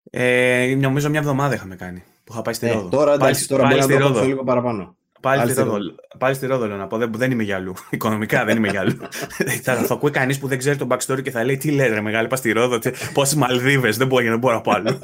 [0.10, 2.90] Ε, νομίζω μια εβδομάδα είχαμε κάνει που είχα πάει στη ε, Ρόδο.
[2.90, 4.96] Τώρα εντάξει, τώρα πάλι μπορεί να το λίγο παραπάνω.
[5.22, 5.78] Πάλι, πάλι, στη Ρόδο,
[6.18, 6.98] πάλι στη Ρόδο λέω να πω.
[6.98, 7.74] Δεν, δεν είμαι για αλλού.
[7.90, 8.98] Οικονομικά δεν είμαι για αλλού.
[9.64, 12.02] θα, θα ακούει κανείς που δεν ξέρει τον backstory και θα λέει Τι λέει, ρε
[12.02, 12.80] μεγάλη, πας στη Ρόδο.
[13.14, 15.00] Πόσες Μαλδίβες, δεν μπορεί, δεν μπορώ από άλλο.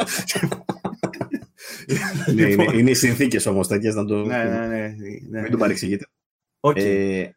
[2.25, 2.79] ναι, είναι, λοιπόν.
[2.79, 4.15] είναι οι συνθήκες όμως τέτοιες να το.
[4.15, 4.95] Ναι, ναι, ναι,
[5.29, 5.41] ναι.
[5.41, 6.05] Μην το παρεξηγείτε.
[6.59, 6.77] Okay.
[6.77, 7.29] Ε,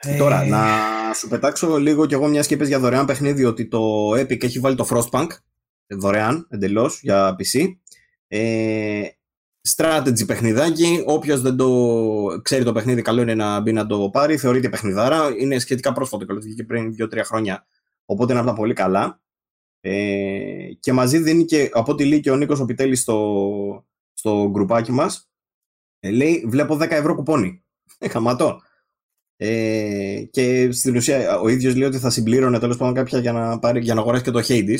[0.00, 0.16] ε...
[0.18, 0.66] Τώρα, να
[1.14, 4.76] σου πετάξω λίγο κι εγώ μια σκέπη για δωρεάν παιχνίδι ότι το Epic έχει βάλει
[4.76, 5.26] το Frostpunk
[5.90, 7.74] δωρεάν εντελώς για PC.
[8.28, 9.02] Ε,
[9.76, 11.02] strategy παιχνιδάκι.
[11.06, 14.36] Όποιος δεν το ξέρει το παιχνίδι, καλό είναι να μπει να το πάρει.
[14.36, 15.34] Θεωρείται παιχνιδάρα.
[15.38, 17.66] Είναι σχετικά πρόσφατο, καλό βγήκε πριν 2-3 χρόνια.
[18.04, 19.20] Οπότε είναι από τα πολύ καλά.
[19.80, 24.48] Ε, και μαζί δίνει και από ό,τι λέει και ο Νίκος ο Πιτέλη στο, στο
[24.50, 25.30] γκρουπάκι μας.
[26.00, 27.64] Ε, λέει: Βλέπω 10 ευρώ κουπόνι.
[27.98, 28.60] Ε, χαματώ.
[29.36, 33.58] Ε, και στην ουσία ο ίδιος λέει ότι θα συμπλήρωνε τέλος πάντων κάποια για να,
[33.58, 34.78] πάρει, για να αγοράσει και το Hades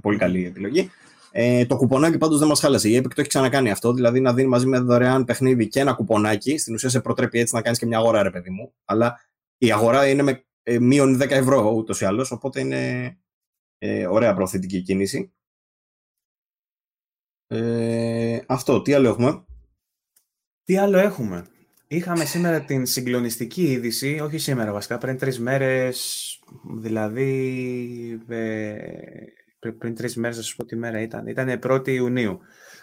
[0.00, 0.90] πολύ καλή επιλογή.
[1.30, 2.88] Ε, το κουπονάκι πάντως δεν μας χάλασε.
[2.88, 3.92] Η Epic το έχει ξανακάνει αυτό.
[3.92, 6.58] Δηλαδή να δίνει μαζί με δωρεάν παιχνίδι και ένα κουπονάκι.
[6.58, 8.72] Στην ουσία σε προτρέπει έτσι να κάνεις και μια αγορά, ρε παιδί μου.
[8.84, 9.20] Αλλά
[9.58, 12.30] η αγορά είναι με ε, μείον 10 ευρώ ούτως ή άλλως.
[12.30, 13.12] Οπότε είναι
[13.78, 15.32] ε, ωραία προωθητική κίνηση.
[17.46, 18.82] Ε, αυτό.
[18.82, 19.44] Τι άλλο έχουμε;
[20.64, 21.46] Τι άλλο έχουμε;
[21.90, 26.38] Είχαμε σήμερα την συγκλονιστική είδηση, όχι σήμερα βασικά, πριν τρεις μέρες,
[26.74, 28.76] δηλαδή ε,
[29.78, 31.26] πριν τρεις μέρες, θα σας πω τι μέρα ήταν.
[31.26, 32.40] Ήταν 1η Ιουνίου.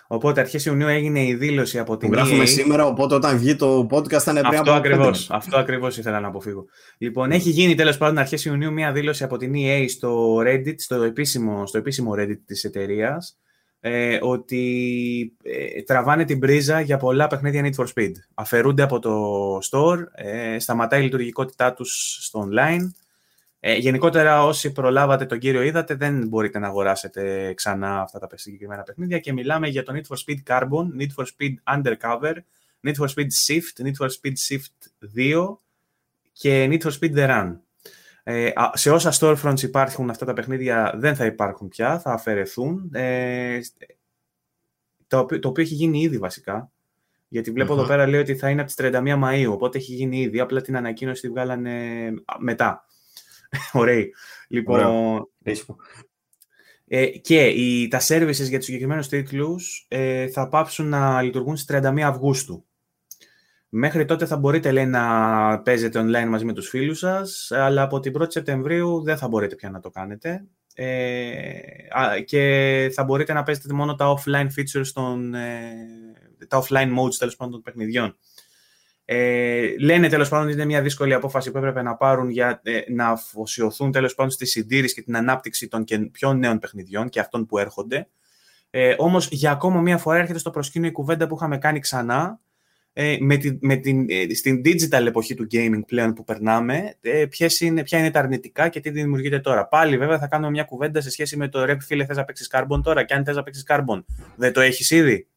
[0.08, 2.12] Οπότε αρχές Ιουνίου έγινε η δήλωση από την EA.
[2.12, 5.32] Γράφουμε σήμερα, οπότε όταν βγει το podcast θα είναι πριν αυτό ακριβώς.
[5.32, 6.66] Αυτό ακριβώς ήθελα να αποφύγω.
[6.98, 11.02] Λοιπόν, έχει γίνει τέλος πάντων αρχές Ιουνίου μια δήλωση από την EA στο Reddit, στο
[11.02, 13.40] επίσημο, στο επίσημο Reddit της εταιρείας,
[13.80, 18.12] ε, ότι ε, τραβάνε την πρίζα για πολλά παιχνίδια Need for Speed.
[18.34, 22.82] Αφαιρούνται από το store, ε, σταματάει η λειτουργικότητά τους στο online.
[23.68, 28.84] Ε, γενικότερα όσοι προλάβατε τον κύριο είδατε δεν μπορείτε να αγοράσετε ξανά αυτά τα συγκεκριμένα
[28.84, 32.34] παιχνίδια και μιλάμε για το Need for Speed Carbon, Need for Speed Undercover,
[32.84, 35.58] Need for Speed Shift, Need for Speed Shift 2
[36.32, 37.58] και Need for Speed The Run.
[38.24, 42.90] Ε, σε όσα storefronts υπάρχουν αυτά τα παιχνίδια δεν θα υπάρχουν πια, θα αφαιρεθούν.
[42.94, 43.60] Ε,
[45.08, 46.72] το, οποίο, το οποίο έχει γίνει ήδη βασικά.
[47.28, 50.40] Γιατί εδώ πέρα λέει ότι θα είναι από τις 31 Μαΐου, οπότε έχει γίνει ήδη.
[50.40, 51.74] Απλά την ανακοίνωση τη βγάλανε
[52.40, 52.86] μετά.
[53.74, 54.06] Ωραία.
[54.48, 54.80] Λοιπόν,
[56.88, 61.78] ε, και οι, τα services για τους συγκεκριμένους τίτλους ε, θα πάψουν να λειτουργούν στις
[61.78, 62.66] 31 Αυγούστου.
[63.70, 68.00] Μέχρι τότε θα μπορείτε λέει, να παίζετε online μαζί με τους φίλους σας, αλλά από
[68.00, 70.46] την 1η Σεπτεμβρίου δεν θα μπορείτε πια να το κάνετε.
[70.78, 75.74] Ε, και θα μπορείτε να παίζετε μόνο τα offline features, των, ε,
[76.48, 78.18] τα offline modes τέλος πάντων των παιχνιδιών.
[79.06, 82.80] Ε, λένε τέλος πάντων ότι είναι μια δύσκολη απόφαση που έπρεπε να πάρουν για ε,
[82.88, 87.20] να αφοσιωθούν τέλος πάντων στη συντήρηση και την ανάπτυξη των και πιο νέων παιχνιδιών και
[87.20, 88.08] αυτών που έρχονται.
[88.70, 92.40] Ε, όμως για ακόμα μια φορά έρχεται στο προσκήνιο η κουβέντα που είχαμε κάνει ξανά
[92.98, 97.26] ε, με την, με την, ε, στην digital εποχή του gaming πλέον που περνάμε, ε,
[97.60, 99.68] είναι, ποια είναι τα αρνητικά και τι δημιουργείται τώρα.
[99.68, 102.50] Πάλι βέβαια θα κάνουμε μια κουβέντα σε σχέση με το ρε φίλε θες να παίξεις
[102.52, 104.04] Carbon τώρα και αν θες να παίξεις Carbon
[104.36, 105.28] δεν το έχεις ήδη.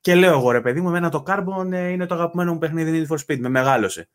[0.00, 3.06] Και λέω εγώ ρε παιδί μου, εμένα το Carbon ε, είναι το αγαπημένο μου παιχνίδι
[3.08, 4.08] Need for Speed, με μεγάλωσε.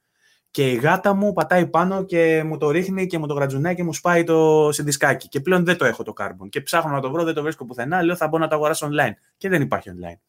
[0.52, 3.84] Και η γάτα μου πατάει πάνω και μου το ρίχνει και μου το γρατζουνάει και
[3.84, 5.28] μου σπάει το συντισκάκι.
[5.28, 6.50] Και πλέον δεν το έχω το Carbon.
[6.50, 8.04] Και ψάχνω να το βρω, δεν το βρίσκω πουθενά.
[8.04, 9.14] Λέω θα μπω να το αγοράσω online.
[9.38, 10.20] Και δεν υπάρχει online.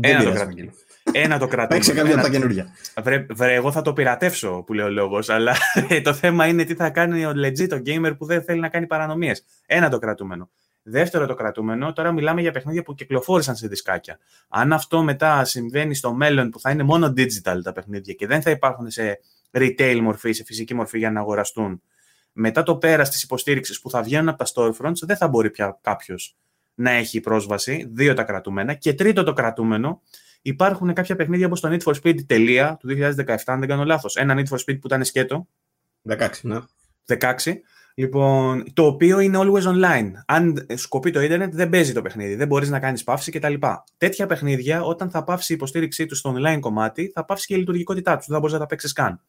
[0.00, 0.70] Ένα το κρατούμενο.
[1.12, 1.68] Ένα το κρατούμενο.
[1.68, 2.66] Παίξε κάποια από τα καινούργια.
[3.02, 5.28] Βρε, βρε, εγώ θα το πειρατεύσω που λέει ο λόγος.
[5.28, 5.56] Αλλά
[6.04, 8.86] το θέμα είναι τι θα κάνει ο legit, ο gamer που δεν θέλει να κάνει
[8.86, 9.44] παρανομίες.
[9.66, 10.50] Ένα το κρατούμενο.
[10.82, 14.18] Δεύτερο το κρατούμενο, τώρα μιλάμε για παιχνίδια που κυκλοφόρησαν σε δισκάκια.
[14.48, 18.42] Αν αυτό μετά συμβαίνει στο μέλλον που θα είναι μόνο digital τα παιχνίδια και δεν
[18.42, 21.82] θα υπάρχουν σε retail μορφή, σε φυσική μορφή για να αγοραστούν,
[22.32, 25.78] μετά το πέρας της υποστήριξης που θα βγαίνουν από τα storefronts, δεν θα μπορεί πια
[25.80, 26.36] κάποιος
[26.74, 27.90] να έχει πρόσβαση.
[27.92, 28.74] Δύο τα κρατούμενα.
[28.74, 30.02] Και τρίτο το κρατούμενο,
[30.42, 34.16] υπάρχουν κάποια παιχνίδια όπως το Need for Speed τελεία του 2017, αν δεν κάνω λάθος.
[34.16, 35.48] Ένα Need for Speed που ήταν σκέτο.
[36.08, 36.58] 16, ναι.
[37.06, 37.36] 16
[37.94, 40.10] Λοιπόν, το οποίο είναι always online.
[40.26, 42.34] Αν σκοπεί το ίντερνετ, δεν παίζει το παιχνίδι.
[42.34, 43.54] Δεν μπορείς να κάνεις παύση κτλ.
[43.96, 47.58] Τέτοια παιχνίδια, όταν θα πάυσει η υποστήριξή τους στο online κομμάτι, θα πάυσει και η
[47.58, 48.26] λειτουργικότητά τους.
[48.26, 49.20] Δεν θα μπορείς να τα παίξεις καν.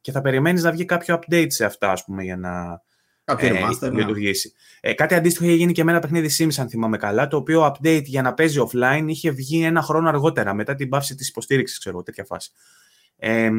[0.00, 2.82] Και θα περιμένεις να βγει κάποιο update σε αυτά, ας πούμε, για να
[3.24, 3.90] ε, ναι.
[3.90, 4.52] λειτουργήσει.
[4.80, 7.66] Ε, κάτι αντίστοιχο είχε γίνει και με ένα παιχνίδι Sims, αν θυμάμαι καλά, το οποίο
[7.66, 11.78] update για να παίζει offline είχε βγει ένα χρόνο αργότερα, μετά την πάυση της υποστήριξης,
[11.78, 12.50] ξέρω τέτοια φάση.
[13.16, 13.50] Ε,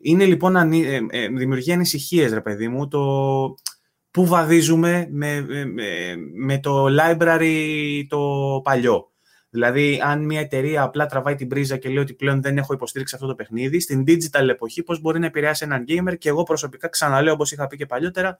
[0.00, 3.00] είναι λοιπόν ε, ε, δημιουργεί ανησυχίες, ρε παιδί μου, το
[4.12, 5.64] πού βαδίζουμε με, με,
[6.34, 8.20] με, το library το
[8.64, 9.10] παλιό.
[9.50, 13.14] Δηλαδή, αν μια εταιρεία απλά τραβάει την πρίζα και λέει ότι πλέον δεν έχω υποστήριξει
[13.14, 16.88] αυτό το παιχνίδι, στην digital εποχή πώς μπορεί να επηρεάσει έναν gamer και εγώ προσωπικά
[16.88, 18.38] ξαναλέω όπως είχα πει και παλιότερα,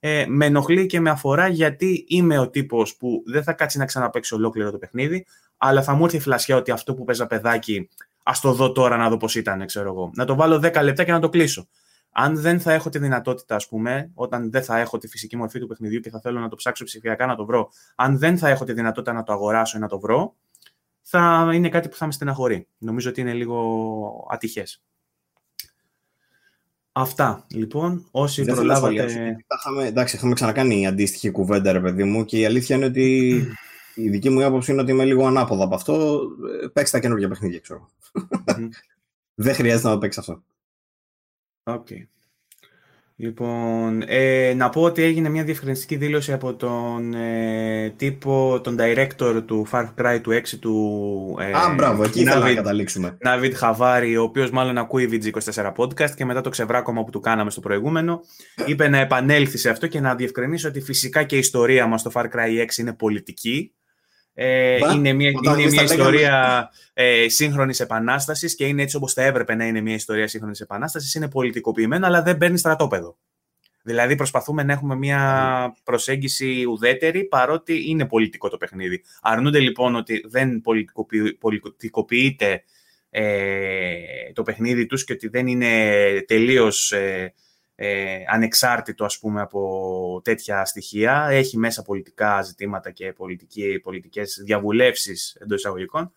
[0.00, 3.84] ε, με ενοχλεί και με αφορά γιατί είμαι ο τύπος που δεν θα κάτσει να
[3.84, 5.26] ξαναπαίξει ολόκληρο το παιχνίδι,
[5.56, 7.88] αλλά θα μου έρθει η φλασιά ότι αυτό που παίζα παιδάκι,
[8.22, 10.10] ας το δω τώρα να δω πώς ήταν, ξέρω εγώ.
[10.14, 11.68] Να το βάλω 10 λεπτά και να το κλείσω.
[12.12, 15.60] Αν δεν θα έχω τη δυνατότητα, ας πούμε, όταν δεν θα έχω τη φυσική μορφή
[15.60, 18.48] του παιχνιδιού και θα θέλω να το ψάξω ψηφιακά να το βρω, αν δεν θα
[18.48, 20.36] έχω τη δυνατότητα να το αγοράσω ή να το βρω,
[21.02, 22.68] θα είναι κάτι που θα με στεναχωρεί.
[22.78, 24.82] Νομίζω ότι είναι λίγο ατυχές.
[26.92, 29.36] Αυτά, λοιπόν, όσοι δεν προλάβατε...
[29.58, 33.34] Είχαμε, εντάξει, είχαμε ξανακάνει αντίστοιχη κουβέντα, ρε παιδί μου, και η αλήθεια είναι ότι
[33.94, 36.20] η δική μου άποψη είναι ότι είμαι λίγο ανάποδα από αυτό.
[36.62, 37.90] Ε, παίξει τα καινούργια παιχνίδια, ξέρω.
[39.34, 40.42] δεν χρειάζεται να το παίξεις αυτό.
[41.68, 42.06] Okay.
[43.20, 49.42] Λοιπόν, ε, να πω ότι έγινε μια διευκρινιστική δήλωση από τον ε, τύπο, τον director
[49.46, 51.36] του Far Cry του 6 του...
[51.40, 53.16] Ε, Α, μπράβο, εκεί ήθελα να καταλήξουμε.
[53.20, 57.50] Ναβίτ Χαβάρη, ο οποίος μάλλον ακούει VG24 podcast και μετά το ξεβράκωμα που του κάναμε
[57.50, 58.20] στο προηγούμενο,
[58.66, 62.10] είπε να επανέλθει σε αυτό και να διευκρινίσει ότι φυσικά και η ιστορία μας στο
[62.14, 63.72] Far Cry 6 είναι πολιτική
[64.40, 69.54] ε, είναι μια, είναι μια ιστορία ε, σύγχρονης επανάστασης και είναι έτσι όπως θα έπρεπε
[69.54, 71.14] να είναι μια ιστορία σύγχρονης επανάστασης.
[71.14, 73.16] Είναι πολιτικοποιημένο, αλλά δεν παίρνει στρατόπεδο.
[73.82, 79.02] Δηλαδή, προσπαθούμε να έχουμε μια προσέγγιση ουδέτερη, παρότι είναι πολιτικό το παιχνίδι.
[79.22, 80.62] Αρνούνται λοιπόν ότι δεν
[81.38, 82.62] πολιτικοποιείται
[83.10, 85.70] ε, το παιχνίδι τους και ότι δεν είναι
[86.26, 87.34] τελείως ε,
[87.80, 91.26] ε, ανεξάρτητο ας πούμε από τέτοια στοιχεία.
[91.30, 96.12] Έχει μέσα πολιτικά ζητήματα και πολιτική, πολιτικές διαβουλεύσεις εντός εισαγωγικών.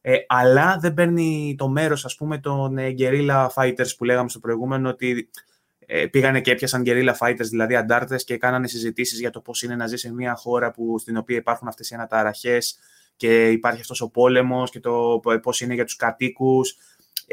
[0.00, 4.38] Ε, αλλά δεν παίρνει το μέρος ας πούμε των ε, guerrilla fighters που λέγαμε στο
[4.38, 5.28] προηγούμενο ότι
[5.78, 9.76] ε, πήγανε και έπιασαν guerrilla fighters, δηλαδή αντάρτες και κάνανε συζητήσεις για το πώς είναι
[9.76, 12.78] να ζει σε μια χώρα που, στην οποία υπάρχουν αυτές οι αναταραχές
[13.16, 16.76] και υπάρχει αυτός ο πόλεμος και το πώς είναι για τους κατοίκους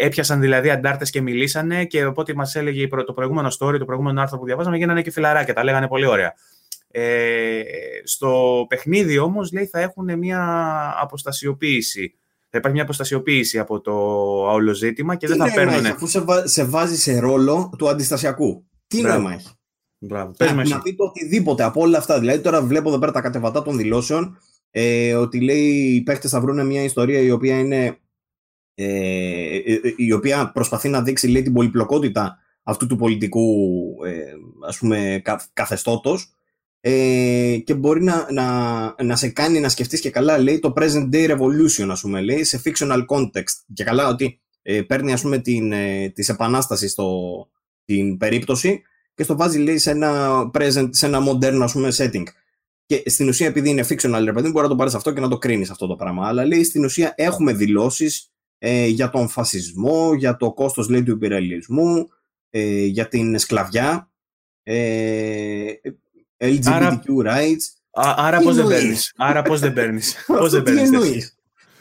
[0.02, 4.38] Έπιασαν δηλαδή αντάρτες και μιλήσανε και οπότε μας έλεγε το προηγούμενο story, το προηγούμενο άρθρο
[4.38, 5.54] που διαβάζαμε, γίνανε και φιλαράκια.
[5.54, 6.34] Τα λέγανε πολύ ωραία.
[6.92, 7.62] Ε,
[8.04, 10.42] στο παιχνίδι όμως λέει θα έχουν μια
[11.02, 12.14] αποστασιοποίηση.
[12.50, 13.92] Θα υπάρχει μια αποστασιοποίηση από το
[14.52, 15.86] όλο ζήτημα και δεν θα παίρνουν.
[15.86, 18.66] Αφού σε, σε βάζει σε ρόλο του αντιστασιακού.
[18.88, 19.50] Τι νόημα έχει.
[19.98, 20.32] Μπράβο.
[20.38, 22.20] να, να πει το οτιδήποτε από όλα αυτά.
[22.20, 24.38] Δηλαδή, τώρα βλέπω εδώ πέρα τα κατεβατά των δηλώσεων
[24.72, 27.98] ε, ότι λέει οι παίχτε θα βρουν μια ιστορία η οποία είναι
[28.82, 33.46] ε, ε, ε, η οποία προσπαθεί να δείξει λέει, την πολυπλοκότητα αυτού του πολιτικού
[34.06, 34.34] ε,
[34.68, 35.22] ας πούμε,
[35.54, 36.34] καθεστώτος
[36.82, 41.10] ε, και μπορεί να, να, να σε κάνει να σκεφτείς και καλά λέει το present
[41.12, 43.64] day revolution ας πούμε, λέει, σε fictional context.
[43.74, 47.48] Και καλά ότι ε, παίρνει ας πούμε την, ε, της επανάστασης στο,
[47.86, 48.82] την περίπτωση
[49.14, 52.24] και στο βάζει λέει σε ένα present, σε ένα μοντέρνο ας πούμε setting.
[52.86, 55.28] Και στην ουσία επειδή είναι fictional ρε παιδί μπορεί να το πάρεις αυτό και να
[55.28, 56.28] το κρίνεις αυτό το πράγμα.
[56.28, 61.12] Αλλά λέει στην ουσία έχουμε δηλώσεις ε, για τον φασισμό, για το κόστος λέει, του
[61.12, 62.10] υπεραλισμού,
[62.50, 64.12] ε, για την σκλαβιά,
[64.64, 65.74] ε,
[66.38, 67.66] LGBTQ άρα, rights.
[67.92, 70.90] Α, άρα πώς δεν παίρνεις; Άρα πώς δεν παίρνεις; πώς δεν παίρνεις.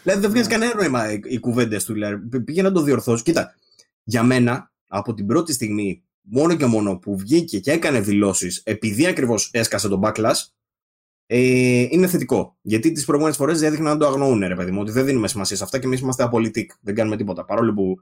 [0.02, 1.92] Δηλαδή δεν βγάζει κανένα νόημα οι, οι κουβέντες του.
[1.92, 2.40] Δηλαδή.
[2.40, 3.22] Πήγε να το διορθώσει.
[3.22, 3.54] Κοίτα,
[4.02, 9.06] για μένα από την πρώτη στιγμή μόνο και μόνο που βγήκε και έκανε δηλώσεις επειδή
[9.06, 10.44] ακριβώς έσκασε τον backlash
[11.30, 12.56] ε, είναι θετικό.
[12.62, 15.56] Γιατί τις προηγούμενες φορές έδειχναν να το αγνοούν, ρε παιδί μου, ότι δεν δίνουμε σημασία
[15.56, 16.70] σε αυτά και εμείς είμαστε απολυτικ.
[16.80, 17.44] Δεν κάνουμε τίποτα.
[17.44, 18.00] Παρόλο που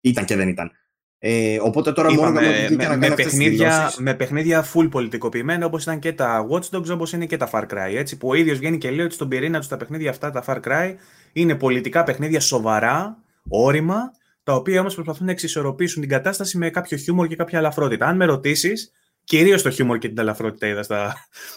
[0.00, 0.70] ήταν και δεν ήταν.
[1.18, 5.82] Ε, οπότε τώρα Είπαμε, μόνο με, με, με, με, παιχνίδια, με παιχνίδια full πολιτικοποιημένα όπως
[5.82, 7.94] ήταν και τα Watch Dogs, όπως είναι και τα Far Cry.
[7.94, 10.44] Έτσι, που ο ίδιος βγαίνει και λέει ότι στον πυρήνα του τα παιχνίδια αυτά, τα
[10.46, 10.94] Far Cry,
[11.32, 13.18] είναι πολιτικά παιχνίδια σοβαρά,
[13.48, 14.10] όρημα,
[14.42, 18.06] τα οποία όμως προσπαθούν να εξισορροπήσουν την κατάσταση με κάποιο χιούμορ και κάποια ελαφρότητα.
[18.06, 18.92] Αν με ρωτήσεις,
[19.24, 21.14] Κυρίως το χιούμορ και την ελαφρότητα είδα στα...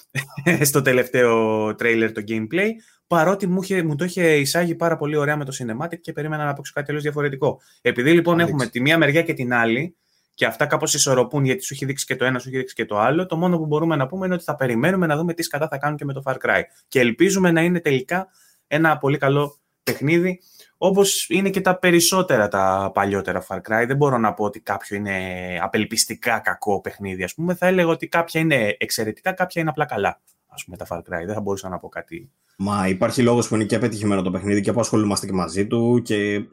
[0.70, 2.70] στο τελευταίο τρέιλερ το gameplay,
[3.08, 6.46] παρότι μου, είχε, μου το είχε εισάγει πάρα πολύ ωραία με το cinematic και περίμενα
[6.46, 7.62] να παίξω κάτι τελείως διαφορετικό.
[7.82, 9.96] Επειδή λοιπόν έχουμε τη μία μεριά και την άλλη,
[10.38, 12.86] και αυτά κάπως ισορροπούν γιατί σου έχει δείξει και το ένα, σου έχει δείξει και
[12.86, 15.44] το άλλο, το μόνο που μπορούμε να πούμε είναι ότι θα περιμένουμε να δούμε τι
[15.44, 16.62] σκατά θα κάνουν και με το Far Cry.
[16.88, 18.28] Και ελπίζουμε να είναι τελικά
[18.68, 20.40] ένα πολύ καλό παιχνίδι
[20.78, 23.84] Όπως είναι και τα περισσότερα τα παλιότερα Far Cry.
[23.88, 25.16] Δεν μπορώ να πω ότι κάποιο είναι
[25.62, 27.56] απελπιστικά κακό παιχνίδι, ας πούμε.
[27.56, 30.10] Θα έλεγα ότι κάποια είναι εξαιρετικά, κάποια είναι απλά καλά.
[30.48, 31.26] Α πούμε τα Far Cry.
[31.26, 32.32] Δεν θα μπορούσα να πω κάτι.
[32.58, 36.02] Μα υπάρχει λόγος που είναι και πετυχημένο το παιχνίδι και που ασχολούμαστε και μαζί του.
[36.04, 36.46] Και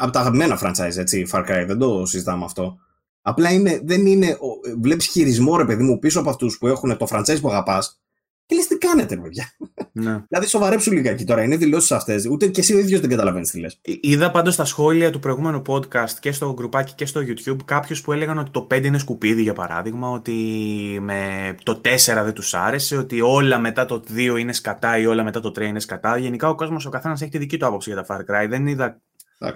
[0.00, 1.64] από τα αγαπημένα franchise, έτσι, Far Cry.
[1.66, 2.78] Δεν το συζητάμε αυτό.
[3.22, 4.38] Απλά είναι, δεν είναι.
[4.80, 8.00] Βλέπεις χειρισμό, ρε παιδί μου, πίσω από αυτούς που έχουν το franchise που αγαπάς
[8.48, 9.52] και λες, τι κάνετε, παιδιά.
[9.92, 10.24] Ναι.
[10.28, 11.42] δηλαδή, σοβαρέψου λιγάκι τώρα.
[11.42, 12.26] Είναι δηλώσεις αυτές.
[12.26, 13.78] Ούτε και εσύ ο ίδιος δεν καταλαβαίνεις τι λες.
[13.82, 18.00] Ε, είδα πάντως στα σχόλια του προηγούμενου podcast και στο γκρουπάκι και στο YouTube κάποιους
[18.00, 20.10] που έλεγαν ότι το 5 είναι σκουπίδι, για παράδειγμα.
[20.10, 20.34] Ότι
[21.00, 22.96] με το 4 δεν τους άρεσε.
[22.96, 26.16] Ότι όλα μετά το 2 είναι σκατά ή όλα μετά το 3 είναι σκατά.
[26.16, 28.48] Γενικά ο κόσμος, ο καθένας έχει τη δική του άποψη για τα Far Cry.
[28.48, 29.00] Δεν είδα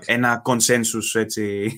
[0.04, 1.70] ένα consensus έτσι.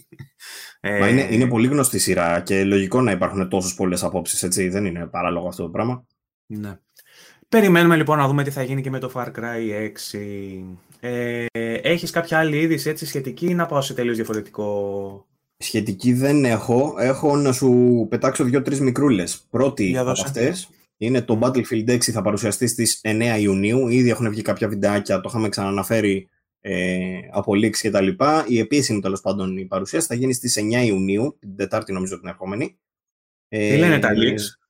[1.00, 4.68] Μα είναι, είναι πολύ γνωστή σειρά και λογικό να υπάρχουν τόσες πολλές απόψεις, έτσι.
[4.68, 6.06] Δεν είναι παράλογο αυτό το πράγμα.
[6.46, 6.78] Ναι.
[7.54, 10.18] Περιμένουμε λοιπόν να δούμε τι θα γίνει και με το Far Cry 6.
[11.00, 11.46] Ε,
[11.82, 15.26] έχεις κάποια άλλη είδηση έτσι σχετική ή να πάω σε τελείως διαφορετικό;
[15.56, 16.94] Σχετική δεν έχω.
[16.98, 19.46] Έχω να σου πετάξω δύο-τρεις μικρούλες.
[19.50, 23.88] Πρώτη από αυτές είναι το Battlefield 6 θα παρουσιαστεί στις 9 Ιουνίου.
[23.88, 26.28] Ήδη έχουν βγει κάποια βιντεάκια, το είχαμε ξαναναφέρει
[26.60, 28.44] ε, από leaks και τα λοιπά.
[28.48, 32.28] Η επίσημη τέλος πάντων η παρουσίαση θα γίνει στις 9 Ιουνίου, την Τετάρτη νομίζω την
[32.28, 32.78] ερχόμενη.
[33.48, 34.63] Τι λένε τα leaks;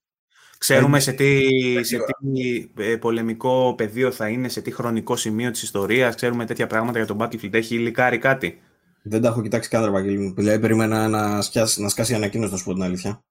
[0.64, 1.48] Ξέρουμε σε τι,
[1.84, 6.66] σε τι ε, πολεμικό πεδίο θα είναι, σε τι χρονικό σημείο της ιστορίας, ξέρουμε τέτοια
[6.66, 7.54] πράγματα για τον Battlefield.
[7.54, 8.60] Έχει λικάρει κάτι.
[9.02, 10.34] Δεν τα έχω κοιτάξει καν, Βαγγέλη μου.
[10.34, 13.24] Δηλαδή, περίμενα να, σκιάσει, να σκάσει ανακοίνωση, να σου πω την αλήθεια.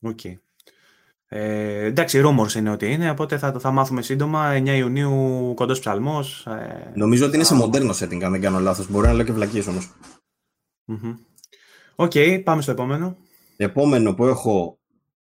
[0.00, 0.18] OK.
[0.22, 0.34] Okay.
[1.26, 4.56] Ε, εντάξει, rumors είναι ότι είναι, οπότε θα, θα μάθουμε σύντομα.
[4.56, 6.46] 9 Ιουνίου, κοντός ψαλμός.
[6.46, 8.90] Ε, Νομίζω ότι είναι σε μοντέρνο setting, αν δεν κάνω λάθος.
[8.90, 9.90] Μπορεί να λέω και βλακίες όμως.
[11.94, 13.16] OK, okay, πάμε στο επόμενο.
[13.56, 14.79] Επόμενο που έχω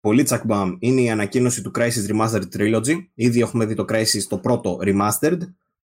[0.08, 2.96] πολύ τσακ μπαμ είναι η ανακοίνωση του Crysis Remastered Trilogy.
[3.14, 5.38] Ήδη έχουμε δει το Crysis το πρώτο Remastered.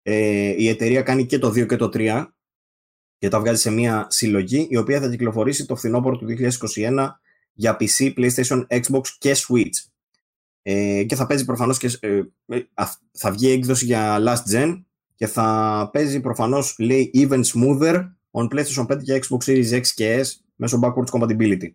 [0.02, 2.26] Ε, η εταιρεία κάνει και το 2 και το 3
[3.18, 6.26] και τα βγάζει σε μια συλλογή η οποία θα κυκλοφορήσει το φθινόπωρο του
[6.76, 7.08] 2021
[7.54, 9.90] για PC, PlayStation, Xbox και Switch.
[10.62, 12.22] Ε, και θα παίζει προφανώς και ε,
[13.12, 14.84] θα βγει έκδοση για last gen
[15.16, 20.22] και θα παίζει προφανώς λέει even smoother on PlayStation 5 και Xbox Series X και
[20.24, 21.70] S μέσω backwards compatibility.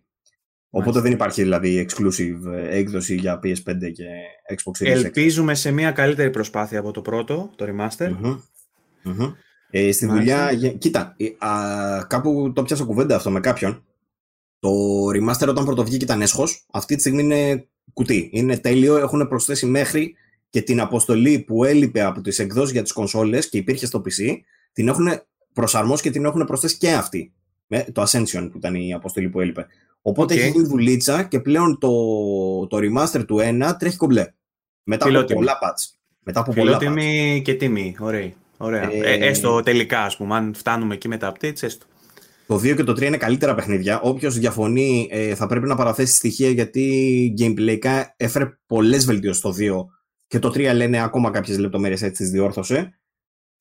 [0.73, 4.05] Οπότε δεν υπάρχει δηλαδή exclusive έκδοση για PS5 και
[4.55, 8.09] Xbox Series Ελπίζουμε σε μια καλύτερη προσπάθεια από το πρώτο, το remaster.
[8.23, 9.33] Mm-hmm.
[9.69, 13.83] Ε, στη δουλειά, κοίτα, ε, α, κάπου το πιάσα κουβέντα αυτό με κάποιον.
[14.59, 14.69] Το
[15.05, 18.29] remaster όταν πρώτο βγήκε ήταν έσχος, αυτή τη στιγμή είναι κουτί.
[18.33, 20.15] Είναι τέλειο, έχουν προσθέσει μέχρι
[20.49, 24.37] και την αποστολή που έλειπε από τις εκδόσεις για τις κονσόλες και υπήρχε στο PC,
[24.73, 25.07] την έχουν
[25.53, 27.33] προσαρμόσει και την έχουν προσθέσει και αυτή.
[27.91, 29.65] Το Ascension που ήταν η αποστολή που έλειπε.
[30.01, 30.37] Οπότε okay.
[30.37, 31.89] έχει γίνει δουλίτσα και πλέον το,
[32.67, 34.33] το remaster του 1 τρέχει κομπλέ.
[34.83, 35.97] Μετά από πολλά patch.
[36.19, 37.41] Μετά από πολλά patch.
[37.43, 37.95] και τιμή.
[37.99, 38.31] Ωραία.
[38.57, 38.91] Ωραία.
[38.91, 41.85] Ε, ε, έστω τελικά, ας πούμε, αν φτάνουμε εκεί με τα updates, έστω.
[42.47, 44.01] Το 2 και το 3 είναι καλύτερα παιχνίδια.
[44.01, 49.85] Όποιος διαφωνεί ε, θα πρέπει να παραθέσει στοιχεία γιατί gameplayικά έφερε πολλές βελτιώσεις στο 2
[50.27, 52.99] και το 3 λένε ακόμα κάποιες λεπτομέρειες έτσι τις διόρθωσε.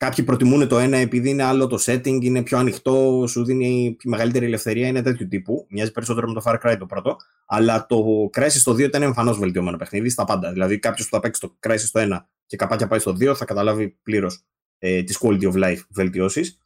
[0.01, 4.45] Κάποιοι προτιμούν το ένα επειδή είναι άλλο το setting, είναι πιο ανοιχτό, σου δίνει μεγαλύτερη
[4.45, 5.67] ελευθερία, είναι τέτοιου τύπου.
[5.71, 7.17] Μοιάζει περισσότερο με το Far Cry το πρώτο.
[7.47, 10.53] Αλλά το Crysis στο 2 ήταν εμφανώς βελτιωμένο παιχνίδι στα πάντα.
[10.53, 13.45] Δηλαδή, κάποιος που θα παίξει το Crysis στο 1 και καπάκια πάει στο 2 θα
[13.45, 14.45] καταλάβει πλήρως
[14.79, 16.59] ε, τις quality of life βελτιώσεις.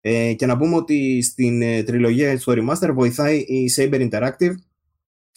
[0.00, 4.54] Ε, και να πούμε ότι στην ε, τριλογία στο Remaster βοηθάει η Saber Interactive,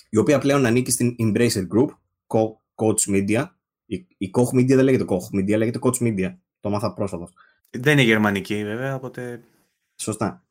[0.09, 1.87] η οποία πλέον ανήκει στην Embracer Group,
[2.75, 3.45] Coach Media.
[3.85, 6.33] Η, η Koch Media δεν λέγεται Koch Media, λέγεται Coach Media.
[6.63, 7.29] Το μάθα πρόσφατα.
[7.69, 9.43] Δεν είναι γερμανική βέβαια, οπότε...
[9.95, 10.43] Σωστά.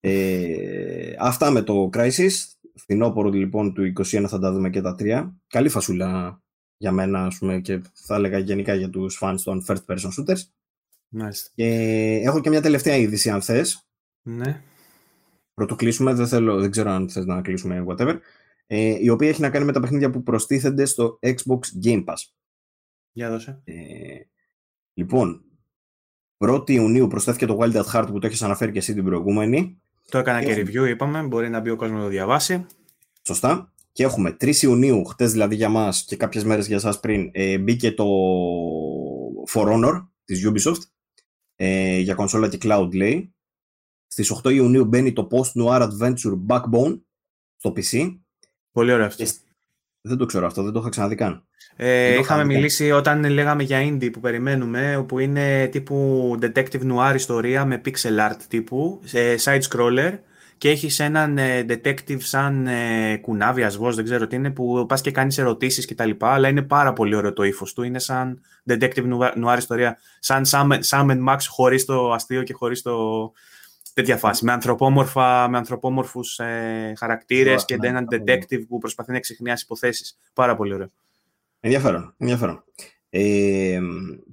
[0.00, 2.30] Ε, αυτά με το Crisis.
[2.74, 5.36] Φθινόπωρο λοιπόν του 21 θα τα δούμε και τα τρία.
[5.46, 6.40] Καλή φασούλα
[6.76, 10.40] για μένα, ας πούμε, και θα έλεγα γενικά για τους fans των first person shooters.
[11.08, 11.50] Μάλιστα.
[11.54, 11.66] Και
[12.24, 13.88] έχω και μια τελευταία είδηση, αν θες.
[14.22, 14.62] Ναι.
[15.54, 18.18] Πρωτού κλείσουμε, δεν, θέλω, δεν ξέρω αν θες να κλείσουμε whatever.
[18.66, 22.16] Ε, η οποία έχει να κάνει με τα παιχνίδια που προστίθενται στο Xbox Game Pass.
[23.12, 23.60] Για δώσε.
[23.64, 23.74] Ε,
[24.94, 25.47] λοιπόν,
[26.38, 29.80] 1η Ιουνίου προσθέθηκε το Wild at Heart που το έχεις αναφέρει και εσύ την προηγούμενη.
[30.08, 31.22] Το έκανα και, review, είπαμε.
[31.22, 32.66] Μπορεί να μπει ο κόσμος να το διαβάσει.
[33.22, 33.72] Σωστά.
[33.92, 37.58] Και έχουμε 3 Ιουνίου, χτες δηλαδή για μας και κάποιες μέρες για εσάς πριν, ε,
[37.58, 38.06] μπήκε το
[39.52, 40.80] For Honor της Ubisoft
[41.56, 43.34] ε, για κονσόλα και cloud λέει.
[44.06, 47.00] Στις 8 Ιουνίου μπαίνει το Post-Noir Adventure Backbone
[47.56, 48.18] στο PC.
[48.72, 49.24] Πολύ ωραίο αυτό.
[50.08, 51.42] Δεν το ξέρω αυτό, δεν το είχα ξαναδεί καν.
[51.76, 57.64] Ε, είχαμε μιλήσει όταν λέγαμε για indie που περιμένουμε, όπου είναι τύπου detective noir ιστορία
[57.64, 59.00] με pixel art τύπου,
[59.44, 60.18] side scroller
[60.58, 65.00] και έχεις έναν ε, detective σαν ε, κουνάβι, ασβός, δεν ξέρω τι είναι, που πας
[65.00, 67.82] και κάνεις ερωτήσεις και τα λοιπά, αλλά είναι πάρα πολύ ωραίο το ύφος του.
[67.82, 69.04] Είναι σαν detective
[69.44, 70.42] noir ιστορία, σαν
[70.90, 72.92] Sam Max χωρίς το αστείο και χωρίς το
[73.98, 74.44] τέτοια φάση.
[74.44, 80.18] Με, ανθρωπόμορφα, με ανθρωπόμορφους ε, χαρακτήρες και έναν detective που προσπαθεί να εξεχνιάσει υποθέσεις.
[80.32, 80.90] Πάρα πολύ ωραίο.
[81.60, 82.64] Ενδιαφέρον, ενδιαφέρον.
[83.10, 83.80] Ε,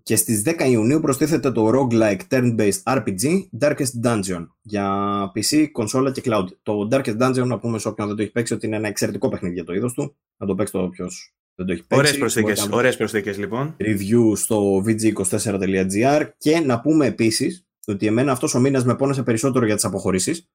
[0.04, 4.88] και στις 10 Ιουνίου προστίθεται το roguelike turn-based RPG Darkest Dungeon για
[5.36, 6.46] PC, κονσόλα και cloud.
[6.64, 9.30] Το Darkest Dungeon, να πούμε σε όποιον δεν το έχει παίξει, ότι είναι ένα εξαιρετικό
[9.30, 10.16] παιχνίδι για το είδος του.
[10.38, 12.04] Να το παίξει το όποιος δεν το έχει παίξει.
[12.04, 13.76] Ωραίες προσθήκες, ωραίες προσθήκες λοιπόν.
[13.80, 19.66] Review στο vg24.gr και να πούμε επίσης ότι εμένα αυτός ο μήνας με πόνεσε περισσότερο
[19.66, 20.50] για τις αποχωρήσεις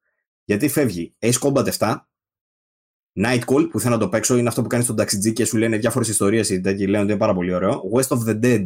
[0.44, 1.97] γιατί φεύγει Ace Combat 7
[3.18, 5.57] Night Call που θέλω να το παίξω είναι αυτό που κάνεις στον ταξιτζή και σου
[5.57, 7.83] λένε διάφορες ιστορίες και λένε ότι είναι πάρα πολύ ωραίο.
[7.94, 8.62] West of the Dead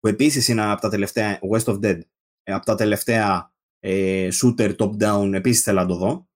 [0.00, 1.38] που επίσης είναι από τα τελευταία.
[1.52, 2.00] West of Dead
[2.42, 6.28] ε, από τα τελευταία ε, shooter top-down επίσης θέλω να το δω.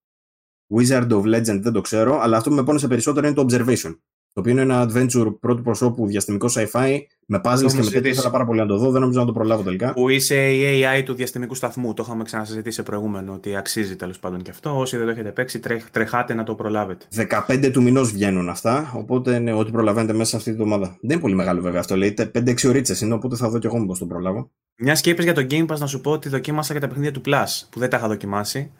[0.74, 3.98] Wizard of Legend δεν το ξέρω, αλλά αυτό που με πόνεσε περισσότερο είναι το Observation.
[4.32, 8.10] Το οποίο είναι ένα adventure πρώτου προσώπου διαστημικό sci-fi με puzzles και με τέτοια.
[8.10, 9.92] Ήθελα πάρα πολύ να το δω, δεν νομίζω να το προλάβω τελικά.
[9.92, 11.94] Που είσαι η AI του διαστημικού σταθμού.
[11.94, 14.78] Το είχαμε ξανασυζητήσει σε προηγούμενο ότι αξίζει τέλος πάντων και αυτό.
[14.78, 17.06] Όσοι δεν το έχετε παίξει, τρεχάτε να το προλάβετε.
[17.48, 18.92] 15 του μηνός βγαίνουν αυτά.
[18.94, 20.86] Οπότε ναι, ό,τι προλαβαίνετε μέσα σε αυτή τη εβδομάδα.
[20.86, 21.96] Δεν είναι πολύ μεγάλο βέβαια αυτό.
[21.96, 24.50] Λέει 5-6 ωρίτσε είναι, οπότε θα δω και εγώ πώ το προλάβω.
[24.76, 27.12] Μια και είπες για το Game Pass να σου πω ότι δοκίμασα για τα παιχνίδια
[27.12, 28.70] του Plus που δεν τα είχα δοκιμάσει.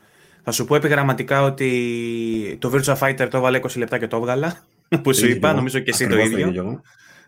[0.42, 4.56] Θα σου πω επιγραμματικά ότι το Virtua Fighter το έβαλε 20 λεπτά και το έβγαλα.
[5.02, 6.82] Που σου είπα, νομίζω και εσύ το ίδιο.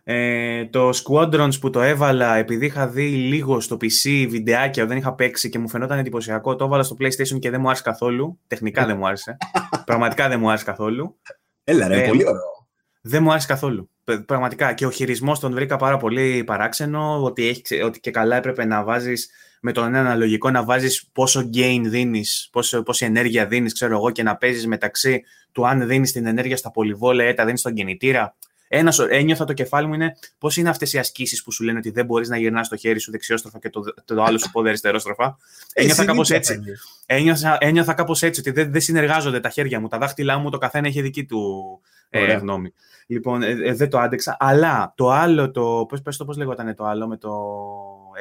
[0.09, 5.15] Ε, το Squadrons που το έβαλα επειδή είχα δει λίγο στο PC βιντεάκια, δεν είχα
[5.15, 8.39] παίξει και μου φαινόταν εντυπωσιακό, το έβαλα στο PlayStation και δεν μου άρεσε καθόλου.
[8.47, 9.37] Τεχνικά δεν μου άρεσε.
[9.87, 11.17] Πραγματικά δεν μου άρεσε καθόλου.
[11.65, 12.69] Έλα ρε, ε, πολύ ωραίο.
[13.01, 13.91] Δεν μου άρεσε καθόλου.
[14.27, 14.73] Πραγματικά.
[14.73, 18.85] Και ο χειρισμός τον βρήκα πάρα πολύ παράξενο, ότι, έχει, ότι και καλά έπρεπε να
[18.85, 22.51] βάζεις με τον ένα λογικό να βάζεις πόσο gain δίνεις,
[22.85, 26.71] πόση ενέργεια δίνεις, ξέρω εγώ, και να παίζεις μεταξύ του αν δίνεις την ενέργεια στα
[26.71, 28.37] πολυβόλαια ή τα δίνεις στον κινητήρα.
[28.69, 31.91] Ένα, ένιωθα το κεφάλι μου είναι πώς είναι αυτές οι ασκήσεις που σου λένε ότι
[31.91, 35.37] δεν μπορείς να γυρνάς το χέρι σου δεξιόστροφα και το, το άλλο σου πόδι αριστερόστροφα.
[35.73, 36.61] Ένιωθα κάπως έτσι.
[37.07, 39.89] Ένιωθα, ένιωθα κάπως έτσι, ότι δεν, δεν συνεργάζονται τα χέρια μου.
[39.89, 42.73] Τα δάχτυλά μου, το καθένα έχει δική του ε, γνώμη.
[43.07, 44.37] Λοιπόν, ε, ε, δεν το άντεξα.
[44.39, 45.87] Αλλά το άλλο, το.
[45.89, 47.31] Πώς το, πώς λέγονταν το άλλο με το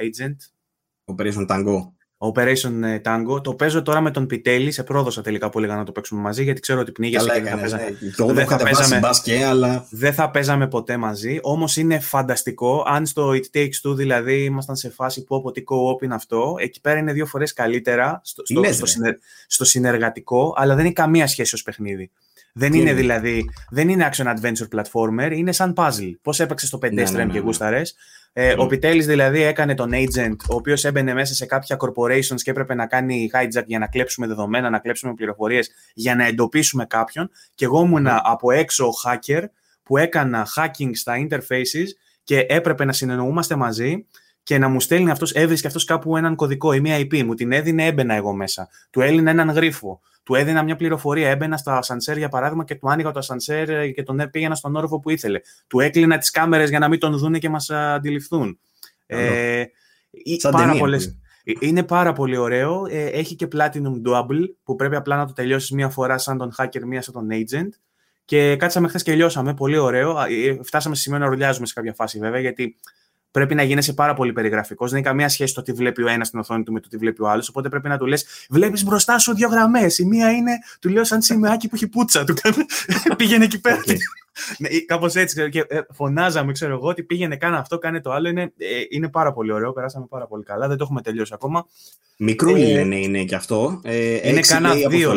[0.04, 0.36] agent;
[1.16, 1.95] Operation Tango.
[2.34, 3.44] Operation ε, Tango.
[3.44, 4.72] Το παίζω τώρα με τον Πιτέλη.
[4.72, 7.52] Σε πρόδωσα τελικά που έλεγα να το παίξουμε μαζί, γιατί ξέρω ότι πνίγεσαι και δεν
[7.52, 7.84] θα παίζαμε.
[7.84, 8.34] Ναι.
[8.34, 9.86] Δεν θα παίζαμε, μπάσκε, αλλά...
[9.90, 11.40] δεν θα παίζαμε ποτέ μαζί.
[11.42, 12.84] Όμως είναι φανταστικό.
[12.88, 16.56] Αν στο It Takes Two δηλαδή ήμασταν σε φάση που από τι co-op είναι αυτό,
[16.60, 18.86] εκεί πέρα είναι δύο φορές καλύτερα στο, στο, στο,
[19.48, 22.12] στο, συνεργατικό, αλλά δεν έχει καμία σχέση ως παιχνίδι.
[22.58, 26.14] Δεν είναι, δηλαδή, δεν είναι action adventure platformer, είναι σαν puzzle.
[26.22, 27.96] Πώς έπαιξες στο 5 ναι, ναι, ναι, και γούσταρες.
[28.34, 32.50] Ε, Ο Πιτέλης δηλαδή έκανε τον agent, ο οποίος έμπαινε μέσα σε κάποια corporations και
[32.50, 37.30] έπρεπε να κάνει hijack για να κλέψουμε δεδομένα, να κλέψουμε πληροφορίες, για να εντοπίσουμε κάποιον.
[37.56, 39.44] Και εγώ ήμουν από έξω hacker
[39.84, 41.88] που έκανα hacking στα interfaces
[42.24, 44.06] και έπρεπε να συνεννοούμαστε μαζί
[44.46, 47.24] και να μου στέλνει αυτός, έβρισκε αυτός κάπου έναν κωδικό ή μια IP.
[47.24, 48.70] Μου την έδινε, έμπαινα εγώ μέσα.
[48.90, 51.30] Του έλυνε έναν γρίφο του έδινα μια πληροφορία.
[51.30, 55.00] Έμπαινα στα ασανσέρ, για παράδειγμα, και του άνοιγα το ασανσέρ και τον πήγαινα στον όροφο
[55.00, 55.40] που ήθελε.
[55.68, 58.60] Του έκλεινα τις κάμερες για να μην τον δούνε και μας αντιληφθούν.
[59.06, 59.64] Ε,
[60.52, 61.06] πάρα πολλές,
[61.44, 62.86] ε, είναι πάρα πολύ ωραίο.
[62.90, 66.54] Ε, έχει και Platinum Double, που πρέπει απλά να το τελειώσεις μία φορά σαν τον
[66.58, 67.70] hacker, μία σαν τον agent.
[68.26, 69.54] Και κάτσαμε χθες και λιώσαμε.
[69.54, 70.20] Πολύ ωραίο.
[70.20, 72.76] Ε, φτάσαμε σε σημείο να ρουλιάζουμε σε κάποια φάση, βέβαια, γιατί
[73.36, 74.90] πρέπει να γίνεσαι πάρα πολύ περιγραφικός.
[74.90, 76.98] Δεν έχει καμία σχέση το τι βλέπει ο ένας στην οθόνη του με το τι
[76.98, 77.50] βλέπει ο άλλος.
[77.50, 79.98] Οπότε πρέπει να του λες: Βλέπεις μπροστά σου δύο γραμμές.
[79.98, 82.24] Η μία είναι, του λέω, σαν σημαίακι που έχει πούτσα.
[82.24, 82.34] Του
[83.18, 83.82] πήγαινε εκεί πέρα.
[84.58, 85.50] ναι, Κάπως έτσι.
[85.50, 88.28] Και ε, φωνάζαμε, ξέρω εγώ, ότι πήγαινε, κάνε αυτό, κάνε το άλλο.
[88.30, 89.74] Είναι, ε, είναι πάρα πολύ ωραίο.
[89.74, 90.68] Περάσαμε πάρα πολύ καλά.
[90.68, 91.66] Δεν το έχουμε τελειώσει ακόμα.
[92.18, 93.82] Μικρούλι ε, λένε είναι και αυτό.
[93.84, 95.14] Ε, είναι κάνα δύο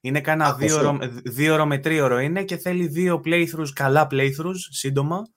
[0.00, 5.28] Είναι κάνα δύο, δύο ώρο με τρίωρο είναι και θέλει δύο playthroughs, καλά playthroughs, σύντομα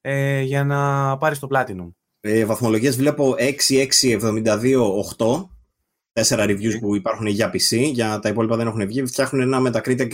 [0.00, 1.92] ε, για να πάρεις το Platinum.
[2.20, 5.48] Ε, βαθμολογίες βλέπω 6, 6, 72, 8.
[6.12, 9.06] Τέσσερα reviews που υπάρχουν για PC, για τα υπόλοιπα δεν έχουν βγει.
[9.06, 10.08] Φτιάχνουν ένα Metacritic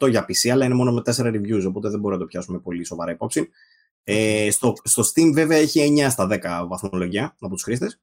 [0.00, 2.58] 68 για PC, αλλά είναι μόνο με 4 reviews, οπότε δεν μπορούμε να το πιάσουμε
[2.58, 3.48] πολύ σοβαρά υπόψη.
[4.04, 8.00] Ε, στο, στο Steam βέβαια έχει 9 στα 10 βαθμολογία από τους χρήστες.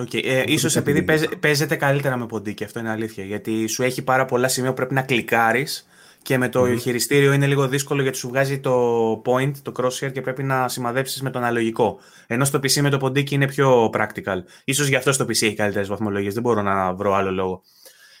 [0.00, 0.24] Okay.
[0.24, 1.04] Ε, ίσως επειδή
[1.40, 3.24] παίζεται καλύτερα με ποντίκι, αυτό είναι αλήθεια.
[3.24, 5.86] Γιατί σου έχει πάρα πολλά σημεία που πρέπει να κλικάρεις
[6.22, 10.12] και με το mm χειριστήριο είναι λίγο δύσκολο γιατί σου βγάζει το point, το crosshair
[10.12, 11.98] και πρέπει να σημαδέψεις με το αναλογικό.
[12.26, 14.38] Ενώ στο PC με το ποντίκι είναι πιο practical.
[14.64, 16.34] Ίσως γι' αυτό στο PC έχει καλύτερες βαθμολογίες.
[16.34, 17.62] Δεν μπορώ να βρω άλλο λόγο.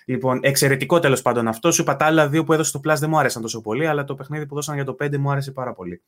[0.04, 1.72] Λοιπόν, εξαιρετικό τέλος πάντων αυτό.
[1.72, 4.04] Σου είπα τα άλλα δύο που έδωσε στο Plus δεν μου άρεσαν τόσο πολύ, αλλά
[4.04, 6.02] το παιχνίδι που δώσαν για το 5 μου άρεσε πάρα πολύ.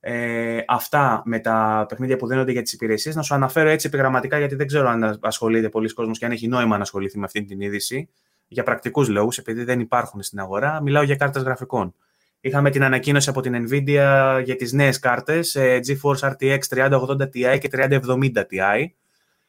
[0.00, 3.14] Ε, αυτά με τα παιχνίδια που δίνονται για τις υπηρεσίες.
[3.14, 6.48] Να σου αναφέρω έτσι επιγραμματικά, γιατί δεν ξέρω αν ασχολείται πολλοί κόσμος και αν έχει
[6.48, 8.08] νόημα να ασχοληθεί με αυτή την είδηση
[8.48, 11.94] για πρακτικούς λόγους, επειδή δεν υπάρχουν στην αγορά, μιλάω για κάρτες γραφικών.
[12.40, 17.68] Είχαμε την ανακοίνωση από την Nvidia για τις νέες κάρτες GeForce RTX 3080 Ti και
[17.72, 18.00] 3070
[18.34, 18.86] Ti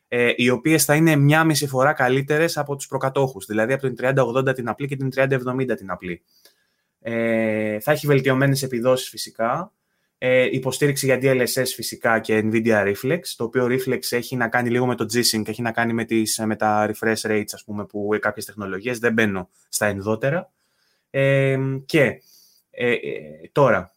[0.07, 3.95] ε, οι οποίες θα είναι μια μισή φορά καλύτερες από τους προκατόχους, δηλαδή από την
[4.15, 6.23] 3080 την απλή και την 3070 την απλή.
[6.99, 9.73] Ε, θα έχει βελτιωμένες επιδόσεις φυσικά,
[10.17, 14.85] ε, υποστήριξη για DLSS φυσικά και NVIDIA Reflex, το οποίο Reflex έχει να κάνει λίγο
[14.85, 18.09] με το G-Sync, έχει να κάνει με, τις, με τα refresh rates, ας πούμε, που
[18.19, 20.51] κάποιες τεχνολογίες δεν μπαίνω στα ενδότερα.
[21.09, 22.21] Ε, και
[22.79, 22.97] ε, ε,
[23.51, 23.91] τώρα,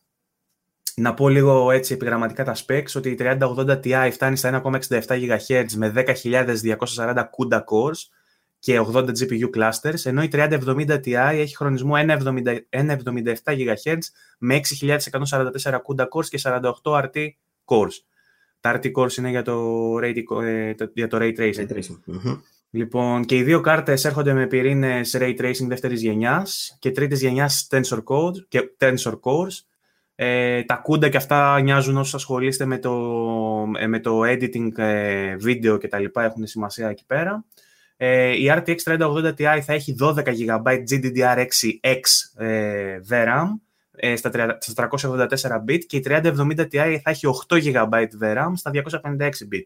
[0.96, 5.66] να πω λίγο έτσι επιγραμματικά τα specs, ότι η 3080 Ti φτάνει στα 1,67 GHz
[5.76, 8.08] με 10.240 CUDA cores,
[8.60, 13.98] και 80 GPU clusters, ενώ η 3070 Ti έχει χρονισμό 1,77 GHz
[14.38, 15.00] με 6.144
[15.62, 17.28] CUDA cores και 48 RT
[17.64, 17.96] cores.
[18.60, 20.14] Τα RT cores είναι για το, ray,
[20.44, 21.54] ε, για το ray tracing.
[21.54, 22.38] Ray tracing.
[22.70, 27.68] Λοιπόν, και οι δύο κάρτες έρχονται με πυρήνες ray tracing δεύτερης γενιάς και τρίτης γενιάς
[27.70, 29.64] tensor, code, και tensor cores.
[30.14, 32.92] Ε, τα CUDA και αυτά νοιάζουν όσους ασχολείστε με το,
[33.78, 37.44] ε, με το editing ε, βίντεο και τα λοιπά, έχουν σημασία εκεί πέρα.
[38.02, 42.00] Ε, η RTX 3080 Ti θα έχει 12 GB GDDR6X
[42.36, 43.46] ε, VRAM
[43.92, 44.30] ε, στα,
[44.76, 45.28] 384
[45.68, 49.64] bit και η 3070 Ti θα έχει 8 GB VRAM στα 256 bit.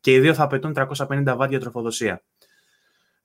[0.00, 2.22] Και οι δύο θα απαιτούν 350 W για τροφοδοσία.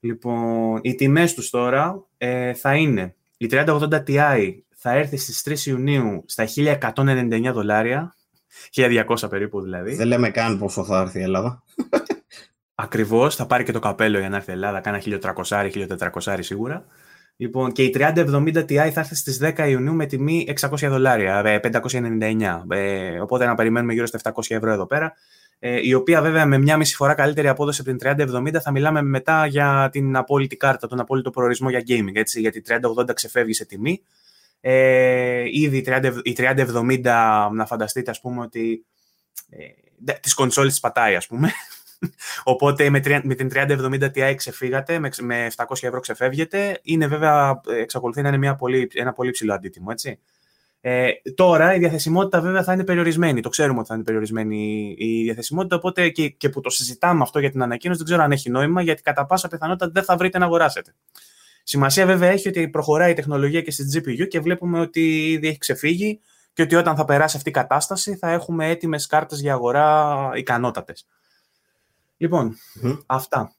[0.00, 5.68] Λοιπόν, οι τιμές τους τώρα ε, θα είναι η 3080 Ti θα έρθει στις 3
[5.68, 8.16] Ιουνίου στα 1199 δολάρια,
[8.74, 9.94] 1200 περίπου δηλαδή.
[9.94, 11.62] Δεν λέμε καν πόσο θα έρθει η Ελλάδα.
[12.82, 16.84] Ακριβώς, θα πάρει και το καπέλο για να έρθει η Ελλάδα, κάνα 1300-1400 σίγουρα.
[17.36, 22.64] Λοιπόν, και η 3070 Ti θα έρθει στις 10 Ιουνίου με τιμή 600 δολάρια, 599.
[22.70, 25.14] Ε, ε, οπότε να περιμένουμε γύρω στα 700 ευρώ εδώ πέρα.
[25.58, 29.02] Ε, η οποία βέβαια με μια μισή φορά καλύτερη απόδοση από την 3070 θα μιλάμε
[29.02, 32.14] μετά για την απόλυτη κάρτα, τον απόλυτο προορισμό για gaming.
[32.14, 32.62] Έτσι, γιατί η
[32.98, 34.02] 3080 ξεφεύγει σε τιμή.
[34.60, 35.84] Ε, ήδη
[36.22, 38.84] η 3070, να φανταστείτε, ας πούμε, ότι
[39.50, 41.52] ε, τις κονσόλες πατάει, ας πούμε.
[42.44, 46.80] Οπότε με, με την 3070 Ti ξεφύγατε, με, με 700 ευρώ ξεφεύγετε.
[46.82, 50.18] Είναι βέβαια, εξακολουθεί να είναι μια πολύ, ένα πολύ ψηλό αντίτιμο, έτσι.
[50.82, 53.40] Ε, τώρα η διαθεσιμότητα βέβαια θα είναι περιορισμένη.
[53.40, 55.76] Το ξέρουμε ότι θα είναι περιορισμένη η διαθεσιμότητα.
[55.76, 58.82] Οπότε και, και που το συζητάμε αυτό για την ανακοίνωση, δεν ξέρω αν έχει νόημα,
[58.82, 60.94] γιατί κατά πάσα πιθανότητα δεν θα βρείτε να αγοράσετε.
[61.62, 65.58] Σημασία βέβαια έχει ότι προχωράει η τεχνολογία και στη GPU και βλέπουμε ότι ήδη έχει
[65.58, 66.20] ξεφύγει
[66.52, 71.06] και ότι όταν θα περάσει αυτή η κατάσταση θα έχουμε έτοιμες κάρτες για αγορά ικανότατες.
[72.20, 72.56] Λοιπόν,
[73.06, 73.52] αυτά.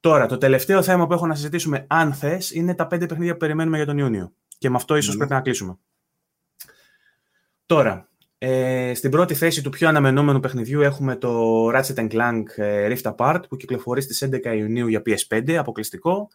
[0.00, 3.38] Τώρα, το τελευταίο θέμα που έχω να συζητήσουμε, αν θες, είναι τα πέντε παιχνίδια που
[3.38, 4.32] περιμένουμε για τον Ιούνιο.
[4.58, 5.78] Και με αυτό ίσως πρέπει να κλείσουμε.
[7.66, 13.14] Τώρα, ε, στην πρώτη θέση του πιο αναμενόμενου παιχνιδιού έχουμε το Ratchet Clank ε, Rift
[13.16, 16.28] Apart που κυκλοφορεί στις 11 Ιουνίου για PS5, αποκλειστικό.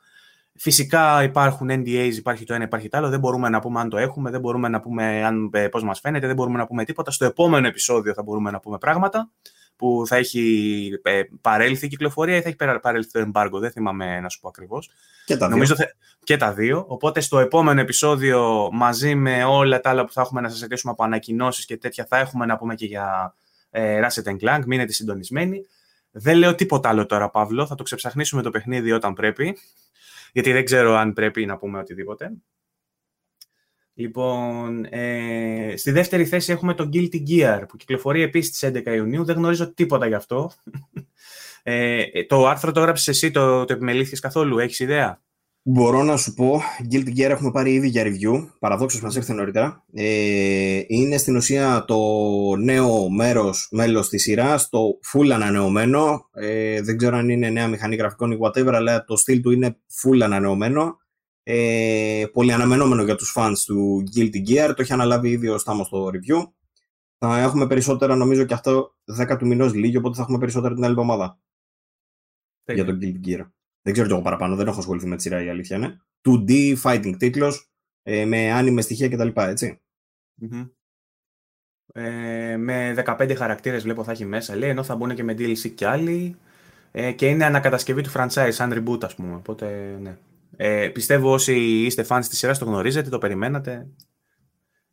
[0.55, 3.09] Φυσικά υπάρχουν NDAs, υπάρχει το ένα, υπάρχει το άλλο.
[3.09, 5.99] Δεν μπορούμε να πούμε αν το έχουμε, δεν μπορούμε να πούμε αν, ε, πώς μας
[5.99, 7.11] φαίνεται, δεν μπορούμε να πούμε τίποτα.
[7.11, 9.31] Στο επόμενο επεισόδιο θα μπορούμε να πούμε πράγματα
[9.76, 13.60] που θα έχει ε, παρέλθει η κυκλοφορία ή θα έχει παρέλθει το embargo.
[13.60, 14.90] Δεν θυμάμαι να σου πω ακριβώς.
[15.26, 15.76] Και τα δύο.
[16.24, 16.85] και τα δύο.
[16.88, 20.92] Οπότε στο επόμενο επεισόδιο, μαζί με όλα τα άλλα που θα έχουμε να σας ζητήσουμε
[20.92, 23.35] από ανακοινώσεις και τέτοια, θα έχουμε να πούμε και για
[23.69, 24.61] ε, Ratchet Clank.
[24.66, 25.66] Μείνετε συντονισμένοι.
[26.11, 27.66] Δεν λέω τίποτα άλλο τώρα, Παύλο.
[27.66, 29.58] Θα το ξεψαχνίσουμε το παιχνίδι όταν πρέπει.
[30.32, 32.32] Γιατί δεν ξέρω αν πρέπει να πούμε οτιδήποτε.
[33.93, 39.23] Λοιπόν, ε, στη δεύτερη θέση έχουμε το Guilty Gear που κυκλοφορεί επίσης στις 11 Ιουνίου.
[39.23, 40.51] Δεν γνωρίζω τίποτα γι' αυτό.
[41.65, 44.59] Ε, το άρθρο το έγραψες εσύ, το, το επιμελήθηκες καθόλου.
[44.59, 45.22] Έχεις ιδέα;
[45.65, 49.83] Μπορώ να σου πω, Guilty Gear έχουμε πάρει ήδη για review, παραδόξως μας ήρθε νωρίτερα.
[49.93, 51.97] Ε, είναι στην ουσία το
[52.55, 54.80] νέο μέρος, μέλος της σειράς, το
[55.11, 56.30] full ανανεωμένο.
[56.33, 59.77] Ε, δεν ξέρω αν είναι νέα μηχανή γραφικών ή whatever, αλλά το στυλ του είναι
[60.01, 60.97] full ανανεωμένο
[61.43, 64.73] ε, πολύ αναμενόμενο για τους fans του Guilty Gear.
[64.75, 66.51] Το έχει αναλάβει ήδη ο Στάμος στο review.
[67.17, 70.83] Θα έχουμε περισσότερα, νομίζω και αυτό 10 του μηνός λίγη, οπότε θα έχουμε περισσότερα την
[70.83, 71.39] άλλη εβδομάδα.
[72.65, 73.49] Για τον Guilty Gear.
[73.81, 76.01] Δεν ξέρω κι εγώ παραπάνω, δεν έχω ασχοληθεί με τη σειρά η αλήθεια είναι.
[76.27, 77.72] 2D fighting τίτλος,
[78.03, 79.30] ε, με άνιμε στοιχεία κτλ.
[79.33, 79.81] Έτσι.
[80.41, 80.69] Mm-hmm.
[81.93, 85.69] Ε, με 15 χαρακτήρες βλέπω θα έχει μέσα, λέει, ενώ θα μπουν και με DLC
[85.75, 86.38] κι άλλοι.
[86.91, 89.35] Ε, και είναι ανακατασκευή του franchise, σαν reboot ας πούμε.
[89.35, 90.17] Οπότε, ναι.
[90.56, 93.88] Ε, πιστεύω όσοι είστε fans της σειράς το γνωρίζετε, το περιμένατε.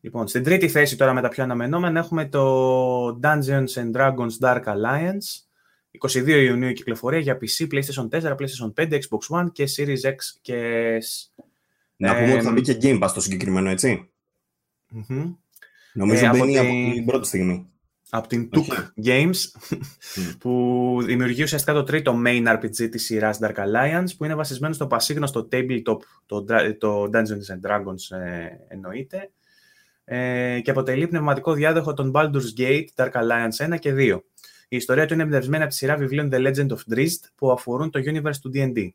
[0.00, 4.62] Λοιπόν, στην τρίτη θέση τώρα με τα πιο αναμενόμενα έχουμε το Dungeons and Dragons Dark
[4.64, 5.44] Alliance.
[6.08, 10.14] 22 Ιουνίου η κυκλοφορία για PC, PlayStation 4, PlayStation 5, Xbox One και Series X
[10.40, 11.42] και S.
[11.97, 14.10] Να πούμε ότι θα μπει και Game Pass το συγκεκριμένο, έτσι.
[14.94, 15.34] Mm-hmm.
[15.92, 17.70] Νομίζω ε, μπαίνει από την πρώτη στιγμή
[18.10, 19.36] από την Took Games,
[20.40, 24.86] που δημιουργεί ουσιαστικά το τρίτο main RPG της σειράς Dark Alliance, που είναι βασισμένο στο
[24.86, 26.44] πασίγνωστο tabletop, το,
[26.78, 29.30] το Dungeons and Dragons ε, εννοείται,
[30.05, 34.20] ε, και αποτελεί πνευματικό διάδοχο των Baldur's Gate, Dark Alliance 1 και 2.
[34.68, 37.90] Η ιστορία του είναι εμπνευσμένη από τη σειρά βιβλίων The Legend of Drizzt, που αφορούν
[37.90, 38.89] το universe του D&D.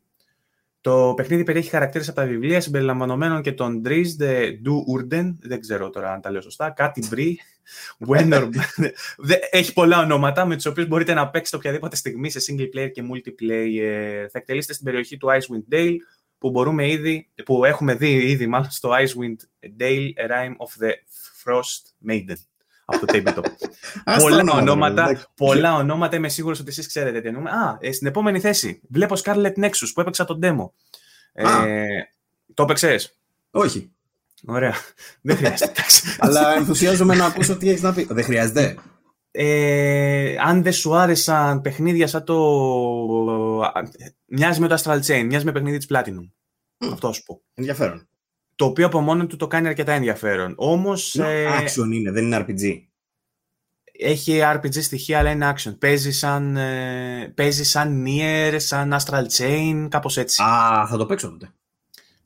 [0.80, 4.20] Το παιχνίδι περιέχει χαρακτήρες από τα βιβλία συμπεριλαμβανομένων και τον Drizzt,
[4.64, 7.02] Du Urden, δεν ξέρω τώρα αν τα λέω σωστά, κάτι
[7.98, 8.28] Μπρι,
[9.50, 13.02] Έχει πολλά ονόματα με τους οποίους μπορείτε να παίξετε οποιαδήποτε στιγμή σε single player και
[13.12, 14.26] multiplayer.
[14.30, 15.96] Θα εκτελήσετε στην περιοχή του Icewind Dale
[16.38, 20.90] που, μπορούμε ήδη, που έχουμε δει ήδη μάλλον στο Icewind Dale A Rime of the
[21.44, 22.36] Frost Maiden
[22.86, 23.44] από το tabletop.
[24.22, 27.50] πολλά ονόματα, πολλά ονόματα, είμαι σίγουρος ότι εσείς ξέρετε τι εννοούμε.
[27.50, 30.70] Α, ε, στην επόμενη θέση, βλέπω Scarlet Nexus που έπαιξα τον demo.
[31.32, 31.86] Ε,
[32.54, 33.18] το έπαιξες;
[33.50, 33.95] Όχι.
[34.44, 34.74] Ωραία.
[35.20, 35.82] Δεν χρειάζεται.
[36.18, 38.06] Αλλά ενθουσιάζομαι να ακούσω τι έχεις να πει.
[38.10, 38.76] Δεν χρειάζεται.
[39.30, 42.36] Ε, αν δεν σου άρεσαν παιχνίδια σαν το.
[44.26, 46.30] Μοιάζει με το Astral Chain, μοιάζει με παιχνίδι της Platinum.
[46.78, 46.88] Mm.
[46.92, 47.42] Αυτό σου πω.
[47.54, 48.08] Ενδιαφέρον.
[48.54, 50.54] Το οποίο από μόνο του το κάνει αρκετά ενδιαφέρον.
[50.56, 51.14] Όμως.
[51.14, 52.80] Ε, action είναι, δεν είναι RPG.
[53.98, 55.78] Έχει RPG στοιχεία, αλλά είναι action.
[55.78, 60.42] Παίζει σαν, ε, παίζει σαν Nier, σαν Astral Chain, κάπως έτσι.
[60.42, 61.52] Α, θα το παίξω τότε.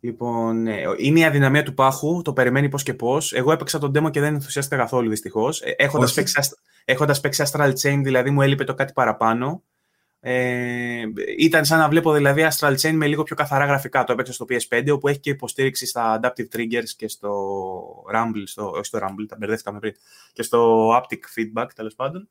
[0.01, 3.33] Λοιπόν, ε, είναι η αδυναμία του πάχου, το περιμένει πώς και πώς.
[3.33, 5.63] Εγώ έπαιξα τον demo και δεν ενθουσιάστηκα καθόλου δυστυχώς.
[5.77, 6.41] Έχοντας παίξει,
[6.85, 9.63] έχοντας παίξει Astral Chain, δηλαδή μου έλειπε το κάτι παραπάνω.
[10.23, 11.03] Ε,
[11.39, 14.05] ήταν σαν να βλέπω δηλαδή Astral Chain με λίγο πιο καθαρά γραφικά.
[14.05, 17.33] Το έπαιξα στο PS5, όπου έχει και υποστήριξη στα Adaptive Triggers και στο
[18.15, 19.95] Rumble, στο, όχι στο Rumble, τα μπερδεύτηκαμε πριν,
[20.33, 22.29] και στο Aptic Feedback τέλος πάντων.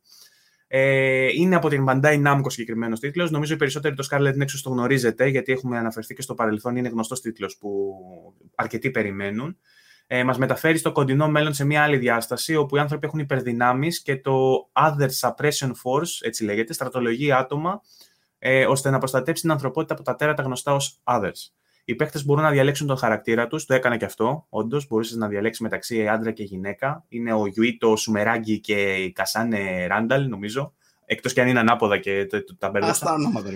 [0.72, 3.32] Ε, είναι από την Bandai Namco συγκεκριμένος τίτλος.
[3.32, 6.76] Νομίζω οι περισσότεροι το Scarlet Nexus το γνωρίζετε, γιατί έχουμε αναφερθεί και στο παρελθόν.
[6.76, 7.94] Είναι γνωστός τίτλος που
[8.56, 9.58] αρκετοί περιμένουν.
[10.08, 14.02] Ε, Μας μεταφέρει στο κοντινό μέλλον σε μια άλλη διάσταση, όπου οι άνθρωποι έχουν υπερδυνάμεις
[14.02, 17.82] και το Other Suppression Force, έτσι λέγεται, στρατολογεί άτομα,
[18.40, 21.59] ε, ώστε να προστατέψει την ανθρωπότητα από τα τέρατα γνωστά ως Others.
[21.90, 24.46] Οι παίχτε μπορούν να διαλέξουν τον χαρακτήρα τους, το έκανα και αυτό.
[24.50, 27.06] Όντως, μπορούσε να διαλέξεις μεταξύ άντρα και γυναίκα.
[27.08, 30.74] Είναι ο Γιουίτο Σουμεράγκη και η Κασάνε Ράνταλ, νομίζω.
[31.06, 32.28] Εκτός και αν είναι ανάποδα και
[32.58, 33.06] τα μπέρδεψα.
[33.06, 33.50] Α τα ονόματα,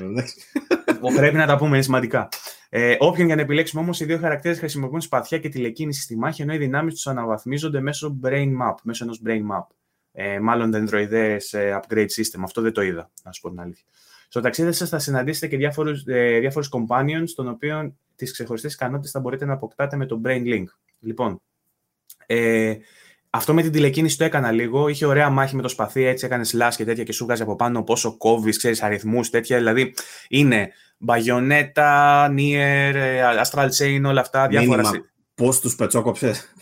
[1.16, 2.30] Πρέπει να τα πούμε, είναι σημαντικά.
[2.70, 6.42] Ε, όποιον για να επιλέξουμε όμως, οι δύο χαρακτήρες χρησιμοποιούν σπαθιά και τηλεκίνηση στη μάχη,
[6.42, 9.68] ενώ οι δυνάμεις τους αναβαθμίζονται μέσω brain map, μέσω ενός brain map.
[10.12, 12.42] Ε, μάλλον δεντροειδές ε, upgrade system.
[12.44, 13.86] Αυτό δεν το είδα, να σου πω την αλήθεια.
[14.34, 19.12] Στο ταξίδι σας θα συναντήσετε και διάφορους ε, διάφορους companions, των οποίων τις ξεχωριστές ικανότητες
[19.12, 20.64] θα μπορείτε να αποκτάτε με το Brain Link.
[21.00, 21.42] Λοιπόν,
[22.26, 22.76] ε,
[23.30, 24.88] αυτό με την τηλεκίνηση το έκανα λίγο.
[24.88, 27.56] Είχε ωραία μάχη με το σπαθί, έτσι έκανες slash και τέτοια και σου βγάζει από
[27.56, 29.58] πάνω πόσο κόβεις, ξέρεις αριθμούς, τέτοια.
[29.58, 29.94] Δηλαδή
[30.28, 32.96] είναι μπαγιονέτα, Nier,
[33.44, 34.48] Astral Chain, όλα αυτά.
[34.48, 34.92] Διάφορα.
[35.36, 36.54] Πώς τους πετσόκοψες;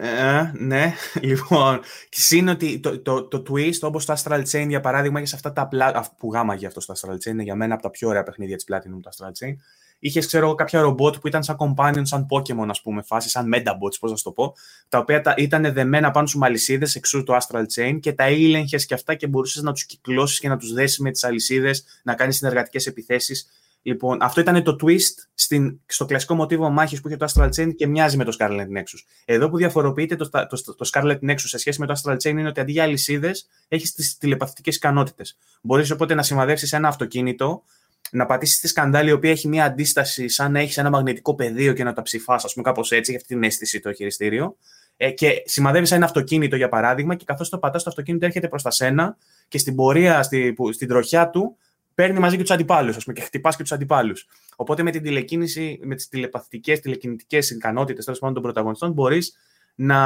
[0.00, 0.94] Ε, ναι,
[1.28, 1.80] λοιπόν.
[2.10, 5.52] Συν ότι το, το, το, twist, όπως το Astral Chain για παράδειγμα, και σε αυτά
[5.52, 6.14] τα απλά.
[6.18, 8.64] που γάμαγε αυτό το Astral Chain, είναι για μένα από τα πιο ωραία παιχνίδια της
[8.68, 9.54] Platinum το Astral Chain
[10.00, 13.98] είχες, ξέρω κάποια ρομπότ που ήταν σαν companion, σαν Pokemon, ας πούμε, φάση, σαν Metabots,
[14.00, 14.54] πώς να το πω,
[14.88, 18.76] τα οποία τα, ήταν δεμένα πάνω στου αλυσίδε εξού το Astral Chain και τα ήλεγχε
[18.76, 22.14] και αυτά και μπορούσες να τους κυκλώσεις και να τους δέσεις με τις αλυσίδες, να
[22.14, 23.48] κάνεις συνεργατικές επιθέσεις.
[23.82, 27.74] Λοιπόν, αυτό ήταν το twist στην, στο κλασικό μοτίβο μάχης που είχε το Astral Chain
[27.76, 28.98] και μοιάζει με το Scarlet Nexus.
[29.24, 32.48] Εδώ που διαφοροποιείται το, το, το Scarlet Nexus σε σχέση με το Astral Chain είναι
[32.48, 35.38] ότι αντί για αλυσίδες έχεις τις τηλεπαθητικές ικανότητες.
[35.62, 37.62] Μπορείς οπότε να σημαδεύσει ένα αυτοκίνητο
[38.10, 41.72] να πατήσεις τη σκανδάλη η οποία έχει μια αντίσταση σαν να έχεις ένα μαγνητικό πεδίο
[41.72, 44.56] και να τα ψηφάς, ας πούμε, κάπως έτσι, έχει αυτή την αίσθηση το χειριστήριο.
[44.96, 48.62] Ε, και σημαδεύεις ένα αυτοκίνητο, για παράδειγμα, και καθώς το πατάς, το αυτοκίνητο έρχεται προς
[48.62, 49.16] τα σένα
[49.48, 51.56] και στην πορεία, στη, στην τροχιά του,
[52.00, 54.26] παίρνει μαζί και τους αντιπάλους, ας πούμε, και χτυπάς και τους αντιπάλους.
[54.56, 59.36] Οπότε με την τηλεκίνηση, με τις τηλεπαθητικές, τηλεκινητικές ικανότητες τέλος πάντων των πρωταγωνιστών, μπορείς
[59.74, 60.00] να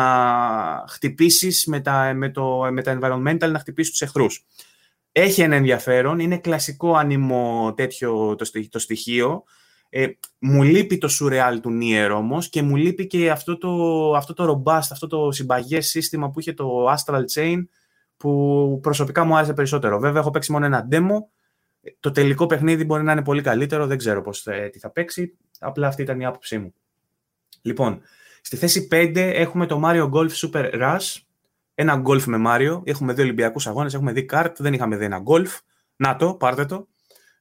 [0.88, 4.44] χτυπήσεις με τα, με, το, με τα environmental, να χτυπήσεις τους εχθρούς
[5.16, 8.34] έχει ένα ενδιαφέρον, είναι κλασικό ανήμο τέτοιο
[8.70, 9.44] το, στοιχείο.
[9.88, 10.06] Ε,
[10.38, 14.62] μου λείπει το surreal του Nier όμως και μου λείπει και αυτό το, αυτό το
[14.64, 17.64] robust, αυτό το συμπαγές σύστημα που είχε το Astral Chain
[18.16, 19.98] που προσωπικά μου άρεσε περισσότερο.
[19.98, 21.18] Βέβαια έχω παίξει μόνο ένα demo,
[22.00, 25.36] το τελικό παιχνίδι μπορεί να είναι πολύ καλύτερο, δεν ξέρω πώς, ε, τι θα παίξει,
[25.58, 26.74] απλά αυτή ήταν η άποψή μου.
[27.62, 28.00] Λοιπόν,
[28.40, 31.16] στη θέση 5 έχουμε το Mario Golf Super Rush,
[31.74, 32.82] ένα γκολφ με Μάριο.
[32.86, 35.58] Έχουμε δει Ολυμπιακούς αγώνες, έχουμε δει καρτ, δεν είχαμε δει ένα γκολφ.
[35.96, 36.88] Να το, πάρτε το.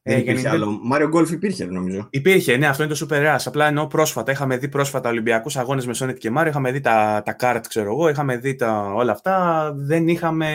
[0.06, 0.80] Δεν ε, υπήρχε άλλο.
[0.82, 2.08] Μάριο Γκολφ υπήρχε, νομίζω.
[2.10, 3.42] Υπήρχε, ναι, αυτό είναι το Super Rush.
[3.46, 7.22] Απλά ενώ πρόσφατα είχαμε δει πρόσφατα Ολυμπιακούς αγώνες με Sonic και Μάριο, είχαμε δει τα,
[7.26, 9.72] τα καρτ, ξέρω εγώ, είχαμε δει τα, όλα αυτά.
[9.76, 10.50] Δεν είχαμε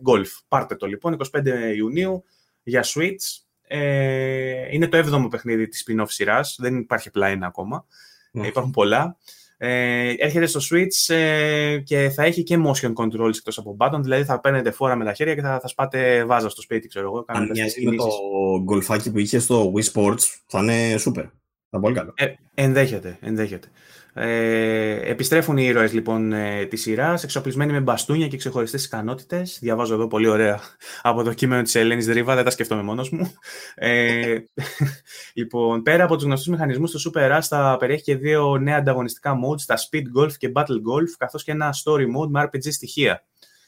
[0.00, 0.32] γκολφ.
[0.48, 1.42] Πάρτε το λοιπόν, 25
[1.76, 2.24] Ιουνίου
[2.66, 3.44] για Switch.
[3.68, 6.56] Ε, είναι το 7ο παιχνίδι της spin-off σειράς.
[6.60, 7.86] Δεν υπάρχει απλά ένα ακόμα.
[8.32, 8.46] Ναι.
[8.46, 9.16] υπάρχουν πολλά.
[9.58, 14.24] Ε, έρχεται στο Switch ε, και θα έχει και motion controls εκτός από button, δηλαδή
[14.24, 17.24] θα παίρνετε φόρα με τα χέρια και θα, θα σπάτε βάζα στο σπίτι, ξέρω εγώ.
[17.26, 18.08] Αν μοιάζει με το
[18.62, 21.30] γκολφάκι που είχε στο Wii Sports, θα είναι super.
[21.70, 22.12] Θα πολύ καλό.
[22.16, 23.68] Ε, ενδέχεται, ενδέχεται.
[24.18, 29.58] Ε, επιστρέφουν οι ήρωες λοιπόν ε, της σειράς, εξοπλισμένοι με μπαστούνια και ξεχωριστές ικανότητες.
[29.60, 30.60] Διαβάζω εδώ πολύ ωραία
[31.02, 33.32] από το κείμενο της Ελένης Δρίβα, δεν τα σκεφτόμαι μόνος μου.
[33.74, 34.38] Ε,
[35.34, 39.32] λοιπόν, πέρα από τους γνωστούς μηχανισμούς, το Super Rush θα περιέχει και δύο νέα ανταγωνιστικά
[39.34, 43.22] modes, τα Speed Golf και Battle Golf, καθώς και ένα Story Mode με RPG στοιχεία.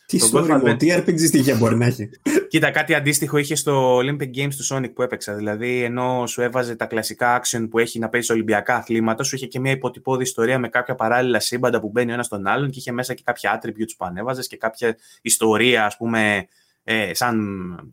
[0.08, 2.08] Τι story τι RPG στοιχεία μπορεί να έχει.
[2.48, 5.34] Κοίτα, κάτι αντίστοιχο είχε στο Olympic Games του Sonic που έπαιξα.
[5.34, 9.46] Δηλαδή, ενώ σου έβαζε τα κλασικά action που έχει να παίζει Ολυμπιακά αθλήματα, σου είχε
[9.46, 12.78] και μια υποτυπώδη ιστορία με κάποια παράλληλα σύμπαντα που μπαίνει ο ένας στον άλλον και
[12.78, 16.48] είχε μέσα και κάποια attributes που ανέβαζες και κάποια ιστορία, ας πούμε,
[16.84, 17.92] ε, σαν.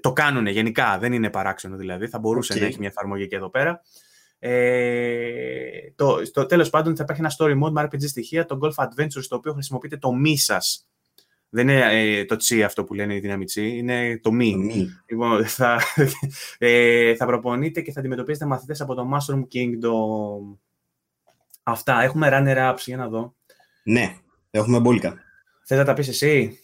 [0.00, 2.08] το κάνουν γενικά, δεν είναι παράξενο δηλαδή.
[2.08, 2.60] Θα μπορούσε okay.
[2.60, 3.82] να έχει μια εφαρμογή και εδώ πέρα.
[4.38, 8.84] Ε, το, το τέλος πάντων θα υπάρχει ένα story mode με RPG στοιχεία, το Golf
[8.84, 10.36] Adventures, το οποίο χρησιμοποιείται το μη
[11.50, 14.56] δεν είναι ε, το τσι αυτό που λένε η δύναμη τσι, είναι το μη.
[15.06, 15.80] Λοιπόν, θα,
[16.58, 20.58] ε, θα προπονείτε και θα αντιμετωπίσετε μαθητές από το Mushroom Kingdom.
[21.62, 22.02] Αυτά.
[22.02, 23.34] Έχουμε runner-ups, για να δω.
[23.82, 24.14] Ναι,
[24.50, 25.16] έχουμε μπόλικα.
[25.64, 26.58] Θες να τα πεις εσύ;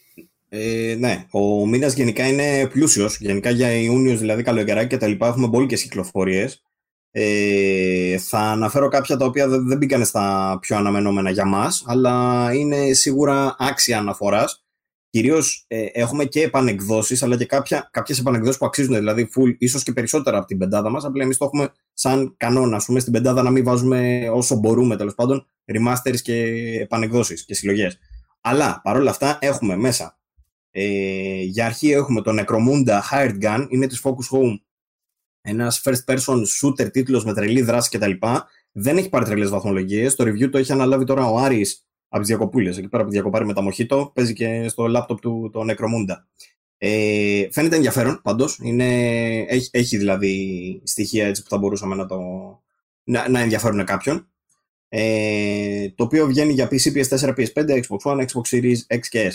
[0.49, 3.19] Ε, ναι, ο μήνας γενικά είναι πλούσιος.
[3.21, 6.63] Γενικά για Ιούνιος, δηλαδή καλοκαιράκι και τα λοιπά, έχουμε μπόλικες κυκλοφορίες.
[7.11, 12.49] Ε, θα αναφέρω κάποια τα οποία δεν, δεν μπήκαν στα πιο αναμενόμενα για μας, αλλά
[12.55, 14.64] είναι σίγουρα άξια αναφοράς
[15.15, 17.47] κυρίως ε, έχουμε και επανεκδόσεις, αλλά και
[17.91, 21.05] κάποιες επανεκδόσεις που αξίζουν, δηλαδή full, ίσως και περισσότερα από την πεντάδα μας.
[21.05, 24.97] Απλά εμείς το έχουμε σαν κανόνα, ας πούμε, στην πεντάδα να μην βάζουμε όσο μπορούμε
[24.97, 26.35] τέλος πάντων remasters και
[26.81, 27.99] επανεκδόσεις και συλλογές.
[28.41, 30.19] Αλλά παρόλα αυτά έχουμε μέσα.
[30.71, 34.61] Ε, για αρχή έχουμε το Necromunda Hired Gun, είναι της Focus Home.
[35.41, 38.13] Ένας first person shooter τίτλος με τρελή δράση κτλ.
[38.73, 40.15] Δεν έχει πάρει τρελές βαθμολογίες.
[40.15, 41.85] Το review το έχει αναλάβει τώρα ο Άρης
[42.15, 42.79] από τις διακοπούλες.
[42.79, 46.17] Εκεί πέρα που διακοπάρει με τα μοχήτο, παίζει και στο λάπτοπ του το Necromunda.
[46.79, 48.61] Ε, φαίνεται ενδιαφέρον πάντως.
[48.63, 52.19] Έχει, έχει δηλαδή στοιχεία έτσι που θα μπορούσαμε να, το,
[53.05, 54.29] να, να ενδιαφέρουν κάποιον.
[54.89, 59.35] Ε, το οποίο βγαίνει για PC, PS4, PS5, Xbox One, Xbox Series X και S.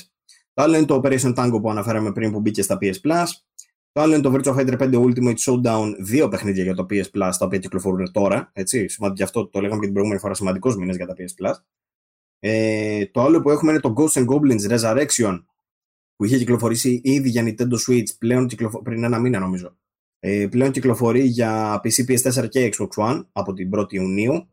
[0.53, 3.27] Το άλλο είναι το Operation Tango που αναφέραμε πριν που μπήκε στα PS Plus.
[3.91, 7.32] Το άλλο είναι το Virtua Fighter 5 Ultimate Showdown, δύο παιχνίδια για το PS Plus,
[7.40, 8.51] τα οποία κυκλοφορούν τώρα.
[8.53, 11.53] Έτσι, γι' αυτό το λέγαμε και την προηγούμενη φορά, σημαντικό μήνες για τα PS Plus.
[12.40, 15.43] Ε, το άλλο που έχουμε είναι το Ghosts and Goblins Resurrection,
[16.16, 18.82] που είχε κυκλοφορήσει ήδη για Nintendo Switch πλέον κυκλοφο...
[18.82, 19.77] πριν ένα μήνα νομίζω.
[20.19, 24.50] Ε, πλέον κυκλοφορεί για PC, PS4 και Xbox One από την 1η Ιουνίου.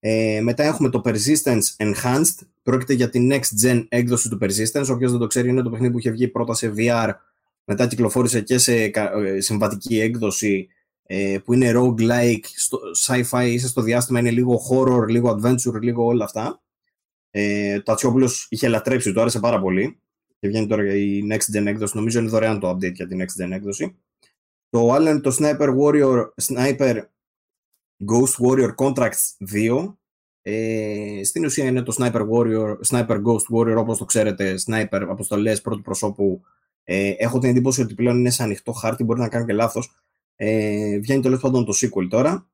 [0.00, 2.46] Ε, μετά έχουμε το Persistence Enhanced.
[2.62, 4.88] Πρόκειται για την next gen έκδοση του Persistence.
[4.90, 7.10] Όποιος δεν το ξέρει, είναι το παιχνίδι που είχε βγει πρώτα σε VR,
[7.64, 10.68] μετά κυκλοφόρησε και σε ε, συμβατική έκδοση
[11.02, 16.04] ε, που είναι roguelike, στο, sci-fi, είσαι στο διάστημα, είναι λίγο horror, λίγο adventure, λίγο
[16.04, 16.62] όλα αυτά.
[17.36, 19.98] Ε, το Ατσιόπουλος είχε λατρέψει, του άρεσε πάρα πολύ.
[20.38, 21.96] Και βγαίνει τώρα η next gen έκδοση.
[21.96, 23.96] Νομίζω είναι δωρεάν το update για την next gen έκδοση.
[24.68, 27.02] Το άλλο είναι το Sniper Warrior, Sniper
[28.06, 29.94] Ghost Warrior Contracts 2.
[30.42, 35.60] Ε, στην ουσία είναι το Sniper, Warrior, Sniper Ghost Warrior όπως το ξέρετε, Sniper αποστολές
[35.60, 36.42] πρώτου προσώπου.
[36.84, 39.94] Ε, έχω την εντύπωση ότι πλέον είναι σε ανοιχτό χάρτη, μπορεί να κάνω και λάθος.
[40.36, 42.48] Ε, βγαίνει τέλος πάντων το sequel τώρα.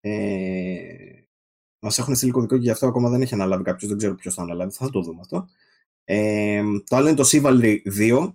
[0.00, 0.77] Ε,
[1.80, 3.88] Μας έχουν στείλει κωδικό και γι' αυτό ακόμα δεν έχει αναλάβει κάποιος.
[3.88, 4.72] Δεν ξέρω ποιος θα αναλάβει.
[4.72, 5.48] Θα το δούμε αυτό.
[6.04, 8.32] Ε, το άλλο είναι το Chivalry 2.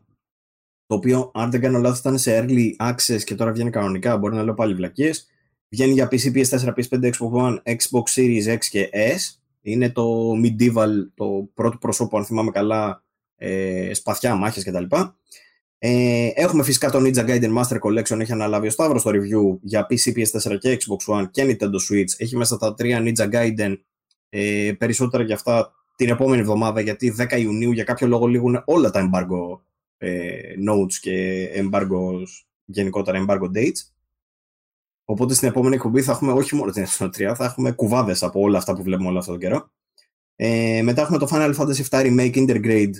[0.86, 4.18] Το οποίο, αν δεν κάνω λάθος, ήταν σε early access και τώρα βγαίνει κανονικά.
[4.18, 5.28] Μπορεί να λέω πάλι βλακίες.
[5.70, 9.38] Βγαίνει για PC, PS4, PS5, Xbox One, Xbox Series X και S.
[9.62, 13.04] Είναι το medieval, το πρώτο προσώπο, αν θυμάμαι καλά,
[13.36, 14.96] ε, σπαθιά, μάχες κτλ.
[15.86, 19.88] Ε, έχουμε φυσικά το Ninja Gaiden Master Collection, έχει αναλάβει ο Σταύρος στο review για
[19.90, 22.10] PC, PS4 και Xbox One και Nintendo Switch.
[22.18, 23.78] Έχει μέσα τα τρία Ninja Gaiden,
[24.30, 28.90] ε, περισσότερα για αυτά την επόμενη εβδομάδα, γιατί 10 Ιουνίου για κάποιο λόγο λήγουν όλα
[28.90, 29.60] τα embargo
[29.98, 30.40] ε,
[30.70, 32.24] notes και embargo,
[32.66, 33.82] γενικότερα embargo dates.
[35.06, 38.58] Οπότε στην επόμενη εκπομπή θα έχουμε όχι μόνο την εθνοτρία, θα έχουμε κουβάδες από όλα
[38.58, 39.72] αυτά που βλέπουμε όλο αυτόν τον καιρό.
[40.36, 42.94] Ε, μετά έχουμε το Final Fantasy VII Remake Intergrade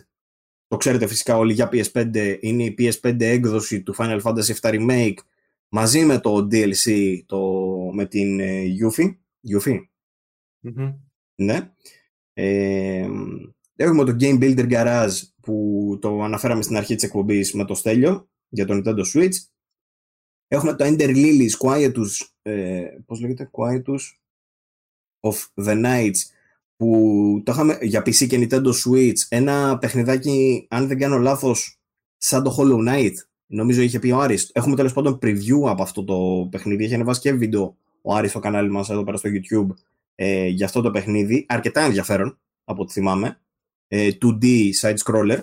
[0.74, 5.18] το ξέρετε φυσικά όλοι για PS5, είναι η PS5 έκδοση του Final Fantasy VII Remake
[5.68, 7.42] μαζί με το DLC το,
[7.94, 9.16] με την ε, Yuffie.
[9.50, 9.80] Yuffie.
[10.64, 10.96] Mm-hmm.
[11.36, 11.72] Ναι.
[12.34, 13.10] Ε,
[13.76, 18.30] έχουμε το Game Builder Garage που το αναφέραμε στην αρχή της εκπομπής με το Στέλιο
[18.50, 19.36] για το Nintendo Switch.
[20.48, 24.02] Έχουμε το Ender Lilies Quietus, ε, πώς λέγεται, Quietus
[25.20, 26.33] of the Nights
[26.84, 31.80] που το είχαμε για PC και Nintendo Switch, ένα παιχνιδάκι, αν δεν κάνω λάθος,
[32.18, 33.14] σαν το Hollow Knight,
[33.46, 34.50] νομίζω είχε πει ο Άρης.
[34.54, 38.40] Έχουμε τέλος πάντων preview από αυτό το παιχνίδι, έχει ανεβάσει και βίντεο ο Άρης στο
[38.40, 39.76] κανάλι μας εδώ πέρα στο YouTube
[40.16, 43.40] ε, για αυτό το παιχνίδι, αρκετά ενδιαφέρον από ό,τι θυμάμαι,
[43.88, 45.40] ε, 2D side-scroller.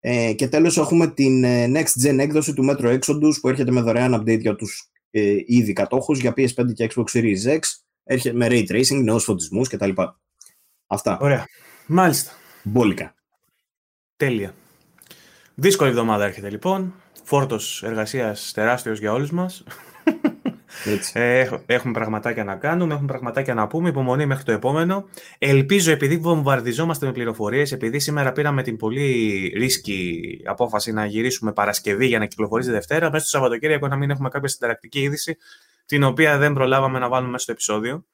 [0.00, 3.80] Ε, και τέλος έχουμε την ε, next gen έκδοση του Metro Exodus που έρχεται με
[3.80, 7.60] δωρεάν update για τους ε, ήδη κατόχους για PS5 και Xbox Series X,
[8.04, 9.90] έρχεται με ray tracing, νέους φωτισμούς κτλ.
[10.86, 11.18] Αυτά.
[11.20, 11.44] Ωραία.
[11.86, 12.32] Μάλιστα.
[12.62, 13.14] Μπόλικα.
[14.16, 14.54] Τέλεια.
[15.54, 16.94] Δύσκολη εβδομάδα έρχεται λοιπόν.
[17.24, 19.64] Φόρτος εργασίας τεράστιος για όλους μας.
[21.12, 23.88] Ε, έχουμε πραγματάκια να κάνουμε, έχουμε πραγματάκια να πούμε.
[23.88, 25.08] Υπομονή μέχρι το επόμενο.
[25.38, 29.02] Ελπίζω, επειδή βομβαρδιζόμαστε με πληροφορίες, επειδή σήμερα πήραμε την πολύ
[29.56, 34.28] ρίσκη απόφαση να γυρίσουμε Παρασκευή για να κυκλοφορήσει Δευτέρα, μέσα στο Σαββατοκύριακο να μην έχουμε
[34.28, 35.36] κάποια συνταρακτική είδηση,
[35.86, 38.04] την οποία δεν προλάβαμε να βάλουμε μέσα στο επεισόδιο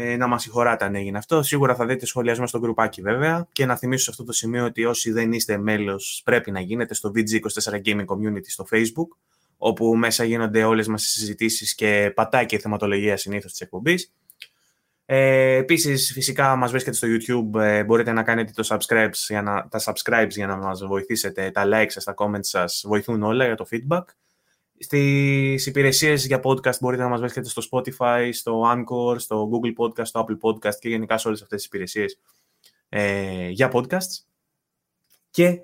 [0.00, 1.42] ε, να μας συγχωράτε αν έγινε αυτό.
[1.42, 3.48] Σίγουρα θα δείτε σχολιασμό στο γκρουπάκι βέβαια.
[3.52, 6.94] Και να θυμίσω σε αυτό το σημείο ότι όσοι δεν είστε μέλος, πρέπει να γίνετε
[6.94, 9.16] στο VG24 Gaming Community στο Facebook,
[9.56, 14.12] όπου μέσα γίνονται όλες μας οι συζητήσεις και πατάει και η θεματολογία συνήθως της εκπομπής.
[15.04, 17.60] Ε, Επίσης, φυσικά μας βρίσκεται στο YouTube.
[17.60, 21.50] Ε, μπορείτε να κάνετε το subscribe για να, τα subscribes για να μας βοηθήσετε.
[21.50, 24.04] Τα likes σας, τα comments σας βοηθούν όλα για το feedback.
[24.80, 30.06] Στις υπηρεσίες για podcast μπορείτε να μας βρίσκετε στο Spotify, στο Anchor, στο Google Podcast,
[30.06, 32.20] στο Apple Podcast και γενικά σε όλες αυτές τις υπηρεσίες
[32.88, 34.24] ε, για podcasts.
[35.30, 35.60] Και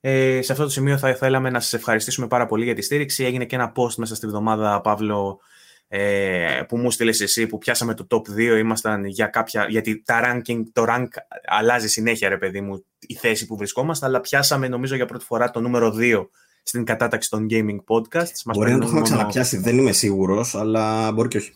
[0.00, 3.24] ε, σε αυτό το σημείο θα θέλαμε να σας ευχαριστήσουμε πάρα πολύ για τη στήριξη.
[3.24, 5.40] Έγινε και ένα post μέσα στη βδομάδα, Παύλο,
[5.88, 10.20] ε, που μου στείλες εσύ, που πιάσαμε το top 2, ήμασταν για κάποια, γιατί τα
[10.24, 11.06] ranking, το rank
[11.46, 15.50] αλλάζει συνέχεια, ρε παιδί μου, η θέση που βρισκόμαστε, αλλά πιάσαμε νομίζω για πρώτη φορά
[15.50, 16.26] το νούμερο 2
[16.68, 18.52] στην κατάταξη των gaming podcasts.
[18.54, 21.52] μπορεί να το έχουμε ξαναπιάσει, δεν είμαι σίγουρος, αλλά μπορεί και όχι.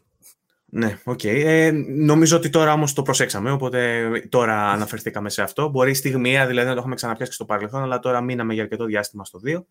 [0.73, 1.19] Ναι, OK.
[1.23, 1.43] Okay.
[1.45, 5.69] Ε, νομίζω ότι τώρα όμως το προσέξαμε, οπότε τώρα αναφερθήκαμε σε αυτό.
[5.69, 8.85] Μπορεί στιγμιαία δηλαδή να το έχουμε ξαναπιάσει και στο παρελθόν, αλλά τώρα μείναμε για αρκετό
[8.85, 9.65] διάστημα στο 2.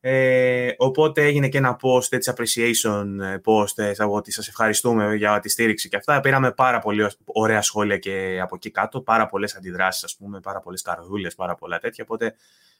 [0.00, 3.04] Ε, οπότε έγινε και ένα post, έτσι appreciation
[3.44, 6.20] post, ε, ότι σας ευχαριστούμε για τη στήριξη και αυτά.
[6.20, 10.60] Πήραμε πάρα πολύ ωραία σχόλια και από εκεί κάτω, πάρα πολλές αντιδράσεις, ας πούμε, πάρα
[10.60, 12.04] πολλές καρδούλες, πάρα πολλά τέτοια.
[12.08, 12.34] Οπότε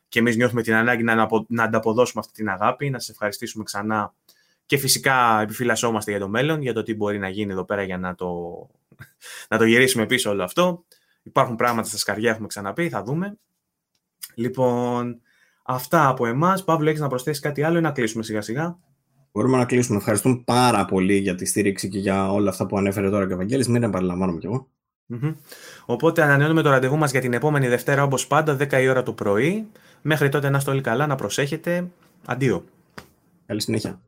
[0.09, 4.15] και εμείς νιώθουμε την ανάγκη να, να ανταποδώσουμε αυτή την αγάπη, να σας ευχαριστήσουμε ξανά
[4.67, 7.99] και φυσικά επιφυλασσόμαστε για το μέλλον, για το τι μπορεί να γίνει εδώ πέρα για
[7.99, 8.31] να το,
[9.51, 10.85] να το γυρίσουμε πίσω όλο αυτό.
[11.23, 13.39] Υπάρχουν πράγματα στα σκαριά, έχουμε ξαναπεί, θα δούμε.
[14.35, 15.21] Λοιπόν,
[15.63, 16.65] αυτά από εμάς.
[16.65, 18.79] Παύλο, έχεις να προσθέσεις κάτι άλλο ή να κλείσουμε σιγά-σιγά.
[19.33, 19.99] Μπορούμε να κλείσουμε.
[19.99, 23.37] Ευχαριστούμε πάρα πολύ για τη στήριξη και για όλα αυτά που ανέφερε τώρα και ο
[23.37, 23.69] Βαγγέλης.
[23.69, 24.69] Μην επαναλαμβάνομαι κι εγώ.
[25.13, 25.35] Mm-hmm.
[25.87, 29.13] Οπότε ανανεώνουμε το ραντεβού μας για την επόμενη Δευτέρα όπως πάντα 10 η ώρα το
[29.13, 29.69] πρωί.
[30.03, 31.91] Μέχρι τότε να είστε καλά, να προσέχετε.
[32.27, 32.65] Αντίο.
[33.47, 34.01] Καλή συνέχεια.